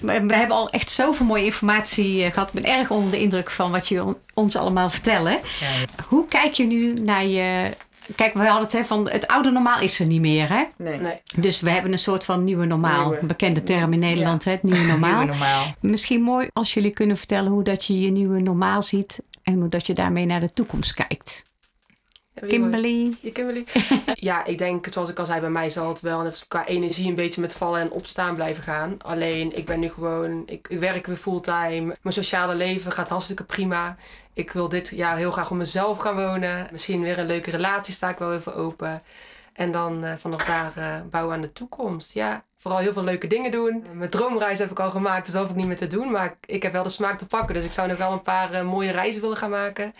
we 0.02 0.26
we 0.26 0.36
hebben 0.36 0.56
al 0.58 0.70
echt 0.70 0.89
zoveel 0.91 1.26
mooie 1.26 1.45
informatie 1.45 2.24
eh, 2.24 2.32
gehad. 2.34 2.47
Ik 2.54 2.62
ben 2.62 2.72
erg 2.78 2.89
onder 2.89 3.12
de 3.12 3.20
indruk 3.20 3.49
van 3.52 3.72
wat 3.72 3.88
je 3.88 4.04
on- 4.04 4.18
ons 4.34 4.56
allemaal 4.56 4.89
vertellen. 4.89 5.32
Ja. 5.32 6.04
Hoe 6.08 6.28
kijk 6.28 6.54
je 6.54 6.64
nu 6.64 6.93
naar 6.93 7.26
je... 7.26 7.70
Kijk, 8.16 8.34
we 8.34 8.39
hadden 8.39 8.64
het 8.64 8.72
hè, 8.72 8.84
van 8.86 9.10
het 9.10 9.28
oude 9.28 9.52
normaal 9.52 9.80
is 9.80 9.99
er 9.99 10.06
niet 10.06 10.22
meer. 10.22 10.49
Hè? 10.49 10.64
Nee. 10.78 10.97
Nee. 10.99 11.22
Dus 11.38 11.60
we 11.62 11.70
hebben 11.70 11.91
een 11.91 11.99
soort 11.99 12.26
van 12.26 12.43
nieuwe 12.43 12.66
normaal. 12.66 13.02
Nieuwe. 13.04 13.20
Een 13.22 13.28
bekende 13.28 13.64
term 13.64 13.93
in 13.93 13.99
Nederland, 13.99 14.43
hè, 14.43 14.52
het 14.52 14.64
nieuwe 14.64 14.86
normaal. 14.93 15.12
Nieuwe 15.12 15.26
normaal. 15.26 15.66
Misschien 15.80 16.22
mooi 16.22 16.47
als 16.54 16.74
jullie 16.74 16.91
kunnen 16.91 17.18
vertellen 17.18 17.52
hoe 17.52 17.64
dat 17.64 17.86
je 17.86 17.99
je 18.02 18.12
nieuwe 18.12 18.39
normaal 18.39 18.82
ziet. 18.82 19.22
En 19.43 19.60
hoe 19.60 19.68
dat 19.70 19.88
je 19.88 19.93
daarmee 19.93 20.26
naar 20.26 20.39
de 20.39 20.49
toekomst 20.54 20.93
kijkt. 20.93 21.45
Ja, 22.34 22.48
Kimberly. 22.48 23.14
Je 23.22 23.32
Kimberly? 23.32 23.66
ja, 24.30 24.46
ik 24.46 24.58
denk, 24.58 24.88
zoals 24.92 25.10
ik 25.10 25.20
al 25.20 25.26
zei, 25.26 25.40
bij 25.40 25.50
mij 25.50 25.70
zal 25.70 25.90
het 25.90 26.02
wel 26.02 26.22
net 26.22 26.46
qua 26.48 26.66
energie 26.66 27.08
een 27.08 27.16
beetje 27.16 27.42
met 27.42 27.54
vallen 27.54 27.82
en 27.82 27.92
opstaan 27.92 28.36
blijven 28.36 28.64
gaan. 28.64 28.98
Alleen, 29.02 29.58
ik 29.58 29.66
ben 29.66 29.80
nu 29.80 29.90
gewoon, 29.90 30.44
ik, 30.46 30.68
ik 30.68 30.80
werk 30.80 31.06
weer 31.06 31.16
fulltime. 31.16 31.98
Mijn 32.02 32.16
sociale 32.16 32.56
leven 32.56 32.92
gaat 32.92 33.10
hartstikke 33.10 33.44
prima. 33.44 33.98
Ik 34.34 34.52
wil 34.52 34.70
dit 34.70 34.90
jaar 34.90 35.18
heel 35.18 35.32
graag 35.32 35.52
op 35.52 35.58
mezelf 35.58 35.98
gaan 35.98 36.16
wonen. 36.16 36.68
Misschien 36.72 37.02
weer 37.02 37.20
een 37.20 37.26
leuke 37.26 37.52
relatie 37.52 37.94
sta 37.94 38.10
ik 38.10 38.18
wel 38.18 38.34
even 38.34 38.56
open. 38.56 39.02
En 39.54 39.72
dan 39.72 40.04
eh, 40.04 40.14
vanaf 40.18 40.44
daar 40.44 40.72
eh, 40.76 41.02
bouwen 41.10 41.36
aan 41.36 41.42
de 41.42 41.54
toekomst. 41.54 42.14
Ja, 42.14 42.44
vooral 42.58 42.80
heel 42.80 42.94
veel 42.94 43.04
leuke 43.04 43.28
dingen 43.28 43.52
doen. 43.52 43.86
Mijn 43.94 44.10
droomreis 44.10 44.60
heb 44.60 44.72
ik 44.72 44.80
al 44.80 44.92
gemaakt, 44.92 45.26
dus 45.26 45.34
dat 45.34 45.42
hoef 45.42 45.52
ik 45.52 45.58
niet 45.58 45.68
meer 45.68 45.78
te 45.78 45.88
doen. 45.88 46.12
Maar 46.12 46.26
ik, 46.26 46.36
ik 46.46 46.64
heb 46.64 46.72
wel 46.72 46.84
de 46.84 46.90
smaak 46.90 47.18
te 47.18 47.26
pakken. 47.26 47.56
Dus 47.56 47.66
ik 47.66 47.74
zou 47.74 47.88
nog 47.88 47.98
wel 47.98 48.12
een 48.12 48.22
paar 48.22 48.52
eh, 48.54 48.64
mooie 48.64 48.92
reizen 48.92 49.22
willen 49.22 49.38
gaan 49.38 49.50
maken. 49.50 49.94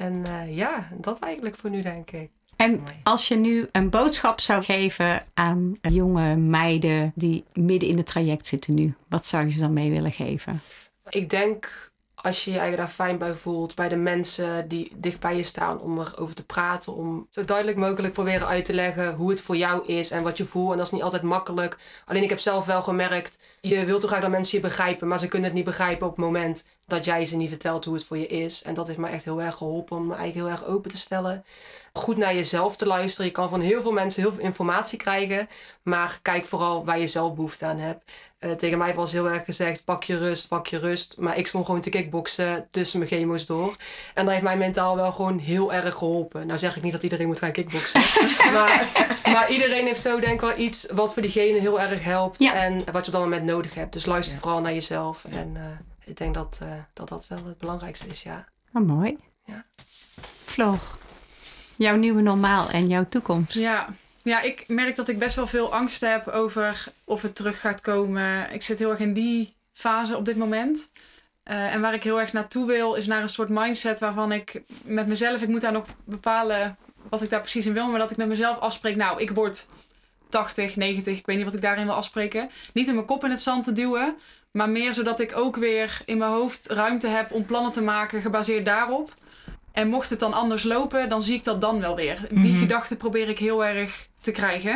En 0.00 0.24
eh, 0.24 0.56
ja, 0.56 0.88
dat 1.00 1.18
eigenlijk 1.18 1.56
voor 1.56 1.70
nu, 1.70 1.82
denk 1.82 2.10
ik. 2.10 2.30
En 2.56 2.80
als 3.02 3.28
je 3.28 3.36
nu 3.36 3.68
een 3.72 3.90
boodschap 3.90 4.40
zou 4.40 4.64
geven 4.64 5.24
aan 5.34 5.78
jonge 5.80 6.36
meiden 6.36 7.12
die 7.14 7.44
midden 7.52 7.88
in 7.88 7.96
het 7.96 8.06
traject 8.06 8.46
zitten 8.46 8.74
nu, 8.74 8.94
wat 9.08 9.26
zou 9.26 9.44
je 9.44 9.50
ze 9.50 9.60
dan 9.60 9.72
mee 9.72 9.90
willen 9.90 10.12
geven? 10.12 10.60
Ik 11.08 11.30
denk 11.30 11.89
als 12.22 12.44
je 12.44 12.52
je 12.52 12.76
daar 12.76 12.88
fijn 12.88 13.18
bij 13.18 13.34
voelt, 13.34 13.74
bij 13.74 13.88
de 13.88 13.96
mensen 13.96 14.68
die 14.68 14.92
dicht 14.96 15.20
bij 15.20 15.36
je 15.36 15.42
staan, 15.42 15.80
om 15.80 16.00
erover 16.00 16.34
te 16.34 16.44
praten, 16.44 16.94
om 16.94 17.26
zo 17.30 17.44
duidelijk 17.44 17.76
mogelijk 17.76 18.14
proberen 18.14 18.46
uit 18.46 18.64
te 18.64 18.72
leggen 18.72 19.14
hoe 19.14 19.30
het 19.30 19.40
voor 19.40 19.56
jou 19.56 19.86
is 19.86 20.10
en 20.10 20.22
wat 20.22 20.36
je 20.36 20.44
voelt. 20.44 20.70
En 20.70 20.76
dat 20.76 20.86
is 20.86 20.92
niet 20.92 21.02
altijd 21.02 21.22
makkelijk. 21.22 21.76
Alleen 22.04 22.22
ik 22.22 22.28
heb 22.28 22.38
zelf 22.38 22.66
wel 22.66 22.82
gemerkt, 22.82 23.38
je 23.60 23.84
wilt 23.84 24.00
toch 24.00 24.10
graag 24.10 24.22
dat 24.22 24.30
mensen 24.30 24.58
je 24.58 24.64
begrijpen, 24.64 25.08
maar 25.08 25.18
ze 25.18 25.28
kunnen 25.28 25.48
het 25.48 25.56
niet 25.56 25.66
begrijpen 25.66 26.06
op 26.06 26.16
het 26.16 26.24
moment 26.24 26.64
dat 26.86 27.04
jij 27.04 27.24
ze 27.24 27.36
niet 27.36 27.48
vertelt 27.48 27.84
hoe 27.84 27.94
het 27.94 28.04
voor 28.04 28.18
je 28.18 28.26
is. 28.26 28.62
En 28.62 28.74
dat 28.74 28.86
heeft 28.86 28.98
me 28.98 29.08
echt 29.08 29.24
heel 29.24 29.42
erg 29.42 29.56
geholpen 29.56 29.96
om 29.96 30.06
me 30.06 30.14
eigenlijk 30.14 30.46
heel 30.46 30.58
erg 30.58 30.74
open 30.74 30.90
te 30.90 30.96
stellen. 30.96 31.44
Goed 31.92 32.16
naar 32.16 32.34
jezelf 32.34 32.76
te 32.76 32.86
luisteren. 32.86 33.26
Je 33.26 33.32
kan 33.32 33.48
van 33.48 33.60
heel 33.60 33.82
veel 33.82 33.92
mensen 33.92 34.22
heel 34.22 34.32
veel 34.32 34.42
informatie 34.42 34.98
krijgen, 34.98 35.48
maar 35.82 36.18
kijk 36.22 36.46
vooral 36.46 36.84
waar 36.84 36.98
je 36.98 37.06
zelf 37.06 37.34
behoefte 37.34 37.64
aan 37.64 37.78
hebt. 37.78 38.10
Eh, 38.38 38.50
tegen 38.52 38.78
mij 38.78 38.94
was 38.94 39.12
heel 39.12 39.28
erg 39.30 39.44
gezegd: 39.44 39.84
pak 39.84 40.04
je 40.04 40.18
rust, 40.18 40.48
pak 40.48 40.66
je 40.66 40.78
rust. 40.78 41.16
Maar 41.18 41.38
ik 41.38 41.46
stond 41.46 41.64
gewoon 41.66 41.80
te 41.80 41.90
kickboksen 41.90 42.66
tussen 42.70 42.98
mijn 42.98 43.10
chemo's 43.10 43.46
door. 43.46 43.76
En 44.14 44.22
dat 44.24 44.32
heeft 44.32 44.44
mij 44.44 44.56
mentaal 44.56 44.96
wel 44.96 45.12
gewoon 45.12 45.38
heel 45.38 45.72
erg 45.72 45.94
geholpen. 45.94 46.46
Nou 46.46 46.58
zeg 46.58 46.76
ik 46.76 46.82
niet 46.82 46.92
dat 46.92 47.02
iedereen 47.02 47.26
moet 47.26 47.38
gaan 47.38 47.52
kickboksen. 47.52 48.00
maar, 48.52 48.88
maar 49.24 49.50
iedereen 49.50 49.84
heeft 49.86 50.00
zo 50.00 50.20
denk 50.20 50.34
ik 50.34 50.40
wel 50.40 50.58
iets 50.58 50.86
wat 50.92 51.12
voor 51.12 51.22
diegene 51.22 51.58
heel 51.58 51.80
erg 51.80 52.04
helpt. 52.04 52.40
Ja. 52.40 52.54
En 52.54 52.76
wat 52.92 53.06
je 53.06 53.06
op 53.06 53.12
dat 53.12 53.22
moment 53.22 53.44
nodig 53.44 53.74
hebt. 53.74 53.92
Dus 53.92 54.06
luister 54.06 54.34
Ja. 54.34 54.40
vooral 54.40 54.60
naar 54.60 54.74
jezelf. 54.74 55.24
En 55.30 55.56
eh, 55.56 55.62
ik 56.08 56.16
denk 56.16 56.34
dat, 56.34 56.58
eh, 56.62 56.68
dat 56.92 57.08
dat 57.08 57.28
wel 57.28 57.44
het 57.46 57.58
belangrijkste 57.58 58.06
is, 58.08 58.22
ja. 58.22 58.48
Oh, 58.72 58.86
mooi. 58.86 59.16
Ja. 59.44 59.64
Floor, 60.44 60.78
jouw 61.84 61.96
nieuwe 61.96 62.22
normaal 62.22 62.68
en 62.70 62.88
jouw 62.88 63.06
toekomst. 63.08 63.60
Ja. 63.60 63.88
ja, 64.22 64.40
ik 64.40 64.64
merk 64.66 64.96
dat 64.96 65.08
ik 65.08 65.18
best 65.18 65.36
wel 65.36 65.46
veel 65.46 65.72
angst 65.72 66.00
heb 66.00 66.28
over 66.28 66.84
of 67.04 67.22
het 67.22 67.34
terug 67.34 67.60
gaat 67.60 67.80
komen. 67.80 68.52
Ik 68.52 68.62
zit 68.62 68.78
heel 68.78 68.90
erg 68.90 68.98
in 68.98 69.12
die 69.12 69.54
fase 69.72 70.16
op 70.16 70.24
dit 70.24 70.36
moment. 70.36 70.90
Eh, 71.42 71.74
en 71.74 71.80
waar 71.80 71.94
ik 71.94 72.02
heel 72.02 72.20
erg 72.20 72.32
naartoe 72.32 72.66
wil, 72.66 72.94
is 72.94 73.06
naar 73.06 73.22
een 73.22 73.28
soort 73.28 73.48
mindset 73.48 74.00
waarvan 74.00 74.32
ik 74.32 74.62
met 74.84 75.06
mezelf, 75.06 75.42
ik 75.42 75.48
moet 75.48 75.60
daar 75.60 75.72
nog 75.72 75.86
bepalen 76.04 76.76
wat 77.08 77.22
ik 77.22 77.30
daar 77.30 77.40
precies 77.40 77.66
in 77.66 77.72
wil, 77.72 77.88
maar 77.88 77.98
dat 77.98 78.10
ik 78.10 78.16
met 78.16 78.28
mezelf 78.28 78.58
afspreek, 78.58 78.96
nou, 78.96 79.20
ik 79.20 79.30
word 79.30 79.68
80, 80.28 80.76
90, 80.76 81.18
ik 81.18 81.26
weet 81.26 81.36
niet 81.36 81.44
wat 81.44 81.54
ik 81.54 81.62
daarin 81.62 81.86
wil 81.86 81.94
afspreken. 81.94 82.50
Niet 82.72 82.88
in 82.88 82.94
mijn 82.94 83.06
kop 83.06 83.24
in 83.24 83.30
het 83.30 83.42
zand 83.42 83.64
te 83.64 83.72
duwen, 83.72 84.16
maar 84.50 84.68
meer 84.68 84.94
zodat 84.94 85.20
ik 85.20 85.36
ook 85.36 85.56
weer 85.56 86.00
in 86.04 86.18
mijn 86.18 86.30
hoofd 86.30 86.66
ruimte 86.66 87.06
heb 87.06 87.32
om 87.32 87.44
plannen 87.44 87.72
te 87.72 87.82
maken 87.82 88.22
gebaseerd 88.22 88.64
daarop. 88.64 89.14
En 89.72 89.88
mocht 89.88 90.10
het 90.10 90.18
dan 90.18 90.32
anders 90.32 90.62
lopen, 90.62 91.08
dan 91.08 91.22
zie 91.22 91.34
ik 91.34 91.44
dat 91.44 91.60
dan 91.60 91.80
wel 91.80 91.96
weer. 91.96 92.26
Die 92.30 92.38
Mhm. 92.52 92.58
gedachte 92.58 92.96
probeer 92.96 93.28
ik 93.28 93.38
heel 93.38 93.64
erg 93.64 94.08
te 94.20 94.30
krijgen. 94.30 94.72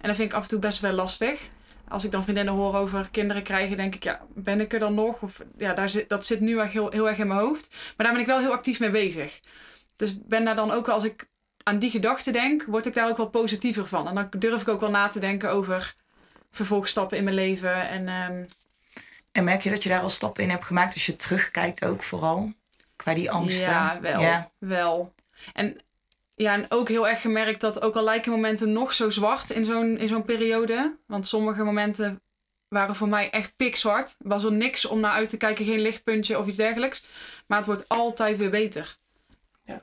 En 0.00 0.08
dat 0.10 0.16
vind 0.16 0.30
ik 0.30 0.36
af 0.36 0.42
en 0.42 0.48
toe 0.48 0.58
best 0.58 0.80
wel 0.80 0.92
lastig. 0.92 1.40
Als 1.88 2.04
ik 2.04 2.10
dan 2.10 2.22
vriendinnen 2.22 2.54
hoor 2.54 2.74
over 2.74 3.08
kinderen 3.10 3.42
krijgen, 3.42 3.76
denk 3.76 3.94
ik, 3.94 4.04
ja, 4.04 4.20
ben 4.34 4.60
ik 4.60 4.72
er 4.72 4.78
dan 4.78 4.94
nog? 4.94 5.22
Of 5.22 5.42
ja, 5.56 5.74
daar 5.74 5.88
zit, 5.88 6.08
dat 6.08 6.26
zit 6.26 6.40
nu 6.40 6.60
echt 6.60 6.72
heel, 6.72 6.90
heel 6.90 7.08
erg 7.08 7.18
in 7.18 7.26
mijn 7.26 7.40
hoofd. 7.40 7.68
Maar 7.96 8.06
daar 8.06 8.12
ben 8.12 8.20
ik 8.20 8.26
wel 8.28 8.38
heel 8.38 8.52
actief 8.52 8.80
mee 8.80 8.90
bezig. 8.90 9.40
Dus 9.96 10.18
ben 10.24 10.44
daar 10.44 10.54
dan 10.54 10.70
ook 10.70 10.86
wel, 10.86 10.94
als 10.94 11.04
ik 11.04 11.28
aan 11.62 11.78
die 11.78 11.90
gedachte 11.90 12.30
denk, 12.30 12.64
word 12.66 12.86
ik 12.86 12.94
daar 12.94 13.08
ook 13.08 13.16
wel 13.16 13.28
positiever 13.28 13.86
van. 13.86 14.08
En 14.08 14.14
dan 14.14 14.28
durf 14.38 14.60
ik 14.60 14.68
ook 14.68 14.80
wel 14.80 14.90
na 14.90 15.08
te 15.08 15.18
denken 15.20 15.50
over 15.50 15.94
vervolgstappen 16.50 17.18
in 17.18 17.24
mijn 17.24 17.36
leven. 17.36 17.88
En 17.88 18.08
ehm, 18.08 18.44
En 19.32 19.44
merk 19.44 19.60
je 19.62 19.70
dat 19.70 19.82
je 19.82 19.88
daar 19.88 20.00
al 20.00 20.08
stappen 20.08 20.42
in 20.42 20.50
hebt 20.50 20.64
gemaakt 20.64 20.94
als 20.94 21.06
je 21.06 21.16
terugkijkt 21.16 21.84
ook 21.84 22.02
vooral? 22.02 22.52
Qua 23.04 23.14
die 23.14 23.30
angsten? 23.30 23.72
Ja, 23.72 23.98
wel. 24.00 24.20
Ja. 24.20 24.50
Wel. 24.58 25.14
En, 25.52 25.80
ja, 26.34 26.52
en 26.52 26.66
ook 26.68 26.88
heel 26.88 27.08
erg 27.08 27.20
gemerkt 27.20 27.60
dat 27.60 27.82
ook 27.82 27.96
al 27.96 28.04
lijken 28.04 28.32
momenten 28.32 28.72
nog 28.72 28.92
zo 28.92 29.10
zwart 29.10 29.50
in 29.50 29.64
zo'n, 29.64 29.98
in 29.98 30.08
zo'n 30.08 30.24
periode. 30.24 30.96
Want 31.06 31.26
sommige 31.26 31.62
momenten 31.64 32.22
waren 32.68 32.96
voor 32.96 33.08
mij 33.08 33.30
echt 33.30 33.56
pikzwart. 33.56 34.14
Was 34.18 34.44
er 34.44 34.52
niks 34.52 34.84
om 34.84 35.00
naar 35.00 35.12
uit 35.12 35.30
te 35.30 35.36
kijken, 35.36 35.64
geen 35.64 35.80
lichtpuntje 35.80 36.38
of 36.38 36.46
iets 36.46 36.56
dergelijks. 36.56 37.04
Maar 37.46 37.58
het 37.58 37.66
wordt 37.66 37.88
altijd 37.88 38.38
weer 38.38 38.50
beter. 38.50 38.96
Ja. 39.64 39.82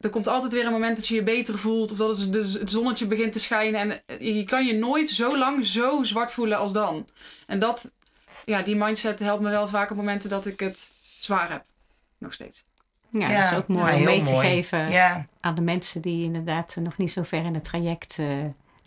Er 0.00 0.10
komt 0.10 0.28
altijd 0.28 0.52
weer 0.52 0.66
een 0.66 0.72
moment 0.72 0.96
dat 0.96 1.06
je 1.06 1.14
je 1.14 1.22
beter 1.22 1.58
voelt. 1.58 1.92
Of 1.92 1.98
dat 1.98 2.18
het, 2.18 2.32
dus 2.32 2.52
het 2.52 2.70
zonnetje 2.70 3.06
begint 3.06 3.32
te 3.32 3.38
schijnen. 3.38 3.80
En 3.80 4.02
eh, 4.06 4.36
je 4.36 4.44
kan 4.44 4.66
je 4.66 4.72
nooit 4.72 5.10
zo 5.10 5.38
lang 5.38 5.66
zo 5.66 6.02
zwart 6.02 6.32
voelen 6.32 6.58
als 6.58 6.72
dan. 6.72 7.08
En 7.46 7.58
dat, 7.58 7.92
ja, 8.44 8.62
die 8.62 8.76
mindset 8.76 9.18
helpt 9.18 9.42
me 9.42 9.50
wel 9.50 9.68
vaak 9.68 9.90
op 9.90 9.96
momenten 9.96 10.30
dat 10.30 10.46
ik 10.46 10.60
het 10.60 10.90
zwaar 11.20 11.50
heb. 11.50 11.68
Nog 12.20 12.32
steeds. 12.32 12.62
Ja, 13.10 13.30
Ja, 13.30 13.42
dat 13.42 13.50
is 13.50 13.58
ook 13.58 13.68
mooi 13.68 13.92
ja, 13.92 13.98
om 13.98 14.04
mee 14.04 14.22
te 14.22 14.36
geven 14.36 14.90
Ja, 14.90 15.26
aan 15.40 15.54
de 15.54 15.62
mensen 15.62 16.00
die 16.02 16.24
inderdaad 16.24 16.76
nog 16.80 16.96
niet 16.96 17.12
zo 17.12 17.22
ver 17.22 17.44
in 17.44 17.54
het 17.54 17.64
traject 17.64 18.18
eh, 18.18 18.26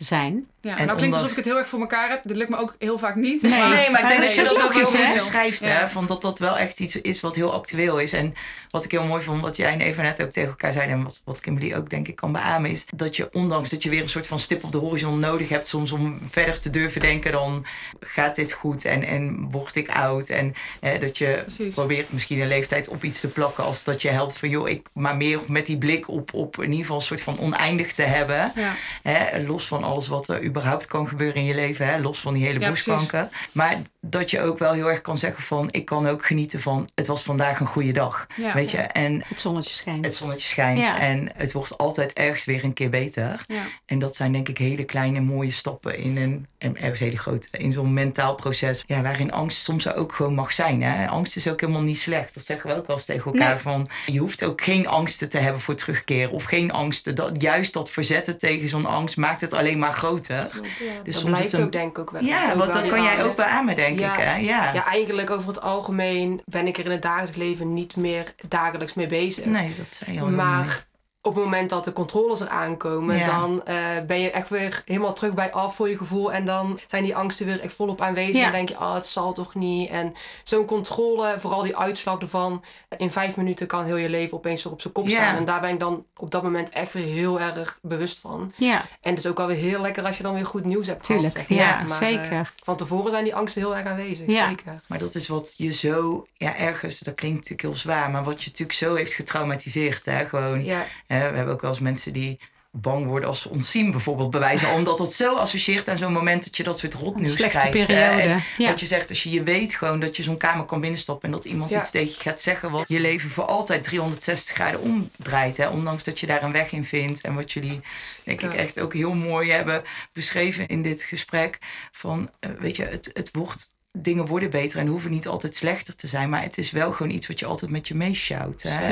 zijn. 0.04 0.46
Ja, 0.60 0.78
En 0.78 0.86
nou 0.86 0.98
klinkt 0.98 1.16
alsof 1.16 1.30
ik 1.30 1.36
het 1.36 1.44
heel 1.44 1.56
erg 1.56 1.68
voor 1.68 1.80
elkaar 1.80 2.10
heb. 2.10 2.20
Dit 2.24 2.36
lukt 2.36 2.50
me 2.50 2.56
ook 2.56 2.76
heel 2.78 2.98
vaak 2.98 3.14
niet. 3.14 3.42
Nee. 3.42 3.50
maar- 3.50 3.68
nee, 3.68 3.90
maar 3.90 4.00
ik 4.00 4.08
denk 4.08 4.20
dat 4.20 4.34
je 4.34 4.42
dat 4.42 4.56
dat 4.56 4.64
ook 4.64 4.74
heel 4.74 4.84
goed 4.84 5.06
hè? 5.06 5.12
beschrijft. 5.12 5.64
Hè? 5.64 5.88
Van 5.88 6.06
dat 6.06 6.22
dat 6.22 6.38
wel 6.38 6.58
echt 6.58 6.80
iets 6.80 7.00
is 7.00 7.20
wat 7.20 7.34
heel 7.34 7.52
actueel 7.52 7.98
is. 7.98 8.12
En 8.12 8.34
wat 8.70 8.84
ik 8.84 8.90
heel 8.90 9.04
mooi 9.04 9.22
vond, 9.22 9.40
wat 9.40 9.56
jij 9.56 9.72
en 9.72 9.80
Eva 9.80 10.02
net 10.02 10.22
ook 10.22 10.30
tegen 10.30 10.48
elkaar 10.48 10.72
zeiden... 10.72 10.96
en 10.96 11.02
wat, 11.02 11.22
wat 11.24 11.40
Kimberly 11.40 11.74
ook 11.74 11.90
denk 11.90 12.08
ik 12.08 12.16
kan 12.16 12.32
beamen... 12.32 12.70
is 12.70 12.86
dat 12.94 13.16
je 13.16 13.28
ondanks 13.32 13.70
dat 13.70 13.82
je 13.82 13.90
weer 13.90 14.02
een 14.02 14.08
soort 14.08 14.26
van 14.26 14.38
stip 14.38 14.64
op 14.64 14.72
de 14.72 14.78
horizon 14.78 15.18
nodig 15.18 15.48
hebt... 15.48 15.68
soms 15.68 15.92
om 15.92 16.18
verder 16.28 16.58
te 16.58 16.70
durven 16.70 17.00
denken 17.00 17.32
dan 17.32 17.66
gaat 18.00 18.34
dit 18.34 18.52
goed 18.52 18.84
en, 18.84 19.04
en 19.04 19.50
word 19.50 19.76
ik 19.76 19.88
oud. 19.88 20.28
En 20.28 20.54
eh, 20.80 21.00
dat 21.00 21.18
je 21.18 21.42
Precies. 21.46 21.74
probeert 21.74 22.12
misschien 22.12 22.40
een 22.40 22.48
leeftijd 22.48 22.88
op 22.88 23.04
iets 23.04 23.20
te 23.20 23.28
plakken... 23.28 23.64
als 23.64 23.84
dat 23.84 24.02
je 24.02 24.08
helpt 24.08 24.38
van 24.38 24.48
joh, 24.48 24.68
ik 24.68 24.88
maar 24.92 25.16
meer 25.16 25.40
met 25.46 25.66
die 25.66 25.78
blik 25.78 26.08
op, 26.08 26.34
op 26.34 26.56
in 26.56 26.62
ieder 26.62 26.78
geval 26.78 26.96
een 26.96 27.02
soort 27.02 27.20
van 27.22 27.38
oneindig 27.38 27.92
te 27.92 28.02
hebben... 28.02 28.52
Ja. 28.54 28.72
Hè, 29.02 29.46
los 29.46 29.66
van 29.66 29.84
alles 29.94 30.08
wat 30.08 30.28
er 30.28 30.44
überhaupt 30.44 30.86
kan 30.86 31.08
gebeuren 31.08 31.36
in 31.36 31.44
je 31.44 31.54
leven. 31.54 31.86
Hè, 31.86 31.98
los 31.98 32.20
van 32.20 32.34
die 32.34 32.44
hele 32.44 32.60
Ja, 32.60 32.66
borstkanker. 32.68 33.28
Maar 33.52 33.82
dat 34.00 34.30
je 34.30 34.40
ook 34.40 34.58
wel 34.58 34.72
heel 34.72 34.90
erg 34.90 35.00
kan 35.00 35.18
zeggen 35.18 35.42
van... 35.42 35.68
ik 35.70 35.84
kan 35.84 36.08
ook 36.08 36.26
genieten 36.26 36.60
van 36.60 36.88
het 36.94 37.06
was 37.06 37.22
vandaag 37.22 37.60
een 37.60 37.66
goede 37.66 37.92
dag. 37.92 38.26
Ja. 38.36 38.54
Weet 38.54 38.70
je? 38.70 38.76
En 38.78 39.22
Het 39.26 39.40
zonnetje 39.40 39.74
schijnt. 39.74 40.04
het 40.04 40.14
zonnetje 40.14 40.46
schijnt. 40.46 40.84
Ja. 40.84 40.98
En 41.00 41.30
het 41.36 41.52
wordt 41.52 41.78
altijd 41.78 42.12
ergens 42.12 42.44
weer 42.44 42.64
een 42.64 42.72
keer 42.72 42.90
beter. 42.90 43.44
Ja. 43.48 43.62
En 43.86 43.98
dat 43.98 44.16
zijn 44.16 44.32
denk 44.32 44.48
ik 44.48 44.58
hele 44.58 44.84
kleine 44.84 45.20
mooie 45.20 45.50
stappen 45.50 45.98
in 45.98 46.16
een... 46.16 46.46
en 46.58 46.76
ergens 46.76 47.00
hele 47.00 47.16
grote. 47.16 47.48
In 47.50 47.72
zo'n 47.72 47.92
mentaal 47.92 48.34
proces. 48.34 48.84
Ja, 48.86 49.02
waarin 49.02 49.32
angst 49.32 49.62
soms 49.62 49.92
ook 49.92 50.12
gewoon 50.12 50.34
mag 50.34 50.52
zijn. 50.52 50.82
Hè? 50.82 51.08
Angst 51.08 51.36
is 51.36 51.48
ook 51.48 51.60
helemaal 51.60 51.82
niet 51.82 51.98
slecht. 51.98 52.34
Dat 52.34 52.44
zeggen 52.44 52.70
we 52.70 52.76
ook 52.76 52.86
wel 52.86 52.96
eens 52.96 53.04
tegen 53.04 53.32
elkaar. 53.32 53.48
Nee. 53.48 53.58
Van, 53.58 53.88
je 54.06 54.18
hoeft 54.18 54.44
ook 54.44 54.62
geen 54.62 54.86
angsten 54.88 55.28
te 55.28 55.38
hebben 55.38 55.60
voor 55.60 55.74
terugkeer. 55.74 56.30
Of 56.30 56.44
geen 56.44 56.72
angsten. 56.72 57.14
Dat, 57.14 57.42
juist 57.42 57.72
dat 57.72 57.90
verzetten 57.90 58.38
tegen 58.38 58.68
zo'n 58.68 58.86
angst 58.86 59.16
maakt 59.16 59.40
het 59.40 59.52
alleen 59.52 59.73
maar 59.78 59.92
groter. 59.92 60.48
Dus 60.50 60.62
dat 61.04 61.14
soms 61.14 61.24
blijkt 61.24 61.42
het 61.52 61.60
een- 61.60 61.66
ook 61.66 61.72
denk 61.72 61.90
ik 61.90 61.98
ook 61.98 62.10
wel. 62.10 62.22
Ja, 62.22 62.50
Ook 62.52 62.58
want 62.58 62.72
dat 62.72 62.82
die 62.82 62.90
kan 62.90 63.02
jij 63.02 63.24
ook 63.24 63.36
beamen, 63.36 63.76
denk 63.76 63.98
Ja. 63.98 64.12
ik. 64.12 64.18
Hè? 64.24 64.36
Ja. 64.36 64.72
Ja, 64.72 64.86
eigenlijk 64.86 65.30
over 65.30 65.48
het 65.48 65.60
algemeen 65.60 66.42
ben 66.44 66.66
ik 66.66 66.78
er 66.78 66.84
in 66.84 66.90
het 66.90 67.02
dagelijks 67.02 67.36
leven 67.38 67.72
niet 67.74 67.96
meer 67.96 68.34
dagelijks 68.48 68.94
mee 68.94 69.06
bezig. 69.06 69.44
Nee, 69.44 69.74
dat 69.76 69.92
zei 69.92 70.12
je 70.12 70.20
al. 70.20 70.28
Maar 70.28 70.84
op 71.26 71.34
het 71.34 71.44
moment 71.44 71.70
dat 71.70 71.84
de 71.84 71.92
controles 71.92 72.40
er 72.40 72.48
aankomen, 72.48 73.16
Ja. 73.16 73.26
dan 73.40 73.64
eh, 73.66 73.76
ben 74.06 74.20
je 74.20 74.30
echt 74.30 74.48
weer 74.48 74.82
helemaal 74.84 75.12
terug 75.12 75.34
bij 75.34 75.52
af 75.52 75.74
voor 75.74 75.88
je 75.88 75.96
gevoel. 75.96 76.32
En 76.32 76.46
dan 76.46 76.80
zijn 76.86 77.04
die 77.04 77.16
angsten 77.16 77.46
weer 77.46 77.60
echt 77.60 77.74
volop 77.74 78.00
aanwezig. 78.00 78.34
Ja. 78.36 78.46
En 78.46 78.52
denk 78.52 78.68
je, 78.68 78.74
oh, 78.74 78.94
het 78.94 79.06
zal 79.06 79.32
toch 79.32 79.54
niet. 79.54 79.90
En 79.90 80.14
zo'n 80.44 80.64
controle, 80.64 81.34
vooral 81.38 81.62
die 81.62 81.76
uitslag 81.76 82.18
ervan, 82.18 82.64
in 82.96 83.10
vijf 83.10 83.36
minuten 83.36 83.66
kan 83.66 83.84
heel 83.84 83.96
je 83.96 84.08
leven 84.08 84.36
opeens 84.36 84.62
weer 84.62 84.72
op 84.72 84.80
zijn 84.80 84.92
kop 84.92 85.08
Ja. 85.08 85.14
staan. 85.14 85.36
En 85.36 85.44
daar 85.44 85.60
ben 85.60 85.70
ik 85.70 85.80
dan 85.80 86.04
op 86.16 86.30
dat 86.30 86.42
moment 86.42 86.68
echt 86.68 86.92
weer 86.92 87.06
heel 87.06 87.40
erg 87.40 87.78
bewust 87.82 88.18
van. 88.18 88.52
Ja, 88.56 88.84
En 89.00 89.10
het 89.10 89.18
is 89.18 89.26
ook 89.26 89.36
wel 89.36 89.46
weer 89.46 89.56
heel 89.56 89.80
lekker 89.80 90.04
als 90.04 90.16
je 90.16 90.22
dan 90.22 90.34
weer 90.34 90.46
goed 90.46 90.64
nieuws 90.64 90.86
hebt 90.86 91.02
tuurlijk. 91.04 91.32
gehad. 91.32 91.48
zeg 91.48 91.58
Ja, 91.58 91.82
maar. 91.82 92.02
Eh, 92.02 92.08
zeker. 92.08 92.52
van 92.62 92.76
tevoren 92.76 93.10
zijn 93.10 93.24
die 93.24 93.34
angsten 93.34 93.60
heel 93.62 93.76
erg 93.76 93.86
aanwezig, 93.86 94.26
Ja. 94.26 94.48
zeker. 94.48 94.80
Maar 94.86 94.98
dat 94.98 95.14
is 95.14 95.28
wat 95.28 95.54
je 95.56 95.72
zo, 95.72 96.26
ja, 96.36 96.56
ergens, 96.56 96.98
dat 96.98 97.14
klinkt 97.14 97.36
natuurlijk 97.36 97.62
heel 97.62 97.74
zwaar, 97.74 98.10
maar 98.10 98.24
wat 98.24 98.42
je 98.42 98.48
natuurlijk 98.50 98.78
zo 98.78 98.94
heeft 98.94 99.12
getraumatiseerd. 99.12 100.04
Hè? 100.04 100.24
Gewoon, 100.24 100.64
Ja, 100.64 100.84
hè, 101.14 101.30
we 101.30 101.36
hebben 101.36 101.54
ook 101.54 101.60
wel 101.60 101.70
eens 101.70 101.80
mensen 101.80 102.12
die 102.12 102.40
bang 102.76 103.06
worden 103.06 103.28
als 103.28 103.42
ze 103.42 103.48
ons 103.50 103.70
zien, 103.70 103.90
bijvoorbeeld 103.90 104.30
bewijzen, 104.30 104.70
omdat 104.72 104.98
het 104.98 105.12
zo 105.12 105.36
associeert 105.36 105.88
aan 105.88 105.98
zo'n 105.98 106.12
moment 106.12 106.44
dat 106.44 106.56
je 106.56 106.62
dat 106.62 106.78
soort 106.78 106.94
rotnieuws 106.94 107.36
krijgt. 107.36 107.62
hè. 107.62 107.62
En 107.68 107.70
periode. 108.16 108.42
Ja. 108.56 108.68
Wat 108.68 108.80
je 108.80 108.86
zegt, 108.86 109.08
als 109.08 109.22
je 109.22 109.30
je 109.30 109.42
weet 109.42 109.74
gewoon 109.74 110.00
dat 110.00 110.16
je 110.16 110.22
zo'n 110.22 110.36
kamer 110.36 110.64
kan 110.64 110.80
binnenstappen 110.80 111.28
en 111.28 111.34
dat 111.34 111.44
iemand 111.44 111.72
Ja. 111.72 111.78
iets 111.80 111.90
tegen 111.90 112.08
je 112.16 112.20
gaat 112.20 112.40
zeggen 112.40 112.70
wat 112.70 112.84
je 112.88 113.00
leven 113.00 113.30
voor 113.30 113.44
altijd 113.44 113.82
360 113.82 114.54
graden 114.54 114.80
omdraait. 114.80 115.56
Hè? 115.56 115.68
Ondanks 115.68 116.04
dat 116.04 116.20
je 116.20 116.26
daar 116.26 116.42
een 116.42 116.52
weg 116.52 116.72
in 116.72 116.84
vindt. 116.84 117.20
En 117.20 117.34
wat 117.34 117.52
jullie, 117.52 117.80
denk 118.24 118.42
ik, 118.42 118.54
echt 118.54 118.80
ook 118.80 118.92
heel 118.94 119.14
mooi 119.14 119.50
hebben 119.50 119.82
beschreven 120.12 120.66
in 120.66 120.82
dit 120.82 121.02
gesprek. 121.02 121.58
Van, 121.92 122.30
eh, 122.40 122.50
weet 122.58 122.76
je, 122.76 122.84
het, 122.84 123.10
het 123.12 123.30
wordt, 123.32 123.72
dingen 123.92 124.26
worden 124.26 124.50
beter 124.50 124.78
en 124.80 124.86
hoeven 124.86 125.10
niet 125.10 125.26
altijd 125.26 125.56
slechter 125.56 125.96
te 125.96 126.06
zijn. 126.06 126.28
Maar 126.28 126.42
het 126.42 126.58
is 126.58 126.70
wel 126.70 126.92
gewoon 126.92 127.12
iets 127.12 127.26
wat 127.26 127.38
je 127.38 127.46
altijd 127.46 127.70
met 127.70 127.88
je? 127.88 127.94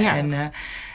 Ja. 0.01 0.17
En, 0.17 0.33
eh, 0.33 0.47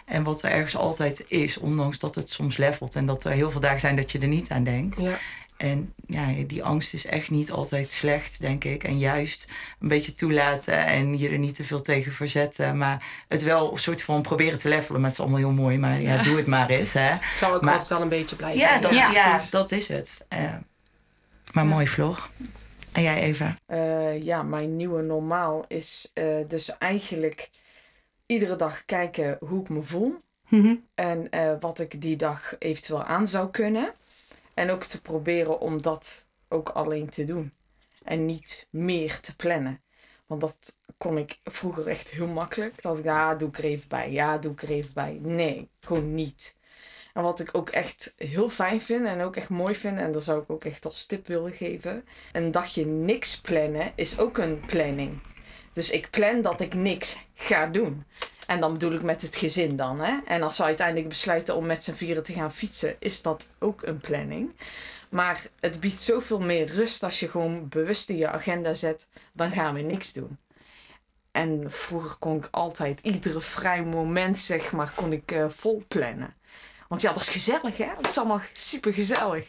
en 0.08 0.24
wat 0.24 0.44
er 0.44 0.52
ergens 0.52 0.76
altijd 0.78 1.26
is, 1.28 1.58
ondanks 1.58 2.00
dat 2.00 2.16
het 2.16 2.30
soms 2.30 2.58
levelt. 2.58 2.96
En 2.96 3.06
dat 3.06 3.24
er 3.24 3.32
heel 3.32 3.52
veel 3.52 3.62
dagen 3.62 3.80
zijn 3.80 3.96
dat 3.96 4.12
je 4.12 4.20
er 4.20 4.28
niet 4.28 4.50
aan 4.52 4.64
denkt. 4.64 4.98
ja. 5.00 5.18
En 5.58 5.94
ja, 6.08 6.28
die 6.48 6.64
angst 6.64 6.94
is 6.94 7.06
echt 7.06 7.30
niet 7.30 7.52
altijd 7.52 7.92
slecht, 7.92 8.40
denk 8.40 8.64
ik. 8.64 8.84
En 8.84 9.00
juist 9.00 9.52
een 9.80 9.88
beetje 9.88 10.14
toelaten 10.14 10.86
en 10.86 11.18
je 11.20 11.30
er 11.30 11.38
niet 11.38 11.56
te 11.56 11.64
veel 11.64 11.82
tegen 11.82 12.12
verzetten. 12.12 12.78
Maar 12.78 13.04
het 13.28 13.44
wel 13.44 13.72
een 13.72 13.78
soort 13.78 14.04
van 14.04 14.22
proberen 14.22 14.60
te 14.60 14.70
levelen. 14.70 15.02
Maar 15.02 15.10
het 15.10 15.20
is 15.20 15.26
allemaal 15.26 15.40
heel 15.40 15.52
mooi. 15.64 15.78
Maar 15.78 16.02
ja, 16.02 16.14
Ja. 16.14 16.22
doe 16.22 16.38
het 16.38 16.46
maar 16.48 16.70
eens. 16.70 16.94
Hè. 16.94 17.02
Het 17.02 17.20
zal 17.38 17.54
ook 17.54 17.62
Maar- 17.62 17.72
altijd 17.72 17.90
wel 17.90 18.02
een 18.02 18.10
beetje 18.10 18.36
blijven. 18.36 18.60
Ja, 18.60 18.80
dat, 18.80 18.92
Ja. 18.94 19.12
ja. 19.12 19.42
dat 19.50 19.72
is 19.72 19.88
het. 19.88 20.26
Maar 21.52 21.66
mooi, 21.66 21.88
Floor. 21.88 22.30
En 22.92 23.02
jij, 23.02 23.22
Eva? 23.22 23.56
Eh, 23.66 24.24
ja, 24.24 24.44
mijn 24.44 24.76
nieuwe 24.76 25.02
normaal 25.02 25.66
is 25.68 26.12
eh, 26.14 26.26
dus 26.48 26.78
eigenlijk 26.78 27.50
iedere 28.28 28.56
dag 28.56 28.86
kijken 28.86 29.38
hoe 29.40 29.62
ik 29.62 29.70
me 29.70 29.84
voel. 29.84 30.16
Mhm. 30.50 30.76
En 30.96 31.30
eh, 31.30 31.54
wat 31.60 31.80
ik 31.80 32.02
die 32.02 32.16
dag 32.16 32.56
eventueel 32.60 33.04
aan 33.04 33.28
zou 33.28 33.50
kunnen. 33.50 33.94
En 34.54 34.70
ook 34.70 34.84
te 34.84 35.02
proberen 35.02 35.60
om 35.60 35.82
dat 35.82 36.28
ook 36.48 36.70
alleen 36.70 37.10
te 37.10 37.24
doen. 37.24 37.54
En 38.04 38.26
niet 38.26 38.68
meer 38.72 39.20
te 39.20 39.36
plannen. 39.36 39.82
Want 40.26 40.42
dat 40.42 40.78
kon 40.98 41.18
ik 41.18 41.40
vroeger 41.44 41.88
echt 41.88 42.10
heel 42.10 42.28
makkelijk. 42.28 42.82
Dat 42.82 42.98
ik, 42.98 43.04
ja, 43.04 43.36
doe 43.36 43.48
ik 43.50 43.58
er 43.58 43.64
even 43.64 43.88
bij. 43.88 44.12
Ja, 44.12 44.38
doe 44.38 44.52
ik 44.52 44.62
er 44.62 44.70
even 44.70 44.94
bij. 44.94 45.20
Nee, 45.22 45.70
gewoon 45.80 46.14
niet. 46.14 46.58
En 47.14 47.24
wat 47.24 47.40
ik 47.40 47.50
ook 47.52 47.70
echt 47.70 48.14
heel 48.18 48.50
fijn 48.50 48.82
vind 48.82 49.06
en 49.06 49.22
ook 49.22 49.36
echt 49.36 49.50
mooi 49.50 49.76
vind, 49.76 50.00
en 50.00 50.12
dat 50.12 50.24
zou 50.24 50.42
ik 50.42 50.50
ook 50.50 50.66
echt 50.66 50.86
als 50.86 51.06
tip 51.06 51.28
willen 51.28 51.52
geven. 51.52 52.06
Een 52.32 52.52
dagje 52.52 52.86
niks 52.86 53.42
plannen 53.42 53.92
is 53.96 54.20
ook 54.20 54.38
een 54.38 54.60
planning. 54.60 55.22
Dus 55.78 55.90
ik 55.90 56.10
plan 56.10 56.42
dat 56.42 56.62
ik 56.62 56.74
niks 56.74 57.18
ga 57.34 57.68
doen. 57.68 58.06
En 58.48 58.60
dan 58.60 58.74
bedoel 58.74 58.92
ik 58.92 59.02
met 59.04 59.22
het 59.22 59.36
gezin 59.36 59.76
dan. 59.76 60.00
Hè? 60.00 60.18
En 60.26 60.44
als 60.44 60.58
we 60.58 60.64
uiteindelijk 60.64 61.10
besluiten 61.10 61.56
om 61.56 61.66
met 61.66 61.84
z'n 61.84 61.94
vieren 61.94 62.24
te 62.24 62.34
gaan 62.34 62.54
fietsen, 62.54 62.96
is 63.00 63.22
dat 63.22 63.56
ook 63.60 63.82
een 63.82 63.98
planning. 63.98 64.56
Maar 65.10 65.48
het 65.60 65.80
biedt 65.80 66.02
zoveel 66.02 66.40
meer 66.40 66.68
rust 66.68 67.04
als 67.04 67.20
je 67.20 67.30
gewoon 67.30 67.70
bewust 67.70 68.10
in 68.10 68.18
je 68.18 68.30
agenda 68.30 68.74
zet, 68.74 69.10
dan 69.34 69.52
gaan 69.52 69.74
we 69.74 69.82
niks 69.82 70.14
doen. 70.14 70.38
En 71.32 71.72
vroeger 71.72 72.16
kon 72.18 72.38
ik 72.38 72.48
altijd 72.52 73.00
iedere 73.02 73.42
vrij 73.42 73.84
moment, 73.84 74.38
zeg 74.38 74.72
maar, 74.72 74.92
kon 74.96 75.12
ik 75.12 75.32
eh, 75.32 75.50
vol 75.50 75.84
plannen. 75.88 76.36
Want 76.88 77.02
ja, 77.02 77.12
dat 77.12 77.22
is 77.22 77.30
gezellig, 77.30 77.78
hè? 77.78 77.90
Dat 77.96 78.10
is 78.10 78.18
allemaal 78.18 78.42
super 78.54 78.94
gezellig. 78.94 79.48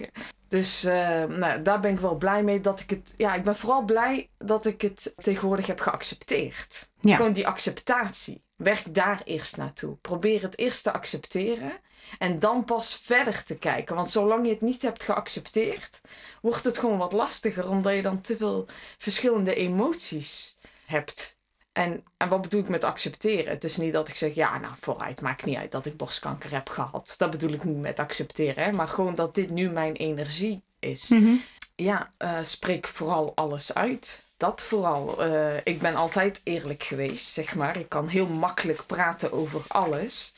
Dus 0.49 0.85
eh, 0.85 1.25
nou, 1.25 1.63
daar 1.63 1.81
ben 1.81 1.93
ik 1.93 2.01
wel 2.01 2.15
blij 2.15 2.43
mee 2.43 2.61
dat 2.61 2.81
ik 2.81 2.91
het. 2.91 3.15
Ja, 3.17 3.35
ik 3.35 3.43
ben 3.43 3.57
vooral 3.57 3.83
blij 3.83 4.31
dat 4.39 4.67
ik 4.67 4.81
het 4.81 5.13
tegenwoordig 5.17 5.67
heb 5.67 5.81
geaccepteerd. 5.81 6.89
Ja. 7.01 7.17
Gewoon 7.17 7.33
die 7.33 7.47
acceptatie. 7.47 8.43
Werk 8.57 8.95
daar 8.95 9.21
eerst 9.25 9.57
naartoe. 9.57 9.97
Probeer 9.97 10.43
het 10.43 10.59
eerst 10.59 10.83
te 10.83 10.93
accepteren. 10.93 11.73
En 12.19 12.39
dan 12.39 12.65
pas 12.65 12.95
verder 13.03 13.43
te 13.43 13.59
kijken. 13.59 13.95
Want 13.95 14.11
zolang 14.11 14.47
je 14.47 14.53
het 14.53 14.61
niet 14.61 14.83
hebt 14.83 15.05
geaccepteerd, 15.05 16.01
wordt 16.41 16.65
het 16.65 16.79
gewoon 16.79 16.99
wat 16.99 17.13
lastiger. 17.13 17.69
Omdat 17.69 17.95
je 17.95 18.03
dan 18.03 18.21
te 18.21 18.37
veel 18.37 18.67
verschillende 18.99 19.55
emoties 19.55 20.59
hebt. 20.87 21.38
En, 21.79 22.05
en 22.17 22.29
wat 22.29 22.43
bedoel 22.43 22.61
ik 22.61 22.69
met 22.69 22.85
accepteren? 22.85 23.53
Het 23.53 23.65
is 23.65 23.77
niet 23.77 23.93
dat 23.93 24.09
ik 24.09 24.17
zeg, 24.17 24.35
ja, 24.35 24.59
nou 24.59 24.75
vooruit, 24.81 25.21
maakt 25.21 25.45
niet 25.45 25.57
uit 25.57 25.71
dat 25.71 25.87
ik 25.87 25.97
borstkanker 25.97 26.53
heb 26.53 26.69
gehad. 26.69 27.15
Dat 27.19 27.31
bedoel 27.31 27.53
ik 27.53 27.65
niet 27.65 27.81
met 27.81 27.99
accepteren. 27.99 28.65
Hè? 28.65 28.73
Maar 28.73 28.89
gewoon 28.89 29.15
dat 29.15 29.35
dit 29.35 29.51
nu 29.51 29.71
mijn 29.71 29.95
energie 29.95 30.63
is. 30.79 31.09
Mhm. 31.09 31.33
Ja, 31.75 32.11
eh, 32.17 32.31
spreek 32.43 32.89
vooral 32.89 33.33
alles 33.35 33.75
uit. 33.75 34.25
Dat 34.37 34.63
vooral. 34.63 35.23
Eh, 35.25 35.57
ik 35.65 35.81
ben 35.81 35.95
altijd 35.95 36.41
eerlijk 36.45 36.83
geweest, 36.83 37.29
zeg 37.29 37.55
maar. 37.55 37.77
Ik 37.77 37.89
kan 37.89 38.09
heel 38.09 38.27
makkelijk 38.27 38.87
praten 38.87 39.33
over 39.33 39.61
alles. 39.69 40.35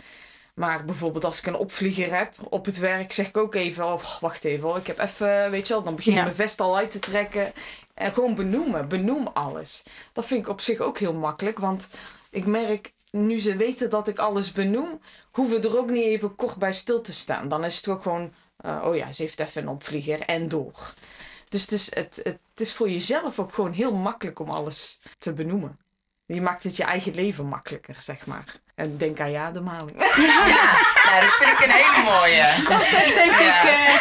Maar 0.54 0.84
bijvoorbeeld 0.84 1.24
als 1.24 1.38
ik 1.38 1.46
een 1.46 1.56
opvlieger 1.56 2.16
heb 2.16 2.34
op 2.48 2.64
het 2.64 2.78
werk, 2.78 3.12
zeg 3.12 3.26
ik 3.28 3.36
ook 3.36 3.54
even: 3.54 3.84
oh, 3.86 4.02
wacht 4.20 4.44
even, 4.44 4.68
hoor, 4.68 4.76
ik 4.76 4.86
heb 4.86 4.98
even, 4.98 5.50
weet 5.50 5.68
je 5.68 5.74
wel, 5.74 5.82
dan 5.82 5.96
begin 5.96 6.12
ik 6.12 6.18
Ja. 6.18 6.24
mijn 6.24 6.34
vest 6.36 6.60
al 6.60 6.76
uit 6.76 6.90
te 6.90 6.98
trekken. 6.98 7.52
En 8.00 8.12
gewoon 8.12 8.34
benoemen, 8.34 8.88
benoem 8.88 9.26
alles. 9.26 9.84
Dat 10.12 10.26
vind 10.26 10.40
ik 10.44 10.48
op 10.48 10.60
zich 10.60 10.78
ook 10.78 10.98
heel 10.98 11.14
makkelijk, 11.14 11.58
want 11.58 11.88
ik 12.30 12.46
merk 12.46 12.92
nu 13.10 13.38
ze 13.38 13.56
weten 13.56 13.90
dat 13.90 14.08
ik 14.08 14.18
alles 14.18 14.52
benoem, 14.52 15.00
hoeven 15.30 15.60
we 15.60 15.68
er 15.68 15.78
ook 15.78 15.90
niet 15.90 16.04
even 16.04 16.36
kort 16.36 16.56
bij 16.56 16.72
stil 16.72 17.00
te 17.00 17.12
staan. 17.12 17.48
Dan 17.48 17.64
is 17.64 17.76
het 17.76 17.88
ook 17.88 18.02
gewoon: 18.02 18.32
eh, 18.56 18.82
oh 18.84 18.96
ja, 18.96 19.12
ze 19.12 19.22
heeft 19.22 19.40
even 19.40 19.62
een 19.62 19.68
opvlieger 19.68 20.20
en 20.20 20.48
door. 20.48 20.94
Dus 21.48 21.60
het 21.62 21.72
is, 21.72 21.94
het, 21.94 22.20
het 22.22 22.38
is 22.54 22.72
voor 22.74 22.90
jezelf 22.90 23.38
ook 23.38 23.54
gewoon 23.54 23.72
heel 23.72 23.94
makkelijk 23.94 24.38
om 24.38 24.50
alles 24.50 25.00
te 25.18 25.32
benoemen. 25.32 25.78
Je 26.26 26.40
maakt 26.40 26.62
het 26.64 26.76
je 26.76 26.84
eigen 26.84 27.14
leven 27.14 27.46
makkelijker, 27.46 27.96
zeg 27.98 28.26
maar. 28.26 28.44
En 28.74 28.96
denk 28.96 29.20
aan 29.20 29.30
je 29.30 29.38
ademhaling. 29.38 29.98
Ja, 31.10 31.20
dat 31.20 31.30
vind 31.34 31.50
ik 31.50 31.64
een 31.64 31.70
hele 31.70 32.02
mooie. 32.10 32.68
Dat 32.68 32.86
zegt 32.86 33.14
denk 33.14 33.32
ik. 33.32 33.38
eh, 33.38 34.00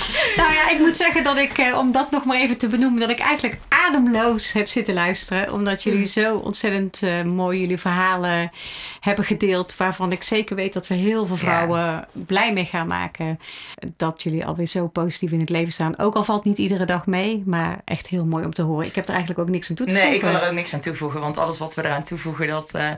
nou 0.36 0.52
ja, 0.52 0.70
ik 0.70 0.78
moet 0.78 0.96
zeggen 0.96 1.24
dat 1.24 1.36
ik, 1.36 1.58
eh, 1.58 1.78
om 1.78 1.92
dat 1.92 2.10
nog 2.10 2.24
maar 2.24 2.36
even 2.36 2.56
te 2.58 2.68
benoemen, 2.68 3.00
dat 3.00 3.10
ik 3.10 3.18
eigenlijk 3.18 3.58
ademloos 3.68 4.52
heb 4.52 4.66
zitten 4.68 4.94
luisteren. 4.94 5.52
Omdat 5.52 5.82
jullie 5.82 6.06
zo 6.06 6.36
ontzettend 6.36 7.02
eh, 7.02 7.22
mooi 7.22 7.60
jullie 7.60 7.78
verhalen 7.78 8.50
hebben 9.00 9.24
gedeeld. 9.24 9.76
Waarvan 9.76 10.12
ik 10.12 10.22
zeker 10.22 10.56
weet 10.56 10.72
dat 10.72 10.86
we 10.86 10.94
heel 10.94 11.26
veel 11.26 11.36
vrouwen 11.36 12.08
blij 12.12 12.52
mee 12.52 12.64
gaan 12.64 12.86
maken. 12.86 13.40
Dat 13.96 14.22
jullie 14.22 14.46
alweer 14.46 14.66
zo 14.66 14.86
positief 14.86 15.32
in 15.32 15.40
het 15.40 15.50
leven 15.50 15.72
staan. 15.72 15.98
Ook 15.98 16.14
al 16.14 16.24
valt 16.24 16.44
niet 16.44 16.58
iedere 16.58 16.84
dag 16.84 17.06
mee, 17.06 17.42
maar 17.46 17.80
echt 17.84 18.06
heel 18.06 18.24
mooi 18.26 18.44
om 18.44 18.54
te 18.54 18.62
horen. 18.62 18.86
Ik 18.86 18.94
heb 18.94 19.04
er 19.04 19.10
eigenlijk 19.14 19.40
ook 19.40 19.48
niks 19.48 19.70
aan 19.70 19.76
toe 19.76 19.86
te 19.86 19.92
Nee, 19.92 20.02
ik 20.04 20.10
voegen. 20.10 20.30
wil 20.32 20.40
er 20.40 20.46
ook 20.48 20.54
niks 20.54 20.74
aan 20.74 20.80
toevoegen. 20.80 21.20
Want 21.20 21.38
alles 21.38 21.58
wat 21.58 21.74
we 21.74 21.84
eraan 21.84 22.02
toevoegen, 22.02 22.46
dat 22.46 22.74
eh, 22.74 22.88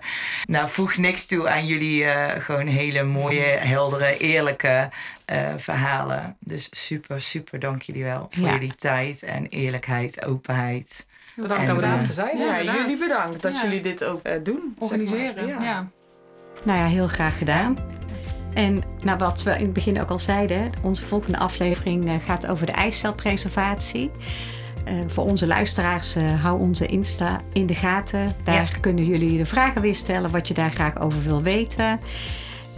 nou, 0.44 0.68
voegt 0.68 0.98
niks 0.98 1.26
toe 1.26 1.48
aan 1.48 1.66
jullie 1.66 2.04
gewoon 2.38 2.66
hele 2.66 3.02
mooie, 3.02 3.44
heldere, 3.44 4.18
eerlijke 4.18 4.88
eh, 5.26 5.52
verhalen. 5.56 6.36
Dus 6.40 6.68
super, 6.70 7.20
super 7.20 7.58
dank 7.58 7.82
jullie 7.82 8.04
wel 8.04 8.26
voor 8.30 8.44
Ja. 8.46 8.52
jullie 8.52 8.74
tijd 8.74 9.22
en 9.22 9.46
eerlijkheid, 9.46 10.24
openheid. 10.24 11.06
Bedankt 11.36 11.60
En, 11.62 11.66
dat 11.66 11.74
we 11.76 11.80
daar 11.82 11.90
eh, 11.90 11.96
mochten 11.96 12.14
zijn. 12.14 12.38
Ja, 12.38 12.62
jullie 12.62 12.98
bedankt 12.98 13.42
dat 13.42 13.52
Ja. 13.52 13.62
jullie 13.62 13.80
dit 13.80 14.04
ook 14.04 14.22
eh, 14.22 14.32
doen. 14.42 14.56
zeg 14.56 14.64
maar. 14.66 14.88
Organiseren. 14.88 15.46
Ja. 15.46 15.62
ja. 15.62 15.88
Nou 16.64 16.78
ja, 16.78 16.86
heel 16.86 17.06
graag 17.08 17.38
gedaan. 17.38 17.78
En 18.54 18.82
nou, 19.04 19.18
wat 19.18 19.42
we 19.42 19.50
in 19.50 19.64
het 19.64 19.72
begin 19.72 20.00
ook 20.00 20.10
al 20.10 20.18
zeiden, 20.20 20.70
onze 20.82 21.04
volgende 21.04 21.38
aflevering 21.38 22.08
eh, 22.08 22.14
gaat 22.26 22.46
over 22.46 22.66
de 22.66 22.72
eicelpreservatie. 22.72 24.10
Eh, 24.84 24.94
voor 25.06 25.24
onze 25.24 25.46
luisteraars, 25.46 26.14
eh, 26.16 26.42
hou 26.42 26.60
onze 26.60 26.86
Insta 26.86 27.40
in 27.52 27.66
de 27.66 27.74
gaten. 27.74 28.36
Daar 28.44 28.76
kunnen 28.80 29.04
jullie 29.06 29.38
de 29.38 29.46
vragen 29.46 29.80
weer 29.82 29.94
stellen 29.94 30.30
wat 30.30 30.48
je 30.48 30.54
daar 30.54 30.70
graag 30.70 30.98
over 31.00 31.22
wil 31.22 31.42
weten. 31.42 32.00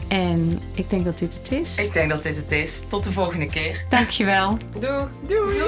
En 0.08 0.60
ik 0.74 0.90
denk 0.90 1.04
dat 1.04 1.18
dit 1.18 1.34
het 1.34 1.52
is. 1.52 1.78
Ik 1.78 1.92
denk 1.92 2.10
dat 2.10 2.22
dit 2.22 2.36
het 2.36 2.50
is. 2.50 2.84
Tot 2.86 3.02
de 3.02 3.12
volgende 3.12 3.46
keer. 3.46 3.84
Dankjewel. 3.88 4.56
Doei. 4.80 5.04
Doei. 5.26 5.62